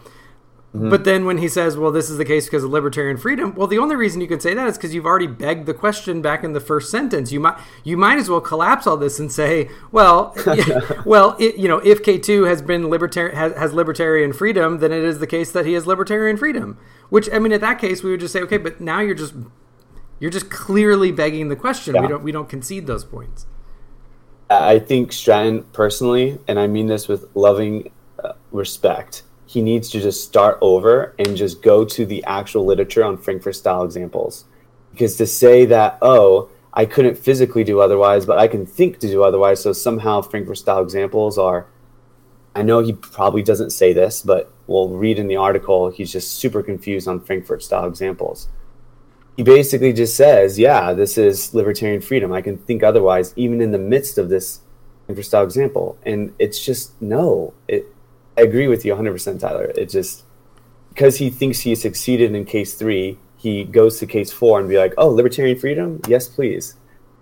But 0.73 1.03
then 1.03 1.25
when 1.25 1.39
he 1.39 1.49
says, 1.49 1.75
"Well, 1.75 1.91
this 1.91 2.09
is 2.09 2.17
the 2.17 2.23
case 2.23 2.45
because 2.45 2.63
of 2.63 2.71
libertarian 2.71 3.17
freedom," 3.17 3.53
well, 3.55 3.67
the 3.67 3.77
only 3.77 3.97
reason 3.97 4.21
you 4.21 4.27
can 4.27 4.39
say 4.39 4.53
that 4.53 4.69
is 4.69 4.77
because 4.77 4.93
you've 4.93 5.05
already 5.05 5.27
begged 5.27 5.65
the 5.65 5.73
question 5.73 6.21
back 6.21 6.45
in 6.45 6.53
the 6.53 6.61
first 6.61 6.89
sentence. 6.89 7.33
You 7.33 7.41
might 7.41 7.57
you 7.83 7.97
might 7.97 8.17
as 8.17 8.29
well 8.29 8.39
collapse 8.39 8.87
all 8.87 8.95
this 8.95 9.19
and 9.19 9.29
say, 9.29 9.69
"Well, 9.91 10.33
well, 11.05 11.35
it, 11.39 11.57
you 11.57 11.67
know, 11.67 11.79
if 11.79 12.01
K 12.01 12.17
two 12.17 12.43
has 12.43 12.61
been 12.61 12.89
libertarian 12.89 13.35
has, 13.35 13.53
has 13.57 13.73
libertarian 13.73 14.31
freedom, 14.31 14.77
then 14.77 14.93
it 14.93 15.03
is 15.03 15.19
the 15.19 15.27
case 15.27 15.51
that 15.51 15.65
he 15.65 15.73
has 15.73 15.85
libertarian 15.85 16.37
freedom." 16.37 16.77
Which 17.09 17.29
I 17.33 17.39
mean, 17.39 17.51
in 17.51 17.59
that 17.59 17.77
case, 17.77 18.01
we 18.01 18.11
would 18.11 18.21
just 18.21 18.31
say, 18.31 18.39
"Okay," 18.39 18.57
but 18.57 18.79
now 18.79 19.01
you're 19.01 19.13
just 19.13 19.33
you're 20.21 20.31
just 20.31 20.51
clearly 20.51 21.11
begging 21.11 21.49
the 21.49 21.55
question. 21.55 21.99
We 21.99 22.07
don't 22.07 22.23
we 22.23 22.31
don't 22.31 22.47
concede 22.47 22.85
those 22.85 23.03
points. 23.03 23.47
I 24.51 24.77
think 24.77 25.11
Stratton 25.11 25.63
personally, 25.73 26.37
and 26.47 26.59
I 26.59 26.67
mean 26.67 26.85
this 26.85 27.07
with 27.07 27.25
loving 27.35 27.91
uh, 28.23 28.33
respect, 28.51 29.23
he 29.47 29.63
needs 29.63 29.89
to 29.89 29.99
just 29.99 30.23
start 30.23 30.59
over 30.61 31.15
and 31.17 31.35
just 31.35 31.63
go 31.63 31.83
to 31.85 32.05
the 32.05 32.23
actual 32.25 32.65
literature 32.65 33.03
on 33.03 33.17
Frankfurt 33.17 33.55
style 33.55 33.83
examples. 33.83 34.45
Because 34.91 35.15
to 35.17 35.25
say 35.25 35.65
that, 35.65 35.97
oh, 36.03 36.49
I 36.73 36.85
couldn't 36.85 37.17
physically 37.17 37.63
do 37.63 37.79
otherwise, 37.79 38.25
but 38.25 38.37
I 38.37 38.47
can 38.47 38.65
think 38.65 38.99
to 38.99 39.07
do 39.07 39.23
otherwise, 39.23 39.63
so 39.63 39.73
somehow 39.73 40.21
Frankfurt 40.21 40.59
style 40.59 40.83
examples 40.83 41.37
are. 41.39 41.65
I 42.53 42.61
know 42.61 42.79
he 42.81 42.93
probably 42.93 43.41
doesn't 43.41 43.69
say 43.71 43.93
this, 43.93 44.21
but 44.21 44.51
we'll 44.67 44.89
read 44.89 45.17
in 45.17 45.27
the 45.27 45.37
article, 45.37 45.89
he's 45.89 46.11
just 46.11 46.33
super 46.33 46.61
confused 46.61 47.07
on 47.07 47.21
Frankfurt 47.21 47.63
style 47.63 47.87
examples 47.87 48.49
he 49.41 49.43
basically 49.43 49.91
just 49.91 50.15
says, 50.15 50.59
"Yeah, 50.59 50.93
this 50.93 51.17
is 51.17 51.51
libertarian 51.51 51.99
freedom. 51.99 52.31
I 52.31 52.41
can 52.41 52.57
think 52.57 52.83
otherwise, 52.83 53.33
even 53.35 53.59
in 53.59 53.71
the 53.71 53.79
midst 53.79 54.19
of 54.19 54.29
this 54.29 54.59
style 55.21 55.43
example." 55.43 55.97
And 56.03 56.35
it's 56.37 56.63
just 56.63 57.01
no. 57.01 57.55
It. 57.67 57.87
I 58.37 58.41
agree 58.41 58.67
with 58.67 58.85
you 58.85 58.91
100, 58.91 59.11
percent 59.11 59.41
Tyler. 59.41 59.71
It 59.75 59.89
just 59.89 60.25
because 60.89 61.17
he 61.17 61.31
thinks 61.31 61.61
he 61.61 61.73
succeeded 61.73 62.35
in 62.35 62.45
case 62.45 62.75
three, 62.75 63.17
he 63.35 63.63
goes 63.63 63.97
to 63.99 64.05
case 64.05 64.31
four 64.31 64.59
and 64.59 64.69
be 64.69 64.77
like, 64.77 64.93
"Oh, 64.95 65.07
libertarian 65.07 65.57
freedom? 65.57 66.01
Yes, 66.07 66.27
please." 66.27 66.75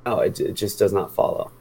No, 0.05 0.19
it, 0.19 0.41
it 0.41 0.53
just 0.53 0.77
does 0.77 0.91
not 0.91 1.15
follow. 1.15 1.51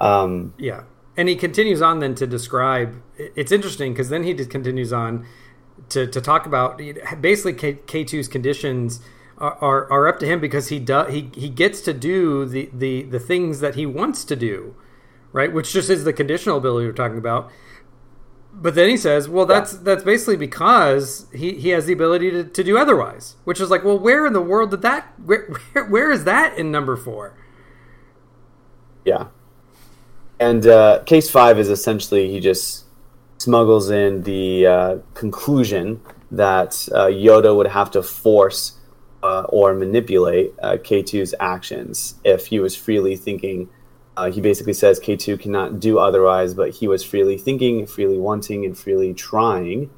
Um, 0.00 0.52
Yeah. 0.58 0.82
And 1.16 1.30
he 1.30 1.36
continues 1.36 1.80
on 1.80 2.00
then 2.00 2.14
to 2.16 2.26
describe. 2.26 3.00
It's 3.16 3.52
interesting 3.52 3.94
because 3.94 4.10
then 4.10 4.24
he 4.24 4.34
just 4.34 4.50
continues 4.50 4.92
on 4.92 5.24
to, 5.90 6.06
to 6.08 6.20
talk 6.20 6.44
about 6.44 6.78
basically 7.20 7.54
K, 7.54 7.74
K2's 7.86 8.26
conditions 8.26 9.00
are, 9.38 9.56
are, 9.60 9.92
are 9.92 10.08
up 10.08 10.18
to 10.20 10.26
him 10.26 10.40
because 10.40 10.68
he 10.68 10.78
does 10.78 11.12
he, 11.12 11.30
he 11.34 11.48
gets 11.48 11.80
to 11.82 11.92
do 11.92 12.44
the, 12.44 12.70
the, 12.72 13.02
the 13.02 13.18
things 13.18 13.60
that 13.60 13.74
he 13.74 13.86
wants 13.86 14.24
to 14.24 14.36
do, 14.36 14.74
right? 15.32 15.52
Which 15.52 15.72
just 15.72 15.90
is 15.90 16.04
the 16.04 16.12
conditional 16.12 16.58
ability 16.58 16.86
we're 16.86 16.92
talking 16.92 17.18
about. 17.18 17.50
But 18.56 18.76
then 18.76 18.88
he 18.88 18.96
says, 18.96 19.28
well, 19.28 19.46
that's 19.46 19.72
that's 19.72 20.04
basically 20.04 20.36
because 20.36 21.26
he, 21.34 21.54
he 21.54 21.70
has 21.70 21.86
the 21.86 21.92
ability 21.92 22.30
to, 22.30 22.44
to 22.44 22.64
do 22.64 22.78
otherwise, 22.78 23.36
which 23.44 23.60
is 23.60 23.68
like, 23.68 23.82
well, 23.82 23.98
where 23.98 24.26
in 24.26 24.32
the 24.32 24.40
world 24.40 24.70
did 24.70 24.82
that 24.82 25.12
where, 25.24 25.46
where, 25.72 25.84
where 25.86 26.12
is 26.12 26.24
that 26.24 26.56
in 26.56 26.70
number 26.70 26.96
four? 26.96 27.36
Yeah. 29.04 29.28
And 30.38 30.66
uh, 30.66 31.02
case 31.04 31.30
five 31.30 31.58
is 31.58 31.68
essentially 31.68 32.30
he 32.30 32.40
just 32.40 32.84
smuggles 33.38 33.90
in 33.90 34.22
the 34.22 34.66
uh, 34.66 34.98
conclusion 35.14 36.00
that 36.30 36.88
uh, 36.92 37.06
Yoda 37.06 37.54
would 37.54 37.66
have 37.66 37.90
to 37.92 38.02
force 38.02 38.78
uh, 39.24 39.46
or 39.48 39.72
manipulate 39.72 40.52
uh, 40.62 40.76
K2's 40.76 41.34
actions 41.40 42.16
if 42.24 42.46
he 42.46 42.60
was 42.60 42.76
freely 42.76 43.16
thinking. 43.16 43.70
Uh, 44.18 44.30
he 44.30 44.42
basically 44.42 44.74
says 44.74 45.00
K2 45.00 45.40
cannot 45.40 45.80
do 45.80 45.98
otherwise, 45.98 46.52
but 46.52 46.70
he 46.70 46.86
was 46.86 47.02
freely 47.02 47.38
thinking, 47.38 47.86
freely 47.86 48.18
wanting, 48.18 48.66
and 48.66 48.76
freely 48.76 49.14
trying 49.14 49.88
to 49.88 49.92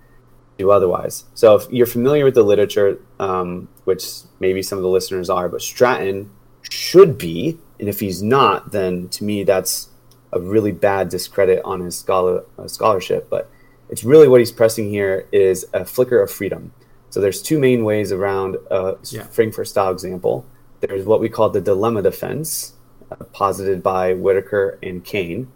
do 0.58 0.70
otherwise. 0.70 1.24
So 1.34 1.56
if 1.56 1.70
you're 1.72 1.86
familiar 1.86 2.24
with 2.24 2.34
the 2.34 2.44
literature, 2.44 3.00
um, 3.18 3.68
which 3.82 4.06
maybe 4.38 4.62
some 4.62 4.78
of 4.78 4.82
the 4.82 4.88
listeners 4.88 5.28
are, 5.28 5.48
but 5.48 5.60
Stratton 5.60 6.30
should 6.70 7.18
be, 7.18 7.58
and 7.80 7.88
if 7.88 7.98
he's 7.98 8.22
not, 8.22 8.70
then 8.70 9.08
to 9.08 9.24
me 9.24 9.42
that's 9.42 9.88
a 10.32 10.40
really 10.40 10.72
bad 10.72 11.08
discredit 11.08 11.62
on 11.64 11.80
his 11.80 11.98
scholar 11.98 12.44
uh, 12.58 12.68
scholarship. 12.68 13.28
But 13.28 13.50
it's 13.88 14.04
really 14.04 14.28
what 14.28 14.38
he's 14.40 14.52
pressing 14.52 14.88
here 14.88 15.26
is 15.32 15.66
a 15.74 15.84
flicker 15.84 16.22
of 16.22 16.30
freedom. 16.30 16.72
So 17.16 17.22
there's 17.22 17.40
two 17.40 17.58
main 17.58 17.82
ways 17.82 18.12
around 18.12 18.58
a 18.70 18.96
Yeah. 19.08 19.22
Frankfurt 19.28 19.68
style 19.68 19.90
example. 19.90 20.44
There's 20.80 21.06
what 21.06 21.18
we 21.18 21.30
call 21.30 21.48
the 21.48 21.62
dilemma 21.62 22.02
defense, 22.02 22.74
uh, 23.10 23.24
posited 23.32 23.82
by 23.82 24.12
Widerker 24.12 24.76
and 24.82 25.02
Kane, 25.02 25.48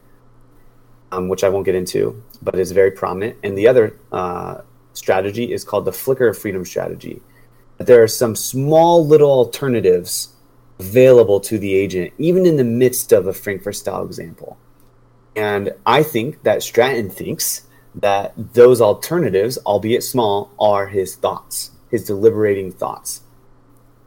um, 1.13 1.29
which 1.29 1.45
I 1.45 1.51
won't 1.51 1.67
get 1.67 1.75
into, 1.75 2.23
but 2.41 2.59
is 2.59 2.73
very 2.73 2.91
prominent. 2.91 3.37
And 3.43 3.59
the 3.59 3.69
other 3.69 3.95
uh, 4.11 4.63
strategy 4.95 5.53
is 5.53 5.63
called 5.63 5.85
the 5.85 5.93
flicker 5.93 6.29
of 6.29 6.39
freedom 6.39 6.65
strategy. 6.65 7.21
There 7.77 8.03
are 8.03 8.09
some 8.09 8.35
small 8.35 9.07
little 9.07 9.31
alternatives 9.31 10.31
available 10.79 11.41
to 11.41 11.59
the 11.59 11.75
agent, 11.75 12.15
even 12.17 12.47
in 12.47 12.57
the 12.57 12.65
midst 12.65 13.13
of 13.13 13.27
a 13.27 13.35
Frankfurt 13.35 13.77
style 13.77 14.03
example. 14.03 14.57
And 15.37 15.75
I 15.85 16.05
think 16.05 16.43
that 16.45 16.63
Stratton 16.63 17.11
thinks 17.11 17.67
that 17.95 18.33
those 18.55 18.81
alternatives, 18.81 19.59
albeit 19.59 20.03
small, 20.03 20.51
are 20.59 20.87
his 20.87 21.17
thoughts, 21.17 21.73
his 21.91 22.05
deliberating 22.05 22.71
thoughts. 22.71 23.23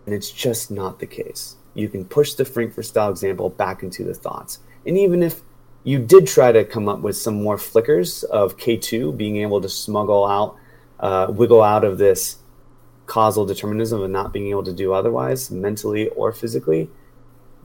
And 0.05 0.15
it's 0.15 0.31
just 0.31 0.71
not 0.71 0.99
the 0.99 1.07
case. 1.07 1.55
You 1.73 1.89
can 1.89 2.05
push 2.05 2.33
the 2.33 2.45
Frankfurt 2.45 2.85
style 2.85 3.09
example 3.09 3.49
back 3.49 3.83
into 3.83 4.03
the 4.03 4.13
thoughts. 4.13 4.59
And 4.85 4.97
even 4.97 5.23
if 5.23 5.41
you 5.83 5.99
did 5.99 6.27
try 6.27 6.51
to 6.51 6.63
come 6.63 6.87
up 6.87 6.99
with 6.99 7.17
some 7.17 7.41
more 7.41 7.57
flickers 7.57 8.23
of 8.23 8.57
K2 8.57 9.17
being 9.17 9.37
able 9.37 9.59
to 9.61 9.69
smuggle 9.69 10.25
out, 10.25 10.55
uh, 10.99 11.27
wiggle 11.29 11.61
out 11.61 11.83
of 11.83 11.97
this 11.97 12.37
causal 13.05 13.45
determinism 13.45 14.01
of 14.01 14.09
not 14.09 14.31
being 14.31 14.47
able 14.47 14.63
to 14.63 14.73
do 14.73 14.93
otherwise, 14.93 15.51
mentally 15.51 16.07
or 16.09 16.31
physically, 16.31 16.89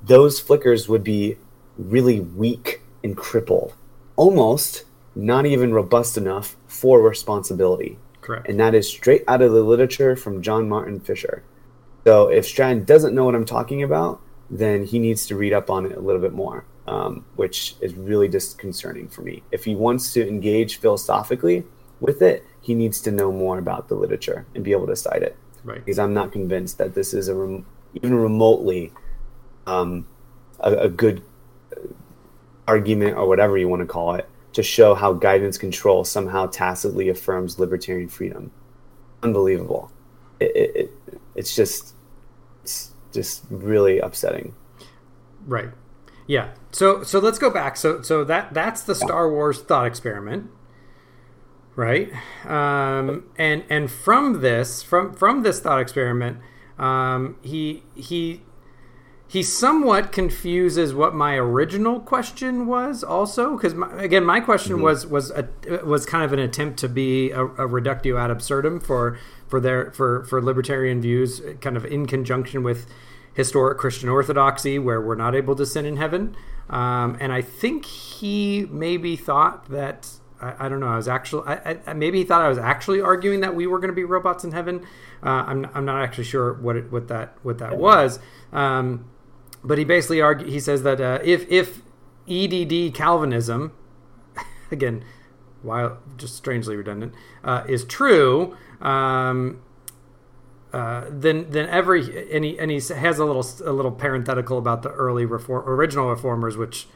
those 0.05 0.41
flickers 0.41 0.89
would 0.89 1.05
be 1.05 1.37
really 1.77 2.19
weak 2.19 2.83
and 3.05 3.17
crippled, 3.17 3.75
almost 4.17 4.85
not 5.19 5.47
even 5.47 5.75
robust 5.75 6.17
enough 6.17 6.57
for 6.69 7.03
responsibility. 7.03 7.99
Correct. 8.21 8.49
And 8.49 8.59
that 8.61 8.75
is 8.75 8.89
straight 8.89 9.25
out 9.27 9.43
of 9.43 9.53
the 9.53 9.63
literature 9.63 10.15
from 10.15 10.43
John 10.43 10.69
Martin 10.69 11.01
Fischer. 11.01 11.43
So 12.05 12.29
if 12.29 12.47
Stratton 12.47 12.85
doesn't 12.85 13.15
know 13.15 13.25
what 13.25 13.35
I'm 13.35 13.45
talking 13.45 13.83
about, 13.83 14.21
then 14.49 14.85
he 14.85 15.01
needs 15.01 15.27
to 15.27 15.37
read 15.37 15.53
up 15.53 15.71
on 15.71 15.87
it 15.87 15.97
a 15.97 16.01
little 16.01 16.21
bit 16.21 16.33
more, 16.33 16.65
um, 16.87 17.25
which 17.35 17.75
is 17.81 17.95
really 17.95 18.29
disconcerting 18.29 19.09
for 19.09 19.23
me. 19.23 19.43
If 19.51 19.65
he 19.65 19.75
wants 19.75 20.13
to 20.13 20.27
engage 20.27 20.79
philosophically 20.79 21.65
with 21.99 22.23
it, 22.23 22.47
he 22.61 22.75
needs 22.75 23.01
to 23.01 23.11
know 23.11 23.33
more 23.33 23.59
about 23.59 23.89
the 23.89 23.97
literature 23.97 24.47
and 24.55 24.63
be 24.63 24.71
able 24.71 24.87
to 24.87 24.97
cite 24.97 25.23
it. 25.23 25.37
Right. 25.65 25.85
Because 25.85 25.99
I'm 25.99 26.15
not 26.15 26.31
convinced 26.31 26.79
that 26.79 26.95
this 26.95 27.13
is 27.13 27.27
a 27.27 27.35
rem- 27.35 27.67
even 27.95 28.15
remotely 28.15 28.93
um, 29.67 30.07
a, 30.61 30.75
a 30.75 30.89
good 30.89 31.23
argument 32.69 33.17
or 33.17 33.27
whatever 33.27 33.59
you 33.59 33.67
want 33.67 33.81
to 33.81 33.87
call 33.87 34.15
it 34.15 34.29
to 34.59 34.63
show 34.65 34.93
how 34.93 35.13
guidance 35.13 35.57
control 35.57 36.03
somehow 36.03 36.45
tacitly 36.47 37.09
affirms 37.09 37.61
libertarian 37.61 38.09
freedom. 38.09 38.51
Unbelievable. 39.23 39.93
It, 40.41 40.57
it, 40.57 40.77
it, 40.77 41.21
it's 41.37 41.55
just 41.55 41.95
it's 42.65 42.91
just 43.13 43.45
really 43.51 44.01
upsetting. 44.01 44.57
Right. 45.47 45.69
Yeah. 46.27 46.55
So 46.73 47.05
so 47.05 47.21
let's 47.21 47.39
go 47.39 47.51
back. 47.51 47.77
So 47.77 48.03
so 48.03 48.25
that 48.25 48.53
that's 48.53 48.83
the 48.83 48.97
Star 48.97 49.31
Wars 49.31 49.63
thought 49.63 49.87
experiment, 49.87 50.51
right? 51.77 52.13
Um, 52.45 53.31
and 53.39 53.63
and 53.71 53.89
from 53.89 54.41
this 54.41 54.83
from 54.83 55.15
from 55.15 55.45
this 55.45 55.61
thought 55.61 55.81
experiment, 55.81 56.39
um, 56.81 57.37
he 57.43 57.85
he 57.95 58.43
he 59.31 59.43
somewhat 59.43 60.11
confuses 60.11 60.95
what 60.95 61.15
my 61.15 61.35
original 61.35 62.01
question 62.01 62.67
was 62.67 63.05
also 63.05 63.57
because 63.57 63.75
again 63.99 64.25
my 64.25 64.41
question 64.41 64.81
was 64.81 65.07
was 65.07 65.31
a, 65.31 65.47
was 65.85 66.07
kind 66.07 66.25
of 66.25 66.33
an 66.33 66.39
attempt 66.39 66.79
to 66.79 66.89
be 66.89 67.31
a, 67.31 67.45
a 67.45 67.67
reductio 67.67 68.17
ad 68.17 68.31
absurdum 68.31 68.81
for 68.81 69.19
for 69.47 69.61
their 69.61 69.93
for 69.93 70.25
for 70.25 70.43
libertarian 70.43 71.01
views 71.01 71.43
kind 71.61 71.77
of 71.77 71.85
in 71.85 72.07
conjunction 72.07 72.63
with 72.63 72.87
historic 73.35 73.79
christian 73.79 74.09
orthodoxy 74.09 74.79
where 74.79 75.01
we're 75.01 75.15
not 75.15 75.35
able 75.35 75.55
to 75.55 75.67
sin 75.67 75.85
in 75.85 75.99
heaven 75.99 76.35
um, 76.71 77.17
and 77.21 77.33
i 77.33 77.43
think 77.43 77.85
he 77.85 78.67
maybe 78.71 79.15
thought 79.15 79.69
that 79.69 80.09
I, 80.41 80.67
I 80.67 80.69
don't 80.69 80.79
know. 80.79 80.87
I 80.87 80.97
was 80.97 81.09
actually 81.09 81.49
I, 81.49 81.79
I, 81.85 81.95
maybe 81.95 82.19
he 82.19 82.25
thought 82.25 82.43
I 82.43 82.49
was 82.49 82.59
actually 82.59 83.01
arguing 83.01 83.41
that 83.41 83.57
we 83.57 83.67
were 83.67 83.81
going 83.81 83.91
to 83.91 83.95
be 83.95 84.05
robots 84.05 84.45
in 84.45 84.53
heaven. 84.53 84.87
Uh, 85.21 85.31
I'm, 85.31 85.69
I'm 85.75 85.85
not 85.85 86.01
actually 86.01 86.25
sure 86.25 86.53
what 86.55 86.77
it, 86.77 86.93
what 86.93 87.09
that 87.09 87.37
what 87.43 87.59
that 87.59 87.77
was. 87.77 88.21
Um, 88.53 89.11
but 89.63 89.79
he 89.79 89.85
basically 89.85 90.21
argue, 90.21 90.47
he 90.47 90.61
says 90.61 90.83
that 90.83 91.01
uh, 91.01 91.19
if 91.23 91.51
if 91.51 91.83
EDD 92.29 92.95
Calvinism, 92.95 93.73
again, 94.71 95.05
while 95.63 95.99
just 96.17 96.37
strangely 96.37 96.77
redundant, 96.77 97.15
uh, 97.45 97.65
is 97.69 97.85
true, 97.85 98.57
um, 98.81 99.61
uh, 100.73 101.05
then 101.11 101.51
then 101.51 101.69
every 101.69 102.31
and 102.31 102.45
he, 102.45 102.59
and 102.59 102.71
he 102.71 102.81
has 102.95 103.19
a 103.19 103.25
little 103.25 103.47
a 103.65 103.73
little 103.73 103.93
parenthetical 103.93 104.59
about 104.59 104.83
the 104.83 104.91
early 104.91 105.25
reform 105.25 105.69
original 105.69 106.11
reformers, 106.11 106.57
which 106.57 106.87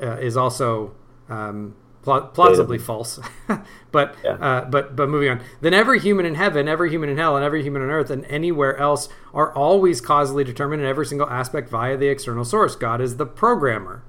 uh, 0.00 0.16
is 0.16 0.36
also 0.36 0.94
um, 1.28 1.74
pla- 2.02 2.26
plausibly 2.26 2.78
false. 2.78 3.18
but 3.92 4.14
Yeah. 4.24 4.32
uh, 4.32 4.64
but 4.64 4.96
but 4.96 5.08
moving 5.08 5.28
on, 5.30 5.40
then 5.60 5.74
every 5.74 5.98
human 6.00 6.26
in 6.26 6.34
heaven, 6.34 6.68
every 6.68 6.90
human 6.90 7.08
in 7.08 7.16
hell, 7.18 7.36
and 7.36 7.44
every 7.44 7.62
human 7.62 7.82
on 7.82 7.90
earth, 7.90 8.10
and 8.10 8.24
anywhere 8.26 8.76
else 8.76 9.08
are 9.34 9.52
always 9.54 10.00
causally 10.00 10.44
determined 10.44 10.82
in 10.82 10.88
every 10.88 11.06
single 11.06 11.28
aspect 11.28 11.68
via 11.68 11.96
the 11.96 12.08
external 12.08 12.44
source. 12.44 12.76
God 12.76 13.00
is 13.00 13.16
the 13.16 13.26
programmer. 13.26 14.02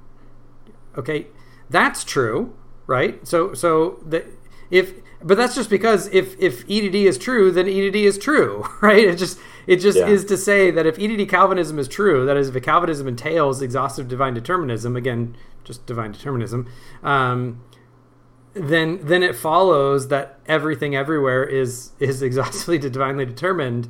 Okay, 0.98 1.28
that's 1.70 2.04
true, 2.04 2.54
right? 2.88 3.26
So 3.28 3.54
so 3.54 4.00
the 4.06 4.26
if 4.70 4.94
but 5.24 5.38
that's 5.38 5.56
just 5.56 5.70
because 5.70 6.08
if 6.14 6.36
if 6.40 6.64
EDD 6.70 6.96
is 6.96 7.18
true, 7.18 7.52
then 7.52 7.68
EDD 7.68 7.96
is 7.98 8.18
true, 8.18 8.66
right? 8.82 9.04
It 9.04 9.18
just 9.18 9.40
it 9.68 9.78
just 9.78 9.98
Yeah. 9.98 10.08
is 10.08 10.26
to 10.26 10.38
say 10.38 10.72
that 10.72 10.86
if 10.86 10.98
EDD 11.00 11.30
Calvinism 11.30 11.78
is 11.80 11.88
true, 11.88 12.26
that 12.26 12.36
is, 12.36 12.50
if 12.54 12.64
Calvinism 12.64 13.08
entails 13.08 13.62
exhaustive 13.62 14.08
divine 14.08 14.34
determinism, 14.34 14.96
again, 14.96 15.38
just 15.64 15.86
divine 15.86 16.12
determinism, 16.12 16.68
um, 17.04 17.62
then 18.54 19.00
then 19.04 19.24
it 19.24 19.36
follows 19.36 20.10
that 20.10 20.40
everything 20.46 20.96
everywhere 20.96 21.44
is 21.44 21.92
is 22.00 22.22
exhaustively 22.24 22.78
divinely 22.78 23.26
determined. 23.26 23.90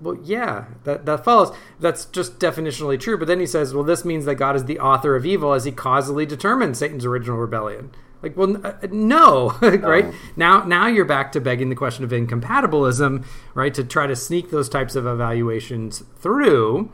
Well, 0.00 0.18
yeah, 0.22 0.66
that 0.84 1.06
that 1.06 1.24
follows. 1.24 1.56
That's 1.78 2.06
just 2.06 2.38
definitionally 2.38 2.98
true. 2.98 3.16
But 3.16 3.28
then 3.28 3.40
he 3.40 3.46
says, 3.46 3.72
well, 3.72 3.84
this 3.84 4.04
means 4.04 4.24
that 4.24 4.34
God 4.34 4.56
is 4.56 4.64
the 4.64 4.80
author 4.80 5.14
of 5.14 5.24
evil 5.24 5.52
as 5.52 5.64
he 5.64 5.72
causally 5.72 6.26
determined 6.26 6.76
Satan's 6.76 7.04
original 7.04 7.38
rebellion. 7.38 7.92
Like, 8.22 8.36
well, 8.36 8.64
uh, 8.64 8.74
no, 8.90 9.50
right? 9.60 10.12
Now, 10.36 10.64
now 10.64 10.86
you're 10.86 11.04
back 11.04 11.32
to 11.32 11.40
begging 11.40 11.70
the 11.70 11.76
question 11.76 12.04
of 12.04 12.12
incompatibilism, 12.12 13.24
right? 13.54 13.74
To 13.74 13.82
try 13.84 14.06
to 14.06 14.14
sneak 14.14 14.50
those 14.50 14.68
types 14.68 14.94
of 14.94 15.06
evaluations 15.06 16.04
through. 16.18 16.90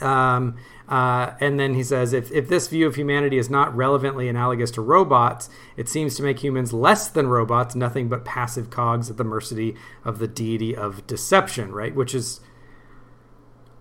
Um, 0.00 0.56
uh, 0.88 1.32
and 1.40 1.58
then 1.58 1.74
he 1.74 1.82
says, 1.82 2.12
if, 2.12 2.30
if 2.30 2.48
this 2.48 2.68
view 2.68 2.86
of 2.86 2.96
humanity 2.96 3.38
is 3.38 3.48
not 3.48 3.74
relevantly 3.74 4.28
analogous 4.28 4.70
to 4.72 4.82
robots, 4.82 5.48
it 5.76 5.88
seems 5.88 6.14
to 6.16 6.22
make 6.22 6.40
humans 6.40 6.72
less 6.72 7.08
than 7.08 7.26
robots, 7.26 7.74
nothing 7.74 8.08
but 8.08 8.24
passive 8.24 8.70
cogs 8.70 9.08
at 9.10 9.16
the 9.16 9.24
mercy 9.24 9.74
of 10.04 10.18
the 10.18 10.28
deity 10.28 10.76
of 10.76 11.06
deception, 11.06 11.72
right? 11.72 11.94
Which 11.94 12.14
is, 12.14 12.40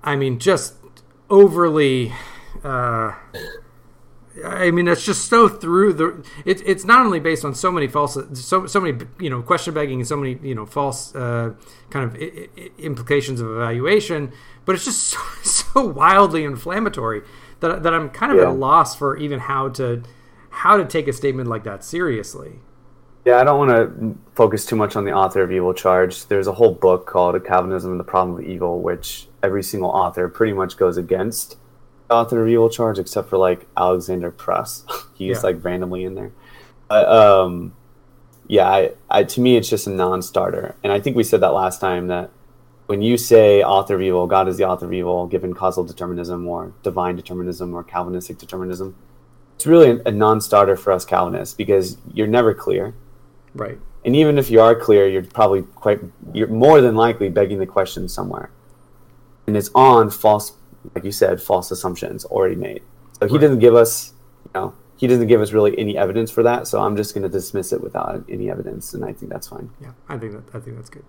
I 0.04 0.16
mean, 0.16 0.40
just 0.40 0.76
overly. 1.30 2.14
Uh, 2.64 3.14
I 4.44 4.72
mean, 4.72 4.86
that's 4.86 5.06
just 5.06 5.30
so 5.30 5.48
through 5.48 5.94
the. 5.94 6.26
It's 6.46 6.62
it's 6.66 6.86
not 6.86 7.06
only 7.06 7.20
based 7.20 7.46
on 7.46 7.54
so 7.54 7.72
many 7.72 7.88
false, 7.88 8.18
so 8.34 8.66
so 8.66 8.80
many 8.82 9.06
you 9.20 9.30
know 9.30 9.42
question 9.42 9.74
begging 9.74 10.00
and 10.00 10.08
so 10.08 10.18
many 10.18 10.40
you 10.42 10.56
know 10.56 10.66
false 10.66 11.14
uh, 11.16 11.54
kind 11.92 12.06
of 12.06 12.16
I- 12.22 12.50
I- 12.58 12.72
implications 12.80 13.42
of 13.42 13.52
evaluation, 13.52 14.32
but 14.66 14.74
it's 14.76 14.86
just 14.86 15.04
so, 15.10 15.20
so 15.44 15.86
wildly 15.86 16.44
inflammatory 16.44 17.22
that 17.60 17.84
that 17.84 17.94
I'm 17.94 18.10
kind 18.10 18.32
of 18.32 18.40
at 18.40 18.48
a 18.48 18.52
loss 18.52 18.96
for 18.96 19.16
even 19.18 19.40
how 19.40 19.70
to 19.70 20.02
how 20.50 20.78
to 20.78 20.86
take 20.86 21.08
a 21.08 21.14
statement 21.14 21.48
like 21.48 21.64
that 21.66 21.84
seriously. 21.84 22.54
Yeah, 23.26 23.40
I 23.40 23.44
don't 23.46 23.58
want 23.58 23.72
to 23.72 24.18
focus 24.36 24.66
too 24.66 24.76
much 24.76 24.96
on 24.98 25.06
the 25.06 25.14
author 25.14 25.42
of 25.44 25.52
Evil 25.52 25.74
Charge. 25.74 26.26
There's 26.26 26.48
a 26.48 26.52
whole 26.52 26.74
book 26.74 27.06
called 27.06 27.42
Calvinism 27.46 27.92
and 27.92 28.00
the 28.00 28.04
Problem 28.04 28.38
of 28.40 28.44
Evil, 28.44 28.82
which 28.82 29.30
every 29.42 29.64
single 29.64 29.92
author 29.92 30.28
pretty 30.28 30.52
much 30.52 30.76
goes 30.76 30.98
against 30.98 31.56
author 32.10 32.42
of 32.44 32.50
Evil 32.50 32.70
Charge, 32.70 33.00
except 33.00 33.30
for 33.30 33.38
like 33.38 33.68
Alexander 33.78 34.32
Pruss. 34.32 34.86
He's 35.16 35.38
Yeah. 35.38 35.42
like 35.42 35.64
randomly 35.64 36.04
in 36.04 36.16
there. 36.16 36.32
But, 36.88 37.08
um, 37.08 37.74
yeah, 38.48 38.68
I, 38.70 38.92
I, 39.10 39.24
to 39.24 39.42
me, 39.42 39.56
it's 39.56 39.70
just 39.70 39.88
a 39.88 39.90
non-starter. 39.90 40.76
And 40.84 40.92
I 40.92 41.00
think 41.00 41.16
we 41.16 41.24
said 41.24 41.40
that 41.42 41.54
last 41.54 41.80
time 41.80 42.08
that 42.08 42.30
when 42.88 43.02
you 43.02 43.18
say 43.18 43.64
author 43.64 43.96
of 43.96 44.02
evil, 44.02 44.28
God 44.28 44.48
is 44.48 44.58
the 44.58 44.66
author 44.66 44.86
of 44.86 44.94
evil, 44.94 45.26
given 45.28 45.54
causal 45.54 45.84
determinism 45.86 46.48
or 46.48 46.74
divine 46.84 47.16
determinism 47.16 47.74
or 47.74 47.84
Calvinistic 47.84 48.38
determinism, 48.38 48.96
it's 49.56 49.66
really 49.66 49.92
a, 49.92 50.02
a 50.10 50.12
non-starter 50.12 50.76
for 50.76 50.92
us 50.92 51.06
Calvinists 51.06 51.56
because 51.56 51.98
you're 52.14 52.28
never 52.28 52.54
clear. 52.54 52.94
Right. 53.56 53.80
And 54.04 54.16
even 54.16 54.38
if 54.38 54.52
you 54.52 54.60
are 54.60 54.76
clear, 54.76 55.08
you're 55.08 55.24
probably 55.24 55.62
quite, 55.62 56.02
you're 56.34 56.50
more 56.50 56.82
than 56.82 56.96
likely 56.96 57.30
begging 57.30 57.60
the 57.60 57.66
question 57.66 58.10
somewhere. 58.10 58.52
And 59.48 59.56
it's 59.56 59.70
on 59.74 60.10
false, 60.10 60.52
like 60.96 61.04
you 61.04 61.12
said, 61.12 61.42
false 61.42 61.72
assumptions 61.72 62.26
already 62.26 62.56
made. 62.56 62.82
So 63.20 63.28
he 63.28 63.34
Right. 63.34 63.42
doesn't 63.42 63.60
give 63.60 63.76
us, 63.76 64.14
you 64.46 64.52
know, 64.56 64.74
he 64.98 65.08
doesn't 65.08 65.28
give 65.28 65.42
us 65.42 65.52
really 65.54 65.78
any 65.78 65.98
evidence 65.98 66.30
for 66.32 66.44
that. 66.44 66.68
So 66.68 66.82
I'm 66.82 66.96
just 66.96 67.14
going 67.14 67.24
to 67.24 67.30
dismiss 67.30 67.74
it 67.74 67.82
without 67.82 68.24
any 68.30 68.50
evidence. 68.50 68.94
And 68.94 69.04
I 69.04 69.14
think 69.14 69.32
that's 69.32 69.48
fine. 69.48 69.70
Yeah, 69.82 69.92
I 70.10 70.18
think 70.18 70.34
that 70.34 70.56
I 70.58 70.60
think 70.62 70.78
that's 70.78 70.90
good. 70.90 71.04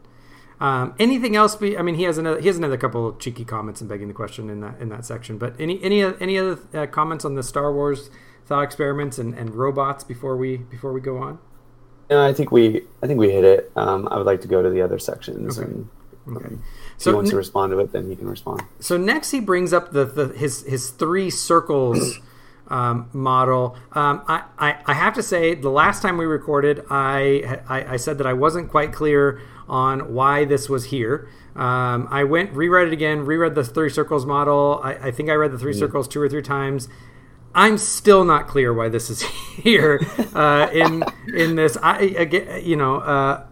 Um, 0.61 0.95
anything 0.99 1.35
else? 1.37 1.57
Be 1.57 1.77
I 1.77 1.83
mean, 1.83 1.97
he 1.97 2.05
has 2.05 2.17
another 2.19 2.41
he 2.41 2.47
has 2.47 2.57
another 2.57 2.77
couple 2.77 3.09
of 3.09 3.19
cheeky 3.19 3.45
comments 3.45 3.81
and 3.81 3.89
begging 3.91 4.09
the 4.09 4.15
question 4.15 4.49
in 4.51 4.61
that 4.61 4.81
in 4.81 4.89
that 4.91 5.05
section. 5.05 5.37
But 5.39 5.55
any 5.59 5.83
any 5.83 6.03
any 6.03 6.39
other 6.39 6.59
uh, 6.73 6.87
comments 6.87 7.25
on 7.25 7.35
the 7.35 7.43
Star 7.43 7.73
Wars 7.73 8.11
thought 8.47 8.63
experiments 8.63 9.19
and, 9.19 9.35
and 9.35 9.55
robots 9.55 10.05
before 10.05 10.37
we 10.37 10.59
before 10.59 10.93
we 10.93 11.01
go 11.01 11.19
on? 11.19 11.39
No, 12.11 12.23
I 12.25 12.35
think 12.35 12.53
we, 12.53 12.83
I 13.03 13.07
think 13.07 13.19
we 13.19 13.31
hit 13.31 13.45
it. 13.45 13.73
Um, 13.77 14.07
I 14.11 14.19
would 14.19 14.27
like 14.27 14.43
to 14.43 14.49
go 14.49 14.63
to 14.63 14.69
the 14.69 14.83
other 14.83 14.99
sections 14.99 15.59
Okay. 15.59 15.67
and 15.71 15.89
Okay. 16.29 16.47
If 16.47 16.51
he 16.53 16.59
So 16.99 17.15
wants 17.15 17.31
to 17.31 17.37
respond 17.37 17.73
to 17.73 17.79
it, 17.81 17.93
then 17.93 18.09
he 18.09 18.17
can 18.17 18.29
respond. 18.29 18.63
So 18.81 18.97
next 18.97 19.31
he 19.31 19.41
brings 19.41 19.73
up 19.73 19.93
the, 19.93 20.05
the 20.05 20.29
his 20.29 20.63
his 20.63 20.91
three 20.91 21.31
circles 21.31 22.19
um, 22.69 23.09
model. 23.13 23.77
Um, 23.93 24.23
I, 24.27 24.43
I 24.59 24.77
I 24.87 24.95
have 24.95 25.15
to 25.15 25.23
say 25.23 25.55
the 25.55 25.71
last 25.71 26.03
time 26.03 26.17
we 26.17 26.25
recorded, 26.25 26.85
I, 26.91 27.61
I 27.69 27.95
I 27.95 27.97
said 27.97 28.19
that 28.19 28.27
I 28.27 28.33
wasn't 28.33 28.71
quite 28.71 28.93
clear 28.93 29.41
on 29.69 30.15
why 30.15 30.45
this 30.45 30.69
was 30.69 30.87
here. 30.87 31.29
Um, 31.57 32.09
I 32.11 32.25
went 32.25 32.53
reread 32.53 32.89
it 32.89 32.93
again, 32.93 33.25
reread 33.25 33.55
the 33.55 33.65
three 33.65 33.91
circles 33.91 34.27
model. 34.27 34.81
I, 34.83 34.95
I 34.95 35.11
think 35.11 35.31
I 35.31 35.35
read 35.35 35.53
the 35.53 35.59
3 35.59 35.73
circles 35.73 36.09
two 36.09 36.21
or 36.21 36.29
three 36.29 36.43
times. 36.43 36.89
I'm 37.55 37.79
still 37.79 38.25
not 38.25 38.49
clear 38.49 38.75
why 38.75 38.89
this 38.89 39.09
is 39.09 39.23
here 39.63 40.01
uh, 40.35 40.69
in 40.73 41.05
in 41.33 41.55
this. 41.55 41.77
I, 41.83 42.01
again, 42.01 42.65
you 42.65 42.77
know. 42.77 42.97
Uh, 42.97 43.47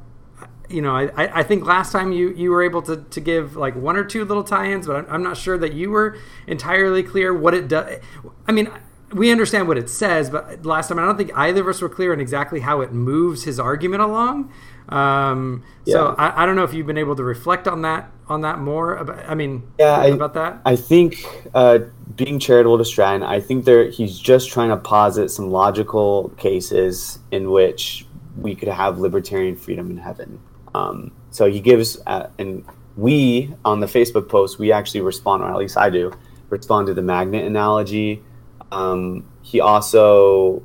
you 0.69 0.81
know, 0.83 0.97
I, 0.97 1.41
I 1.41 1.43
think 1.43 1.65
last 1.65 1.93
time 1.93 2.13
you, 2.13 2.33
you 2.35 2.51
were 2.51 2.63
able 2.63 2.83
to, 2.83 2.97
to 2.97 3.21
give 3.21 3.57
like 3.57 3.75
one 3.77 3.97
or 3.97 4.05
two 4.05 4.25
little 4.25 4.45
tie-ins, 4.45 4.87
but 4.87 4.97
I'm, 4.97 5.07
I'm 5.09 5.23
not 5.23 5.37
sure 5.37 5.59
that 5.59 5.75
you 5.75 5.91
were 5.91 6.17
entirely 6.47 7.03
clear 7.03 7.35
what 7.35 7.55
it 7.55 7.69
does. 7.69 7.99
I 8.47 8.53
mean, 8.53 8.71
we 9.13 9.31
understand 9.31 9.69
what 9.69 9.77
it 9.77 9.91
says, 9.91 10.31
but 10.31 10.65
last 10.65 10.89
time 10.89 10.99
I 10.99 11.05
don't 11.05 11.19
think 11.19 11.31
either 11.35 11.61
of 11.61 11.69
us 11.69 11.83
were 11.83 11.89
clear 11.89 12.13
on 12.13 12.21
exactly 12.21 12.61
how 12.61 12.81
it 12.81 12.93
moves 12.93 13.45
his 13.45 13.61
argument 13.61 14.03
along. 14.03 14.51
Um, 14.89 15.65
So 15.87 16.15
I, 16.19 16.43
I 16.43 16.47
don't 16.47 16.57
know 16.57 16.65
if 16.65 16.73
you've 16.73 16.87
been 16.87 16.99
able 16.99 17.17
to 17.17 17.23
reflect 17.25 17.69
on 17.69 17.83
that 17.83 18.11
on 18.29 18.41
that 18.43 18.59
more. 18.59 18.97
About, 18.97 19.29
I 19.29 19.35
mean, 19.35 19.63
Yeah, 19.79 19.99
I- 19.99 20.07
about 20.07 20.35
that. 20.35 20.61
I 20.65 20.77
think 20.77 21.27
uh, 21.55 21.81
being 22.17 22.39
charitable 22.39 22.79
to 22.79 22.85
Stratton, 22.85 23.23
I 23.23 23.41
think 23.41 23.65
there 23.65 23.91
he's 23.91 24.19
just 24.19 24.51
trying 24.51 24.71
to 24.71 24.77
posit 24.77 25.31
some 25.31 25.51
logical 25.51 26.31
cases 26.39 27.19
in 27.31 27.51
which 27.51 28.07
we 28.37 28.55
could 28.55 28.69
have 28.69 28.99
libertarian 28.99 29.57
freedom 29.57 29.91
in 29.91 29.99
heaven. 29.99 30.41
Um, 30.75 31.12
so 31.31 31.51
he 31.51 31.61
gives, 31.61 31.99
uh, 32.07 32.31
and 32.39 32.64
we 32.97 33.55
on 33.64 33.81
the 33.81 33.87
Facebook 33.87 34.29
post, 34.29 34.59
we 34.59 34.73
actually 34.73 35.01
respond, 35.01 35.43
or 35.43 35.51
at 35.51 35.57
least 35.57 35.77
I 35.77 35.91
do, 35.91 36.12
respond 36.51 36.87
to 36.89 36.95
the 36.95 37.03
magnet 37.03 37.45
analogy. 37.45 38.23
Um, 38.70 39.27
he 39.43 39.61
also 39.61 40.62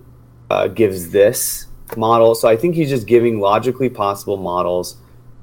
uh, 0.50 0.68
gives 0.68 1.12
this 1.12 1.68
model. 1.96 2.36
So 2.36 2.48
I 2.48 2.58
think 2.58 2.76
he's 2.76 2.90
just 2.90 3.08
giving 3.08 3.40
logically 3.40 3.90
possible 3.90 4.38
models 4.38 4.98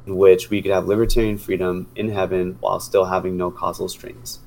in 0.06 0.16
which 0.16 0.50
we 0.50 0.60
could 0.60 0.70
have 0.70 0.86
libertarian 0.86 1.38
freedom 1.38 1.90
in 1.96 2.10
heaven 2.10 2.56
while 2.60 2.80
still 2.80 3.06
having 3.06 3.36
no 3.36 3.50
causal 3.50 3.88
strings. 3.88 4.40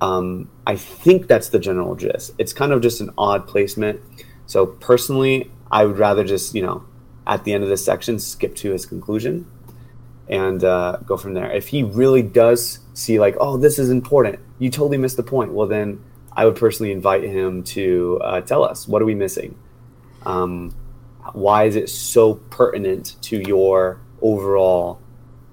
Um, 0.00 0.50
I 0.66 0.76
think 0.76 1.26
that's 1.28 1.50
the 1.50 1.58
general 1.58 1.94
gist. 1.94 2.32
It's 2.38 2.52
kind 2.52 2.72
of 2.72 2.80
just 2.80 3.00
an 3.00 3.10
odd 3.18 3.46
placement. 3.46 4.00
So 4.46 4.66
personally, 4.66 5.50
I 5.70 5.84
would 5.84 5.98
rather 5.98 6.24
just 6.24 6.54
you 6.54 6.62
know 6.62 6.84
at 7.26 7.44
the 7.44 7.52
end 7.52 7.62
of 7.62 7.70
this 7.70 7.84
section 7.84 8.18
skip 8.18 8.54
to 8.56 8.72
his 8.72 8.86
conclusion 8.86 9.46
and 10.28 10.62
uh, 10.64 10.98
go 11.04 11.16
from 11.16 11.34
there. 11.34 11.50
If 11.50 11.68
he 11.68 11.82
really 11.82 12.22
does 12.22 12.78
see 12.94 13.18
like, 13.18 13.36
oh, 13.40 13.56
this 13.56 13.78
is 13.78 13.90
important, 13.90 14.38
you 14.58 14.70
totally 14.70 14.96
missed 14.96 15.16
the 15.16 15.22
point. 15.22 15.52
Well, 15.52 15.66
then 15.66 16.02
I 16.32 16.44
would 16.46 16.56
personally 16.56 16.92
invite 16.92 17.24
him 17.24 17.64
to 17.64 18.20
uh, 18.22 18.40
tell 18.42 18.64
us 18.64 18.86
what 18.86 19.02
are 19.02 19.04
we 19.04 19.14
missing. 19.14 19.58
Um, 20.22 20.74
why 21.32 21.64
is 21.64 21.76
it 21.76 21.88
so 21.88 22.34
pertinent 22.34 23.16
to 23.22 23.36
your 23.40 24.00
overall 24.22 25.00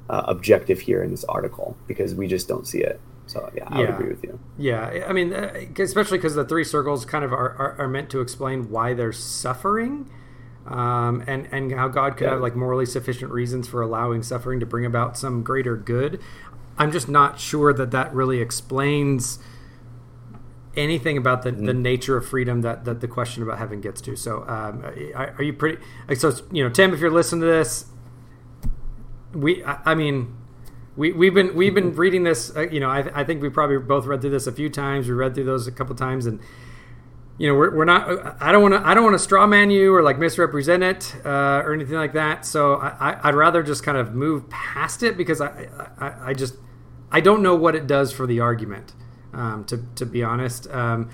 uh, 0.10 0.24
objective 0.28 0.80
here 0.80 1.04
in 1.04 1.12
this 1.12 1.24
article? 1.26 1.76
Because 1.88 2.14
we 2.16 2.28
just 2.28 2.48
don't 2.48 2.68
see 2.68 2.80
it. 2.80 3.00
So 3.26 3.52
yeah, 3.56 3.66
I 3.68 3.80
would 3.80 3.90
Yeah. 3.90 3.96
agree 3.96 4.10
with 4.10 4.24
you. 4.24 4.40
Yeah, 4.58 5.06
I 5.08 5.14
mean, 5.14 5.34
uh, 5.34 5.54
especially 5.80 6.18
because 6.18 6.36
the 6.36 6.46
three 6.46 6.64
circles 6.64 7.04
kind 7.04 7.26
of 7.26 7.34
are, 7.34 7.52
are, 7.58 7.76
are 7.80 7.88
meant 7.88 8.10
to 8.12 8.22
explain 8.22 8.70
why 8.70 8.94
they're 8.94 9.12
suffering, 9.12 10.10
um, 10.68 11.24
and 11.28 11.48
and 11.52 11.72
how 11.72 11.88
God 11.88 12.18
could 12.18 12.26
Yeah. 12.26 12.32
have 12.32 12.42
like 12.42 12.56
morally 12.56 12.86
sufficient 12.86 13.32
reasons 13.32 13.68
for 13.68 13.82
allowing 13.82 14.24
suffering 14.24 14.60
to 14.60 14.66
bring 14.66 14.86
about 14.86 15.18
some 15.18 15.44
greater 15.44 15.76
good. 15.78 16.20
I'm 16.78 16.92
just 16.92 17.10
not 17.10 17.40
sure 17.40 17.74
that 17.74 17.92
that 17.92 18.14
really 18.14 18.40
explains 18.40 19.40
anything 20.76 21.18
about 21.18 21.42
the, 21.42 21.52
the 21.52 21.74
nature 21.74 22.16
of 22.18 22.28
freedom 22.28 22.62
that, 22.62 22.86
that 22.86 23.02
the 23.02 23.08
question 23.08 23.42
about 23.42 23.58
heaven 23.58 23.82
gets 23.82 24.00
to. 24.02 24.16
So, 24.16 24.44
um, 24.48 24.86
are, 25.16 25.34
are 25.40 25.44
you 25.44 25.54
pretty? 25.54 25.82
Like, 26.08 26.18
so 26.18 26.32
you 26.52 26.64
know, 26.64 26.70
Tim, 26.70 26.94
if 26.94 27.00
you're 27.00 27.10
listening 27.10 27.42
to 27.42 27.48
this, 27.48 27.86
we, 29.34 29.64
I, 29.64 29.80
I 29.86 29.96
mean, 29.96 30.36
we, 30.96 31.12
we've 31.12 31.34
been 31.34 31.56
we've 31.56 31.74
been 31.74 31.96
reading 31.96 32.24
this. 32.24 32.56
Uh, 32.56 32.62
you 32.70 32.80
know, 32.80 32.90
I, 32.90 33.22
I 33.22 33.24
think 33.24 33.42
we 33.42 33.50
probably 33.50 33.78
both 33.80 34.06
read 34.06 34.22
through 34.22 34.30
this 34.32 34.48
a 34.48 34.52
few 34.52 34.70
times. 34.70 35.08
We 35.08 35.14
read 35.14 35.36
through 35.36 35.46
those 35.46 35.68
a 35.68 35.72
couple 35.72 35.96
times, 35.96 36.26
and 36.26 36.40
you 37.38 37.48
know, 37.48 37.54
we're, 37.56 37.76
we're 37.76 37.86
not. 37.86 38.42
I 38.42 38.52
don't 38.52 38.64
want 38.64 38.74
to. 38.74 38.88
I 38.88 38.94
don't 38.94 39.04
want 39.04 39.14
to 39.14 39.20
straw 39.20 39.46
man 39.46 39.70
you 39.70 39.94
or 39.94 40.02
like 40.02 40.18
misrepresent 40.18 40.84
it 40.84 41.16
uh, 41.24 41.62
or 41.64 41.74
anything 41.74 41.96
like 41.96 42.14
that. 42.14 42.46
So 42.46 42.76
I, 42.76 43.12
I, 43.12 43.30
I'd 43.30 43.36
rather 43.36 43.62
just 43.62 43.84
kind 43.84 43.98
of 43.98 44.16
move 44.16 44.50
past 44.50 45.04
it 45.04 45.18
because 45.18 45.40
I, 45.40 45.68
I, 46.00 46.30
I 46.30 46.34
just 46.34 46.56
I 47.12 47.22
don't 47.22 47.44
know 47.44 47.56
what 47.56 47.76
it 47.76 47.86
does 47.86 48.12
for 48.12 48.26
the 48.26 48.40
argument. 48.40 48.94
Um, 49.34 49.66
to 49.66 49.86
to 49.96 50.06
be 50.06 50.24
honest, 50.24 50.68
um, 50.72 51.10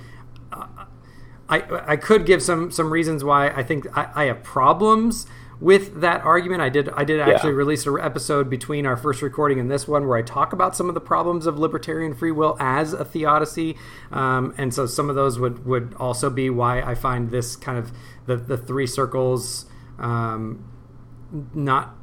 I 1.50 1.64
I 1.88 1.98
could 1.98 2.26
give 2.26 2.42
some 2.42 2.72
some 2.72 2.92
reasons 2.92 3.24
why 3.24 3.50
I 3.50 3.64
think 3.64 3.86
I, 3.98 4.10
I 4.16 4.24
have 4.26 4.44
problems 4.44 5.28
with 5.60 6.02
that 6.02 6.22
argument. 6.24 6.62
I 6.62 6.70
did 6.70 6.90
I 6.90 7.04
did 7.04 7.20
actually 7.20 7.52
Yeah. 7.52 7.58
release 7.58 7.86
an 7.86 7.98
episode 8.02 8.50
between 8.50 8.86
our 8.86 8.98
first 8.98 9.22
recording 9.22 9.60
and 9.60 9.70
this 9.70 9.88
one 9.88 10.08
where 10.08 10.18
I 10.18 10.22
talk 10.22 10.54
about 10.54 10.76
some 10.76 10.90
of 10.90 10.96
the 10.96 11.02
problems 11.02 11.46
of 11.46 11.58
libertarian 11.60 12.14
free 12.14 12.32
will 12.32 12.58
as 12.60 12.94
a 12.94 13.06
theodicy, 13.06 13.78
um, 14.12 14.54
and 14.58 14.74
so 14.74 14.86
some 14.86 15.10
of 15.10 15.16
those 15.16 15.40
would 15.40 15.66
would 15.66 15.96
also 16.00 16.30
be 16.30 16.50
why 16.50 16.82
I 16.82 16.96
find 16.96 17.32
this 17.32 17.56
kind 17.56 17.78
of 17.78 17.92
the 18.26 18.36
the 18.36 18.58
three 18.58 18.88
circles 18.88 19.66
um, 20.00 20.64
not 21.54 21.96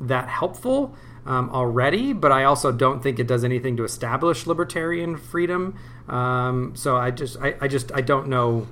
that 0.00 0.28
helpful 0.28 0.94
um, 1.26 1.50
already, 1.50 2.12
but 2.12 2.32
I 2.32 2.44
also 2.44 2.72
don't 2.72 3.02
think 3.02 3.18
it 3.18 3.26
does 3.26 3.44
anything 3.44 3.76
to 3.76 3.84
establish 3.84 4.46
libertarian 4.46 5.16
freedom. 5.16 5.74
Um, 6.08 6.72
so 6.74 6.96
I 6.96 7.10
just, 7.10 7.36
I, 7.38 7.54
I 7.60 7.68
just, 7.68 7.92
I 7.92 8.00
don't 8.00 8.28
know. 8.28 8.66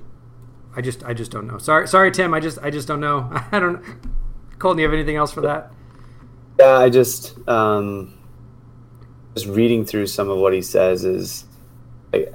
I 0.77 0.83
just, 0.83 1.03
I 1.05 1.15
just 1.15 1.31
don't 1.31 1.47
know. 1.47 1.59
Sorry, 1.59 1.89
sorry, 1.89 2.11
Tim. 2.11 2.35
I 2.35 2.41
just, 2.41 2.59
I 2.63 2.71
just 2.71 2.87
don't 2.87 3.01
know. 3.01 3.31
I 3.53 3.59
don't. 3.59 3.83
Colton, 4.59 4.79
you 4.79 4.85
have 4.85 4.95
anything 4.95 5.17
else 5.17 5.33
for 5.33 5.41
that? 5.43 5.73
Yeah, 6.59 6.79
I 6.79 6.89
just 6.89 7.37
um, 7.49 8.17
just 9.35 9.47
reading 9.47 9.85
through 9.85 10.07
some 10.07 10.31
of 10.31 10.39
what 10.39 10.55
he 10.55 10.63
says 10.63 11.05
is 11.05 11.45
I, 12.15 12.29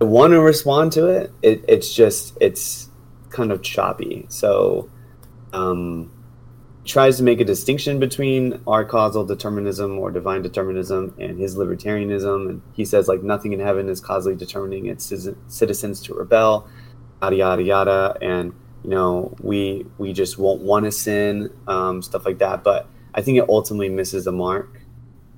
I 0.00 0.04
want 0.04 0.32
to 0.32 0.40
respond 0.40 0.92
to 0.92 1.06
it. 1.06 1.32
it. 1.42 1.64
It's 1.66 1.92
just 1.92 2.36
it's 2.40 2.88
kind 3.30 3.50
of 3.50 3.62
choppy. 3.62 4.26
So 4.28 4.88
um, 5.52 6.12
tries 6.84 7.16
to 7.16 7.22
make 7.22 7.40
a 7.40 7.44
distinction 7.44 7.98
between 7.98 8.60
our 8.66 8.84
causal 8.84 9.24
determinism 9.24 9.98
or 9.98 10.10
divine 10.10 10.42
determinism 10.42 11.14
and 11.18 11.38
his 11.38 11.56
libertarianism, 11.56 12.48
and 12.48 12.62
he 12.74 12.84
says 12.84 13.08
like 13.08 13.22
nothing 13.22 13.52
in 13.52 13.60
heaven 13.60 13.88
is 13.88 14.00
causally 14.00 14.36
determining 14.36 14.86
its 14.86 15.12
citizens 15.48 16.00
to 16.02 16.14
rebel, 16.14 16.68
yada 17.32 17.36
yada 17.36 17.62
yada, 17.62 18.18
and 18.20 18.52
you 18.82 18.90
know 18.90 19.34
we 19.40 19.86
we 19.98 20.12
just 20.12 20.38
won't 20.38 20.62
want 20.62 20.84
to 20.84 20.92
sin, 20.92 21.50
um, 21.66 22.02
stuff 22.02 22.24
like 22.24 22.38
that. 22.38 22.62
But 22.62 22.88
I 23.14 23.22
think 23.22 23.38
it 23.38 23.48
ultimately 23.48 23.88
misses 23.88 24.24
the 24.24 24.32
mark 24.32 24.80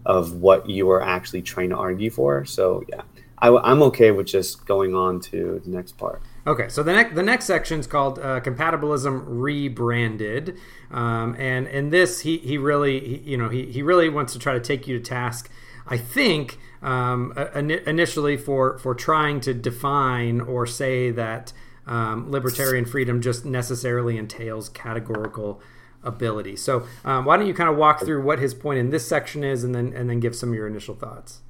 of 0.05 0.35
what 0.35 0.69
you 0.69 0.91
are 0.91 1.03
actually 1.03 1.43
trying 1.43 1.71
to 1.71 1.77
argue 1.77 2.11
for. 2.11 2.45
So 2.45 2.85
yeah, 2.89 3.03
I, 3.39 3.71
am 3.71 3.83
okay 3.83 4.13
with 4.13 4.27
just 4.27 4.67
going 4.67 4.95
on 4.95 5.21
to 5.21 5.61
the 5.65 5.71
next 5.71 5.99
part. 5.99 6.23
Okay, 6.47 6.69
so 6.69 6.83
the 6.83 6.93
next 6.93 7.15
the 7.15 7.23
next 7.23 7.45
section 7.45 7.81
is 7.81 7.87
called 7.87 8.19
uh, 8.19 8.41
compatibilism 8.41 9.25
rebranded, 9.27 10.57
um, 10.91 11.35
and 11.39 11.67
in 11.67 11.91
this 11.91 12.21
he 12.21 12.39
he 12.39 12.57
really 12.57 13.01
he, 13.01 13.31
you 13.31 13.37
know 13.37 13.49
he 13.49 13.67
he 13.67 13.83
really 13.83 14.09
wants 14.09 14.33
to 14.33 14.39
try 14.39 14.55
to 14.55 14.61
take 14.61 14.87
you 14.87 14.99
to 14.99 15.05
task. 15.05 15.51
I 15.89 15.99
think 15.99 16.59
um, 16.83 17.33
initially 17.55 18.37
for 18.37 18.79
for 18.79 18.95
trying 18.95 19.41
to 19.41 19.55
define 19.55 20.41
or 20.41 20.67
say 20.67 21.11
that 21.11 21.53
um, 21.87 22.31
libertarian 22.31 22.85
freedom 22.85 23.21
just 23.21 23.45
necessarily 23.45 24.17
entails 24.17 24.69
categorical 24.69 25.61
ability. 26.03 26.57
So 26.57 26.87
um, 27.05 27.25
why 27.25 27.37
don't 27.37 27.47
you 27.47 27.55
kind 27.55 27.69
of 27.69 27.77
walk 27.77 28.01
through 28.01 28.23
what 28.23 28.39
his 28.39 28.55
point 28.55 28.79
in 28.79 28.91
this 28.91 29.07
section 29.07 29.45
is, 29.45 29.65
and 29.65 29.75
then 29.75 29.93
and 29.93 30.09
then 30.09 30.21
give 30.21 30.35
some 30.35 30.51
of 30.51 30.55
your 30.55 30.67
initial 30.67 30.95
thoughts. 30.95 31.41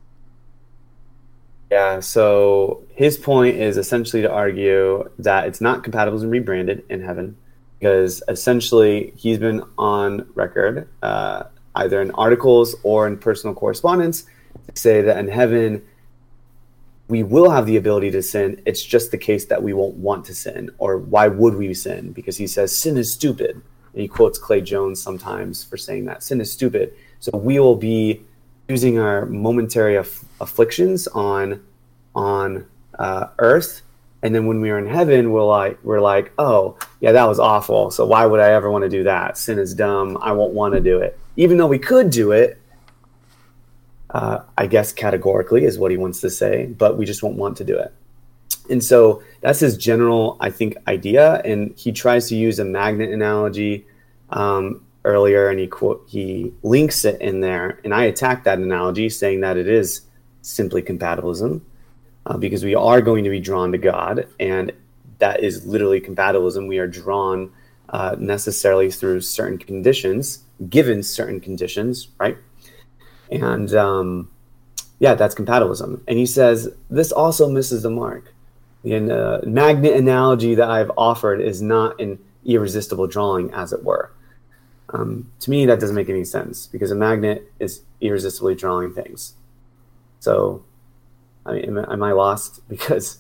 Yeah, 1.71 1.99
so 2.01 2.85
his 2.95 3.17
point 3.17 3.57
is 3.57 3.77
essentially 3.77 4.23
to 4.23 4.31
argue 4.31 5.11
that 5.19 5.49
it's 5.49 5.61
not 5.61 5.83
compatible 5.83 6.21
and 6.23 6.31
rebranded 6.31 6.85
in 6.89 7.03
heaven 7.03 7.37
because 7.79 8.23
essentially 8.29 9.13
he's 9.17 9.39
been 9.39 9.63
on 9.77 10.29
record, 10.35 10.89
uh, 11.03 11.45
either 11.75 12.01
in 12.01 12.11
articles 12.13 12.77
or 12.85 13.07
in 13.07 13.19
personal 13.19 13.55
correspondence, 13.55 14.23
to 14.73 14.81
say 14.81 15.03
that 15.03 15.19
in 15.19 15.29
heaven 15.29 15.83
we 17.09 17.23
will 17.23 17.51
have 17.51 17.67
the 17.67 17.77
ability 17.77 18.11
to 18.11 18.23
sin. 18.23 18.61
It's 18.67 18.83
just 18.83 19.11
the 19.11 19.19
case 19.19 19.47
that 19.47 19.63
we 19.63 19.73
won't 19.73 19.97
want 19.97 20.25
to 20.27 20.35
sin, 20.35 20.71
or 20.79 20.99
why 20.99 21.29
would 21.29 21.55
we 21.55 21.73
sin? 21.75 22.13
Because 22.13 22.37
he 22.37 22.47
says 22.47 22.77
sin 22.77 22.97
is 22.97 23.13
stupid. 23.13 23.51
And 23.93 24.03
he 24.03 24.09
quotes 24.09 24.39
Clay 24.39 24.61
Jones 24.61 25.01
sometimes 25.01 25.65
for 25.65 25.77
saying 25.77 26.05
that 26.07 26.23
sin 26.23 26.41
is 26.41 26.53
stupid. 26.53 26.95
So 27.21 27.37
we 27.37 27.59
will 27.59 27.77
be 27.77 28.25
using 28.69 28.99
our 28.99 29.27
momentary 29.27 29.97
aff- 29.97 30.25
afflictions 30.41 31.07
on 31.09 31.63
on 32.15 32.67
uh, 32.99 33.29
earth 33.39 33.83
and 34.23 34.35
then 34.35 34.47
when 34.47 34.61
we 34.61 34.71
are 34.71 34.79
in 34.79 34.87
heaven 34.87 35.31
we're 35.31 35.45
like 35.45 35.79
we're 35.85 36.01
like 36.01 36.33
oh 36.39 36.77
yeah 37.01 37.13
that 37.13 37.29
was 37.29 37.39
awful 37.39 37.91
so 37.91 38.07
why 38.07 38.25
would 38.25 38.41
i 38.41 38.51
ever 38.53 38.71
want 38.71 38.83
to 38.83 38.89
do 38.89 39.05
that 39.05 39.37
sin 39.37 39.59
is 39.59 39.75
dumb 39.75 40.17
i 40.23 40.33
won't 40.33 40.53
want 40.53 40.75
to 40.75 40.81
do 40.81 40.99
it 40.99 41.19
even 41.37 41.59
though 41.59 41.67
we 41.67 41.79
could 41.79 42.11
do 42.11 42.33
it 42.33 42.59
uh, 44.11 44.41
I 44.57 44.67
guess 44.67 44.93
categorically 44.93 45.65
is 45.65 45.79
what 45.79 45.91
he 45.91 45.97
wants 45.97 46.21
to 46.21 46.31
say, 46.31 46.67
but 46.67 46.97
we 46.97 47.05
just 47.05 47.23
won't 47.23 47.37
want 47.37 47.57
to 47.59 47.65
do 47.65 47.77
it. 47.79 47.93
And 48.69 48.83
so 48.83 49.23
that's 49.41 49.61
his 49.61 49.77
general, 49.77 50.37
I 50.41 50.51
think, 50.51 50.77
idea. 50.89 51.41
And 51.45 51.77
he 51.77 51.93
tries 51.93 52.29
to 52.29 52.37
use 52.37 52.59
a 52.59 52.65
magnet 52.65 53.11
analogy 53.11 53.87
um, 54.31 54.85
earlier, 55.05 55.49
and 55.51 55.61
he 55.61 55.67
quote 55.67 56.05
he 56.09 56.53
links 56.63 57.05
it 57.05 57.21
in 57.21 57.41
there. 57.41 57.81
And 57.85 57.95
I 57.95 58.05
attack 58.05 58.45
that 58.45 58.59
analogy, 58.59 59.09
saying 59.09 59.41
that 59.41 59.57
it 59.57 59.69
is 59.69 60.03
simply 60.43 60.83
compatibilism, 60.83 61.61
uh, 62.27 62.37
because 62.37 62.65
we 62.65 62.75
are 62.75 63.01
going 63.01 63.25
to 63.25 63.31
be 63.31 63.41
drawn 63.41 63.73
to 63.73 63.79
God, 63.79 64.27
and 64.41 64.73
that 65.19 65.43
is 65.43 65.65
literally 65.67 66.01
compatibilism. 66.01 66.67
We 66.67 66.79
are 66.79 66.89
drawn 66.89 67.53
uh, 67.89 68.17
necessarily 68.19 68.91
through 68.91 69.21
certain 69.21 69.59
conditions, 69.59 70.43
given 70.69 71.03
certain 71.03 71.41
conditions, 71.41 72.09
right? 72.19 72.37
And 73.31 73.73
um, 73.75 74.31
yeah, 74.99 75.15
that's 75.15 75.35
compatibilism. 75.35 76.01
And 76.07 76.19
he 76.19 76.27
says 76.27 76.69
this 76.91 77.13
also 77.13 77.49
misses 77.49 77.83
the 77.83 77.91
mark. 77.91 78.33
The 78.83 78.97
uh, 78.97 79.41
magnet 79.47 79.95
analogy 79.95 80.55
that 80.55 80.71
I've 80.71 80.91
offered 80.97 81.41
is 81.41 81.61
not 81.61 82.01
an 82.01 82.19
irresistible 82.45 83.07
drawing, 83.09 83.53
as 83.53 83.73
it 83.73 83.83
were. 83.83 84.13
Um, 84.91 85.33
to 85.41 85.51
me, 85.51 85.67
that 85.67 85.81
doesn't 85.81 85.97
make 85.97 86.09
any 86.09 86.25
sense 86.25 86.69
because 86.69 86.93
a 86.93 86.95
magnet 86.95 87.51
is 87.59 87.83
irresistibly 88.01 88.55
drawing 88.55 88.93
things. 88.93 89.35
So, 90.21 90.65
I 91.45 91.55
mean, 91.55 91.65
am, 91.65 91.79
am 91.79 92.03
I 92.03 92.13
lost? 92.13 92.61
Because 92.69 93.19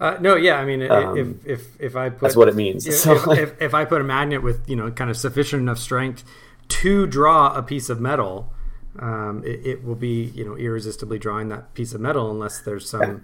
Uh, 0.00 0.16
no, 0.20 0.34
yeah, 0.34 0.56
I 0.58 0.64
mean, 0.64 0.90
Um, 0.90 1.16
if 1.16 1.46
if 1.46 1.80
if 1.80 1.96
I 1.96 2.08
put 2.08 2.20
that's 2.20 2.36
what 2.36 2.48
it 2.48 2.56
means. 2.56 2.86
if, 2.86 2.94
So, 3.06 3.32
if, 3.32 3.38
if, 3.38 3.62
if 3.62 3.74
I 3.74 3.84
put 3.84 4.00
a 4.00 4.04
magnet 4.04 4.42
with 4.42 4.68
you 4.68 4.74
know 4.74 4.90
kind 4.90 5.10
of 5.10 5.16
sufficient 5.16 5.60
enough 5.62 5.78
strength 5.78 6.24
to 6.70 7.06
draw 7.06 7.54
a 7.54 7.62
piece 7.62 7.88
of 7.90 8.00
metal, 8.00 8.52
um, 8.98 9.42
it, 9.44 9.60
it 9.66 9.84
will 9.84 9.94
be 9.94 10.24
you 10.34 10.44
know 10.44 10.56
irresistibly 10.56 11.18
drawing 11.18 11.48
that 11.48 11.74
piece 11.74 11.92
of 11.94 12.00
metal 12.00 12.30
unless 12.30 12.60
there's 12.60 12.88
some 12.88 13.00
Yeah. 13.02 13.16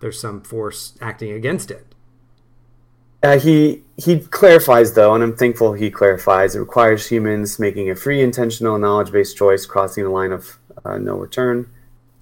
there's 0.00 0.20
some 0.20 0.40
force 0.42 0.96
acting 1.00 1.30
against 1.32 1.70
it. 1.70 1.86
Uh, 3.22 3.38
he 3.38 3.82
he 3.96 4.20
clarifies 4.20 4.92
though, 4.94 5.14
and 5.14 5.22
I'm 5.24 5.34
thankful 5.36 5.72
he 5.72 5.90
clarifies. 5.90 6.54
It 6.54 6.60
requires 6.60 7.06
humans 7.08 7.58
making 7.58 7.90
a 7.90 7.96
free, 7.96 8.22
intentional, 8.22 8.78
knowledge-based 8.78 9.36
choice, 9.36 9.66
crossing 9.66 10.04
the 10.04 10.10
line 10.10 10.32
of 10.32 10.58
uh, 10.84 10.98
no 10.98 11.16
return, 11.16 11.68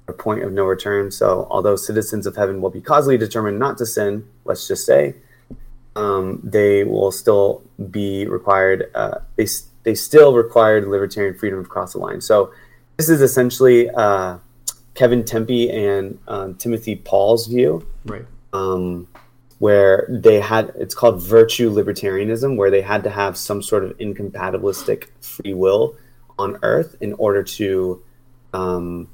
a 0.09 0.13
point 0.13 0.45
of 0.45 0.53
no 0.53 0.65
return. 0.65 1.11
So, 1.11 1.47
although 1.51 1.77
citizens 1.77 2.27
of 2.27 2.37
heaven 2.37 2.61
will 2.63 2.71
be 2.71 2.81
causally 2.81 3.19
determined 3.19 3.59
not 3.59 3.77
to 3.79 3.87
sin, 3.87 4.27
let's 4.45 4.67
just 4.69 4.87
say, 4.87 5.17
um, 5.97 6.41
they 6.43 6.85
will 6.85 7.11
still 7.11 7.63
be 7.91 8.27
required. 8.27 8.91
Uh, 8.95 9.19
they 9.37 9.43
s- 9.45 9.67
they 9.85 9.95
still 9.95 10.35
required 10.35 10.89
libertarian 10.89 11.35
freedom 11.35 11.63
to 11.63 11.69
cross 11.69 11.93
the 11.93 11.99
line. 11.99 12.21
So, 12.21 12.53
this 12.97 13.09
is 13.09 13.21
essentially 13.23 13.91
uh, 13.91 14.39
Kevin 14.95 15.23
Timpe 15.25 15.73
and 15.73 16.19
um, 16.29 16.55
Timothy 16.55 16.97
Pawl's 16.97 17.47
view 17.47 17.87
Right. 18.05 18.25
um, 18.53 19.09
where 19.59 20.07
they 20.09 20.41
had 20.41 20.73
it's 20.77 20.95
called 20.95 21.23
virtue 21.23 21.71
libertarianism, 21.71 22.57
where 22.57 22.71
they 22.71 22.83
had 22.83 23.03
to 23.05 23.11
have 23.11 23.37
some 23.37 23.63
sort 23.63 23.85
of 23.85 23.97
incompatibilistic 23.99 25.09
free 25.21 25.55
will 25.55 25.97
on 26.39 26.59
Earth 26.63 26.97
in 27.01 27.13
order 27.15 27.43
to, 27.43 28.03
um, 28.53 29.09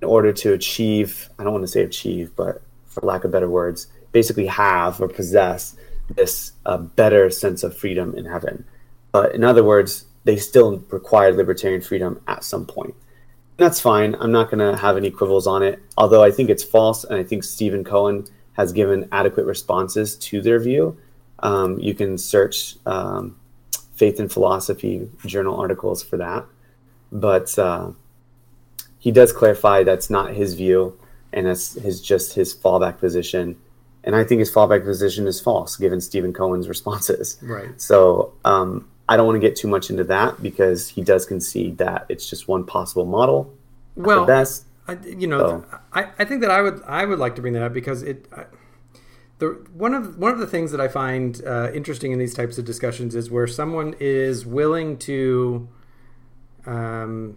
in 0.00 0.08
order 0.08 0.32
to 0.32 0.52
achieve. 0.52 1.28
I 1.38 1.44
don't 1.44 1.52
want 1.52 1.64
to 1.64 1.68
say 1.68 1.82
achieve, 1.82 2.34
but 2.36 2.62
for 2.86 3.00
lack 3.02 3.24
of 3.24 3.30
better 3.30 3.48
words, 3.48 3.86
basically 4.12 4.46
have 4.46 5.00
or 5.00 5.08
possess 5.08 5.74
this 6.14 6.52
uh, 6.66 6.76
better 6.76 7.30
sense 7.30 7.62
of 7.62 7.76
freedom 7.76 8.14
in 8.14 8.24
heaven. 8.26 8.64
But 9.12 9.34
in 9.34 9.44
other 9.44 9.62
words, 9.62 10.06
they 10.24 10.36
still 10.36 10.78
required 10.90 11.36
libertarian 11.36 11.80
freedom 11.80 12.20
at 12.26 12.44
some 12.44 12.66
point. 12.66 12.94
That's 13.58 13.80
fine. 13.80 14.16
I'm 14.18 14.32
not 14.32 14.50
going 14.50 14.58
to 14.58 14.76
have 14.76 14.96
any 14.96 15.10
quibbles 15.10 15.46
on 15.46 15.62
it. 15.62 15.80
Although 15.96 16.24
I 16.24 16.30
think 16.30 16.50
it's 16.50 16.64
false, 16.64 17.04
and 17.04 17.18
I 17.18 17.22
think 17.22 17.44
Stephen 17.44 17.84
Cohen 17.84 18.26
has 18.54 18.72
given 18.72 19.08
adequate 19.12 19.46
responses 19.46 20.16
to 20.16 20.40
their 20.40 20.58
view. 20.58 20.96
Um, 21.40 21.78
you 21.78 21.94
can 21.94 22.18
search 22.18 22.76
um, 22.86 23.36
Faith 23.94 24.18
and 24.18 24.32
Philosophy 24.32 25.08
journal 25.26 25.58
articles 25.60 26.02
for 26.02 26.16
that. 26.16 26.44
But 27.10 27.56
uh, 27.58 27.92
he 28.98 29.10
does 29.10 29.32
clarify 29.32 29.82
that's 29.82 30.10
not 30.10 30.32
his 30.34 30.54
view, 30.54 30.98
and 31.32 31.46
that's 31.46 31.74
his 31.74 32.00
just 32.00 32.34
his 32.34 32.54
fallback 32.54 32.98
position. 32.98 33.56
And 34.04 34.16
I 34.16 34.24
think 34.24 34.40
his 34.40 34.52
fallback 34.52 34.84
position 34.84 35.26
is 35.26 35.40
false, 35.40 35.76
given 35.76 36.00
Stephen 36.00 36.32
Cohen's 36.32 36.68
responses. 36.68 37.38
Right. 37.42 37.80
So 37.80 38.32
um, 38.44 38.88
I 39.08 39.16
don't 39.16 39.26
want 39.26 39.40
to 39.40 39.46
get 39.46 39.56
too 39.56 39.68
much 39.68 39.90
into 39.90 40.04
that 40.04 40.42
because 40.42 40.88
he 40.88 41.02
does 41.02 41.26
concede 41.26 41.78
that 41.78 42.06
it's 42.08 42.28
just 42.28 42.48
one 42.48 42.64
possible 42.64 43.04
model. 43.04 43.52
Well, 43.96 44.24
best. 44.26 44.64
I, 44.88 44.96
you 45.04 45.26
know, 45.26 45.38
So- 45.70 45.78
I, 45.92 46.08
I 46.18 46.24
think 46.24 46.40
that 46.40 46.50
I 46.50 46.60
would 46.62 46.82
I 46.86 47.04
would 47.04 47.18
like 47.18 47.34
to 47.36 47.40
bring 47.42 47.52
that 47.54 47.62
up 47.62 47.72
because 47.72 48.02
it. 48.02 48.26
I, 48.36 48.44
the, 49.38 49.48
one 49.74 49.92
of 49.92 50.18
one 50.18 50.30
of 50.32 50.38
the 50.38 50.46
things 50.46 50.70
that 50.70 50.80
I 50.80 50.86
find 50.88 51.40
uh, 51.44 51.70
interesting 51.74 52.12
in 52.12 52.18
these 52.18 52.32
types 52.32 52.58
of 52.58 52.64
discussions 52.64 53.14
is 53.16 53.28
where 53.30 53.48
someone 53.48 53.94
is 53.98 54.46
willing 54.46 54.98
to, 54.98 55.68
um, 56.64 57.36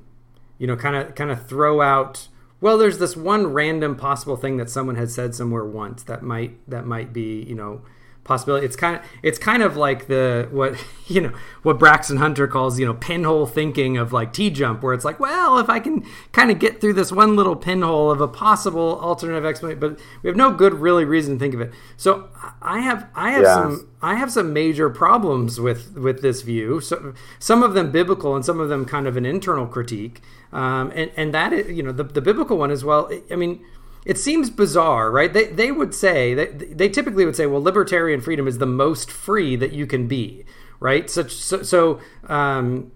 you 0.59 0.67
know, 0.67 0.75
kind 0.75 0.95
of 0.95 1.15
kind 1.15 1.31
of 1.31 1.47
throw 1.47 1.81
out. 1.81 2.27
Well, 2.61 2.77
there's 2.77 2.99
this 2.99 3.15
one 3.17 3.47
random 3.47 3.95
possible 3.95 4.37
thing 4.37 4.57
that 4.57 4.69
someone 4.69 4.95
had 4.95 5.09
said 5.11 5.35
somewhere 5.35 5.65
once 5.65 6.03
that 6.03 6.21
might 6.21 6.57
that 6.69 6.85
might 6.85 7.11
be 7.11 7.43
you 7.43 7.55
know 7.55 7.81
possibility. 8.25 8.65
It's 8.65 8.75
kind 8.75 8.97
of 8.97 9.01
it's 9.23 9.39
kind 9.39 9.63
of 9.63 9.77
like 9.77 10.07
the 10.07 10.49
what 10.51 10.75
you 11.07 11.21
know 11.21 11.31
what 11.63 11.79
Braxton 11.79 12.17
Hunter 12.17 12.47
calls 12.47 12.77
you 12.77 12.85
know 12.85 12.93
pinhole 12.93 13.45
thinking 13.45 13.95
of 13.97 14.11
like 14.11 14.33
T 14.33 14.49
jump, 14.49 14.83
where 14.83 14.93
it's 14.93 15.05
like, 15.05 15.19
well, 15.19 15.57
if 15.59 15.69
I 15.69 15.79
can 15.79 16.05
kind 16.33 16.51
of 16.51 16.59
get 16.59 16.81
through 16.81 16.93
this 16.93 17.11
one 17.13 17.37
little 17.37 17.55
pinhole 17.55 18.11
of 18.11 18.19
a 18.19 18.27
possible 18.27 18.99
alternative 18.99 19.45
explanation, 19.45 19.79
but 19.79 19.99
we 20.21 20.27
have 20.27 20.35
no 20.35 20.51
good 20.51 20.73
really 20.73 21.05
reason 21.05 21.35
to 21.35 21.39
think 21.39 21.53
of 21.53 21.61
it. 21.61 21.71
So 21.95 22.27
I 22.61 22.79
have 22.81 23.07
I 23.15 23.31
have 23.31 23.43
Yeah. 23.43 23.53
some 23.53 23.87
I 24.01 24.15
have 24.15 24.31
some 24.31 24.51
major 24.51 24.89
problems 24.89 25.61
with 25.61 25.95
with 25.95 26.21
this 26.21 26.41
view. 26.41 26.81
So 26.81 27.13
some 27.39 27.63
of 27.63 27.73
them 27.73 27.91
biblical 27.91 28.35
and 28.35 28.43
some 28.43 28.59
of 28.59 28.67
them 28.69 28.83
kind 28.85 29.07
of 29.07 29.15
an 29.15 29.25
internal 29.25 29.67
critique. 29.67 30.21
Um, 30.51 30.91
and 30.95 31.11
and 31.15 31.33
that 31.33 31.53
is, 31.53 31.71
you 31.71 31.83
know 31.83 31.91
the 31.91 32.03
the 32.03 32.21
biblical 32.21 32.57
one 32.57 32.71
as 32.71 32.83
well. 32.83 33.09
I 33.31 33.35
mean 33.35 33.63
it 34.05 34.19
seems 34.19 34.51
bizarre, 34.51 35.11
right? 35.11 35.33
They, 35.33 35.47
they 35.47 35.71
would 35.71 35.93
say 35.95 36.35
they, 36.35 36.45
they 36.45 36.89
typically 36.89 37.25
would 37.25 37.35
say, 37.35 37.47
well, 37.47 37.61
libertarian 37.61 38.21
freedom 38.21 38.47
is 38.47 38.59
the 38.59 38.67
most 38.67 39.09
free 39.09 39.55
that 39.55 39.73
you 39.73 39.87
can 39.87 40.07
be, 40.07 40.45
right? 40.79 41.09
Such 41.09 41.33
so, 41.33 41.63
so 41.63 41.99
um, 42.27 42.91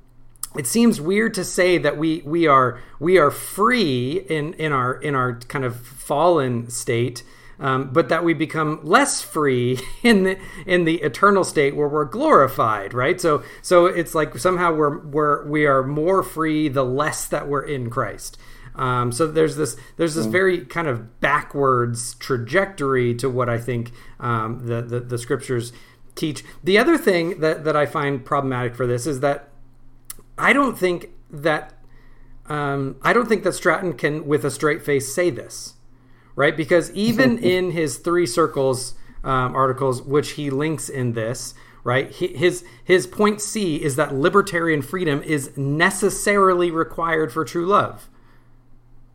it 0.55 0.67
seems 0.67 1.01
weird 1.01 1.33
to 1.33 1.43
say 1.43 1.79
that 1.79 1.97
we 1.97 2.21
we 2.25 2.47
are 2.47 2.79
we 2.99 3.17
are 3.17 3.31
free 3.31 4.23
in 4.29 4.53
in 4.53 4.71
our 4.71 4.93
in 5.01 5.15
our 5.15 5.39
kind 5.39 5.65
of 5.65 5.79
fallen 5.79 6.69
state. 6.69 7.23
Um, 7.61 7.89
but 7.91 8.07
that 8.07 8.23
we 8.23 8.33
become 8.33 8.79
less 8.83 9.21
free 9.21 9.81
in 10.03 10.23
the 10.23 10.39
in 10.65 10.85
the 10.85 11.01
eternal 11.01 11.43
state 11.43 11.75
where 11.75 11.89
we're 11.89 12.05
glorified, 12.05 12.93
right? 12.93 13.19
So 13.19 13.43
so 13.61 13.85
it's 13.85 14.15
like 14.15 14.37
somehow 14.37 14.73
we're 14.73 14.99
we're 14.99 15.45
we 15.45 15.65
are 15.65 15.83
more 15.83 16.23
free 16.23 16.69
the 16.69 16.85
less 16.85 17.27
that 17.27 17.49
we're 17.49 17.63
in 17.63 17.89
Christ. 17.89 18.37
Um, 18.75 19.11
so 19.11 19.27
there's 19.27 19.55
this 19.55 19.75
there's 19.97 20.15
this 20.15 20.25
very 20.25 20.65
kind 20.65 20.87
of 20.87 21.19
backwards 21.19 22.15
trajectory 22.15 23.13
to 23.15 23.29
what 23.29 23.49
I 23.49 23.57
think 23.57 23.91
um, 24.19 24.65
the, 24.65 24.81
the 24.81 24.99
the 25.01 25.17
scriptures 25.17 25.73
teach. 26.15 26.43
The 26.63 26.77
other 26.77 26.97
thing 26.97 27.39
that 27.41 27.63
that 27.65 27.75
I 27.75 27.85
find 27.85 28.23
problematic 28.23 28.75
for 28.75 28.87
this 28.87 29.05
is 29.07 29.19
that 29.21 29.49
I 30.37 30.53
don't 30.53 30.77
think 30.77 31.09
that 31.29 31.73
um, 32.47 32.95
I 33.01 33.13
don't 33.13 33.27
think 33.27 33.43
that 33.43 33.53
Stratton 33.53 33.93
can, 33.93 34.25
with 34.25 34.43
a 34.43 34.51
straight 34.51 34.81
face, 34.83 35.13
say 35.13 35.29
this, 35.29 35.75
right? 36.35 36.55
Because 36.55 36.91
even 36.95 37.37
in 37.37 37.71
his 37.71 37.97
three 37.97 38.25
circles 38.25 38.95
um, 39.23 39.55
articles, 39.55 40.01
which 40.01 40.31
he 40.31 40.49
links 40.49 40.89
in 40.89 41.13
this, 41.13 41.53
right? 41.83 42.09
he- 42.09 42.35
His 42.35 42.63
his 42.83 43.05
point 43.05 43.41
C 43.41 43.75
is 43.75 43.95
that 43.97 44.15
libertarian 44.15 44.81
freedom 44.81 45.21
is 45.23 45.55
necessarily 45.57 46.71
required 46.71 47.31
for 47.31 47.45
true 47.45 47.65
love, 47.67 48.09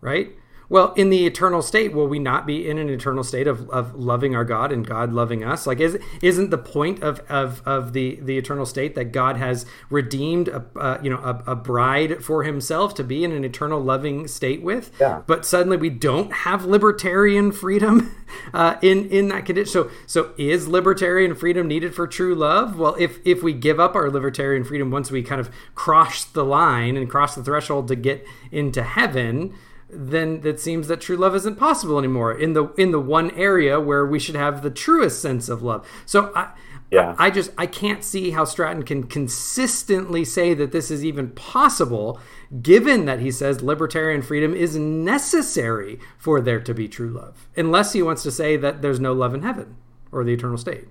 right? 0.05 0.31
Well, 0.69 0.93
in 0.95 1.11
the 1.11 1.27
eternal 1.27 1.63
state, 1.63 1.93
will 1.93 2.09
we 2.09 2.19
not 2.19 2.47
be 2.47 2.69
in 2.69 2.79
an 2.79 2.89
eternal 2.89 3.23
state 3.23 3.47
of, 3.47 3.69
of 3.71 3.95
loving 3.95 4.35
our 4.35 4.45
God 4.45 4.73
and 4.73 4.87
God 4.87 5.13
loving 5.13 5.45
us? 5.45 5.67
Like, 5.67 5.81
is, 5.81 5.99
isn't 6.23 6.51
the 6.51 6.59
point 6.59 7.03
of, 7.03 7.21
of, 7.29 7.63
of 7.67 7.93
the, 7.93 8.19
the 8.23 8.39
eternal 8.39 8.67
state 8.67 8.95
that 8.95 9.07
God 9.07 9.37
has 9.37 9.67
redeemed 9.91 10.49
a, 10.49 10.65
uh, 10.77 11.01
you 11.03 11.11
know, 11.11 11.19
a, 11.19 11.53
a 11.53 11.55
bride 11.55 12.25
for 12.25 12.45
himself 12.45 12.95
to 12.95 13.05
be 13.05 13.25
in 13.25 13.33
an 13.33 13.45
eternal 13.45 13.81
loving 13.81 14.27
state 14.27 14.63
with? 14.63 14.91
Yeah. 14.99 15.23
But 15.27 15.45
suddenly 15.45 15.77
we 15.77 15.91
don't 15.91 16.33
have 16.33 16.65
libertarian 16.65 17.53
freedom 17.53 18.15
uh, 18.55 18.77
in, 18.81 19.09
in 19.11 19.29
that 19.29 19.45
condition. 19.45 19.71
So, 19.71 19.91
so 20.07 20.33
is 20.39 20.67
libertarian 20.67 21.35
freedom 21.35 21.69
needed 21.69 21.95
for 21.95 22.07
true 22.07 22.35
love? 22.35 22.79
Well, 22.79 22.97
if, 22.99 23.19
if 23.25 23.43
we 23.43 23.53
give 23.53 23.79
up 23.79 23.95
our 23.95 24.11
libertarian 24.11 24.65
freedom 24.65 24.91
once 24.91 25.11
we 25.11 25.23
kind 25.23 25.41
of 25.41 25.51
cross 25.75 26.25
the 26.25 26.45
line 26.45 26.97
and 26.97 27.09
cross 27.09 27.35
the 27.35 27.45
threshold 27.45 27.89
to 27.89 27.97
get 27.97 28.27
into 28.51 28.83
heaven, 28.83 29.55
then 29.95 30.41
it 30.45 30.61
seems 30.61 30.89
that 30.89 31.01
true 31.01 31.17
love 31.17 31.35
isn't 31.35 31.57
possible 31.57 31.99
anymore 31.99 32.33
in 32.33 32.53
the 32.53 32.67
in 32.75 32.91
the 32.91 33.01
one 33.01 33.31
area 33.33 33.81
where 33.81 34.07
we 34.07 34.19
should 34.19 34.37
have 34.37 34.63
the 34.63 34.71
truest 34.71 35.21
sense 35.23 35.49
of 35.49 35.63
love. 35.63 35.87
So 36.07 36.33
I 36.35 36.53
Yeah. 36.91 37.15
I 37.19 37.31
just 37.31 37.51
I 37.59 37.67
can't 37.67 38.05
see 38.05 38.31
how 38.31 38.45
Stratton 38.45 38.83
can 38.85 39.05
consistently 39.05 40.25
say 40.25 40.55
that 40.55 40.71
this 40.73 40.91
is 40.91 41.05
even 41.05 41.31
possible, 41.31 42.21
given 42.63 43.05
that 43.07 43.21
he 43.21 43.31
says 43.31 43.63
libertarian 43.63 44.23
freedom 44.23 44.55
is 44.55 44.77
necessary 44.77 45.99
for 46.19 46.41
there 46.41 46.61
to 46.61 46.75
be 46.75 46.87
true 46.89 47.11
love, 47.11 47.49
unless 47.57 47.95
he 47.95 48.03
wants 48.03 48.23
to 48.23 48.31
say 48.31 48.57
that 48.57 48.83
there's 48.83 49.01
no 49.01 49.13
love 49.13 49.35
in 49.35 49.43
heaven 49.43 49.77
or 50.13 50.23
the 50.25 50.33
eternal 50.35 50.59
state. 50.59 50.87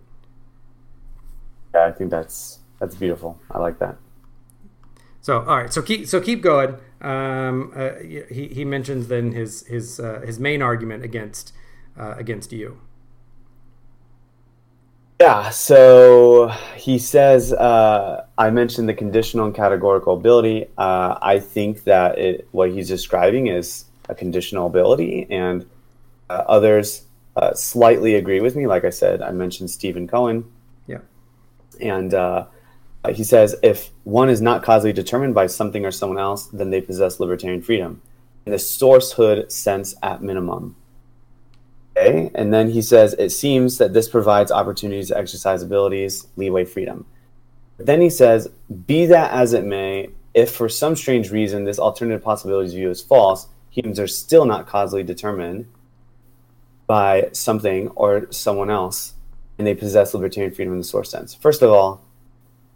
Yeah, 1.74 1.86
I 1.86 1.92
think 1.92 2.12
that's 2.12 2.60
that's 2.80 2.96
beautiful. 2.96 3.40
I 3.52 3.60
like 3.60 3.80
that. 3.80 3.98
So 5.22 5.40
all 5.40 5.58
right, 5.58 5.72
so 5.72 5.82
keep 5.82 6.08
so 6.08 6.20
keep 6.20 6.42
going. 6.42 6.76
Um, 7.04 7.74
uh, 7.76 7.90
he 8.02 8.48
he 8.48 8.66
mentions 8.66 9.08
then 9.10 9.34
his 9.34 9.66
his 9.68 10.00
uh, 10.00 10.22
his 10.26 10.40
main 10.40 10.62
argument 10.62 11.04
against 11.04 11.54
uh, 12.00 12.16
against 12.18 12.54
you. 12.54 12.80
Yeah, 15.22 15.50
so 15.52 16.50
he 16.76 16.98
says, 16.98 17.54
uh, 17.54 18.26
I 18.38 18.50
mentioned 18.50 18.90
the 18.90 18.94
conditional 18.94 19.46
and 19.46 19.56
categorical 19.56 20.16
ability. 20.16 20.68
Uh, 20.78 21.18
I 21.22 21.40
think 21.40 21.84
that 21.86 22.18
it, 22.18 22.48
what 22.52 22.72
he's 22.72 22.90
describing 22.90 23.48
is 23.48 23.86
a 24.10 24.16
conditional 24.16 24.68
ability, 24.68 25.28
and 25.30 25.66
uh, 26.30 26.44
others 26.48 27.04
uh, 27.38 27.54
slightly 27.54 28.16
agree 28.16 28.42
with 28.42 28.56
me. 28.56 28.68
Like 28.68 28.84
I 28.84 28.90
said, 28.90 29.22
I 29.22 29.32
mentioned 29.32 29.70
Stephen 29.70 30.08
Cohen, 30.08 30.44
Yeah. 30.88 31.00
and 31.80 32.14
uh, 32.14 32.46
he 33.12 33.24
says 33.24 33.56
if 33.62 33.92
one 34.04 34.30
is 34.30 34.42
not 34.42 34.64
causally 34.64 34.94
determined 34.94 35.36
by 35.36 35.48
something 35.48 35.86
or 35.86 35.92
someone 35.92 36.20
else, 36.20 36.48
then 36.48 36.70
they 36.70 36.82
possess 36.82 37.20
libertarian 37.20 37.62
freedom 37.62 38.02
in 38.46 38.52
the 38.52 38.58
sourcehood 38.58 39.52
sense 39.52 39.96
at 40.02 40.22
minimum. 40.22 40.76
Okay, 41.96 42.32
and 42.34 42.54
then 42.54 42.72
he 42.72 42.82
says 42.82 43.14
it 43.20 43.30
seems 43.30 43.78
that 43.78 43.94
this 43.94 44.10
provides 44.10 44.52
opportunities 44.52 45.10
to 45.10 45.18
exercise 45.18 45.62
abilities, 45.62 46.28
leeway, 46.38 46.66
freedom. 46.66 47.06
But 47.78 47.86
then 47.86 48.02
he 48.02 48.10
says, 48.10 48.50
be 48.88 49.06
that 49.08 49.32
as 49.32 49.54
it 49.54 49.64
may, 49.64 50.10
if 50.34 50.52
for 50.52 50.70
some 50.70 50.96
strange 50.96 51.30
reason 51.30 51.66
this 51.66 51.78
alternative 51.78 52.24
possibilities 52.24 52.74
view 52.74 52.90
is 52.90 53.02
false, 53.02 53.48
humans 53.70 54.00
are 54.00 54.08
still 54.08 54.46
not 54.46 54.68
causally 54.68 55.04
determined 55.04 55.68
by 56.88 57.30
something 57.32 57.90
or 57.90 58.32
someone 58.32 58.70
else, 58.70 59.14
and 59.58 59.68
they 59.68 59.76
possess 59.76 60.14
libertarian 60.14 60.54
freedom 60.54 60.74
in 60.74 60.80
the 60.80 60.84
source 60.84 61.12
sense. 61.12 61.34
First 61.36 61.62
of 61.62 61.70
all, 61.70 62.04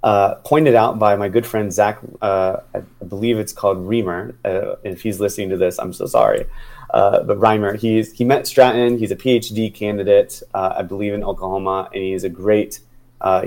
uh, 0.04 0.36
pointed 0.36 0.76
out 0.76 1.00
by 1.00 1.16
my 1.16 1.28
good 1.28 1.46
friend 1.46 1.74
Zach, 1.74 2.00
uh, 2.22 2.58
I 2.74 2.82
believe 3.06 3.40
it's 3.40 3.54
called 3.54 3.80
Reamer. 3.80 4.36
Uh, 4.46 4.76
if 4.84 5.02
he's 5.02 5.20
listening 5.20 5.50
to 5.50 5.58
this, 5.58 5.80
I'm 5.80 5.94
so 5.94 6.06
sorry. 6.06 6.46
Uh, 6.90 7.24
but 7.24 7.38
Reimer, 7.40 7.78
he's 7.78 8.14
he 8.14 8.24
met 8.24 8.48
Stratton. 8.48 8.98
He's 8.98 9.12
a 9.12 9.16
PhD 9.16 9.74
candidate, 9.74 10.42
uh, 10.54 10.76
I 10.78 10.84
believe, 10.84 11.14
in 11.14 11.24
Oklahoma, 11.24 11.90
and 11.94 12.02
he's 12.04 12.24
a 12.24 12.30
great. 12.30 12.80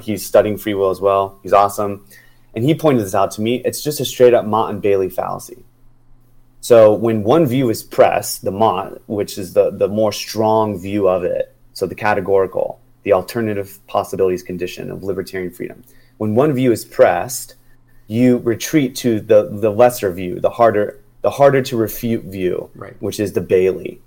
He's 0.02 0.26
studying 0.26 0.58
free 0.58 0.74
will 0.74 0.90
as 0.90 1.00
well. 1.00 1.38
He's 1.42 1.52
awesome, 1.52 2.04
and 2.54 2.64
he 2.64 2.74
pointed 2.74 3.04
this 3.04 3.14
out 3.14 3.30
to 3.32 3.40
me. 3.40 3.62
It's 3.64 3.82
just 3.82 4.00
a 4.00 4.04
straight 4.04 4.34
up 4.34 4.44
Motte 4.44 4.70
and 4.70 4.82
Bailey 4.82 5.08
fallacy. 5.08 5.64
So 6.60 6.92
when 6.92 7.22
one 7.22 7.46
view 7.46 7.70
is 7.70 7.82
pressed, 7.82 8.44
the 8.44 8.50
Motte, 8.50 9.00
which 9.06 9.38
is 9.38 9.54
the 9.54 9.70
the 9.70 9.88
more 9.88 10.12
strong 10.12 10.78
view 10.78 11.08
of 11.08 11.24
it, 11.24 11.54
so 11.72 11.86
the 11.86 11.94
categorical, 11.94 12.78
the 13.04 13.14
alternative 13.14 13.78
possibilities 13.86 14.42
condition 14.42 14.90
of 14.90 15.02
libertarian 15.02 15.50
freedom. 15.50 15.82
When 16.20 16.34
one 16.34 16.52
view 16.52 16.70
is 16.70 16.84
pressed, 16.84 17.54
you 18.06 18.36
retreat 18.38 18.94
to 18.96 19.20
the 19.22 19.48
the 19.50 19.70
lesser 19.70 20.12
view, 20.12 20.38
the 20.38 20.50
harder 20.50 21.00
the 21.22 21.30
harder 21.30 21.62
to 21.62 21.78
refute 21.78 22.24
view, 22.24 22.68
Right. 22.74 22.94
which 23.00 23.18
is 23.18 23.32
the 23.32 23.40
Bailey. 23.40 24.02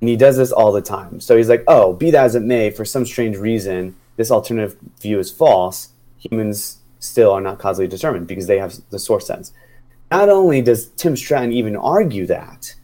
And 0.00 0.08
he 0.08 0.16
does 0.16 0.36
this 0.36 0.50
all 0.50 0.72
the 0.72 0.82
time. 0.82 1.20
So 1.20 1.36
he's 1.36 1.48
like, 1.48 1.62
oh, 1.68 1.92
be 1.92 2.10
that 2.10 2.24
as 2.24 2.34
it 2.34 2.42
may, 2.42 2.70
for 2.70 2.84
some 2.84 3.06
strange 3.06 3.36
reason, 3.36 3.94
this 4.16 4.32
alternative 4.32 4.76
view 5.00 5.20
is 5.20 5.30
false. 5.30 5.90
Humans 6.18 6.78
still 6.98 7.30
are 7.30 7.40
not 7.40 7.60
causally 7.60 7.86
determined 7.86 8.26
because 8.26 8.48
they 8.48 8.58
have 8.58 8.74
the 8.90 8.98
source 8.98 9.24
sense. 9.24 9.52
Not 10.10 10.28
only 10.28 10.60
does 10.60 10.88
Tim 10.96 11.16
Stratton 11.16 11.52
even 11.52 11.76
argue 11.76 12.26
that, 12.26 12.74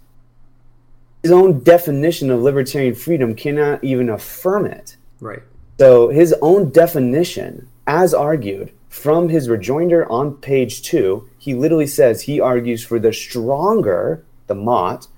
his 1.24 1.32
own 1.32 1.64
definition 1.64 2.30
of 2.30 2.40
libertarian 2.40 2.94
freedom 2.94 3.34
cannot 3.34 3.82
even 3.82 4.08
affirm 4.08 4.66
it. 4.66 4.96
Right. 5.20 5.42
So 5.80 6.08
his 6.10 6.34
own 6.40 6.70
definition, 6.70 7.68
as 7.90 8.14
argued 8.14 8.72
from 8.88 9.30
his 9.30 9.48
rejoinder 9.48 10.08
on 10.10 10.36
page 10.36 10.80
two, 10.80 11.28
he 11.38 11.54
literally 11.54 11.88
says 11.88 12.22
he 12.22 12.38
argues 12.38 12.84
for 12.84 13.00
the 13.00 13.12
stronger, 13.12 14.24
the 14.46 14.54
Motte, 14.54 15.08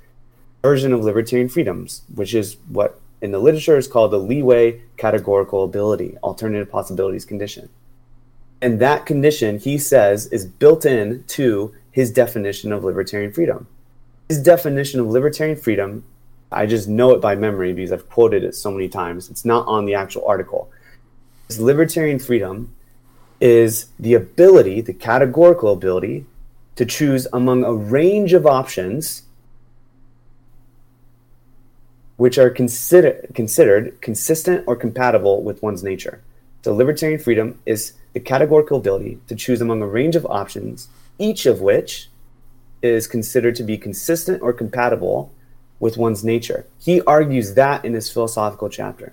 version 0.63 0.95
of 0.95 1.05
libertarian 1.05 1.51
freedoms, 1.51 2.01
which 2.15 2.33
is 2.33 2.57
what 2.69 2.99
in 3.21 3.31
the 3.31 3.39
literature 3.39 3.77
is 3.77 3.87
called 3.87 4.11
the 4.11 4.19
leeway 4.19 4.81
categorical 4.97 5.65
ability, 5.65 6.17
alternative 6.23 6.71
possibilities 6.71 7.27
condition. 7.27 7.69
And 8.63 8.81
that 8.81 9.05
condition, 9.05 9.59
he 9.59 9.77
says, 9.77 10.27
is 10.29 10.47
built 10.47 10.87
in 10.87 11.25
to 11.29 11.75
his 11.91 12.11
definition 12.11 12.73
of 12.73 12.85
libertarian 12.85 13.35
freedom. 13.35 13.67
His 14.31 14.43
definition 14.43 14.99
of 14.99 15.09
libertarian 15.09 15.59
freedom, 15.59 16.05
I 16.51 16.65
just 16.65 16.89
know 16.89 17.11
it 17.11 17.21
by 17.21 17.35
memory 17.35 17.75
because 17.75 17.93
I've 17.93 18.09
quoted 18.09 18.45
it 18.45 18.55
so 18.55 18.71
many 18.71 18.89
times. 18.89 19.29
It's 19.29 19.45
not 19.45 19.67
on 19.67 19.85
the 19.85 19.95
actual 19.95 20.25
article. 20.27 20.71
Libertarian 21.61 22.19
freedom 22.19 22.75
is 23.41 23.87
the 23.99 24.15
ability, 24.15 24.81
the 24.81 24.93
categorical 24.93 25.73
ability, 25.73 26.27
to 26.77 26.85
choose 26.87 27.27
among 27.33 27.65
a 27.65 27.73
range 27.75 28.33
of 28.33 28.47
options 28.47 29.23
which 32.17 32.39
are 32.39 32.51
consider, 32.51 33.27
considered 33.35 34.01
consistent 34.01 34.65
or 34.67 34.77
compatible 34.77 35.43
with 35.43 35.63
one's 35.63 35.83
nature. 35.83 36.23
So, 36.63 36.73
libertarian 36.73 37.19
freedom 37.19 37.59
is 37.67 37.95
the 38.13 38.21
categorical 38.21 38.79
ability 38.79 39.19
to 39.27 39.35
choose 39.35 39.61
among 39.61 39.83
a 39.83 39.87
range 39.89 40.15
of 40.15 40.25
options, 40.27 40.89
each 41.19 41.47
of 41.47 41.61
which 41.61 42.09
is 42.81 43.07
considered 43.07 43.57
to 43.57 43.63
be 43.63 43.77
consistent 43.77 44.41
or 44.43 44.53
compatible 44.53 45.33
with 45.81 45.97
one's 45.97 46.23
nature. 46.23 46.65
He 46.79 47.01
argues 47.03 47.55
that 47.55 47.85
in 47.85 47.95
his 47.95 48.11
philosophical 48.11 48.69
chapter. 48.69 49.13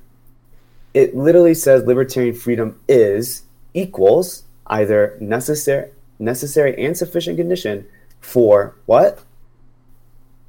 It 0.93 1.15
literally 1.15 1.53
says 1.53 1.83
libertarian 1.83 2.35
freedom 2.35 2.79
is 2.87 3.43
equals 3.73 4.43
either 4.67 5.17
necessary 5.19 5.91
necessary 6.19 6.77
and 6.83 6.95
sufficient 6.97 7.37
condition 7.37 7.87
for 8.19 8.75
what? 8.85 9.23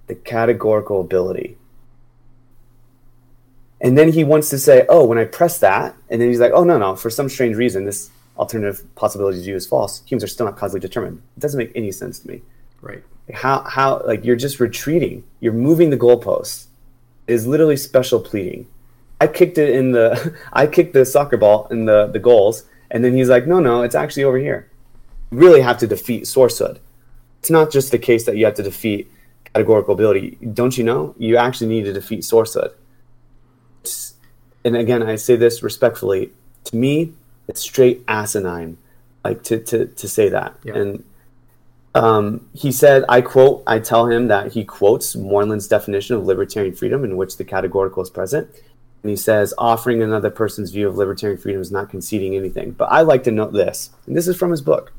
The 0.09 0.17
categorical 0.17 1.01
ability. 1.01 1.57
And 3.81 3.97
then 3.97 4.13
he 4.13 4.25
wants 4.25 4.51
to 4.51 4.59
say, 4.59 4.85
oh, 4.89 5.07
when 5.07 5.17
I 5.17 5.25
press 5.25 5.59
that, 5.61 5.95
and 6.11 6.21
then 6.21 6.29
he's 6.29 6.41
like, 6.41 6.53
oh, 6.53 6.65
no, 6.65 6.77
no, 6.77 6.97
for 6.97 7.09
some 7.09 7.29
strange 7.29 7.57
reason, 7.57 7.85
this 7.85 8.11
alternative 8.37 8.85
possibility 8.95 9.41
view 9.41 9.55
is 9.55 9.67
false. 9.67 10.03
Humans 10.05 10.25
are 10.25 10.29
still 10.29 10.47
not 10.47 10.57
causally 10.57 10.81
determined. 10.81 11.23
It 11.37 11.41
doesn't 11.41 11.57
make 11.57 11.73
any 11.75 11.93
sense 11.93 12.19
to 12.21 12.29
me. 12.29 12.43
Right. 12.83 13.03
How, 13.33 13.63
how, 13.63 14.03
like, 14.05 14.25
you're 14.25 14.37
just 14.37 14.61
retreating. 14.61 15.25
You're 15.39 15.53
moving 15.53 15.91
the 15.91 15.97
goalposts. 15.97 16.67
It 17.27 17.35
is 17.35 17.47
literally 17.47 17.77
special 17.77 18.21
pleading. 18.21 18.67
I 19.21 19.27
kicked 19.27 19.59
it 19.59 19.71
in 19.71 19.93
the, 19.93 20.37
I 20.53 20.67
kicked 20.67 20.95
the 20.95 21.05
soccer 21.05 21.37
ball 21.37 21.67
in 21.69 21.85
the, 21.85 22.07
the 22.07 22.19
goals, 22.19 22.65
and 22.91 23.05
then 23.05 23.15
he's 23.15 23.29
like, 23.29 23.47
no, 23.47 23.61
no, 23.61 23.83
it's 23.83 23.95
actually 23.95 24.25
over 24.25 24.39
here. 24.39 24.71
You 25.31 25.39
really 25.39 25.61
have 25.61 25.79
to 25.79 25.87
defeat 25.87 26.25
sourcehood. 26.25 26.79
It's 27.39 27.51
not 27.51 27.71
just 27.71 27.91
the 27.91 27.99
case 27.99 28.27
that 28.27 28.37
you 28.37 28.45
have 28.45 28.55
to 28.55 28.63
defeat 28.63 29.11
categorical 29.55 29.95
ability. 29.95 30.39
Don't 30.53 30.77
you 30.77 30.85
know? 30.85 31.15
You 31.19 31.37
actually 31.37 31.69
need 31.69 31.85
to 31.85 31.93
defeat 31.93 32.21
sourcehood 32.21 32.73
it's- 33.83 34.15
and 34.65 34.77
again, 34.77 35.03
I 35.03 35.17
say 35.17 35.37
this 35.37 35.63
respectfully. 35.63 36.33
To 36.65 36.77
me, 36.77 37.13
it's 37.49 37.61
straight 37.61 38.05
asinine, 38.07 38.77
like 39.25 39.43
to 39.45 39.59
to 39.59 39.87
to 39.87 40.09
say 40.09 40.29
that. 40.29 40.55
Yeah. 40.65 40.77
And 40.77 41.05
um, 41.95 42.49
he 42.53 42.71
said, 42.71 43.05
I 43.09 43.21
quote, 43.23 43.63
I 43.67 43.79
tell 43.79 44.07
him 44.07 44.29
that 44.29 44.53
he 44.53 44.65
quotes 44.65 45.17
Moreland's 45.17 45.67
definition 45.67 46.15
of 46.15 46.25
libertarian 46.25 46.75
freedom, 46.75 47.05
in 47.05 47.17
which 47.17 47.37
the 47.37 47.45
categorical 47.45 48.03
is 48.03 48.11
present. 48.11 48.49
And 49.03 49.11
he 49.11 49.17
says, 49.17 49.55
offering 49.57 50.03
another 50.03 50.31
person's 50.31 50.71
view 50.71 50.87
of 50.89 50.97
libertarian 50.97 51.39
freedom 51.39 51.61
is 51.61 51.73
not 51.73 51.89
conceding 51.89 52.37
anything. 52.37 52.73
But 52.73 52.93
I 52.93 53.01
like 53.01 53.25
to 53.25 53.31
note 53.31 53.53
this, 53.53 53.91
and 54.07 54.17
this 54.17 54.29
is 54.29 54.37
from 54.37 54.51
his 54.51 54.61
book. 54.61 54.93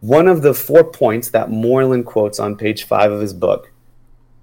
One 0.00 0.28
of 0.28 0.42
the 0.42 0.54
four 0.54 0.84
points 0.84 1.30
that 1.30 1.50
Moreland 1.50 2.06
quotes 2.06 2.38
on 2.38 2.56
page 2.56 2.84
five 2.84 3.10
of 3.10 3.20
his 3.20 3.32
book 3.32 3.72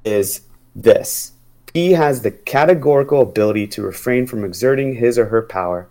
is 0.04 0.42
this 0.76 1.34
P 1.68 1.92
has 1.92 2.22
the 2.22 2.32
categorical 2.32 3.22
ability 3.22 3.68
to 3.68 3.82
refrain 3.82 4.26
from 4.26 4.44
exerting 4.44 4.96
his 4.96 5.18
or 5.18 5.28
her 5.28 5.42
power 5.42 5.88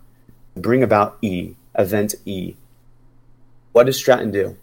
to 0.55 0.61
bring 0.61 0.83
about 0.83 1.17
E, 1.23 1.55
event 1.79 2.15
E. 2.25 2.57
What 3.73 3.87
does 3.87 3.97
Stratton 3.97 4.31
do? 4.31 4.57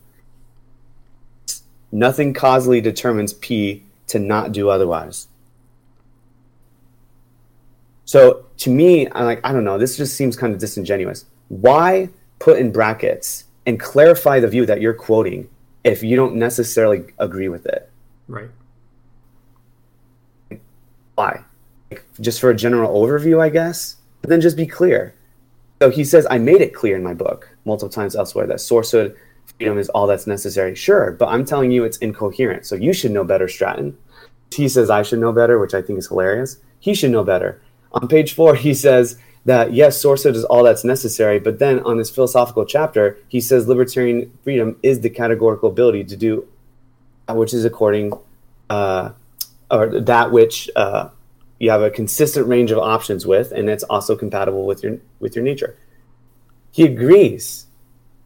Nothing 1.92 2.34
causally 2.34 2.82
determines 2.82 3.34
P 3.34 3.84
to 4.08 4.20
not 4.20 4.52
do 4.52 4.70
otherwise. 4.70 5.29
So 8.10 8.48
to 8.58 8.72
me, 8.72 9.08
I'm 9.12 9.26
like, 9.26 9.40
I 9.44 9.54
don't 9.54 9.64
know, 9.64 9.78
this 9.78 9.96
just 9.96 10.18
seems 10.18 10.36
kind 10.36 10.52
of 10.52 10.60
disingenuous. 10.60 11.26
Why 11.50 12.10
put 12.40 12.58
in 12.58 12.72
brackets 12.72 13.44
and 13.68 13.80
clarify 13.80 14.40
the 14.40 14.48
view 14.48 14.66
that 14.66 14.82
you're 14.82 14.96
quoting 14.96 15.48
if 15.84 16.02
you 16.02 16.16
don't 16.16 16.34
necessarily 16.34 17.04
agree 17.20 17.50
with 17.50 17.68
it? 17.68 17.88
Right. 18.28 18.50
Why? 21.14 21.44
Like, 21.92 22.04
just 22.20 22.42
for 22.42 22.50
a 22.50 22.56
general 22.56 23.00
overview, 23.00 23.40
I 23.40 23.50
guess? 23.50 23.98
But 24.22 24.32
then 24.32 24.42
just 24.42 24.58
be 24.58 24.66
clear. 24.66 25.14
So 25.80 25.92
he 25.92 26.04
says, 26.04 26.26
I 26.32 26.40
made 26.40 26.62
it 26.62 26.74
clear 26.74 26.96
in 26.96 27.04
my 27.04 27.14
book 27.14 27.48
multiple 27.64 27.92
times 27.92 28.16
elsewhere 28.16 28.48
that 28.48 28.58
sourcehood 28.58 29.16
freedom 29.60 29.78
is 29.78 29.88
all 29.90 30.08
that's 30.08 30.26
necessary. 30.26 30.74
Sure, 30.74 31.12
but 31.12 31.28
I'm 31.28 31.46
telling 31.46 31.70
you 31.70 31.84
it's 31.84 31.98
incoherent. 31.98 32.66
So 32.66 32.74
you 32.74 32.92
should 32.92 33.12
know 33.12 33.24
better, 33.24 33.48
Stratton. 33.48 33.96
He 34.52 34.68
says 34.68 34.90
I 34.90 35.04
should 35.04 35.20
know 35.20 35.32
better, 35.32 35.60
which 35.60 35.76
I 35.76 35.84
think 35.84 36.00
is 36.00 36.08
hilarious. 36.08 36.58
He 36.80 36.96
should 36.96 37.12
know 37.12 37.24
better. 37.24 37.62
On 37.92 38.08
page 38.08 38.34
four, 38.34 38.56
he 38.56 38.74
says 38.74 39.18
that 39.46 39.74
yes, 39.74 40.02
sourcehood 40.04 40.36
is 40.36 40.44
all 40.46 40.64
that's 40.64 40.84
necessary, 40.84 41.40
but 41.40 41.60
then 41.60 41.80
on 41.80 41.98
his 41.98 42.10
philosophical 42.10 42.66
chapter, 42.66 43.18
he 43.28 43.42
says 43.42 43.68
libertarian 43.68 44.32
freedom 44.44 44.78
is 44.84 45.02
the 45.02 45.10
categorical 45.10 45.70
ability 45.70 46.04
to 46.06 46.16
do 46.16 46.48
which 47.36 47.54
is 47.54 47.66
according, 47.66 48.14
uh, 48.70 49.12
or 49.70 50.00
that 50.00 50.32
which 50.32 50.70
uh, 50.76 51.10
you 51.60 51.70
have 51.70 51.82
a 51.82 51.90
consistent 51.90 52.48
range 52.48 52.72
of 52.72 52.78
options 52.78 53.26
with, 53.26 53.52
and 53.52 53.70
it's 53.70 53.84
also 53.84 54.16
compatible 54.16 54.66
with 54.66 54.84
your 54.84 54.98
with 55.20 55.36
your 55.36 55.44
nature. 55.44 55.78
He 56.72 56.84
agrees 56.84 57.66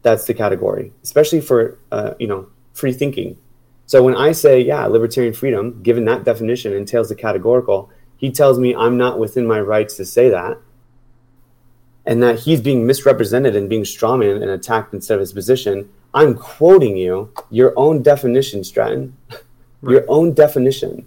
that's 0.02 0.26
the 0.26 0.34
category, 0.34 0.92
especially 1.02 1.40
for 1.40 1.78
uh, 1.92 2.14
you 2.18 2.26
know 2.26 2.48
free 2.72 2.92
thinking. 2.92 3.38
So 3.86 4.02
when 4.02 4.16
I 4.16 4.32
say 4.32 4.60
yeah, 4.60 4.86
libertarian 4.86 5.34
freedom, 5.34 5.82
given 5.82 6.04
that 6.06 6.24
definition 6.24 6.72
entails 6.72 7.08
the 7.08 7.14
categorical, 7.14 7.90
he 8.24 8.30
tells 8.30 8.58
me 8.58 8.74
I'm 8.74 8.96
not 8.96 9.18
within 9.18 9.46
my 9.46 9.60
rights 9.60 9.98
to 9.98 10.04
say 10.06 10.30
that, 10.30 10.56
and 12.06 12.22
that 12.22 12.38
he's 12.38 12.62
being 12.62 12.86
misrepresented 12.86 13.54
and 13.54 13.68
being 13.68 13.82
strawman 13.82 14.40
and 14.40 14.50
attacked 14.50 14.94
instead 14.94 15.16
of 15.16 15.20
his 15.20 15.34
position. 15.34 15.90
I'm 16.14 16.34
quoting 16.34 16.96
you 16.96 17.34
your 17.50 17.74
own 17.76 18.02
definition, 18.02 18.64
Stratton, 18.64 19.14
your 19.82 20.06
own 20.08 20.32
definition. 20.32 21.06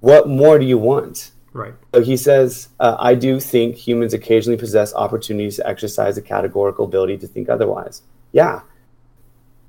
What 0.00 0.28
more 0.28 0.58
do 0.58 0.66
you 0.66 0.76
want? 0.76 1.30
Right. 1.54 1.72
So 1.94 2.02
he 2.02 2.18
says, 2.18 2.68
uh, 2.78 2.96
I 2.98 3.14
do 3.14 3.40
think 3.40 3.76
humans 3.76 4.12
occasionally 4.12 4.58
possess 4.58 4.92
opportunities 4.92 5.56
to 5.56 5.66
exercise 5.66 6.18
a 6.18 6.22
categorical 6.22 6.84
ability 6.84 7.16
to 7.16 7.26
think 7.26 7.48
otherwise. 7.48 8.02
Yeah. 8.32 8.60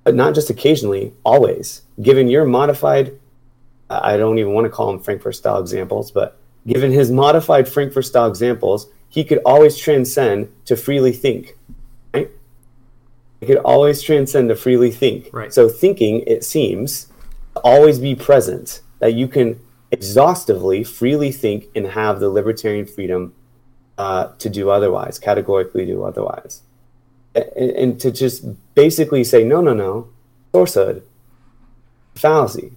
But 0.04 0.16
not 0.16 0.36
just 0.36 0.50
occasionally, 0.50 1.14
always. 1.24 1.84
Given 2.02 2.28
your 2.28 2.44
modified, 2.44 3.18
I 3.90 4.18
don't 4.18 4.38
even 4.38 4.52
want 4.52 4.66
to 4.66 4.70
call 4.70 4.88
them 4.88 5.00
Frankfurt 5.00 5.38
style 5.38 5.62
examples, 5.62 6.12
but 6.12 6.38
given 6.66 6.92
his 6.92 7.12
modified 7.12 7.68
Frankfurt 7.68 8.06
style 8.06 8.28
examples, 8.28 8.88
he 9.10 9.24
could 9.24 9.40
always 9.46 9.78
transcend 9.78 10.52
to 10.66 10.76
freely 10.76 11.12
think. 11.12 11.58
Right? 12.14 12.30
He 13.40 13.48
could 13.48 13.58
always 13.58 14.02
transcend 14.02 14.50
to 14.50 14.56
freely 14.56 14.92
think. 14.92 15.30
Right. 15.34 15.54
So 15.54 15.70
thinking, 15.70 16.24
it 16.26 16.44
seems, 16.44 17.08
always 17.64 18.00
be 18.00 18.16
present, 18.16 18.82
that 19.00 19.14
you 19.14 19.28
can 19.28 19.60
exhaustively, 19.92 20.84
freely 20.84 21.32
think 21.32 21.66
and 21.76 21.88
have 21.88 22.20
the 22.20 22.30
libertarian 22.30 22.86
freedom 22.86 23.34
uh, 23.98 24.30
to 24.40 24.50
do 24.50 24.70
otherwise, 24.70 25.20
categorically 25.20 25.86
do 25.86 26.04
otherwise. 26.04 26.62
And, 27.36 27.72
and 27.72 28.00
to 28.00 28.12
just 28.12 28.46
basically 28.74 29.24
say, 29.24 29.44
no, 29.44 29.62
no, 29.62 29.74
no, 29.74 30.10
sourcehood, 30.54 31.04
fallacy. 32.16 32.74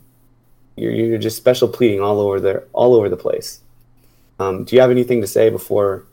You're, 0.76 0.92
you're 0.92 1.18
just 1.18 1.36
special 1.38 1.68
pleading 1.68 2.00
all 2.00 2.20
over 2.20 2.40
there, 2.40 2.64
all 2.72 2.94
over 2.94 3.08
the 3.08 3.16
place. 3.16 3.60
Um, 4.38 4.64
do 4.64 4.76
you 4.76 4.82
have 4.82 4.90
anything 4.90 5.20
to 5.20 5.26
say 5.26 5.50
before? 5.50 6.04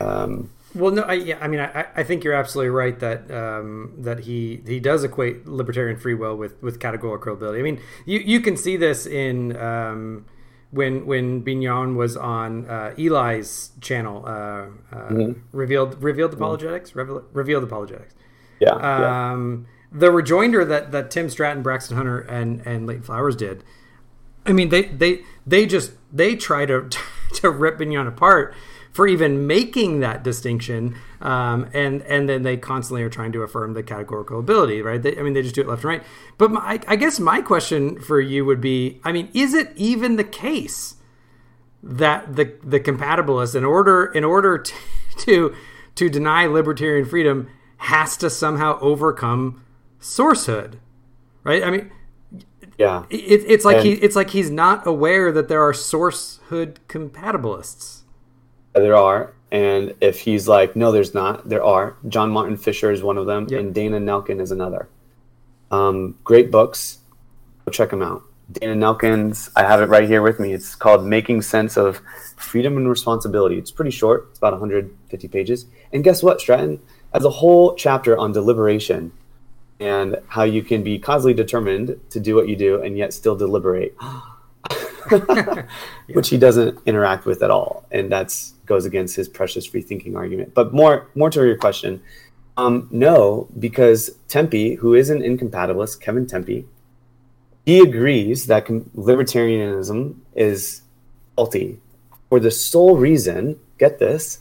Um, 0.00 0.50
Well, 0.74 0.92
no, 0.92 1.02
I, 1.02 1.14
yeah, 1.14 1.38
I 1.40 1.48
mean, 1.48 1.60
I, 1.60 1.86
I 1.94 2.02
think 2.02 2.22
you're 2.24 2.34
absolutely 2.34 2.70
right 2.70 2.98
that 3.00 3.30
um, 3.30 3.94
that 3.98 4.20
he 4.20 4.62
he 4.66 4.78
does 4.80 5.04
equate 5.04 5.46
libertarian 5.46 5.98
free 5.98 6.14
will 6.14 6.36
with 6.36 6.62
with 6.62 6.78
categorical 6.80 7.32
ability. 7.32 7.58
I 7.60 7.62
mean, 7.62 7.80
you 8.04 8.18
you 8.18 8.40
can 8.40 8.56
see 8.56 8.76
this 8.76 9.06
in 9.06 9.56
um, 9.56 10.26
when 10.70 11.06
when 11.06 11.40
Bignon 11.40 11.96
was 11.96 12.16
on 12.16 12.66
uh, 12.68 12.94
Eli's 12.98 13.70
channel, 13.80 14.24
uh, 14.26 14.66
uh, 14.94 15.32
revealed 15.52 16.02
revealed 16.02 16.34
apologetics, 16.34 16.94
Reveal, 16.94 17.24
revealed 17.32 17.64
apologetics. 17.64 18.14
yeah, 18.60 18.76
yeah. 18.76 19.32
Um, 19.32 19.66
the 19.92 20.10
rejoinder 20.10 20.64
that 20.64 20.92
that 20.92 21.10
Tim 21.10 21.30
Stratton, 21.30 21.62
Braxton 21.62 21.96
Hunter, 21.96 22.20
and 22.20 22.60
and 22.66 22.86
Leighton 22.86 23.04
Flowers 23.04 23.36
did. 23.36 23.64
I 24.44 24.52
mean, 24.52 24.68
they 24.68 24.82
they 24.82 25.20
they 25.46 25.64
just 25.66 25.92
they 26.12 26.36
try 26.36 26.66
to 26.66 26.90
to 27.40 27.50
rip 27.50 27.78
Bignon 27.78 28.06
apart 28.06 28.54
for 28.96 29.06
even 29.06 29.46
making 29.46 30.00
that 30.00 30.24
distinction, 30.24 30.96
um, 31.20 31.68
and 31.74 32.00
and 32.02 32.28
then 32.28 32.44
they 32.44 32.56
constantly 32.56 33.02
are 33.02 33.10
trying 33.10 33.30
to 33.32 33.42
affirm 33.42 33.74
the 33.74 33.82
categorical 33.82 34.38
ability, 34.38 34.80
right? 34.80 35.02
They, 35.02 35.18
I 35.18 35.22
mean, 35.22 35.34
they 35.34 35.42
just 35.42 35.54
do 35.54 35.60
it 35.60 35.68
left 35.68 35.84
and 35.84 35.90
right. 35.90 36.02
But 36.38 36.50
my, 36.50 36.80
I, 36.88 36.96
guess 36.96 37.20
my 37.20 37.42
question 37.42 38.00
for 38.00 38.20
you 38.20 38.46
would 38.46 38.60
be: 38.60 39.00
I 39.04 39.12
mean, 39.12 39.28
is 39.34 39.52
it 39.52 39.70
even 39.76 40.16
the 40.16 40.24
case 40.24 40.94
that 41.82 42.36
the 42.36 42.54
the 42.64 42.80
compatibilist, 42.80 43.54
in 43.54 43.64
order 43.64 44.06
in 44.06 44.24
order 44.24 44.64
to, 45.18 45.54
to 45.94 46.08
deny 46.08 46.46
libertarian 46.46 47.04
freedom, 47.04 47.50
has 47.76 48.16
to 48.16 48.30
somehow 48.30 48.78
overcome 48.80 49.62
sourcehood, 50.00 50.78
right? 51.44 51.62
I 51.62 51.70
mean, 51.70 51.90
yeah. 52.78 53.04
it, 53.10 53.16
it's 53.46 53.64
like 53.64 53.78
And- 53.78 53.86
he 53.86 53.92
it's 53.92 54.16
like 54.16 54.30
he's 54.30 54.50
not 54.50 54.86
aware 54.86 55.32
that 55.32 55.48
there 55.48 55.62
are 55.62 55.72
sourcehood 55.72 56.76
compatibilists. 56.88 58.00
There 58.74 58.96
are. 58.96 59.32
And 59.52 59.94
if 60.00 60.20
he's 60.20 60.48
like, 60.48 60.74
no, 60.76 60.90
there's 60.92 61.14
not, 61.14 61.48
there 61.48 61.62
are. 61.64 61.96
John 62.08 62.30
Martin 62.30 62.56
Fischer 62.56 62.90
is 62.90 63.02
one 63.02 63.16
of 63.16 63.26
them, 63.26 63.46
Yep. 63.48 63.60
and 63.60 63.74
Dana 63.74 63.98
Nelkin 64.00 64.40
is 64.40 64.50
another. 64.50 64.88
Um, 65.70 66.16
great 66.24 66.50
books. 66.50 66.98
Go 67.64 67.70
check 67.70 67.90
them 67.90 68.02
out. 68.02 68.22
Dana 68.52 68.74
Nelkin's, 68.74 69.50
I 69.56 69.62
have 69.62 69.80
it 69.80 69.86
right 69.88 70.06
here 70.08 70.20
with 70.20 70.38
me. 70.40 70.52
It's 70.52 70.74
called 70.74 71.04
Making 71.06 71.42
Sense 71.42 71.76
of 71.76 72.00
Freedom 72.36 72.76
and 72.76 72.88
Responsibility. 72.88 73.56
It's 73.56 73.70
pretty 73.70 73.90
short, 73.92 74.26
it's 74.30 74.38
about 74.38 74.52
150 74.52 75.28
pages. 75.28 75.66
And 75.92 76.04
guess 76.04 76.22
what, 76.22 76.40
Stratton? 76.40 76.80
Has 77.14 77.24
a 77.24 77.30
whole 77.30 77.74
chapter 77.76 78.18
on 78.18 78.32
deliberation 78.32 79.10
and 79.80 80.16
how 80.28 80.42
you 80.42 80.62
can 80.62 80.82
be 80.82 80.98
causally 80.98 81.34
determined 81.34 82.00
to 82.10 82.20
do 82.20 82.34
what 82.34 82.48
you 82.48 82.56
do 82.56 82.82
and 82.82 82.96
yet 82.96 83.12
still 83.12 83.36
deliberate. 83.36 83.96
which 86.12 86.28
he 86.28 86.38
doesn't 86.38 86.78
interact 86.86 87.26
with 87.26 87.42
at 87.42 87.50
all, 87.50 87.86
and 87.90 88.10
that's 88.10 88.54
goes 88.66 88.84
against 88.84 89.14
his 89.14 89.28
precious 89.28 89.64
free 89.64 89.82
thinking 89.82 90.16
argument. 90.16 90.54
But 90.54 90.72
more 90.72 91.06
more 91.14 91.30
to 91.30 91.44
your 91.46 91.56
question, 91.56 92.02
um, 92.56 92.88
no, 92.90 93.48
because 93.58 94.10
Timpe, 94.28 94.78
who 94.78 94.94
is 94.94 95.10
an 95.10 95.20
incompatibilist, 95.20 96.00
Kevin 96.00 96.26
Timpe, 96.26 96.64
he 97.64 97.80
agrees 97.80 98.46
that 98.46 98.66
libertarianism 98.66 100.16
is 100.34 100.82
faulty 101.36 101.78
for 102.28 102.40
the 102.40 102.50
sole 102.50 102.96
reason. 102.96 103.60
Get 103.78 103.98
this, 103.98 104.38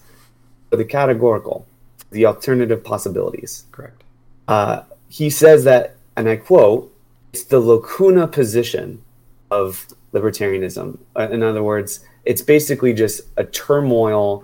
for 0.69 0.77
the 0.77 0.85
categorical, 0.85 1.67
the 2.09 2.25
alternative 2.25 2.83
possibilities 2.83 3.65
Correct. 3.71 4.01
uh, 4.47 4.83
he 5.15 5.29
says 5.29 5.63
that, 5.63 5.95
and 6.17 6.27
I 6.27 6.35
quote, 6.35 6.93
it's 7.31 7.45
the 7.45 7.61
lacuna 7.61 8.27
position 8.27 9.01
of 9.49 9.87
libertarianism. 10.11 10.99
Uh, 11.15 11.29
In 11.31 11.41
other 11.41 11.63
words, 11.63 12.01
it's 12.25 12.41
basically 12.41 12.93
just 12.93 13.21
a 13.37 13.45
turmoil 13.45 14.43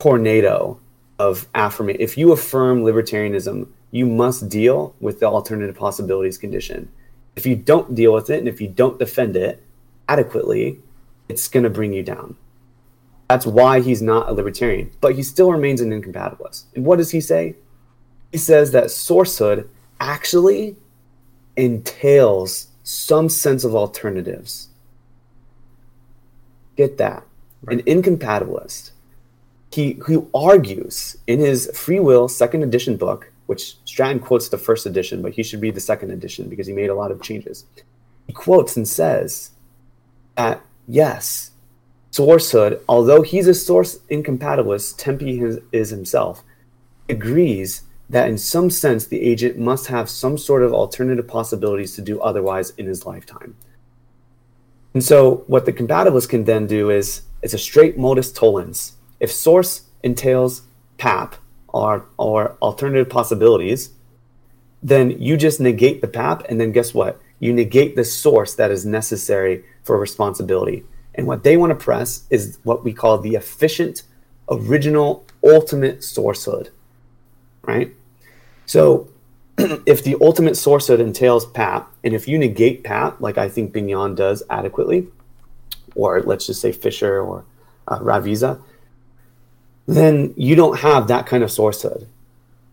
tornado 0.00 0.80
of 1.20 1.46
affirmation. 1.54 2.00
If 2.00 2.18
you 2.18 2.32
affirm 2.32 2.82
libertarianism, 2.82 3.68
you 3.92 4.06
must 4.06 4.48
deal 4.48 4.96
with 5.00 5.20
the 5.20 5.26
alternative 5.26 5.76
possibilities 5.76 6.36
condition. 6.36 6.90
If 7.36 7.46
you 7.46 7.54
don't 7.54 7.94
deal 7.94 8.12
with 8.12 8.28
it 8.28 8.40
and 8.40 8.48
if 8.48 8.60
you 8.60 8.66
don't 8.66 8.98
defend 8.98 9.36
it 9.36 9.62
adequately, 10.08 10.80
it's 11.28 11.46
going 11.46 11.62
to 11.62 11.70
bring 11.70 11.92
you 11.92 12.02
down. 12.02 12.34
That's 13.28 13.46
why 13.46 13.78
he's 13.82 14.02
not 14.02 14.28
a 14.28 14.32
libertarian, 14.32 14.90
but 15.00 15.14
he 15.14 15.22
still 15.22 15.52
remains 15.52 15.80
an 15.80 15.92
incompatibilist. 15.92 16.64
And 16.74 16.84
what 16.84 16.96
does 16.96 17.12
he 17.12 17.20
say? 17.20 17.54
he 18.32 18.38
says 18.38 18.70
that 18.72 18.86
sourcehood 18.86 19.68
actually 20.00 20.76
entails 21.56 22.68
some 22.82 23.28
sense 23.28 23.64
of 23.64 23.74
alternatives. 23.74 24.68
Get 26.76 26.98
that. 26.98 27.24
An 27.68 27.80
incompatibilist. 27.80 28.92
He 29.72 29.98
who 30.04 30.30
argues 30.34 31.16
in 31.26 31.40
his 31.40 31.70
free 31.74 32.00
will 32.00 32.28
second 32.28 32.62
edition 32.62 32.96
book, 32.96 33.30
which 33.46 33.76
Stratton 33.84 34.20
quotes 34.20 34.48
the 34.48 34.58
first 34.58 34.86
edition, 34.86 35.20
but 35.22 35.32
he 35.32 35.42
should 35.42 35.60
read 35.60 35.74
the 35.74 35.80
second 35.80 36.10
edition 36.10 36.48
because 36.48 36.66
he 36.66 36.72
made 36.72 36.90
a 36.90 36.94
lot 36.94 37.10
of 37.10 37.20
changes. 37.22 37.64
He 38.26 38.32
quotes 38.32 38.76
and 38.76 38.86
says 38.86 39.50
that 40.36 40.60
yes, 40.86 41.50
sourcehood, 42.12 42.80
although 42.88 43.22
he's 43.22 43.46
a 43.46 43.54
source 43.54 43.98
incompatibilist, 44.10 44.98
Timpe 44.98 45.62
is 45.72 45.90
himself, 45.90 46.42
agrees 47.08 47.82
that 48.08 48.28
in 48.28 48.38
some 48.38 48.70
sense 48.70 49.06
the 49.06 49.20
agent 49.20 49.58
must 49.58 49.88
have 49.88 50.08
some 50.08 50.38
sort 50.38 50.62
of 50.62 50.72
alternative 50.72 51.26
possibilities 51.26 51.94
to 51.96 52.02
do 52.02 52.20
otherwise 52.20 52.70
in 52.70 52.86
his 52.86 53.04
lifetime. 53.04 53.56
And 54.94 55.04
so 55.04 55.44
what 55.46 55.66
the 55.66 55.72
compatibilist 55.72 56.28
can 56.28 56.44
then 56.44 56.66
do 56.66 56.90
is 56.90 57.22
it's 57.42 57.54
a 57.54 57.58
straight 57.58 57.98
modus 57.98 58.32
tollens. 58.32 58.92
If 59.20 59.30
source 59.30 59.82
entails 60.02 60.62
PAP 60.98 61.36
or, 61.68 62.06
or 62.16 62.56
alternative 62.62 63.10
possibilities, 63.10 63.90
then 64.82 65.10
you 65.20 65.36
just 65.36 65.60
negate 65.60 66.00
the 66.00 66.08
PAP 66.08 66.46
and 66.48 66.60
then 66.60 66.72
guess 66.72 66.94
what? 66.94 67.20
You 67.40 67.52
negate 67.52 67.96
the 67.96 68.04
source 68.04 68.54
that 68.54 68.70
is 68.70 68.86
necessary 68.86 69.64
for 69.84 69.98
responsibility. 69.98 70.84
And 71.14 71.26
what 71.26 71.42
they 71.42 71.56
want 71.56 71.70
to 71.70 71.84
press 71.84 72.26
is 72.30 72.58
what 72.62 72.84
we 72.84 72.92
call 72.92 73.18
the 73.18 73.34
efficient, 73.34 74.02
original, 74.50 75.26
ultimate 75.44 76.00
sourcehood. 76.00 76.70
Right? 77.66 77.94
So 78.64 79.08
if 79.58 80.04
the 80.04 80.16
ultimate 80.20 80.54
sourcehood 80.54 81.00
entails 81.00 81.46
PAP, 81.46 81.90
and 82.04 82.14
if 82.14 82.28
you 82.28 82.38
negate 82.38 82.84
PAP, 82.84 83.20
like 83.20 83.38
I 83.38 83.48
think 83.48 83.72
Bignon 83.72 84.14
does 84.14 84.42
adequately, 84.48 85.08
or 85.94 86.22
let's 86.22 86.46
just 86.46 86.60
say 86.60 86.72
Fischer 86.72 87.20
or 87.20 87.44
uh, 87.88 87.98
Ravizza, 87.98 88.60
then 89.86 90.34
you 90.36 90.54
don't 90.54 90.80
have 90.80 91.08
that 91.08 91.26
kind 91.26 91.42
of 91.42 91.50
sourcehood. 91.50 92.06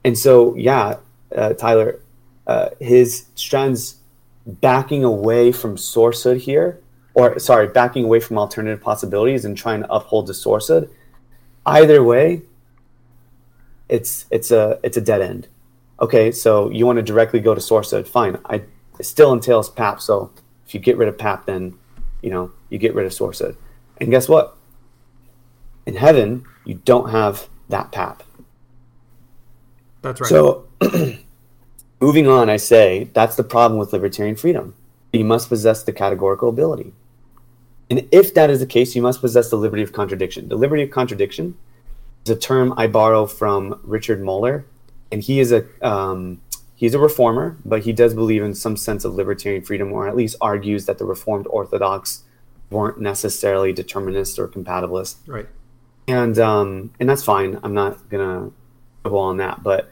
And 0.03 0.17
so, 0.17 0.55
yeah, 0.55 0.97
uh, 1.33 1.53
Tyler, 1.53 1.99
uh, 2.47 2.69
his 2.79 3.27
strands 3.35 3.97
backing 4.45 5.03
away 5.03 5.51
from 5.51 5.77
sourcehood 5.77 6.41
here, 6.41 6.81
or 7.13 7.39
sorry, 7.39 7.67
backing 7.67 8.03
away 8.03 8.19
from 8.19 8.37
alternative 8.37 8.81
possibilities 8.81 9.45
and 9.45 9.57
trying 9.57 9.81
to 9.81 9.93
uphold 9.93 10.27
the 10.27 10.33
sourcehood. 10.33 10.89
Either 11.65 12.03
way, 12.03 12.41
it's 13.93 14.25
it's 14.31 14.49
a 14.49 14.79
it's 14.81 14.97
a 14.97 15.01
dead 15.01 15.21
end. 15.21 15.47
Okay, 16.01 16.31
so 16.31 16.69
you 16.71 16.85
want 16.87 16.97
to 16.97 17.03
directly 17.03 17.39
go 17.39 17.53
to 17.53 17.61
sourcehood, 17.61 18.07
fine. 18.07 18.39
I 18.45 18.63
it 18.99 19.05
still 19.05 19.31
entails 19.31 19.69
PAP, 19.69 20.01
so 20.01 20.31
if 20.65 20.73
you 20.73 20.79
get 20.79 20.97
rid 20.97 21.07
of 21.07 21.17
PAP, 21.17 21.45
then 21.45 21.77
you 22.23 22.31
know 22.31 22.51
you 22.69 22.79
get 22.79 22.95
rid 22.95 23.05
of 23.05 23.11
sourcehood. 23.11 23.55
And 24.01 24.09
guess 24.09 24.27
what? 24.27 24.57
In 25.85 25.95
heaven, 25.95 26.43
you 26.65 26.81
don't 26.85 27.11
have 27.11 27.47
that 27.69 27.91
PAP. 27.91 28.23
That's 30.01 30.19
right. 30.19 30.27
So, 30.27 30.67
moving 32.01 32.27
on, 32.27 32.49
I 32.49 32.57
say 32.57 33.11
that's 33.13 33.35
the 33.35 33.43
problem 33.43 33.79
with 33.79 33.93
libertarian 33.93 34.35
freedom. 34.35 34.73
You 35.11 35.23
must 35.23 35.49
possess 35.49 35.83
the 35.83 35.93
categorical 35.93 36.49
ability. 36.49 36.93
And 37.91 38.07
if 38.11 38.33
that 38.33 38.49
is 38.49 38.59
the 38.59 38.65
case, 38.65 38.95
you 38.95 39.03
must 39.03 39.21
possess 39.21 39.51
the 39.51 39.57
liberty 39.57 39.83
of 39.83 39.93
contradiction. 39.93 40.49
The 40.49 40.55
liberty 40.55 40.81
of 40.81 40.89
contradiction 40.89 41.55
is 42.25 42.31
a 42.31 42.35
term 42.35 42.73
I 42.77 42.87
borrow 42.87 43.25
from 43.25 43.79
Richard 43.83 44.21
Muller, 44.21 44.65
and 45.11 45.21
he 45.21 45.39
is 45.39 45.51
a 45.51 45.65
um, 45.85 46.41
he's 46.75 46.93
a 46.93 46.99
reformer, 46.99 47.57
but 47.65 47.83
he 47.83 47.93
does 47.93 48.13
believe 48.13 48.43
in 48.43 48.53
some 48.53 48.77
sense 48.77 49.05
of 49.05 49.15
libertarian 49.15 49.63
freedom, 49.63 49.91
or 49.91 50.07
at 50.07 50.15
least 50.15 50.35
argues 50.41 50.85
that 50.85 50.97
the 50.97 51.05
Reformed 51.05 51.47
Orthodox 51.49 52.23
weren't 52.69 52.99
necessarily 52.99 53.71
determinist 53.71 54.39
or 54.39 54.47
compatibilist 54.47 55.15
right. 55.27 55.47
and 56.07 56.39
um, 56.39 56.91
and 56.99 57.07
that's 57.07 57.23
fine. 57.23 57.59
I'm 57.63 57.73
not 57.73 58.09
gonna 58.09 58.51
quibble 59.03 59.19
on 59.19 59.37
that, 59.37 59.63
but 59.63 59.91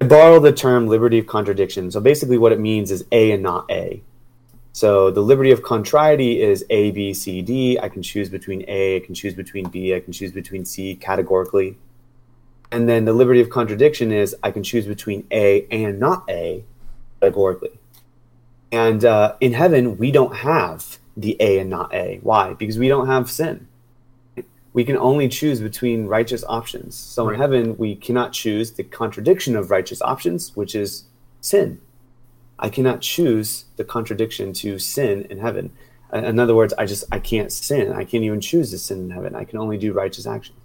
I 0.00 0.06
borrow 0.06 0.38
the 0.40 0.52
term 0.52 0.86
liberty 0.86 1.18
of 1.18 1.26
contradiction. 1.26 1.90
So 1.90 2.00
basically, 2.00 2.38
what 2.38 2.52
it 2.52 2.60
means 2.60 2.90
is 2.90 3.04
A 3.12 3.32
and 3.32 3.42
not 3.42 3.70
A. 3.70 4.02
So 4.72 5.10
the 5.10 5.20
liberty 5.20 5.50
of 5.50 5.62
contrariety 5.62 6.40
is 6.40 6.64
A, 6.70 6.90
B, 6.92 7.12
C, 7.12 7.42
D. 7.42 7.78
I 7.78 7.88
can 7.88 8.02
choose 8.02 8.28
between 8.28 8.64
A, 8.68 8.96
I 8.96 9.00
can 9.00 9.14
choose 9.14 9.34
between 9.34 9.68
B, 9.68 9.94
I 9.94 10.00
can 10.00 10.12
choose 10.12 10.32
between 10.32 10.64
C 10.64 10.94
categorically. 10.94 11.76
And 12.72 12.88
then 12.88 13.04
the 13.04 13.12
liberty 13.12 13.40
of 13.40 13.50
contradiction 13.50 14.12
is 14.12 14.36
I 14.42 14.52
can 14.52 14.62
choose 14.62 14.86
between 14.86 15.26
A 15.32 15.66
and 15.70 15.98
not 15.98 16.24
A 16.28 16.64
categorically. 17.20 17.78
And 18.70 19.04
uh, 19.04 19.34
in 19.40 19.52
heaven, 19.52 19.98
we 19.98 20.12
don't 20.12 20.36
have 20.36 20.98
the 21.16 21.36
A 21.40 21.58
and 21.58 21.68
not 21.68 21.92
A. 21.92 22.20
Why? 22.22 22.54
Because 22.54 22.78
we 22.78 22.86
don't 22.86 23.08
have 23.08 23.28
sin 23.28 23.66
we 24.72 24.84
can 24.84 24.96
only 24.96 25.28
choose 25.28 25.60
between 25.60 26.06
righteous 26.06 26.44
options. 26.48 26.94
So 26.96 27.26
Right. 27.26 27.34
in 27.34 27.40
heaven, 27.40 27.76
we 27.76 27.96
cannot 27.96 28.32
choose 28.32 28.72
the 28.72 28.84
contradiction 28.84 29.56
of 29.56 29.70
righteous 29.70 30.00
options, 30.02 30.54
which 30.56 30.74
is 30.74 31.04
sin. 31.40 31.80
I 32.60 32.68
cannot 32.68 33.00
choose 33.00 33.64
the 33.76 33.84
contradiction 33.84 34.52
to 34.54 34.78
sin 34.78 35.26
in 35.30 35.38
heaven. 35.38 35.72
In 36.12 36.38
other 36.38 36.54
words, 36.54 36.74
I 36.76 36.86
just 36.86 37.04
I 37.10 37.18
can't 37.18 37.50
sin. 37.52 37.92
I 37.92 38.04
can't 38.04 38.24
even 38.24 38.40
choose 38.40 38.70
to 38.72 38.78
sin 38.78 38.98
in 39.04 39.10
heaven. 39.10 39.34
I 39.34 39.44
can 39.44 39.58
only 39.58 39.78
do 39.78 39.92
righteous 39.92 40.26
actions. 40.26 40.58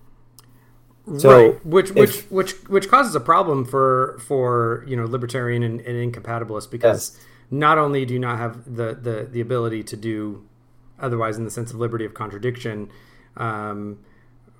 So 1.17 1.29
right. 1.51 1.65
Which 1.65 1.91
which 1.91 2.09
if- 2.17 2.31
which 2.31 2.51
which 2.67 2.89
causes 2.89 3.13
a 3.15 3.19
problem 3.19 3.63
for 3.63 4.17
for 4.27 4.83
you 4.87 4.95
know 4.95 5.05
libertarian 5.05 5.61
and, 5.63 5.79
and 5.81 6.13
incompatibilists 6.13 6.69
because 6.69 7.13
Yes. 7.15 7.25
not 7.51 7.77
only 7.77 8.05
do 8.05 8.13
you 8.15 8.19
not 8.19 8.39
have 8.39 8.75
the, 8.75 8.95
the 8.95 9.27
the 9.31 9.39
ability 9.39 9.83
to 9.83 9.95
do 9.95 10.43
otherwise 10.99 11.37
in 11.37 11.43
the 11.45 11.51
sense 11.51 11.71
of 11.71 11.77
liberty 11.79 12.05
of 12.05 12.13
contradiction, 12.15 12.89
um, 13.37 13.99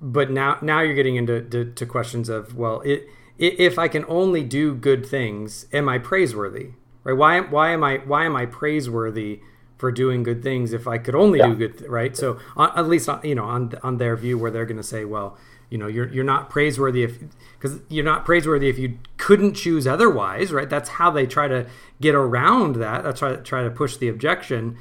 but 0.00 0.30
now 0.30 0.58
now 0.62 0.80
you're 0.82 0.94
getting 0.94 1.16
into 1.16 1.40
to, 1.42 1.64
to 1.72 1.84
questions 1.84 2.28
of 2.28 2.56
well 2.56 2.80
it, 2.82 3.08
if 3.38 3.76
I 3.78 3.88
can 3.88 4.04
only 4.06 4.44
do 4.44 4.74
good 4.74 5.04
things, 5.04 5.66
am 5.72 5.88
I 5.88 5.98
praiseworthy? 5.98 6.70
Right? 7.06 7.16
Why 7.16 7.36
am 7.36 7.50
why 7.50 7.70
am 7.70 7.84
I 7.84 7.98
why 8.04 8.24
am 8.24 8.34
I 8.36 8.46
praiseworthy 8.46 9.40
for 9.78 9.92
doing 9.92 10.22
good 10.22 10.42
things 10.42 10.72
if 10.72 10.88
I 10.88 10.98
could 10.98 11.14
only 11.14 11.38
Yeah. 11.38 11.48
do 11.48 11.54
good? 11.54 11.78
Th- 11.78 11.90
right? 11.90 12.16
So 12.16 12.38
on, 12.56 12.70
at 12.76 12.88
least 12.88 13.08
on, 13.08 13.20
you 13.22 13.34
know 13.34 13.44
on 13.44 13.72
on 13.82 13.98
their 13.98 14.16
view 14.16 14.36
where 14.38 14.50
they're 14.50 14.66
going 14.66 14.76
to 14.76 14.82
say, 14.82 15.04
well, 15.04 15.38
you 15.70 15.78
know, 15.78 15.86
you're 15.86 16.08
you're 16.12 16.24
not 16.24 16.50
praiseworthy 16.50 17.02
if 17.04 17.18
because 17.58 17.80
you're 17.88 18.04
not 18.04 18.24
praiseworthy 18.24 18.68
if 18.68 18.78
you 18.78 18.98
couldn't 19.18 19.54
choose 19.54 19.86
otherwise, 19.86 20.52
right? 20.52 20.68
That's 20.68 20.90
how 20.90 21.10
they 21.10 21.26
try 21.26 21.46
to 21.48 21.66
get 22.00 22.14
around 22.14 22.76
that. 22.76 23.04
That's 23.04 23.20
try 23.20 23.36
try 23.36 23.62
to 23.62 23.70
push 23.70 23.96
the 23.96 24.08
objection. 24.08 24.76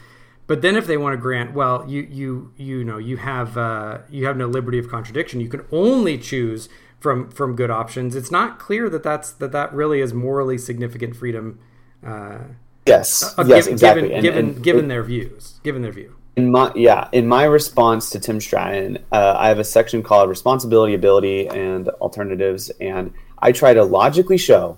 But 0.48 0.62
then 0.62 0.76
if 0.76 0.86
they 0.86 0.98
want 0.98 1.14
to 1.14 1.18
grant, 1.18 1.54
well, 1.54 1.86
you 1.88 2.08
you 2.10 2.52
you 2.58 2.84
know 2.84 2.98
you 2.98 3.18
have 3.18 3.58
uh, 3.58 4.00
you 4.10 4.26
have 4.26 4.38
no 4.38 4.48
liberty 4.48 4.78
of 4.80 4.90
contradiction. 4.90 5.42
You 5.42 5.50
can 5.50 5.66
only 5.72 6.18
choose 6.18 6.70
from 7.00 7.30
from 7.30 7.56
good 7.56 7.72
options. 7.72 8.16
It's 8.16 8.32
not 8.32 8.58
clear 8.60 8.90
that 8.90 9.04
that's 9.04 9.32
that 9.32 9.52
that 9.52 9.74
really 9.74 10.02
is 10.02 10.14
morally 10.14 10.58
significant 10.58 11.16
freedom. 11.16 11.60
Uh, 12.06 12.38
Yes, 12.88 13.24
uh, 13.24 13.44
yes, 13.48 13.64
given, 13.66 13.74
exactly. 13.74 14.02
Given 14.04 14.14
And- 14.16 14.24
given, 14.24 14.46
and 14.46 14.64
given 14.64 14.86
it- 14.86 14.88
their 14.90 15.02
views, 15.04 15.60
given 15.64 15.82
their 15.82 15.92
view. 15.92 16.14
in 16.36 16.52
my 16.52 16.72
yeah 16.76 17.08
in 17.14 17.26
my 17.28 17.46
response 17.46 18.10
to 18.12 18.20
tim 18.20 18.40
stratton 18.42 18.98
uh, 19.14 19.34
i 19.40 19.48
have 19.48 19.58
a 19.58 19.64
section 19.64 20.04
called 20.04 20.30
responsibility 20.30 20.94
ability 20.94 21.48
and 21.48 21.88
alternatives 22.06 22.70
and 22.82 23.12
i 23.40 23.52
try 23.54 23.74
to 23.74 23.84
logically 23.86 24.38
show 24.38 24.78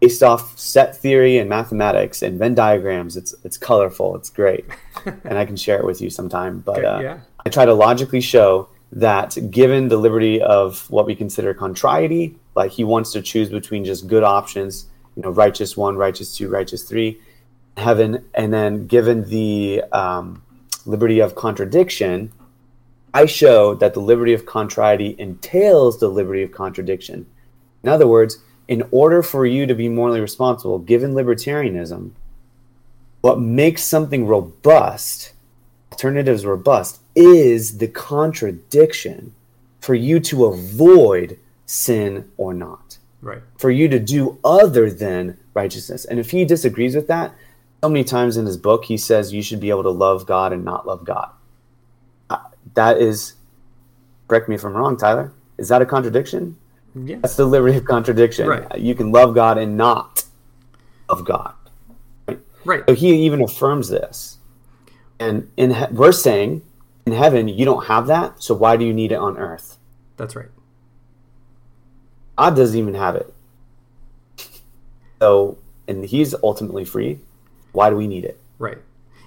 based 0.00 0.22
off 0.24 0.58
set 0.58 0.96
theory 0.96 1.38
and 1.38 1.48
mathematics 1.48 2.20
and 2.20 2.36
venn 2.38 2.54
diagrams 2.54 3.16
it's 3.16 3.32
it's 3.44 3.56
colorful 3.56 4.16
it's 4.16 4.28
great 4.28 4.64
and 5.24 5.38
i 5.38 5.44
can 5.46 5.56
share 5.56 5.78
it 5.78 5.86
with 5.86 6.00
you 6.02 6.10
sometime 6.10 6.58
but 6.66 6.78
Okay, 6.78 6.86
uh, 6.86 7.00
yeah. 7.00 7.18
i 7.46 7.48
try 7.48 7.64
to 7.64 7.72
logically 7.74 8.20
show 8.20 8.68
that 8.90 9.38
given 9.52 9.86
the 9.88 9.96
liberty 9.96 10.42
of 10.42 10.90
what 10.90 11.06
we 11.06 11.14
consider 11.14 11.54
contrariety 11.54 12.34
like 12.56 12.72
he 12.72 12.82
wants 12.84 13.12
to 13.12 13.22
choose 13.22 13.48
between 13.48 13.84
just 13.84 14.06
good 14.08 14.24
options 14.24 14.88
you 15.16 15.22
know 15.22 15.30
righteous 15.30 15.76
one 15.76 15.96
righteous 15.96 16.36
two 16.36 16.48
righteous 16.48 16.82
three 16.82 17.20
heaven 17.76 18.24
and 18.34 18.52
then 18.52 18.86
given 18.86 19.28
the 19.28 19.82
um, 19.92 20.42
liberty 20.84 21.20
of 21.20 21.34
contradiction 21.34 22.32
i 23.14 23.26
show 23.26 23.74
that 23.74 23.94
the 23.94 24.00
liberty 24.00 24.32
of 24.32 24.46
contrariety 24.46 25.14
entails 25.18 25.98
the 25.98 26.08
liberty 26.08 26.42
of 26.42 26.52
contradiction. 26.52 27.26
In 27.82 27.88
other 27.88 28.06
words 28.06 28.38
in 28.68 28.84
order 28.90 29.22
for 29.22 29.44
you 29.44 29.66
to 29.66 29.74
be 29.74 29.88
morally 29.88 30.20
responsible 30.20 30.78
given 30.78 31.14
libertarianism 31.14 32.12
what 33.20 33.40
makes 33.40 33.82
something 33.82 34.26
robust 34.26 35.32
alternatives 35.92 36.46
robust 36.46 37.00
is 37.14 37.78
the 37.78 37.88
contradiction 37.88 39.34
for 39.80 39.94
you 39.94 40.20
to 40.20 40.46
avoid 40.46 41.38
sin 41.66 42.30
or 42.36 42.54
not 42.54 42.98
Right. 43.22 43.40
for 43.56 43.70
you 43.70 43.88
to 43.88 43.98
do 44.00 44.38
other 44.44 44.90
than 44.90 45.38
righteousness. 45.54 46.04
And 46.04 46.18
if 46.18 46.30
he 46.32 46.44
disagrees 46.44 46.96
with 46.96 47.06
that, 47.06 47.32
so 47.82 47.88
many 47.88 48.02
times 48.04 48.36
in 48.36 48.46
his 48.46 48.56
book, 48.56 48.84
he 48.84 48.96
says 48.96 49.32
you 49.32 49.42
should 49.42 49.60
be 49.60 49.70
able 49.70 49.84
to 49.84 49.90
love 49.90 50.26
God 50.26 50.52
and 50.52 50.64
not 50.64 50.86
love 50.86 51.04
God. 51.04 51.30
Uh, 52.28 52.38
that 52.74 52.98
is, 52.98 53.34
correct 54.28 54.48
me 54.48 54.56
if 54.56 54.64
I'm 54.64 54.72
wrong, 54.74 54.96
Tyler. 54.96 55.32
Is 55.58 55.68
that 55.68 55.80
a 55.82 55.86
contradiction? 55.86 56.56
Yeah. 56.94 57.16
That's 57.22 57.36
the 57.36 57.46
liberty 57.46 57.76
of 57.78 57.84
contradiction. 57.84 58.48
Right. 58.48 58.64
Uh, 58.72 58.76
You 58.76 58.94
can 58.94 59.12
love 59.12 59.34
God 59.34 59.56
and 59.56 59.76
not 59.76 60.24
love 61.08 61.24
God. 61.24 61.54
Right. 62.64 62.82
So 62.88 62.94
he 62.94 63.14
even 63.26 63.40
affirms 63.42 63.88
this. 63.88 64.38
And 65.18 65.48
in 65.56 65.72
he- 65.74 65.86
we're 65.92 66.12
saying 66.12 66.62
in 67.06 67.12
heaven, 67.12 67.48
you 67.48 67.64
don't 67.64 67.86
have 67.86 68.06
that. 68.08 68.42
So 68.42 68.54
why 68.54 68.76
do 68.76 68.84
you 68.84 68.92
need 68.92 69.12
it 69.12 69.16
on 69.18 69.36
earth? 69.38 69.78
That's 70.16 70.34
right. 70.36 70.48
God 72.42 72.56
doesn't 72.56 72.76
even 72.76 72.94
have 72.94 73.14
it. 73.14 73.32
So, 75.20 75.58
and 75.86 76.04
he's 76.04 76.34
ultimately 76.42 76.84
free. 76.84 77.20
Why 77.70 77.88
do 77.88 77.94
we 77.94 78.08
need 78.08 78.24
it? 78.24 78.40
Right. 78.58 78.78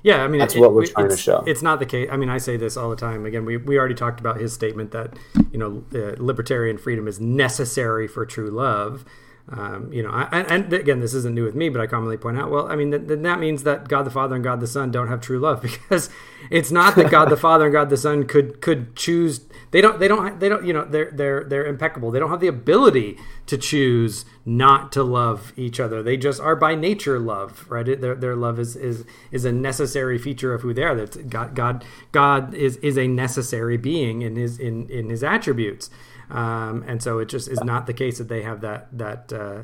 Yeah, 0.03 0.21
I 0.21 0.27
mean 0.27 0.39
That's 0.39 0.53
what 0.53 0.73
we're 0.73 0.85
trying 0.85 1.07
to 1.07 1.15
show. 1.15 1.41
It's 1.47 1.61
not 1.61 1.79
the 1.79 1.85
case. 1.85 2.09
I 2.11 2.17
mean, 2.17 2.27
I 2.27 2.39
say 2.39 2.57
this 2.57 2.75
all 2.75 2.89
the 2.89 2.97
time. 2.97 3.25
Again, 3.25 3.45
we, 3.45 3.55
we 3.55 3.79
already 3.79 3.95
talked 3.95 4.19
about 4.19 4.41
his 4.41 4.51
statement 4.51 4.91
that 4.91 5.13
you 5.49 5.57
know 5.57 5.85
uh, 5.95 6.21
libertarian 6.21 6.77
freedom 6.77 7.07
is 7.07 7.21
necessary 7.21 8.05
for 8.05 8.25
true 8.25 8.49
love. 8.49 9.05
Um, 9.47 9.93
you 9.93 10.01
know, 10.01 10.09
I, 10.09 10.23
and, 10.31 10.65
and 10.65 10.73
again, 10.73 11.01
this 11.01 11.13
isn't 11.13 11.35
new 11.35 11.43
with 11.43 11.53
me, 11.53 11.69
but 11.69 11.79
I 11.79 11.85
commonly 11.85 12.17
point 12.17 12.39
out, 12.39 12.49
well, 12.49 12.67
I 12.67 12.75
mean, 12.75 12.89
then 12.89 13.21
that 13.21 13.39
means 13.39 13.61
that 13.61 13.87
God 13.87 14.01
the 14.03 14.09
Father 14.09 14.33
and 14.33 14.43
God 14.43 14.59
the 14.59 14.65
Son 14.65 14.89
don't 14.89 15.07
have 15.07 15.21
true 15.21 15.37
love 15.37 15.61
because 15.61 16.09
it's 16.49 16.71
not 16.71 16.95
that 16.95 17.11
God 17.11 17.29
the 17.29 17.37
Father 17.45 17.65
and 17.65 17.73
God 17.73 17.91
the 17.91 17.97
Son 17.97 18.25
could 18.25 18.59
could 18.59 18.95
choose. 18.95 19.41
They 19.69 19.81
don't. 19.81 19.99
They 19.99 20.07
don't. 20.07 20.39
They 20.39 20.49
don't. 20.49 20.65
You 20.65 20.73
know, 20.73 20.85
they're 20.85 21.11
they're 21.11 21.43
they're 21.43 21.65
impeccable. 21.67 22.09
They 22.09 22.17
don't 22.17 22.31
have 22.31 22.39
the 22.39 22.47
ability 22.47 23.19
to 23.45 23.57
choose 23.57 24.25
not 24.45 24.91
to 24.93 25.03
love 25.03 25.53
each 25.55 25.79
other. 25.79 26.01
They 26.01 26.17
just 26.17 26.41
are 26.41 26.55
by 26.55 26.73
nature 26.73 27.19
love, 27.19 27.65
right? 27.69 27.85
Their, 27.85 28.15
their 28.15 28.35
love 28.35 28.59
is 28.59 28.75
is 28.75 29.05
is 29.31 29.45
a 29.45 29.51
necessary 29.51 30.17
feature 30.17 30.55
of 30.55 30.61
who 30.61 30.73
they 30.73 30.83
are. 30.83 30.95
That 30.95 31.29
God 31.29 31.53
God 31.53 31.85
God 32.11 32.55
is 32.55 32.77
is 32.77 32.97
a 32.97 33.07
necessary 33.07 33.77
being 33.77 34.23
in 34.23 34.37
his 34.37 34.57
in 34.57 34.89
in 34.89 35.09
his 35.09 35.23
attributes. 35.23 35.91
Um, 36.29 36.83
and 36.87 37.01
so 37.01 37.19
it 37.19 37.29
just 37.29 37.47
is 37.47 37.63
not 37.63 37.85
the 37.87 37.93
case 37.93 38.17
that 38.17 38.29
they 38.29 38.41
have 38.41 38.61
that 38.61 38.87
that 38.97 39.31
uh, 39.31 39.63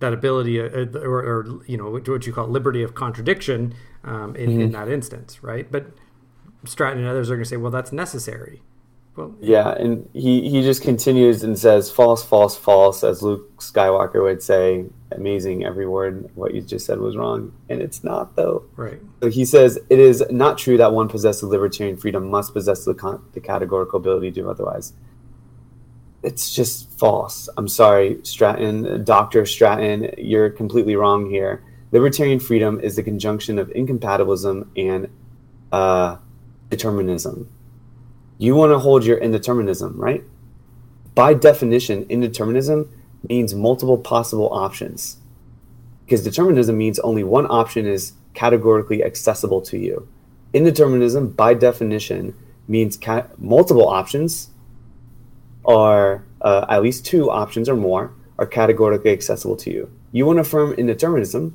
that 0.00 0.12
ability 0.12 0.60
uh, 0.60 0.86
or, 0.98 1.18
or, 1.18 1.62
you 1.66 1.76
know 1.76 1.90
what 1.90 2.26
you 2.26 2.32
call 2.32 2.46
liberty 2.46 2.82
of 2.82 2.94
contradiction 2.94 3.74
um, 4.04 4.34
in, 4.36 4.50
mm-hmm. 4.50 4.60
in 4.60 4.72
that 4.72 4.88
instance, 4.88 5.42
right? 5.42 5.70
But 5.70 5.86
Stratton 6.64 7.00
and 7.00 7.08
others 7.08 7.30
are 7.30 7.34
going 7.34 7.44
to 7.44 7.48
say, 7.48 7.56
well, 7.56 7.70
that's 7.70 7.92
necessary. 7.92 8.62
Well, 9.16 9.34
yeah, 9.40 9.70
and 9.70 10.08
he 10.12 10.48
he 10.48 10.62
just 10.62 10.80
continues 10.80 11.42
and 11.42 11.58
says, 11.58 11.90
"False, 11.90 12.24
false, 12.24 12.56
false," 12.56 13.02
as 13.02 13.20
Luke 13.20 13.58
Skywalker 13.58 14.22
would 14.22 14.42
say. 14.42 14.86
Amazing, 15.10 15.64
every 15.64 15.88
word 15.88 16.30
what 16.34 16.54
you 16.54 16.60
just 16.60 16.86
said 16.86 17.00
was 17.00 17.16
wrong, 17.16 17.52
and 17.68 17.80
it's 17.82 18.04
not 18.04 18.36
though. 18.36 18.64
Right. 18.76 19.00
So 19.22 19.30
he 19.30 19.44
says 19.44 19.76
it 19.90 19.98
is 19.98 20.22
not 20.30 20.56
true 20.56 20.76
that 20.76 20.92
one 20.92 21.08
possessed 21.08 21.42
libertarian 21.42 21.96
freedom 21.96 22.30
must 22.30 22.52
possess 22.52 22.84
the, 22.84 22.94
con- 22.94 23.24
the 23.32 23.40
categorical 23.40 23.98
ability 23.98 24.30
to 24.32 24.42
do 24.42 24.50
otherwise 24.50 24.92
it's 26.22 26.54
just 26.54 26.90
false. 26.98 27.48
I'm 27.56 27.68
sorry, 27.68 28.18
Stratton, 28.22 29.04
Dr. 29.04 29.46
Stratton, 29.46 30.14
you're 30.18 30.50
completely 30.50 30.96
wrong 30.96 31.30
here. 31.30 31.62
Libertarian 31.92 32.40
freedom 32.40 32.80
is 32.80 32.96
the 32.96 33.02
conjunction 33.02 33.58
of 33.58 33.70
incompatibilism 33.70 34.70
and 34.76 35.08
uh, 35.72 36.16
determinism. 36.70 37.48
You 38.36 38.54
want 38.54 38.72
to 38.72 38.78
hold 38.78 39.04
your 39.04 39.18
indeterminism, 39.18 39.92
right? 39.96 40.24
By 41.14 41.34
definition, 41.34 42.04
indeterminism 42.06 42.88
means 43.28 43.54
multiple 43.54 43.98
possible 43.98 44.48
options. 44.52 45.18
Because 46.04 46.22
determinism 46.22 46.76
means 46.76 46.98
only 47.00 47.24
one 47.24 47.46
option 47.46 47.86
is 47.86 48.12
categorically 48.34 49.02
accessible 49.02 49.60
to 49.62 49.78
you. 49.78 50.08
Indeterminism, 50.54 51.34
by 51.36 51.54
definition, 51.54 52.34
means 52.66 52.96
ca- 52.96 53.26
multiple 53.38 53.88
options 53.88 54.50
are 55.68 56.24
uh, 56.40 56.64
at 56.68 56.82
least 56.82 57.04
two 57.04 57.30
options 57.30 57.68
or 57.68 57.76
more 57.76 58.14
are 58.38 58.46
categorically 58.46 59.12
accessible 59.12 59.56
to 59.56 59.70
you. 59.70 59.92
You 60.10 60.24
want 60.26 60.38
to 60.38 60.40
affirm 60.40 60.74
indeterminism 60.74 61.52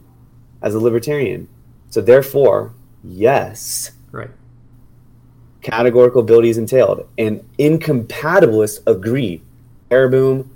as 0.61 0.75
a 0.75 0.79
libertarian. 0.79 1.49
So 1.89 1.99
therefore, 1.99 2.73
yes. 3.03 3.91
Right. 4.11 4.29
Categorical 5.61 6.21
ability 6.21 6.49
is 6.49 6.57
entailed. 6.57 7.07
And 7.17 7.43
incompatibilists 7.57 8.85
agree. 8.85 9.41
Pereboom 9.89 10.49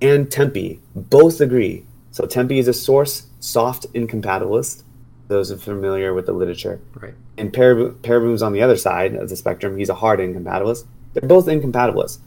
and 0.00 0.28
Timpe 0.28 0.80
both 0.94 1.40
agree. 1.40 1.84
So 2.10 2.24
Timpe 2.24 2.58
is 2.58 2.68
a 2.68 2.72
source 2.72 3.26
soft 3.40 3.86
incompatibilist. 3.92 4.84
Those 5.28 5.50
are 5.50 5.56
familiar 5.56 6.14
with 6.14 6.26
the 6.26 6.32
literature. 6.32 6.80
Right. 6.94 7.14
And 7.36 7.52
Pereboom's 7.52 8.42
on 8.42 8.52
the 8.52 8.62
other 8.62 8.76
side 8.76 9.14
of 9.14 9.28
the 9.28 9.36
spectrum. 9.36 9.76
He's 9.76 9.88
a 9.88 9.94
hard 9.94 10.20
incompatibilist. 10.20 10.86
They're 11.12 11.28
both 11.28 11.46
incompatibilists 11.46 12.18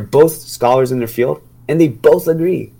both 0.00 0.32
scholars 0.32 0.92
in 0.92 0.98
their 0.98 1.08
field, 1.08 1.42
and 1.68 1.80
they 1.80 1.88
both 1.88 2.28
agree. 2.28 2.72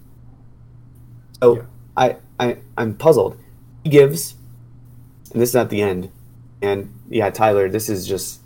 So 1.41 1.57
yeah. 1.57 1.63
I, 1.97 2.17
I 2.39 2.57
I'm 2.77 2.95
puzzled. 2.95 3.39
He 3.85 3.91
gives, 3.91 4.35
and 5.33 5.41
this 5.41 5.51
is 5.51 5.57
at 5.57 5.71
the 5.71 5.83
end, 5.83 6.11
and 6.63 6.93
yeah, 7.09 7.31
Tyler, 7.31 7.69
this 7.69 7.89
is 7.89 8.07
just 8.07 8.41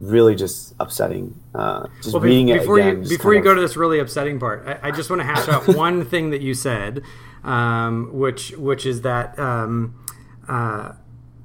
really 0.00 0.34
just 0.34 0.74
upsetting. 0.80 1.38
Uh, 1.54 1.86
just 2.02 2.14
well, 2.14 2.22
reading 2.22 2.46
before 2.46 2.78
it 2.78 2.86
again, 2.86 3.02
you 3.02 3.08
before 3.08 3.34
you 3.34 3.42
go 3.42 3.54
to 3.54 3.60
this 3.60 3.76
really 3.76 3.98
upsetting 3.98 4.40
part, 4.40 4.66
I, 4.66 4.88
I 4.88 4.90
just 4.90 5.10
want 5.10 5.20
to 5.20 5.26
hash 5.26 5.48
out 5.48 5.68
one 5.76 6.04
thing 6.04 6.30
that 6.30 6.40
you 6.40 6.54
said, 6.54 7.02
um, 7.44 8.10
which 8.12 8.52
which 8.52 8.86
is 8.86 9.02
that. 9.02 9.38
Um, 9.38 9.96
uh, 10.48 10.94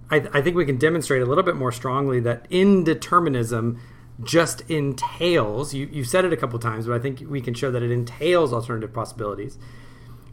I, 0.09 0.17
I, 0.33 0.41
think 0.41 0.55
we 0.55 0.65
can 0.65 0.77
demonstrate 0.77 1.21
a 1.21 1.25
little 1.25 1.43
bit 1.43 1.55
more 1.55 1.71
strongly 1.71 2.19
that 2.21 2.49
indeterminism 2.49 3.79
just 4.23 4.61
entails 4.69 5.73
you, 5.73 5.87
you 5.91 6.03
said 6.03 6.25
it 6.25 6.31
a 6.31 6.37
couple 6.37 6.57
times 6.57 6.87
but 6.87 6.93
i 6.93 6.99
think 6.99 7.23
we 7.27 7.41
can 7.41 7.53
show 7.53 7.69
that 7.71 7.83
it 7.83 7.91
entails 7.91 8.53
alternative 8.53 8.93
possibilities. 8.93 9.57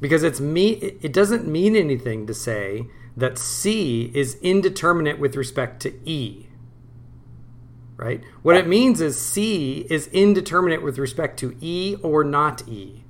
Because 0.01 0.25
it's 0.25 0.41
me 0.41 0.71
it 0.71 1.13
doesn't 1.13 1.47
mean 1.47 1.77
anything 1.77 2.27
to 2.27 2.35
say 2.35 2.89
that 3.17 3.39
c 3.39 4.11
is 4.15 4.35
indeterminate 4.43 5.19
with 5.19 5.37
respect 5.37 5.81
to 5.83 5.93
e. 6.09 6.49
Right? 7.97 8.23
What 8.43 8.57
it 8.57 8.67
means 8.67 9.01
is 9.01 9.17
c 9.17 9.87
is 9.89 10.09
indeterminate 10.09 10.83
with 10.83 10.99
respect 10.99 11.39
to 11.41 11.57
e 11.61 11.97
or 12.03 12.25
not 12.25 12.67
e. 12.69 13.05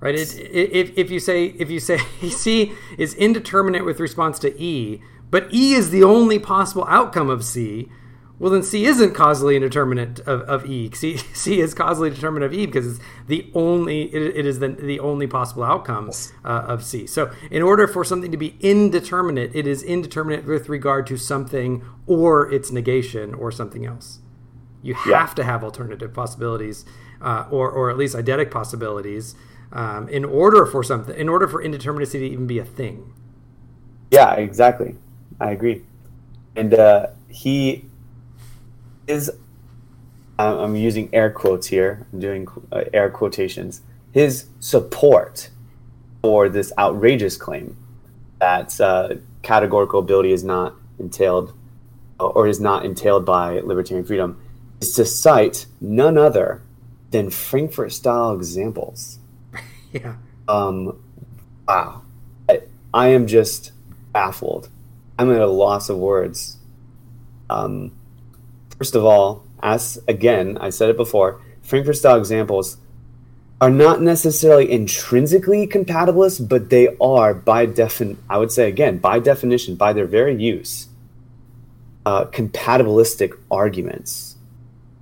Right? 0.00 0.16
It, 0.16 0.34
if, 0.36 0.98
if 0.98 1.10
you 1.10 1.20
say 1.20 1.46
if 1.46 1.70
you 1.70 1.78
say 1.78 1.98
c 2.28 2.72
is 2.96 3.14
indeterminate 3.14 3.84
with 3.84 4.00
response 4.00 4.40
to 4.40 4.60
e 4.60 5.00
but 5.30 5.52
e 5.54 5.74
is 5.74 5.90
the 5.90 6.02
only 6.02 6.40
possible 6.40 6.86
outcome 6.88 7.30
of 7.30 7.44
c 7.44 7.88
well, 8.38 8.52
then 8.52 8.62
C 8.62 8.84
isn't 8.84 9.14
causally 9.14 9.56
indeterminate 9.56 10.20
of, 10.20 10.42
of 10.42 10.64
E. 10.66 10.90
C, 10.92 11.16
C 11.34 11.60
is 11.60 11.74
causally 11.74 12.10
determinate 12.10 12.46
of 12.46 12.54
E 12.54 12.66
because 12.66 12.86
it's 12.86 13.04
the 13.26 13.50
only 13.54 14.02
it, 14.14 14.36
it 14.36 14.46
is 14.46 14.60
the, 14.60 14.68
the 14.68 15.00
only 15.00 15.26
possible 15.26 15.64
outcome 15.64 16.10
uh, 16.44 16.48
of 16.48 16.84
C. 16.84 17.06
So, 17.06 17.32
in 17.50 17.62
order 17.62 17.88
for 17.88 18.04
something 18.04 18.30
to 18.30 18.36
be 18.36 18.56
indeterminate, 18.60 19.50
it 19.54 19.66
is 19.66 19.82
indeterminate 19.82 20.46
with 20.46 20.68
regard 20.68 21.06
to 21.08 21.16
something 21.16 21.84
or 22.06 22.52
its 22.52 22.70
negation 22.70 23.34
or 23.34 23.50
something 23.50 23.84
else. 23.84 24.20
You 24.82 24.94
have 24.94 25.30
yeah. 25.30 25.34
to 25.34 25.44
have 25.44 25.64
alternative 25.64 26.14
possibilities, 26.14 26.84
uh, 27.20 27.46
or 27.50 27.68
or 27.70 27.90
at 27.90 27.98
least 27.98 28.14
eidetic 28.14 28.52
possibilities, 28.52 29.34
um, 29.72 30.08
in 30.08 30.24
order 30.24 30.64
for 30.64 30.84
something, 30.84 31.16
in 31.16 31.28
order 31.28 31.48
for 31.48 31.62
indeterminacy 31.62 32.12
to 32.12 32.24
even 32.24 32.46
be 32.46 32.60
a 32.60 32.64
thing. 32.64 33.12
Yeah, 34.12 34.34
exactly. 34.34 34.94
I 35.40 35.50
agree. 35.50 35.82
And 36.56 36.74
uh, 36.74 37.08
he 37.28 37.87
his 39.08 39.30
I'm 40.38 40.76
using 40.76 41.12
air 41.12 41.30
quotes 41.30 41.66
here. 41.66 42.06
I'm 42.12 42.20
doing 42.20 42.46
uh, 42.70 42.84
air 42.92 43.10
quotations. 43.10 43.82
His 44.12 44.46
support 44.60 45.50
for 46.22 46.48
this 46.48 46.72
outrageous 46.78 47.36
claim 47.36 47.76
that 48.38 48.80
uh, 48.80 49.14
categorical 49.42 49.98
ability 49.98 50.32
is 50.32 50.44
not 50.44 50.76
entailed 51.00 51.54
or 52.20 52.46
is 52.46 52.60
not 52.60 52.84
entailed 52.84 53.24
by 53.24 53.60
libertarian 53.60 54.06
freedom 54.06 54.40
is 54.80 54.92
to 54.92 55.04
cite 55.04 55.66
none 55.80 56.16
other 56.16 56.62
than 57.10 57.30
Frankfurt 57.30 57.92
style 57.92 58.32
examples. 58.32 59.18
yeah. 59.92 60.16
Um, 60.46 61.00
wow. 61.66 62.02
I, 62.48 62.62
I 62.94 63.08
am 63.08 63.26
just 63.26 63.72
baffled. 64.12 64.68
I'm 65.18 65.32
at 65.32 65.40
a 65.40 65.46
loss 65.46 65.88
of 65.88 65.96
words. 65.96 66.58
Um, 67.50 67.92
First 68.78 68.94
of 68.94 69.04
all, 69.04 69.44
as 69.62 69.98
again, 70.06 70.56
I 70.58 70.70
said 70.70 70.88
it 70.88 70.96
before, 70.96 71.40
Frankfurt 71.62 71.96
style 71.96 72.16
examples 72.16 72.78
are 73.60 73.70
not 73.70 74.00
necessarily 74.00 74.70
intrinsically 74.70 75.66
compatibilist, 75.66 76.48
but 76.48 76.70
they 76.70 76.96
are 77.00 77.34
by 77.34 77.66
defin 77.66 78.16
I 78.30 78.38
would 78.38 78.52
say 78.52 78.68
again, 78.68 78.98
by 78.98 79.18
definition, 79.18 79.74
by 79.74 79.92
their 79.92 80.06
very 80.06 80.40
use, 80.40 80.88
uh, 82.06 82.26
compatibilistic 82.26 83.36
arguments. 83.50 84.36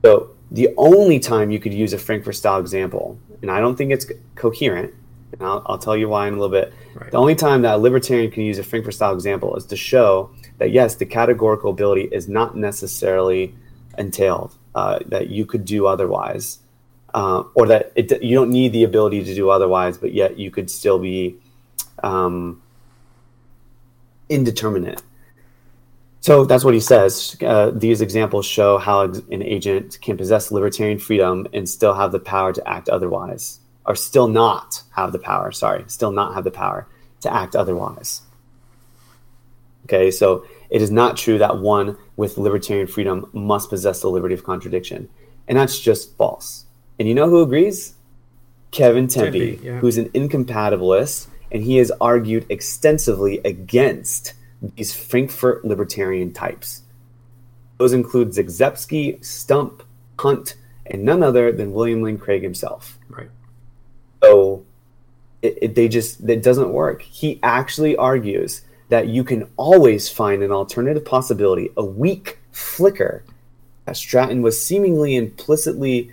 So 0.02 0.30
the 0.50 0.70
only 0.78 1.18
time 1.18 1.50
you 1.50 1.58
could 1.58 1.74
use 1.74 1.92
a 1.92 1.98
Frankfurt 1.98 2.36
style 2.36 2.60
example, 2.60 3.18
and 3.42 3.50
I 3.50 3.60
don't 3.60 3.76
think 3.76 3.92
it's 3.92 4.06
coherent, 4.36 4.94
and 5.32 5.42
I'll, 5.42 5.62
I'll 5.66 5.78
tell 5.78 5.96
you 5.96 6.08
why 6.08 6.26
in 6.26 6.34
a 6.34 6.38
little 6.38 6.48
bit. 6.48 6.72
Right. 6.94 7.10
The 7.10 7.18
only 7.18 7.34
time 7.34 7.60
that 7.62 7.74
a 7.74 7.78
libertarian 7.78 8.30
can 8.30 8.44
use 8.44 8.58
a 8.58 8.62
Frankfurt 8.62 8.94
style 8.94 9.12
example 9.12 9.54
is 9.56 9.66
to 9.66 9.76
show 9.76 10.30
that 10.58 10.70
yes, 10.70 10.94
the 10.94 11.04
categorical 11.04 11.70
ability 11.70 12.08
is 12.10 12.26
not 12.26 12.56
necessarily 12.56 13.54
entailed 13.98 14.54
uh, 14.74 14.98
that 15.06 15.28
you 15.30 15.46
could 15.46 15.64
do 15.64 15.86
otherwise, 15.86 16.58
uh, 17.14 17.42
or 17.54 17.66
that 17.66 17.92
it, 17.94 18.22
you 18.22 18.34
don't 18.34 18.50
need 18.50 18.72
the 18.72 18.84
ability 18.84 19.24
to 19.24 19.34
do 19.34 19.50
otherwise, 19.50 19.98
but 19.98 20.12
yet 20.12 20.38
you 20.38 20.50
could 20.50 20.70
still 20.70 20.98
be 20.98 21.36
um, 22.02 22.62
indeterminate. 24.28 25.02
So 26.20 26.44
that's 26.44 26.64
what 26.64 26.74
he 26.74 26.80
says. 26.80 27.36
Uh, 27.40 27.70
these 27.72 28.00
examples 28.00 28.46
show 28.46 28.78
how 28.78 29.02
an 29.02 29.42
agent 29.42 29.98
can 30.02 30.16
possess 30.16 30.50
libertarian 30.50 30.98
freedom 30.98 31.46
and 31.52 31.68
still 31.68 31.94
have 31.94 32.10
the 32.10 32.18
power 32.18 32.52
to 32.52 32.68
act 32.68 32.88
otherwise, 32.88 33.60
or 33.84 33.94
still 33.94 34.26
not 34.26 34.82
have 34.96 35.12
the 35.12 35.20
power, 35.20 35.52
sorry, 35.52 35.84
still 35.86 36.10
not 36.10 36.34
have 36.34 36.42
the 36.42 36.50
power 36.50 36.88
to 37.20 37.32
act 37.32 37.54
otherwise. 37.54 38.22
Okay, 39.84 40.10
so 40.10 40.44
it 40.76 40.82
is 40.82 40.90
not 40.90 41.16
true 41.16 41.38
that 41.38 41.56
one 41.56 41.96
with 42.16 42.36
libertarian 42.36 42.86
freedom 42.86 43.30
must 43.32 43.70
possess 43.70 44.02
the 44.02 44.10
liberty 44.10 44.34
of 44.34 44.44
contradiction. 44.44 45.08
And 45.48 45.56
that's 45.56 45.80
just 45.80 46.14
false. 46.18 46.66
And 46.98 47.08
you 47.08 47.14
know 47.14 47.30
who 47.30 47.40
agrees? 47.40 47.94
Kevin 48.72 49.06
Timpe, 49.06 49.56
Timpe, 49.56 49.64
yeah. 49.64 49.78
who's 49.78 49.96
an 49.96 50.10
incompatibilist, 50.10 51.28
and 51.50 51.62
he 51.62 51.78
has 51.78 51.90
argued 51.98 52.44
extensively 52.50 53.38
against 53.38 54.34
these 54.74 54.94
Frankfurt 54.94 55.64
libertarian 55.64 56.34
types. 56.34 56.82
Those 57.78 57.94
include 57.94 58.32
Zagzebski, 58.32 59.24
Stump, 59.24 59.82
Hunt, 60.18 60.56
and 60.84 61.04
none 61.04 61.22
other 61.22 61.52
than 61.52 61.72
William 61.72 62.02
Lane 62.02 62.18
Craig 62.18 62.42
himself. 62.42 62.98
Right. 63.08 63.30
So 64.22 64.66
it, 65.40 65.58
it, 65.62 65.74
they 65.74 65.88
just 65.88 66.20
it 66.28 66.42
doesn't 66.42 66.74
work. 66.74 67.00
He 67.00 67.40
actually 67.42 67.96
argues 67.96 68.60
that 68.88 69.08
you 69.08 69.24
can 69.24 69.48
always 69.56 70.08
find 70.08 70.42
an 70.42 70.52
alternative 70.52 71.04
possibility, 71.04 71.70
a 71.76 71.84
weak 71.84 72.38
flicker 72.52 73.24
that 73.84 73.96
Stratton 73.96 74.42
was 74.42 74.64
seemingly 74.64 75.16
implicitly 75.16 76.10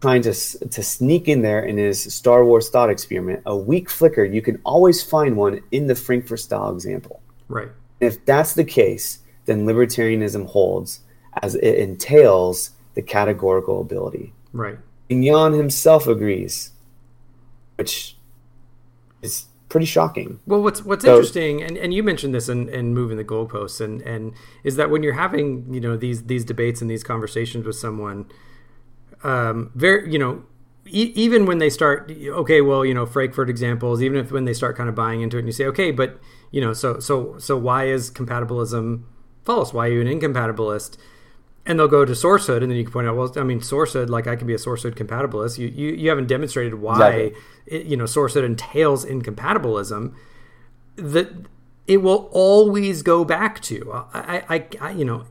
trying 0.00 0.22
to 0.22 0.34
to 0.68 0.82
sneak 0.82 1.28
in 1.28 1.42
there 1.42 1.64
in 1.64 1.78
his 1.78 2.14
Star 2.14 2.44
Wars 2.44 2.68
thought 2.68 2.90
experiment. 2.90 3.42
A 3.46 3.56
weak 3.56 3.88
flicker, 3.88 4.24
you 4.24 4.42
can 4.42 4.60
always 4.64 5.02
find 5.02 5.36
one 5.36 5.62
in 5.70 5.86
the 5.86 5.94
Frankfurt 5.94 6.40
style 6.40 6.72
example. 6.72 7.22
Right. 7.48 7.68
If 8.00 8.24
that's 8.26 8.54
the 8.54 8.64
case, 8.64 9.20
then 9.46 9.64
libertarianism 9.64 10.46
holds 10.46 11.00
as 11.42 11.54
it 11.54 11.76
entails 11.76 12.70
the 12.94 13.02
categorical 13.02 13.80
ability. 13.80 14.32
Right. 14.52 14.78
Bignon 15.08 15.52
himself 15.52 16.06
agrees, 16.06 16.72
which 17.76 18.16
is 19.22 19.46
pretty 19.74 19.86
shocking. 19.86 20.38
Well, 20.46 20.62
what's 20.62 20.84
what's 20.84 21.04
So- 21.04 21.10
interesting, 21.16 21.60
and, 21.62 21.76
and 21.76 21.92
you 21.92 22.02
mentioned 22.04 22.32
this 22.32 22.48
in, 22.48 22.68
in 22.68 22.94
moving 22.94 23.16
the 23.16 23.24
goalposts, 23.24 23.80
and, 23.80 24.00
and 24.02 24.32
is 24.62 24.76
that 24.76 24.88
when 24.88 25.02
you're 25.02 25.14
having 25.26 25.66
you 25.74 25.80
know 25.80 25.96
these 25.96 26.22
these 26.32 26.44
debates 26.44 26.80
and 26.80 26.88
these 26.88 27.02
conversations 27.02 27.66
with 27.66 27.74
someone, 27.76 28.26
um, 29.24 29.70
very 29.74 30.10
you 30.12 30.18
know, 30.18 30.44
e- 30.86 31.12
even 31.16 31.44
when 31.46 31.58
they 31.58 31.70
start, 31.70 32.10
okay, 32.42 32.60
well, 32.60 32.84
you 32.84 32.94
know, 32.94 33.04
Frankfurt 33.06 33.50
examples, 33.50 34.00
even 34.02 34.16
if 34.18 34.30
when 34.30 34.44
they 34.44 34.54
start 34.54 34.76
kind 34.76 34.88
of 34.88 34.94
buying 34.94 35.20
into 35.22 35.36
it, 35.36 35.40
and 35.40 35.48
you 35.48 35.52
say, 35.52 35.66
okay, 35.66 35.90
but 35.90 36.20
you 36.52 36.60
know, 36.60 36.72
so 36.72 37.00
so 37.00 37.36
so 37.38 37.56
why 37.56 37.86
is 37.86 38.10
compatibilism 38.10 39.02
false? 39.44 39.72
Why 39.74 39.88
are 39.88 39.92
you 39.92 40.00
an 40.00 40.06
incompatibilist? 40.06 40.96
And 41.66 41.78
they'll 41.78 41.88
go 41.88 42.04
to 42.04 42.12
sourcehood 42.12 42.62
and 42.62 42.70
then 42.70 42.76
you 42.76 42.84
can 42.84 42.92
point 42.92 43.06
out 43.08 43.16
well 43.16 43.32
i 43.36 43.42
mean 43.42 43.60
sourcehood 43.60 44.08
like 44.08 44.26
i 44.26 44.36
can 44.36 44.46
be 44.46 44.54
a 44.54 44.58
sourcehood 44.58 44.94
compatibilist 44.94 45.58
you 45.58 45.68
you, 45.68 45.92
you 45.94 46.08
haven't 46.08 46.26
demonstrated 46.26 46.74
why 46.74 47.10
Exactly. 47.12 47.40
it, 47.66 47.86
you 47.86 47.96
know 47.96 48.04
sourcehood 48.04 48.44
entails 48.44 49.04
incompatibilism 49.04 50.14
that 50.96 51.28
it 51.86 51.98
will 51.98 52.28
always 52.32 53.02
go 53.02 53.24
back 53.24 53.60
to 53.62 53.90
i 54.12 54.42
i, 54.48 54.66
I 54.80 54.90
you 54.92 55.04
know 55.04 55.24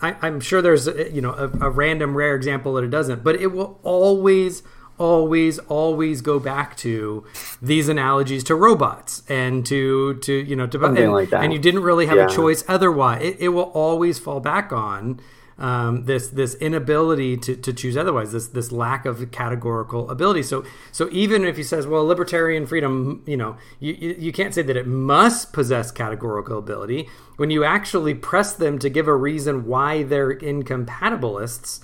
I, 0.00 0.14
I'm 0.22 0.38
sure 0.40 0.62
there's 0.62 0.86
a, 0.86 1.10
you 1.10 1.20
know 1.20 1.32
a, 1.32 1.66
a 1.66 1.70
random 1.70 2.16
rare 2.16 2.36
example 2.36 2.74
that 2.74 2.84
it 2.84 2.90
doesn't, 2.90 3.24
but 3.24 3.34
it 3.34 3.48
will 3.48 3.80
always, 3.82 4.62
always, 4.96 5.58
always 5.58 6.20
go 6.20 6.38
back 6.38 6.76
to 6.76 7.24
these 7.60 7.88
analogies 7.88 8.44
to 8.44 8.54
robots 8.54 9.24
and 9.28 9.66
to 9.66 10.14
to 10.20 10.32
you 10.32 10.54
know 10.54 10.68
to 10.68 10.78
Something 10.78 11.02
and, 11.02 11.12
like 11.12 11.30
that. 11.30 11.42
and 11.42 11.52
you 11.52 11.58
didn't 11.58 11.82
really 11.82 12.06
have 12.06 12.16
Yeah. 12.16 12.26
a 12.26 12.30
choice 12.30 12.62
otherwise. 12.68 13.22
It, 13.24 13.36
it 13.40 13.48
will 13.48 13.72
always 13.74 14.20
fall 14.20 14.38
back 14.38 14.72
on 14.72 15.18
um, 15.58 16.04
this 16.04 16.28
this 16.28 16.54
inability 16.54 17.36
to, 17.38 17.56
to 17.56 17.72
choose 17.72 17.96
otherwise. 17.96 18.32
This 18.32 18.48
this 18.48 18.70
lack 18.70 19.04
of 19.04 19.30
categorical 19.32 20.08
ability. 20.10 20.44
So 20.44 20.64
so 20.92 21.08
even 21.10 21.44
if 21.44 21.56
he 21.56 21.62
says, 21.62 21.86
well, 21.86 22.04
libertarian 22.04 22.66
freedom, 22.66 23.22
you 23.26 23.36
know, 23.36 23.56
you, 23.80 23.94
you, 23.94 24.16
you 24.18 24.32
can't 24.32 24.54
say 24.54 24.62
that 24.62 24.76
it 24.76 24.86
must 24.86 25.52
possess 25.52 25.90
categorical 25.90 26.58
ability 26.58 27.08
when 27.36 27.50
you 27.50 27.64
actually 27.64 28.14
press 28.14 28.52
them 28.52 28.78
to 28.78 28.88
give 28.88 29.08
a 29.08 29.16
reason 29.16 29.66
why 29.66 30.04
they're 30.04 30.34
incompatibilists. 30.34 31.80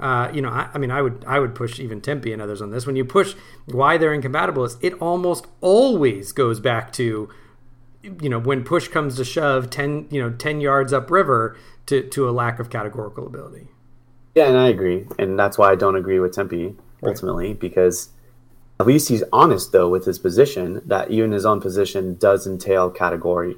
Uh, 0.00 0.30
you 0.32 0.40
know, 0.40 0.50
I, 0.50 0.70
I 0.72 0.78
mean, 0.78 0.90
I 0.90 1.02
would 1.02 1.24
I 1.26 1.38
would 1.38 1.54
push 1.54 1.78
even 1.80 2.00
Timpe 2.00 2.32
and 2.32 2.40
others 2.40 2.62
on 2.62 2.70
this. 2.70 2.86
When 2.86 2.96
you 2.96 3.04
push 3.04 3.34
why 3.66 3.98
they're 3.98 4.18
incompatibilists, 4.18 4.78
it 4.80 4.94
almost 4.94 5.46
always 5.60 6.32
goes 6.32 6.60
back 6.60 6.92
to 6.94 7.28
you 8.02 8.28
know 8.28 8.38
when 8.38 8.64
push 8.64 8.88
comes 8.88 9.16
to 9.16 9.24
shove 9.24 9.70
10 9.70 10.06
you 10.10 10.22
know 10.22 10.30
10 10.30 10.60
yards 10.60 10.92
upriver 10.92 11.56
to 11.88 12.02
to 12.08 12.28
a 12.28 12.32
lack 12.32 12.58
of 12.58 12.70
categorical 12.70 13.26
ability 13.26 13.68
Yeah, 14.34 14.46
and 14.46 14.56
I 14.56 14.68
agree, 14.68 15.06
and 15.18 15.38
that's 15.38 15.58
why 15.58 15.72
I 15.72 15.74
don't 15.74 15.96
agree 15.96 16.20
with 16.20 16.34
Timpe 16.34 16.76
ultimately 17.02 17.54
because 17.54 18.10
at 18.80 18.86
least 18.86 19.08
he's 19.08 19.24
honest 19.32 19.72
though 19.72 19.88
with 19.88 20.04
his 20.04 20.18
position 20.18 20.82
that 20.84 21.10
even 21.10 21.32
his 21.32 21.44
own 21.44 21.60
position 21.60 22.16
does 22.16 22.46
entail 22.46 22.90
category, 22.90 23.56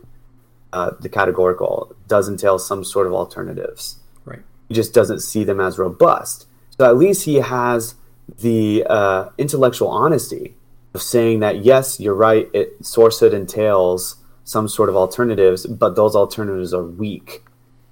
uh, 0.73 0.93
the 1.01 1.09
categorical 1.09 1.94
does 2.07 2.28
entail 2.28 2.59
some 2.59 2.85
sort 2.85 3.07
of 3.07 3.12
alternatives. 3.12 3.97
right 4.24 4.43
He 4.69 4.74
just 4.74 4.94
doesn't 4.94 5.20
see 5.20 5.44
them 5.44 5.61
as 5.61 5.78
robust. 5.78 6.47
So 6.78 6.86
at 6.89 6.97
least 6.97 7.24
he 7.24 7.36
has 7.36 7.94
the 8.39 8.86
uh, 8.89 9.28
intellectual 9.39 9.89
honesty 9.89 10.55
of 10.94 11.02
saying 11.02 11.40
that 11.40 11.65
yes, 11.65 12.01
you're 12.01 12.15
right. 12.15 12.48
It 12.52 12.81
sourcehood 12.82 13.32
entails 13.32 14.16
some 14.44 14.69
sort 14.69 14.89
of 14.89 14.97
alternatives, 14.97 15.66
but 15.66 15.94
those 15.97 16.16
alternatives 16.16 16.73
are 16.73 16.82
weak. 16.82 17.44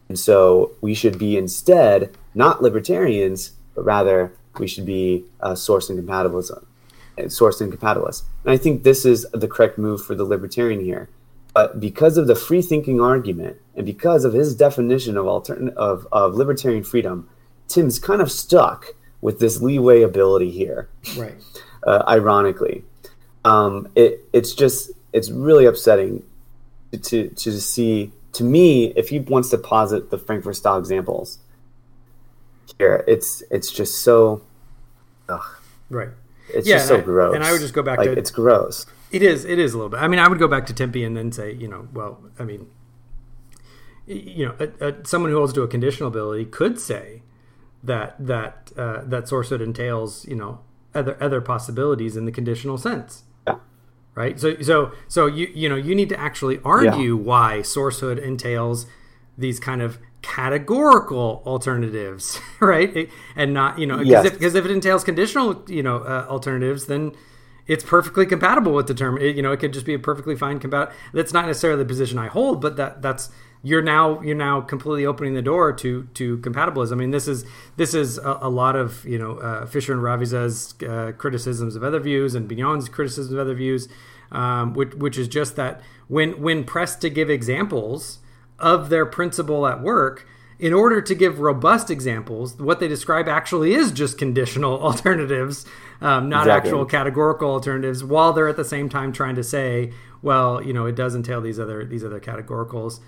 And 0.08 0.18
so 0.18 0.72
we 0.80 0.94
should 0.94 1.18
be 1.18 1.36
instead 1.36 2.16
not 2.34 2.62
libertarians, 2.62 3.52
but 3.74 3.84
rather 3.84 4.32
we 4.58 4.66
should 4.66 4.86
be 4.86 5.24
uh, 5.40 5.54
source 5.54 5.90
incompatibilism, 5.90 6.66
uh, 7.18 7.28
source 7.28 7.60
incompatibilists. 7.60 8.22
And 8.44 8.52
I 8.52 8.56
think 8.56 8.82
this 8.82 9.04
is 9.04 9.26
the 9.32 9.48
correct 9.48 9.78
move 9.78 10.04
for 10.04 10.14
the 10.14 10.24
libertarian 10.24 10.84
here. 10.84 11.08
But 11.54 11.80
because 11.80 12.16
of 12.16 12.26
the 12.26 12.36
free 12.36 12.62
thinking 12.62 13.00
argument 13.00 13.56
and 13.74 13.84
because 13.84 14.24
of 14.24 14.32
his 14.32 14.54
definition 14.54 15.16
of 15.16 15.26
altern- 15.26 15.74
of, 15.74 16.06
of 16.12 16.34
libertarian 16.34 16.84
freedom, 16.84 17.28
Tim's 17.66 17.98
kind 17.98 18.22
of 18.22 18.30
stuck 18.30 18.94
with 19.20 19.40
this 19.40 19.60
leeway 19.60 20.02
ability 20.02 20.50
here 20.50 20.88
right 21.16 21.34
uh, 21.86 22.04
ironically. 22.06 22.84
Um, 23.44 23.88
it 23.94 24.24
it's 24.32 24.54
just 24.54 24.90
it's 25.12 25.30
really 25.30 25.66
upsetting 25.66 26.22
to, 26.92 26.98
to 26.98 27.28
to 27.28 27.60
see 27.60 28.12
to 28.38 28.44
me 28.44 28.92
if 28.96 29.10
he 29.10 29.18
wants 29.20 29.50
to 29.50 29.58
posit 29.58 30.10
the 30.10 30.18
Frankfurt 30.18 30.56
style 30.56 30.78
examples 30.78 31.38
here. 32.78 33.04
It's 33.06 33.42
it's 33.50 33.70
just 33.70 34.00
so 34.02 34.42
ugh, 35.28 35.44
right 35.90 36.08
it's 36.50 36.66
Yeah, 36.66 36.76
just 36.76 36.88
so 36.88 36.96
I- 36.98 37.00
gross. 37.02 37.34
and 37.34 37.44
I 37.44 37.52
would 37.52 37.60
just 37.60 37.74
go 37.74 37.82
back 37.82 37.98
like, 37.98 38.06
to- 38.10 38.18
it's 38.18 38.30
gross. 38.30 38.86
it 39.12 39.22
is 39.22 39.44
it 39.44 39.58
is 39.58 39.74
a 39.74 39.76
little 39.76 39.88
bit 39.90 40.00
i 40.00 40.08
mean 40.08 40.18
i 40.18 40.28
would 40.28 40.38
go 40.38 40.48
back 40.48 40.64
to 40.66 40.72
timpe 40.74 41.04
and 41.06 41.16
then 41.16 41.30
say 41.32 41.52
you 41.52 41.66
know 41.68 41.88
well 41.94 42.20
i 42.38 42.44
mean 42.44 42.66
you 44.06 44.46
know 44.46 44.54
a, 44.58 44.88
a, 44.88 45.06
someone 45.06 45.30
who 45.30 45.36
holds 45.36 45.52
to 45.54 45.62
a 45.62 45.68
conditional 45.68 46.08
ability 46.08 46.44
could 46.44 46.78
say 46.80 47.22
that 47.82 48.14
that 48.18 48.70
uh, 48.76 49.02
that 49.04 49.24
sourcehood 49.24 49.60
entails 49.62 50.26
you 50.26 50.34
know 50.36 50.60
other 50.94 51.16
other 51.22 51.40
possibilities 51.40 52.16
in 52.16 52.24
the 52.24 52.32
conditional 52.32 52.76
sense. 52.78 53.24
Right? 54.22 54.38
So 54.42 54.48
so 54.70 54.76
so 55.08 55.20
you 55.38 55.46
you 55.54 55.68
know 55.70 55.76
you 55.88 55.94
need 55.94 56.08
to 56.14 56.18
actually 56.28 56.56
argue 56.64 57.14
why 57.30 57.60
sourcehood 57.74 58.18
entails 58.30 58.86
these 59.44 59.58
kind 59.60 59.80
of 59.86 59.98
categorical 60.22 61.42
alternatives 61.46 62.40
right? 62.60 62.94
It- 62.96 63.10
and 63.36 63.54
not 63.54 63.78
you 63.78 63.86
know 63.86 63.98
because 63.98 64.10
Yes. 64.10 64.26
if, 64.26 64.32
because 64.34 64.54
if 64.54 64.64
it 64.64 64.70
entails 64.70 65.04
conditional 65.04 65.64
you 65.68 65.82
know 65.82 65.98
uh, 65.98 66.26
alternatives 66.28 66.86
then 66.86 67.12
it's 67.66 67.84
perfectly 67.84 68.24
compatible 68.26 68.72
with 68.72 68.86
the 68.86 68.94
term 68.94 69.18
it, 69.18 69.36
you 69.36 69.42
know 69.42 69.52
it 69.52 69.58
could 69.60 69.72
just 69.72 69.86
be 69.86 69.94
a 69.94 69.98
perfectly 69.98 70.34
fine 70.34 70.58
compat 70.58 70.90
that's 71.12 71.32
not 71.32 71.46
necessarily 71.46 71.78
the 71.82 71.88
position 71.94 72.18
i 72.18 72.26
hold 72.28 72.60
but 72.60 72.76
that 72.76 73.02
that's 73.02 73.30
you're 73.62 73.82
now 73.82 74.20
you're 74.22 74.36
now 74.36 74.60
completely 74.60 75.04
opening 75.04 75.34
the 75.34 75.42
door 75.42 75.72
to 75.72 76.04
to 76.14 76.38
compatibilism 76.38 76.92
i 76.92 76.94
mean 76.94 77.10
this 77.10 77.26
is 77.26 77.44
this 77.76 77.94
is 77.94 78.18
a, 78.18 78.38
a 78.42 78.48
lot 78.48 78.76
of 78.76 79.04
you 79.04 79.18
know 79.18 79.38
uh, 79.38 79.66
fischer 79.66 79.92
and 79.92 80.02
ravizza's 80.02 80.74
uh, 80.88 81.12
criticisms 81.18 81.74
of 81.76 81.82
other 81.82 82.00
views 82.00 82.34
and 82.34 82.48
bignon's 82.48 82.88
criticisms 82.88 83.32
of 83.32 83.38
other 83.38 83.54
views 83.54 83.88
um, 84.30 84.74
which, 84.74 84.94
which 84.94 85.18
is 85.18 85.26
just 85.28 85.56
that 85.56 85.80
when 86.06 86.40
when 86.40 86.64
pressed 86.64 87.00
to 87.00 87.10
give 87.10 87.30
examples 87.30 88.18
of 88.58 88.90
their 88.90 89.06
principle 89.06 89.66
at 89.66 89.80
work 89.82 90.26
in 90.58 90.72
order 90.72 91.00
to 91.00 91.14
give 91.14 91.38
robust 91.38 91.90
examples 91.90 92.56
what 92.58 92.80
they 92.80 92.88
describe 92.88 93.28
actually 93.28 93.74
is 93.74 93.90
just 93.92 94.18
conditional 94.18 94.78
alternatives 94.82 95.66
um, 96.00 96.28
not 96.28 96.42
Exactly. 96.46 96.70
actual 96.70 96.84
categorical 96.84 97.50
alternatives 97.50 98.04
while 98.04 98.32
they're 98.32 98.48
at 98.48 98.56
the 98.56 98.64
same 98.64 98.88
time 98.88 99.12
trying 99.12 99.34
to 99.34 99.42
say 99.42 99.92
well 100.22 100.62
you 100.62 100.72
know 100.72 100.86
it 100.86 100.94
does 100.94 101.14
entail 101.16 101.40
these 101.40 101.58
other 101.58 101.84
these 101.84 102.04
other 102.04 102.20
categoricals 102.20 103.00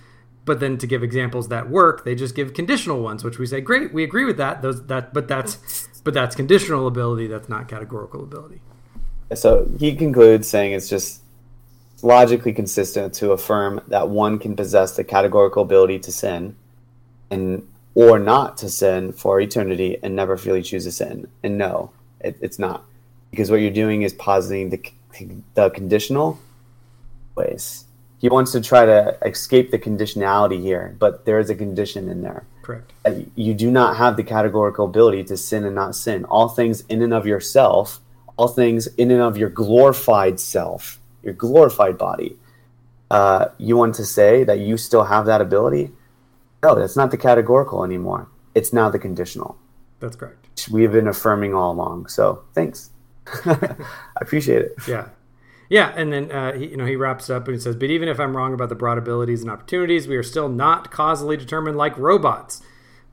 but 0.50 0.58
then 0.58 0.76
to 0.76 0.86
give 0.86 1.04
examples 1.04 1.46
that 1.48 1.70
work 1.70 2.04
they 2.04 2.14
just 2.16 2.34
give 2.34 2.54
conditional 2.54 3.00
ones 3.00 3.22
which 3.22 3.38
we 3.38 3.46
say 3.46 3.60
great 3.60 3.94
we 3.94 4.02
agree 4.02 4.24
with 4.24 4.36
that 4.36 4.62
those 4.62 4.84
that 4.86 5.14
but 5.14 5.28
that's 5.28 5.88
but 6.02 6.12
that's 6.12 6.34
conditional 6.34 6.88
ability 6.88 7.28
that's 7.28 7.48
not 7.48 7.68
categorical 7.68 8.22
ability 8.24 8.60
So 9.34 9.70
he 9.78 9.94
concludes 9.94 10.48
saying 10.48 10.72
it's 10.72 10.88
just 10.88 11.22
logically 12.02 12.52
consistent 12.52 13.14
to 13.14 13.32
affirm 13.32 13.80
that 13.88 14.08
one 14.08 14.38
can 14.38 14.56
possess 14.56 14.96
the 14.96 15.04
categorical 15.04 15.62
ability 15.62 16.00
to 16.00 16.12
sin 16.12 16.56
and 17.30 17.66
or 17.94 18.18
not 18.18 18.56
to 18.58 18.68
sin 18.68 19.12
for 19.12 19.40
eternity 19.40 19.98
and 20.02 20.16
never 20.16 20.36
freely 20.36 20.62
choose 20.62 20.84
to 20.84 20.92
sin. 20.92 21.28
And 21.42 21.58
no, 21.58 21.92
it, 22.20 22.36
it's 22.40 22.58
not. 22.58 22.84
Because 23.30 23.50
what 23.50 23.60
you're 23.60 23.70
doing 23.70 24.02
is 24.02 24.12
positing 24.12 24.70
the, 24.70 24.82
the 25.54 25.70
conditional 25.70 26.38
ways. 27.36 27.84
He 28.20 28.28
wants 28.28 28.52
to 28.52 28.60
try 28.60 28.84
to 28.84 29.18
escape 29.24 29.70
the 29.70 29.78
conditionality 29.78 30.60
here, 30.60 30.94
but 30.98 31.24
there 31.24 31.38
is 31.38 31.50
a 31.50 31.54
condition 31.54 32.08
in 32.08 32.22
there 32.22 32.44
correct 32.62 32.92
you 33.34 33.54
do 33.54 33.70
not 33.70 33.96
have 33.96 34.16
the 34.16 34.22
categorical 34.22 34.84
ability 34.86 35.24
to 35.24 35.36
sin 35.36 35.64
and 35.64 35.74
not 35.74 35.94
sin. 35.94 36.24
All 36.26 36.48
things 36.48 36.82
in 36.88 37.02
and 37.02 37.12
of 37.12 37.26
yourself, 37.26 38.00
all 38.36 38.48
things 38.48 38.86
in 38.86 39.10
and 39.10 39.20
of 39.20 39.36
your 39.36 39.48
glorified 39.48 40.38
self, 40.38 40.98
your 41.22 41.34
glorified 41.34 41.98
body, 41.98 42.36
uh, 43.10 43.46
you 43.58 43.76
want 43.76 43.94
to 43.96 44.04
say 44.04 44.44
that 44.44 44.60
you 44.60 44.76
still 44.76 45.04
have 45.04 45.26
that 45.26 45.40
ability? 45.40 45.90
No, 46.62 46.74
that's 46.74 46.96
not 46.96 47.10
the 47.10 47.16
categorical 47.16 47.84
anymore. 47.84 48.28
It's 48.54 48.72
now 48.72 48.90
the 48.90 48.98
conditional. 48.98 49.56
That's 49.98 50.16
correct. 50.16 50.68
We've 50.70 50.92
been 50.92 51.08
affirming 51.08 51.54
all 51.54 51.72
along. 51.72 52.08
So 52.08 52.42
thanks. 52.54 52.90
I 53.44 53.76
appreciate 54.20 54.62
it. 54.62 54.74
Yeah. 54.86 55.08
Yeah, 55.70 55.92
and 55.96 56.12
then 56.12 56.32
uh, 56.32 56.52
he, 56.52 56.66
you 56.66 56.76
know 56.76 56.84
he 56.84 56.96
wraps 56.96 57.30
up 57.30 57.46
and 57.46 57.54
he 57.54 57.60
says, 57.60 57.76
"But 57.76 57.90
even 57.90 58.08
if 58.08 58.18
I'm 58.18 58.36
wrong 58.36 58.52
about 58.52 58.68
the 58.68 58.74
broad 58.74 58.98
abilities 58.98 59.40
and 59.40 59.50
opportunities, 59.50 60.08
we 60.08 60.16
are 60.16 60.22
still 60.22 60.48
not 60.48 60.90
causally 60.90 61.36
determined 61.36 61.78
like 61.78 61.96
robots, 61.96 62.60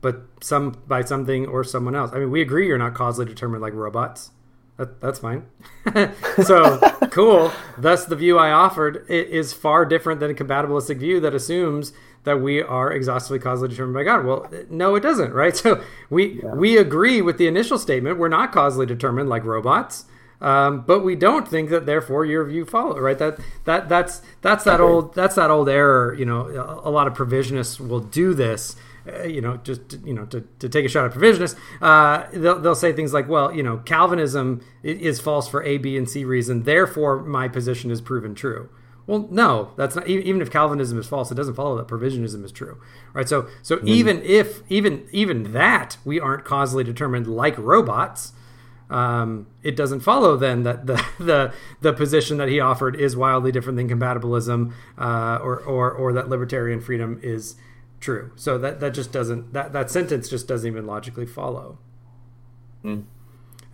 but 0.00 0.22
some 0.42 0.82
by 0.86 1.02
something 1.02 1.46
or 1.46 1.62
someone 1.62 1.94
else. 1.94 2.10
I 2.12 2.18
mean, 2.18 2.32
we 2.32 2.42
agree 2.42 2.66
you're 2.66 2.76
not 2.76 2.94
causally 2.94 3.26
determined 3.26 3.62
like 3.62 3.74
robots. 3.74 4.32
That, 4.76 5.00
that's 5.00 5.20
fine. 5.20 5.46
so 6.42 6.78
cool. 7.10 7.52
Thus, 7.76 8.04
the 8.04 8.16
view 8.16 8.38
I 8.38 8.50
offered 8.50 9.04
is 9.08 9.52
far 9.52 9.84
different 9.86 10.18
than 10.20 10.30
a 10.30 10.34
compatibilistic 10.34 10.98
view 10.98 11.20
that 11.20 11.34
assumes 11.34 11.92
that 12.24 12.40
we 12.40 12.60
are 12.60 12.92
exhaustively 12.92 13.38
causally 13.38 13.68
determined 13.68 13.94
by 13.94 14.02
God. 14.02 14.24
Well, 14.24 14.50
no, 14.68 14.96
it 14.96 15.00
doesn't, 15.00 15.32
right? 15.32 15.56
So 15.56 15.82
we 16.10 16.40
we 16.54 16.76
agree 16.76 17.22
with 17.22 17.38
the 17.38 17.46
initial 17.46 17.78
statement. 17.78 18.18
We're 18.18 18.28
not 18.28 18.50
causally 18.50 18.86
determined 18.86 19.28
like 19.28 19.44
robots. 19.44 20.06
Um, 20.40 20.82
but 20.82 21.00
we 21.00 21.16
don't 21.16 21.48
think 21.48 21.70
that 21.70 21.84
therefore 21.84 22.24
your 22.24 22.44
view 22.44 22.64
follow 22.64 23.00
right 23.00 23.18
that 23.18 23.40
that 23.64 23.88
that's 23.88 24.22
that's 24.40 24.62
that 24.64 24.80
old 24.80 25.12
that's 25.12 25.34
that 25.34 25.50
old 25.50 25.68
error 25.68 26.14
you 26.14 26.24
know 26.24 26.46
a, 26.46 26.88
a 26.88 26.92
lot 26.92 27.08
of 27.08 27.14
provisionists 27.14 27.80
will 27.80 27.98
do 27.98 28.34
this 28.34 28.76
uh, 29.12 29.24
you 29.24 29.40
know 29.40 29.56
just 29.56 29.88
to, 29.88 29.98
you 30.04 30.14
know 30.14 30.26
to, 30.26 30.44
to 30.60 30.68
take 30.68 30.84
a 30.84 30.88
shot 30.88 31.04
at 31.06 31.12
provisionists 31.12 31.56
uh, 31.80 32.24
they'll, 32.32 32.60
they'll 32.60 32.76
say 32.76 32.92
things 32.92 33.12
like 33.12 33.28
well 33.28 33.52
you 33.52 33.64
know 33.64 33.78
calvinism 33.78 34.64
is 34.84 35.18
false 35.18 35.48
for 35.48 35.60
a 35.64 35.76
b 35.76 35.96
and 35.96 36.08
c 36.08 36.24
reason 36.24 36.62
therefore 36.62 37.20
my 37.20 37.48
position 37.48 37.90
is 37.90 38.00
proven 38.00 38.32
true 38.32 38.68
well, 39.08 39.26
no, 39.30 39.72
that's 39.76 39.96
not. 39.96 40.06
Even 40.06 40.42
if 40.42 40.50
Calvinism 40.50 40.98
is 40.98 41.06
false, 41.06 41.32
it 41.32 41.34
doesn't 41.34 41.54
follow 41.54 41.78
that 41.78 41.88
provisionism 41.88 42.44
is 42.44 42.52
true, 42.52 42.78
right? 43.14 43.26
So, 43.26 43.48
so 43.62 43.80
even 43.84 44.22
if 44.22 44.60
even 44.68 45.08
even 45.12 45.54
that 45.54 45.96
we 46.04 46.20
aren't 46.20 46.44
causally 46.44 46.84
determined 46.84 47.26
like 47.26 47.56
robots, 47.56 48.34
um, 48.90 49.46
it 49.62 49.76
doesn't 49.76 50.00
follow 50.00 50.36
then 50.36 50.62
that 50.62 50.86
the, 50.86 51.04
the 51.18 51.52
the 51.80 51.92
position 51.92 52.38
that 52.38 52.48
he 52.48 52.60
offered 52.60 52.96
is 52.96 53.16
wildly 53.16 53.52
different 53.52 53.76
than 53.76 53.88
compatibilism, 53.88 54.72
uh, 54.96 55.38
or, 55.42 55.58
or 55.60 55.90
or 55.90 56.12
that 56.12 56.28
libertarian 56.28 56.80
freedom 56.80 57.20
is 57.22 57.56
true. 58.00 58.32
So 58.36 58.58
that 58.58 58.80
that 58.80 58.94
just 58.94 59.12
doesn't 59.12 59.52
that 59.52 59.72
that 59.72 59.90
sentence 59.90 60.28
just 60.28 60.48
doesn't 60.48 60.66
even 60.66 60.86
logically 60.86 61.26
follow. 61.26 61.78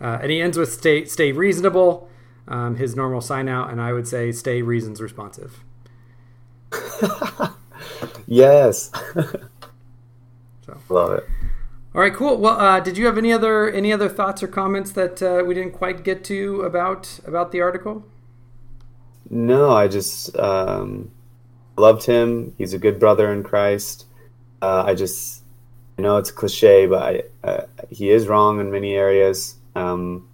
Uh, 0.01 0.19
and 0.21 0.31
he 0.31 0.41
ends 0.41 0.57
with 0.57 0.73
stay 0.73 1.05
stay 1.05 1.31
reasonable, 1.31 2.09
um, 2.47 2.75
his 2.75 2.95
normal 2.95 3.21
sign 3.21 3.47
out, 3.47 3.69
and 3.69 3.81
I 3.81 3.93
would 3.93 4.07
say 4.07 4.31
stay 4.31 4.61
reasons 4.61 5.01
responsive. 5.01 5.63
Yes. 8.27 8.91
So. 10.65 10.77
Love 10.89 11.11
it. 11.13 11.29
All 11.95 12.01
right, 12.01 12.13
cool. 12.13 12.35
Well, 12.35 12.59
uh, 12.59 12.81
did 12.81 12.97
you 12.97 13.05
have 13.05 13.17
any 13.17 13.31
other 13.31 13.71
any 13.71 13.93
other 13.93 14.09
thoughts 14.09 14.43
or 14.43 14.47
comments 14.47 14.91
that 14.91 15.23
uh, 15.23 15.45
we 15.47 15.53
didn't 15.53 15.71
quite 15.71 16.03
get 16.03 16.25
to 16.25 16.63
about 16.63 17.21
about 17.25 17.53
the 17.53 17.61
article? 17.61 18.05
No, 19.29 19.71
I 19.71 19.87
just 19.87 20.35
um, 20.37 21.09
loved 21.77 22.05
him. 22.05 22.53
He's 22.57 22.73
a 22.73 22.77
good 22.77 22.99
brother 22.99 23.31
in 23.31 23.43
Christ. 23.43 24.07
Uh, 24.61 24.83
I 24.85 24.93
just, 24.93 25.41
I 25.97 26.01
know 26.01 26.17
it's 26.17 26.31
cliche, 26.31 26.85
but 26.85 27.01
I, 27.01 27.47
uh, 27.47 27.65
he 27.89 28.09
is 28.09 28.27
wrong 28.27 28.59
in 28.59 28.71
many 28.71 28.93
areas. 28.93 29.55
Um, 29.73 30.27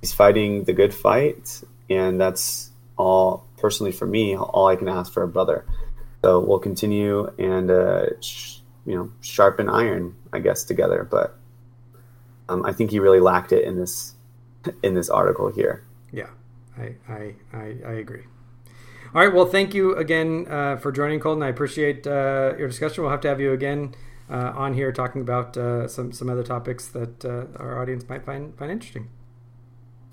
he's 0.00 0.12
fighting 0.12 0.62
the 0.62 0.72
good 0.72 0.94
fight, 0.94 1.60
and 1.88 2.20
that's 2.20 2.70
all. 2.96 3.48
Personally, 3.58 3.90
for 3.90 4.06
me, 4.06 4.36
all 4.36 4.68
I 4.68 4.76
can 4.76 4.88
ask 4.88 5.12
for 5.12 5.24
a 5.24 5.28
brother. 5.28 5.66
So 6.22 6.38
we'll 6.38 6.60
continue 6.60 7.32
and 7.36 7.68
uh, 7.68 8.20
sh- 8.20 8.59
you 8.86 8.94
know 8.94 9.12
sharpen 9.20 9.68
iron, 9.68 10.16
I 10.32 10.38
guess, 10.38 10.64
together. 10.64 11.06
But 11.10 11.36
um, 12.48 12.64
I 12.64 12.72
think 12.72 12.90
he 12.90 12.98
really 12.98 13.20
lacked 13.20 13.52
it 13.52 13.64
in 13.64 13.76
this 13.76 14.14
in 14.82 14.94
this 14.94 15.08
article 15.08 15.50
here. 15.50 15.84
Yeah, 16.12 16.30
I 16.76 16.96
I, 17.08 17.34
I, 17.52 17.76
I 17.86 17.92
agree. 17.92 18.24
All 19.12 19.24
right. 19.24 19.34
Well, 19.34 19.46
thank 19.46 19.74
you 19.74 19.96
again 19.96 20.46
uh, 20.48 20.76
for 20.76 20.92
joining, 20.92 21.18
Colton. 21.18 21.42
I 21.42 21.48
appreciate 21.48 22.06
uh, 22.06 22.54
your 22.56 22.68
discussion. 22.68 23.02
We'll 23.02 23.10
have 23.10 23.20
to 23.22 23.28
have 23.28 23.40
you 23.40 23.52
again 23.52 23.94
uh, 24.30 24.52
on 24.54 24.74
here 24.74 24.92
talking 24.92 25.20
about 25.20 25.56
uh, 25.56 25.88
some 25.88 26.12
some 26.12 26.30
other 26.30 26.44
topics 26.44 26.86
that 26.88 27.24
uh, 27.24 27.46
our 27.56 27.82
audience 27.82 28.08
might 28.08 28.24
find 28.24 28.56
find 28.56 28.70
interesting. 28.70 29.08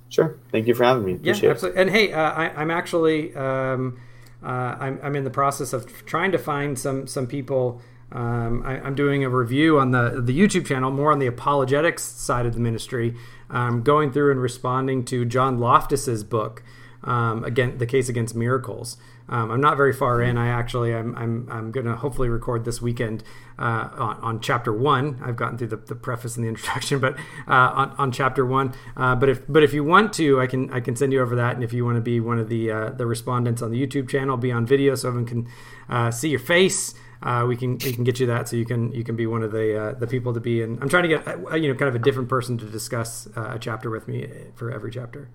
Sure. 0.10 0.38
Thank 0.52 0.68
you 0.68 0.74
for 0.74 0.84
having 0.84 1.06
me. 1.06 1.14
Appreciate 1.14 1.44
yeah, 1.44 1.50
it. 1.50 1.52
absolutely. 1.52 1.82
And 1.82 1.90
hey, 1.92 2.14
uh, 2.14 2.32
I, 2.32 2.50
I'm 2.50 2.72
actually 2.72 3.36
um, 3.36 4.00
uh, 4.44 4.78
I'm, 4.80 5.00
I'm 5.04 5.16
in 5.16 5.24
the 5.24 5.30
process 5.30 5.74
of 5.74 6.06
trying 6.06 6.32
to 6.32 6.38
find 6.38 6.78
some 6.78 7.08
some 7.08 7.28
people. 7.28 7.82
Um, 8.12 8.64
I, 8.66 8.80
I'm 8.80 8.96
doing 8.96 9.24
a 9.24 9.30
review 9.30 9.80
on 9.80 9.92
the 9.92 10.22
the 10.24 10.38
YouTube 10.38 10.66
channel, 10.66 10.92
more 10.92 11.12
on 11.12 11.20
the 11.20 11.28
apologetics 11.28 12.04
side 12.04 12.46
of 12.46 12.54
the 12.54 12.60
ministry, 12.60 13.16
um, 13.50 13.84
going 13.84 14.12
through 14.12 14.32
and 14.32 14.42
responding 14.42 15.04
to 15.06 15.26
John 15.26 15.60
Loftus's 15.60 16.24
book, 16.24 16.64
um, 17.04 17.44
again 17.44 17.78
the 17.78 17.86
case 17.86 18.08
against 18.10 18.36
miracles. 18.36 18.98
Um, 19.30 19.52
I'm 19.52 19.60
not 19.60 19.76
very 19.76 19.92
far 19.92 20.22
in. 20.22 20.38
I 20.38 20.48
actually 20.48 20.96
I'm 20.96 21.16
I'm, 21.16 21.48
I'm 21.52 21.72
going 21.72 21.86
to 21.86 21.96
hopefully 21.96 22.30
record 22.30 22.64
this 22.64 22.82
weekend 22.82 23.24
uh, 23.60 23.90
on, 23.92 24.18
on 24.22 24.40
chapter 24.40 24.72
one. 24.72 25.20
I've 25.22 25.36
gotten 25.36 25.58
through 25.58 25.68
the, 25.68 25.78
the 25.78 25.96
preface 25.96 26.38
and 26.38 26.46
the 26.46 26.50
introduction, 26.56 27.00
but 27.00 27.18
uh, 27.48 27.54
on, 27.54 27.92
on 27.98 28.12
chapter 28.12 28.46
one. 28.46 28.74
Uh, 28.96 29.16
but 29.16 29.28
if 29.28 29.42
but 29.50 29.64
if 29.64 29.74
you 29.74 29.84
want 29.84 30.14
to, 30.14 30.40
I 30.40 30.48
can 30.48 30.72
I 30.72 30.80
can 30.80 30.96
send 30.96 31.12
you 31.12 31.22
over 31.22 31.36
that. 31.36 31.56
And 31.56 31.64
if 31.64 31.74
you 31.74 31.84
want 31.84 31.98
to 31.98 32.02
be 32.02 32.22
one 32.22 32.40
of 32.40 32.48
the 32.48 32.72
uh, 32.72 32.90
the 32.92 33.06
respondents 33.06 33.62
on 33.62 33.72
the 33.72 33.86
YouTube 33.86 34.08
channel, 34.10 34.38
be 34.38 34.52
on 34.52 34.66
video 34.66 34.96
so 34.96 35.10
everyone 35.10 35.28
can 35.28 35.48
uh, 35.90 36.10
see 36.10 36.30
your 36.30 36.40
face. 36.40 36.94
Uh, 37.22 37.46
we 37.48 37.58
can 37.58 37.78
we 37.80 37.94
can 37.94 38.04
get 38.04 38.20
you 38.20 38.28
that 38.28 38.48
so 38.48 38.56
you 38.56 38.66
can 38.66 38.92
you 38.94 39.04
can 39.04 39.16
be 39.16 39.26
one 39.26 39.42
of 39.42 39.52
the 39.52 39.80
uh, 39.80 39.92
the 39.94 40.08
people 40.08 40.34
to 40.34 40.40
be 40.40 40.62
in. 40.62 40.78
I'm 40.82 40.90
trying 40.90 41.04
to 41.04 41.10
get 41.10 41.28
uh, 41.28 41.56
you 41.56 41.68
know 41.68 41.78
kind 41.78 41.90
of 41.90 41.96
a 41.96 42.00
different 42.00 42.30
person 42.30 42.58
to 42.60 42.66
discuss 42.66 43.28
uh, 43.36 43.54
a 43.56 43.60
chapter 43.60 43.90
with 43.90 44.08
me 44.08 44.30
for 44.56 44.72
every 44.72 44.92
chapter. 44.92 45.30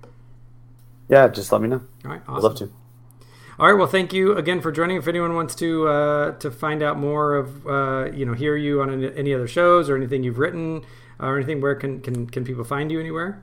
Yeah, 1.08 1.28
just 1.28 1.50
let 1.50 1.60
me 1.60 1.68
know. 1.68 1.82
All 2.04 2.10
right, 2.10 2.22
I'd 2.28 2.42
love 2.42 2.56
to. 2.56 2.70
All 3.58 3.70
right. 3.70 3.78
Well, 3.78 3.86
thank 3.86 4.12
you 4.12 4.36
again 4.36 4.60
for 4.60 4.72
joining. 4.72 4.96
If 4.96 5.06
anyone 5.06 5.34
wants 5.34 5.54
to 5.56 5.86
uh, 5.86 6.32
to 6.38 6.50
find 6.50 6.82
out 6.82 6.98
more 6.98 7.34
of 7.36 7.66
uh, 7.66 8.10
you 8.12 8.24
know 8.24 8.32
hear 8.32 8.56
you 8.56 8.80
on 8.80 8.90
any, 8.90 9.14
any 9.14 9.34
other 9.34 9.46
shows 9.46 9.90
or 9.90 9.96
anything 9.96 10.22
you've 10.22 10.38
written 10.38 10.84
or 11.20 11.36
anything, 11.36 11.60
where 11.60 11.74
can 11.74 12.00
can, 12.00 12.26
can 12.26 12.44
people 12.44 12.64
find 12.64 12.90
you 12.90 12.98
anywhere? 12.98 13.42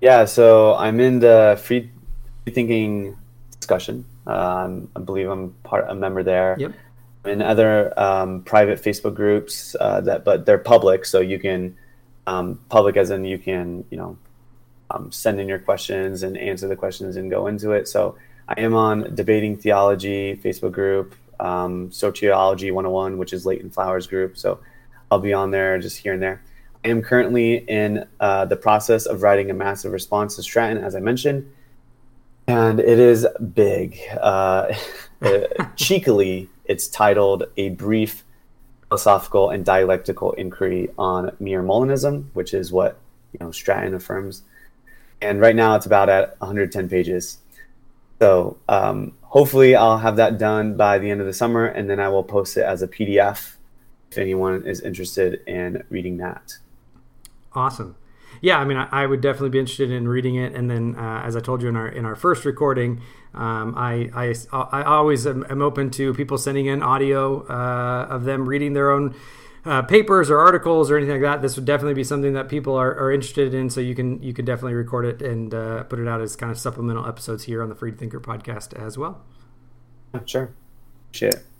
Yeah, 0.00 0.24
so 0.24 0.74
I'm 0.74 0.98
in 0.98 1.20
the 1.20 1.60
free 1.62 1.90
free 2.44 2.52
thinking 2.52 3.16
discussion. 3.52 4.04
Um, 4.26 4.90
I 4.96 5.00
believe 5.00 5.28
I'm 5.28 5.52
part 5.62 5.86
a 5.88 5.94
member 5.94 6.22
there. 6.22 6.56
Yep. 6.58 6.72
In 7.26 7.42
other 7.42 7.98
um, 7.98 8.42
private 8.42 8.80
Facebook 8.80 9.14
groups 9.14 9.74
uh, 9.80 10.00
that, 10.02 10.24
but 10.24 10.46
they're 10.46 10.58
public, 10.58 11.04
so 11.04 11.20
you 11.20 11.38
can 11.38 11.76
um, 12.26 12.60
public 12.68 12.96
as 12.96 13.10
in 13.10 13.24
you 13.24 13.38
can 13.38 13.84
you 13.90 13.96
know 13.96 14.16
um, 14.90 15.10
send 15.10 15.40
in 15.40 15.48
your 15.48 15.58
questions 15.58 16.22
and 16.22 16.36
answer 16.38 16.68
the 16.68 16.76
questions 16.76 17.16
and 17.16 17.30
go 17.30 17.46
into 17.46 17.72
it. 17.72 17.88
So 17.88 18.16
I 18.48 18.60
am 18.60 18.74
on 18.74 19.14
debating 19.14 19.56
theology 19.56 20.36
Facebook 20.36 20.72
group, 20.72 21.14
um, 21.40 21.90
Soteriology 21.90 22.72
101, 22.72 23.18
which 23.18 23.32
is 23.32 23.44
Leighton 23.44 23.70
Flowers 23.70 24.06
group. 24.06 24.38
So 24.38 24.60
I'll 25.10 25.18
be 25.18 25.32
on 25.32 25.50
there 25.50 25.78
just 25.78 25.98
here 25.98 26.12
and 26.12 26.22
there. 26.22 26.42
I 26.84 26.88
am 26.88 27.02
currently 27.02 27.56
in 27.56 28.06
uh, 28.20 28.44
the 28.44 28.56
process 28.56 29.06
of 29.06 29.22
writing 29.22 29.50
a 29.50 29.54
massive 29.54 29.92
response 29.92 30.36
to 30.36 30.42
Stratton, 30.42 30.78
as 30.78 30.94
I 30.94 31.00
mentioned, 31.00 31.50
and 32.46 32.78
it 32.78 33.00
is 33.00 33.26
big. 33.54 33.98
Uh, 34.20 34.72
cheekily, 35.76 36.48
it's 36.68 36.88
titled 36.88 37.44
"A 37.56 37.70
Brief 37.70 38.24
Philosophical 38.88 39.50
and 39.50 39.64
Dialectical 39.64 40.32
Inquiry 40.32 40.90
on 40.98 41.36
Mere 41.40 41.62
Molinism," 41.62 42.26
which 42.34 42.54
is 42.54 42.72
what 42.72 42.98
you 43.32 43.38
know 43.44 43.50
Stratton 43.50 43.94
affirms. 43.94 44.42
And 45.20 45.40
right 45.40 45.56
now, 45.56 45.74
it's 45.76 45.86
about 45.86 46.08
at 46.08 46.38
110 46.40 46.88
pages. 46.88 47.38
So 48.18 48.58
um, 48.68 49.14
hopefully, 49.22 49.74
I'll 49.74 49.98
have 49.98 50.16
that 50.16 50.38
done 50.38 50.76
by 50.76 50.98
the 50.98 51.10
end 51.10 51.20
of 51.20 51.26
the 51.26 51.32
summer, 51.32 51.66
and 51.66 51.88
then 51.88 52.00
I 52.00 52.08
will 52.08 52.24
post 52.24 52.56
it 52.56 52.62
as 52.62 52.82
a 52.82 52.88
PDF 52.88 53.56
if 54.10 54.18
anyone 54.18 54.66
is 54.66 54.80
interested 54.80 55.42
in 55.46 55.84
reading 55.90 56.18
that. 56.18 56.56
Awesome. 57.52 57.96
Yeah, 58.40 58.58
I 58.58 58.64
mean, 58.64 58.76
I, 58.76 58.88
I 58.90 59.06
would 59.06 59.20
definitely 59.20 59.50
be 59.50 59.58
interested 59.58 59.90
in 59.90 60.08
reading 60.08 60.36
it. 60.36 60.54
And 60.54 60.70
then, 60.70 60.94
uh, 60.96 61.22
as 61.24 61.36
I 61.36 61.40
told 61.40 61.62
you 61.62 61.68
in 61.68 61.76
our 61.76 61.88
in 61.88 62.04
our 62.04 62.14
first 62.14 62.44
recording, 62.44 63.00
um, 63.36 63.74
I, 63.76 64.10
I 64.14 64.34
I 64.52 64.82
always 64.82 65.26
am, 65.26 65.44
am 65.48 65.62
open 65.62 65.90
to 65.92 66.14
people 66.14 66.38
sending 66.38 66.66
in 66.66 66.82
audio 66.82 67.46
uh, 67.46 68.06
of 68.08 68.24
them 68.24 68.48
reading 68.48 68.72
their 68.72 68.90
own 68.90 69.14
uh, 69.64 69.82
papers 69.82 70.30
or 70.30 70.38
articles 70.38 70.90
or 70.90 70.96
anything 70.96 71.20
like 71.20 71.22
that. 71.22 71.42
This 71.42 71.56
would 71.56 71.64
definitely 71.64 71.94
be 71.94 72.04
something 72.04 72.34
that 72.34 72.48
people 72.48 72.74
are, 72.76 72.94
are 72.94 73.12
interested 73.12 73.52
in. 73.52 73.68
So 73.68 73.80
you 73.80 73.94
can 73.94 74.22
you 74.22 74.32
can 74.32 74.44
definitely 74.44 74.74
record 74.74 75.04
it 75.04 75.22
and 75.22 75.52
uh, 75.52 75.82
put 75.84 75.98
it 75.98 76.08
out 76.08 76.20
as 76.20 76.36
kind 76.36 76.52
of 76.52 76.58
supplemental 76.58 77.06
episodes 77.06 77.44
here 77.44 77.62
on 77.62 77.68
the 77.68 77.74
Freed 77.74 77.98
Thinker 77.98 78.20
podcast 78.20 78.72
as 78.74 78.96
well. 78.96 79.24
Sure. 80.24 80.54
Appreciate 81.10 81.34
it. 81.34 81.55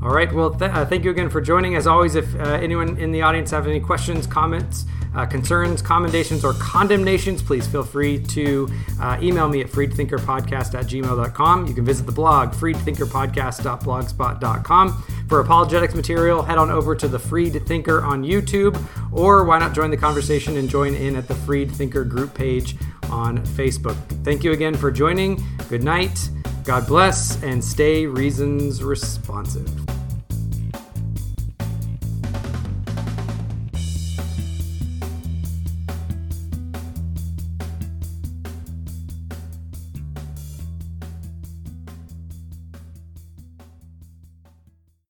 All 0.00 0.10
right. 0.10 0.32
Well, 0.32 0.50
th- 0.50 0.70
uh, 0.70 0.86
thank 0.86 1.04
you 1.04 1.10
again 1.10 1.28
for 1.28 1.40
joining. 1.40 1.74
As 1.74 1.88
always, 1.88 2.14
if 2.14 2.32
uh, 2.36 2.60
anyone 2.62 2.96
in 2.98 3.10
the 3.10 3.22
audience 3.22 3.50
have 3.50 3.66
any 3.66 3.80
questions, 3.80 4.28
comments, 4.28 4.84
uh, 5.14 5.24
concerns, 5.26 5.82
commendations, 5.82 6.44
or 6.44 6.52
condemnations, 6.54 7.42
please 7.42 7.66
feel 7.66 7.82
free 7.82 8.22
to 8.22 8.68
uh, 9.00 9.18
email 9.20 9.48
me 9.48 9.60
at 9.60 9.66
freedthinkerpodcast 9.66 10.78
at 10.78 10.86
gmail.com. 10.86 11.66
You 11.66 11.74
can 11.74 11.84
visit 11.84 12.06
the 12.06 12.12
blog, 12.12 12.52
freedthinkerpodcast.blogspot.com. 12.52 15.02
For 15.28 15.40
apologetics 15.40 15.94
material, 15.94 16.42
head 16.42 16.58
on 16.58 16.70
over 16.70 16.94
to 16.94 17.08
the 17.08 17.18
Freed 17.18 17.66
Thinker 17.66 18.00
on 18.02 18.22
YouTube, 18.22 18.80
or 19.12 19.42
why 19.44 19.58
not 19.58 19.74
join 19.74 19.90
the 19.90 19.96
conversation 19.96 20.56
and 20.56 20.70
join 20.70 20.94
in 20.94 21.16
at 21.16 21.26
the 21.26 21.34
Freed 21.34 21.72
Thinker 21.72 22.04
group 22.04 22.34
page 22.34 22.76
on 23.10 23.44
Facebook. 23.44 23.96
Thank 24.22 24.44
you 24.44 24.52
again 24.52 24.74
for 24.74 24.92
joining. 24.92 25.44
Good 25.68 25.82
night. 25.82 26.30
God 26.64 26.86
bless 26.86 27.42
and 27.42 27.64
stay 27.64 28.06
reasons 28.06 28.84
responsive. 28.84 29.87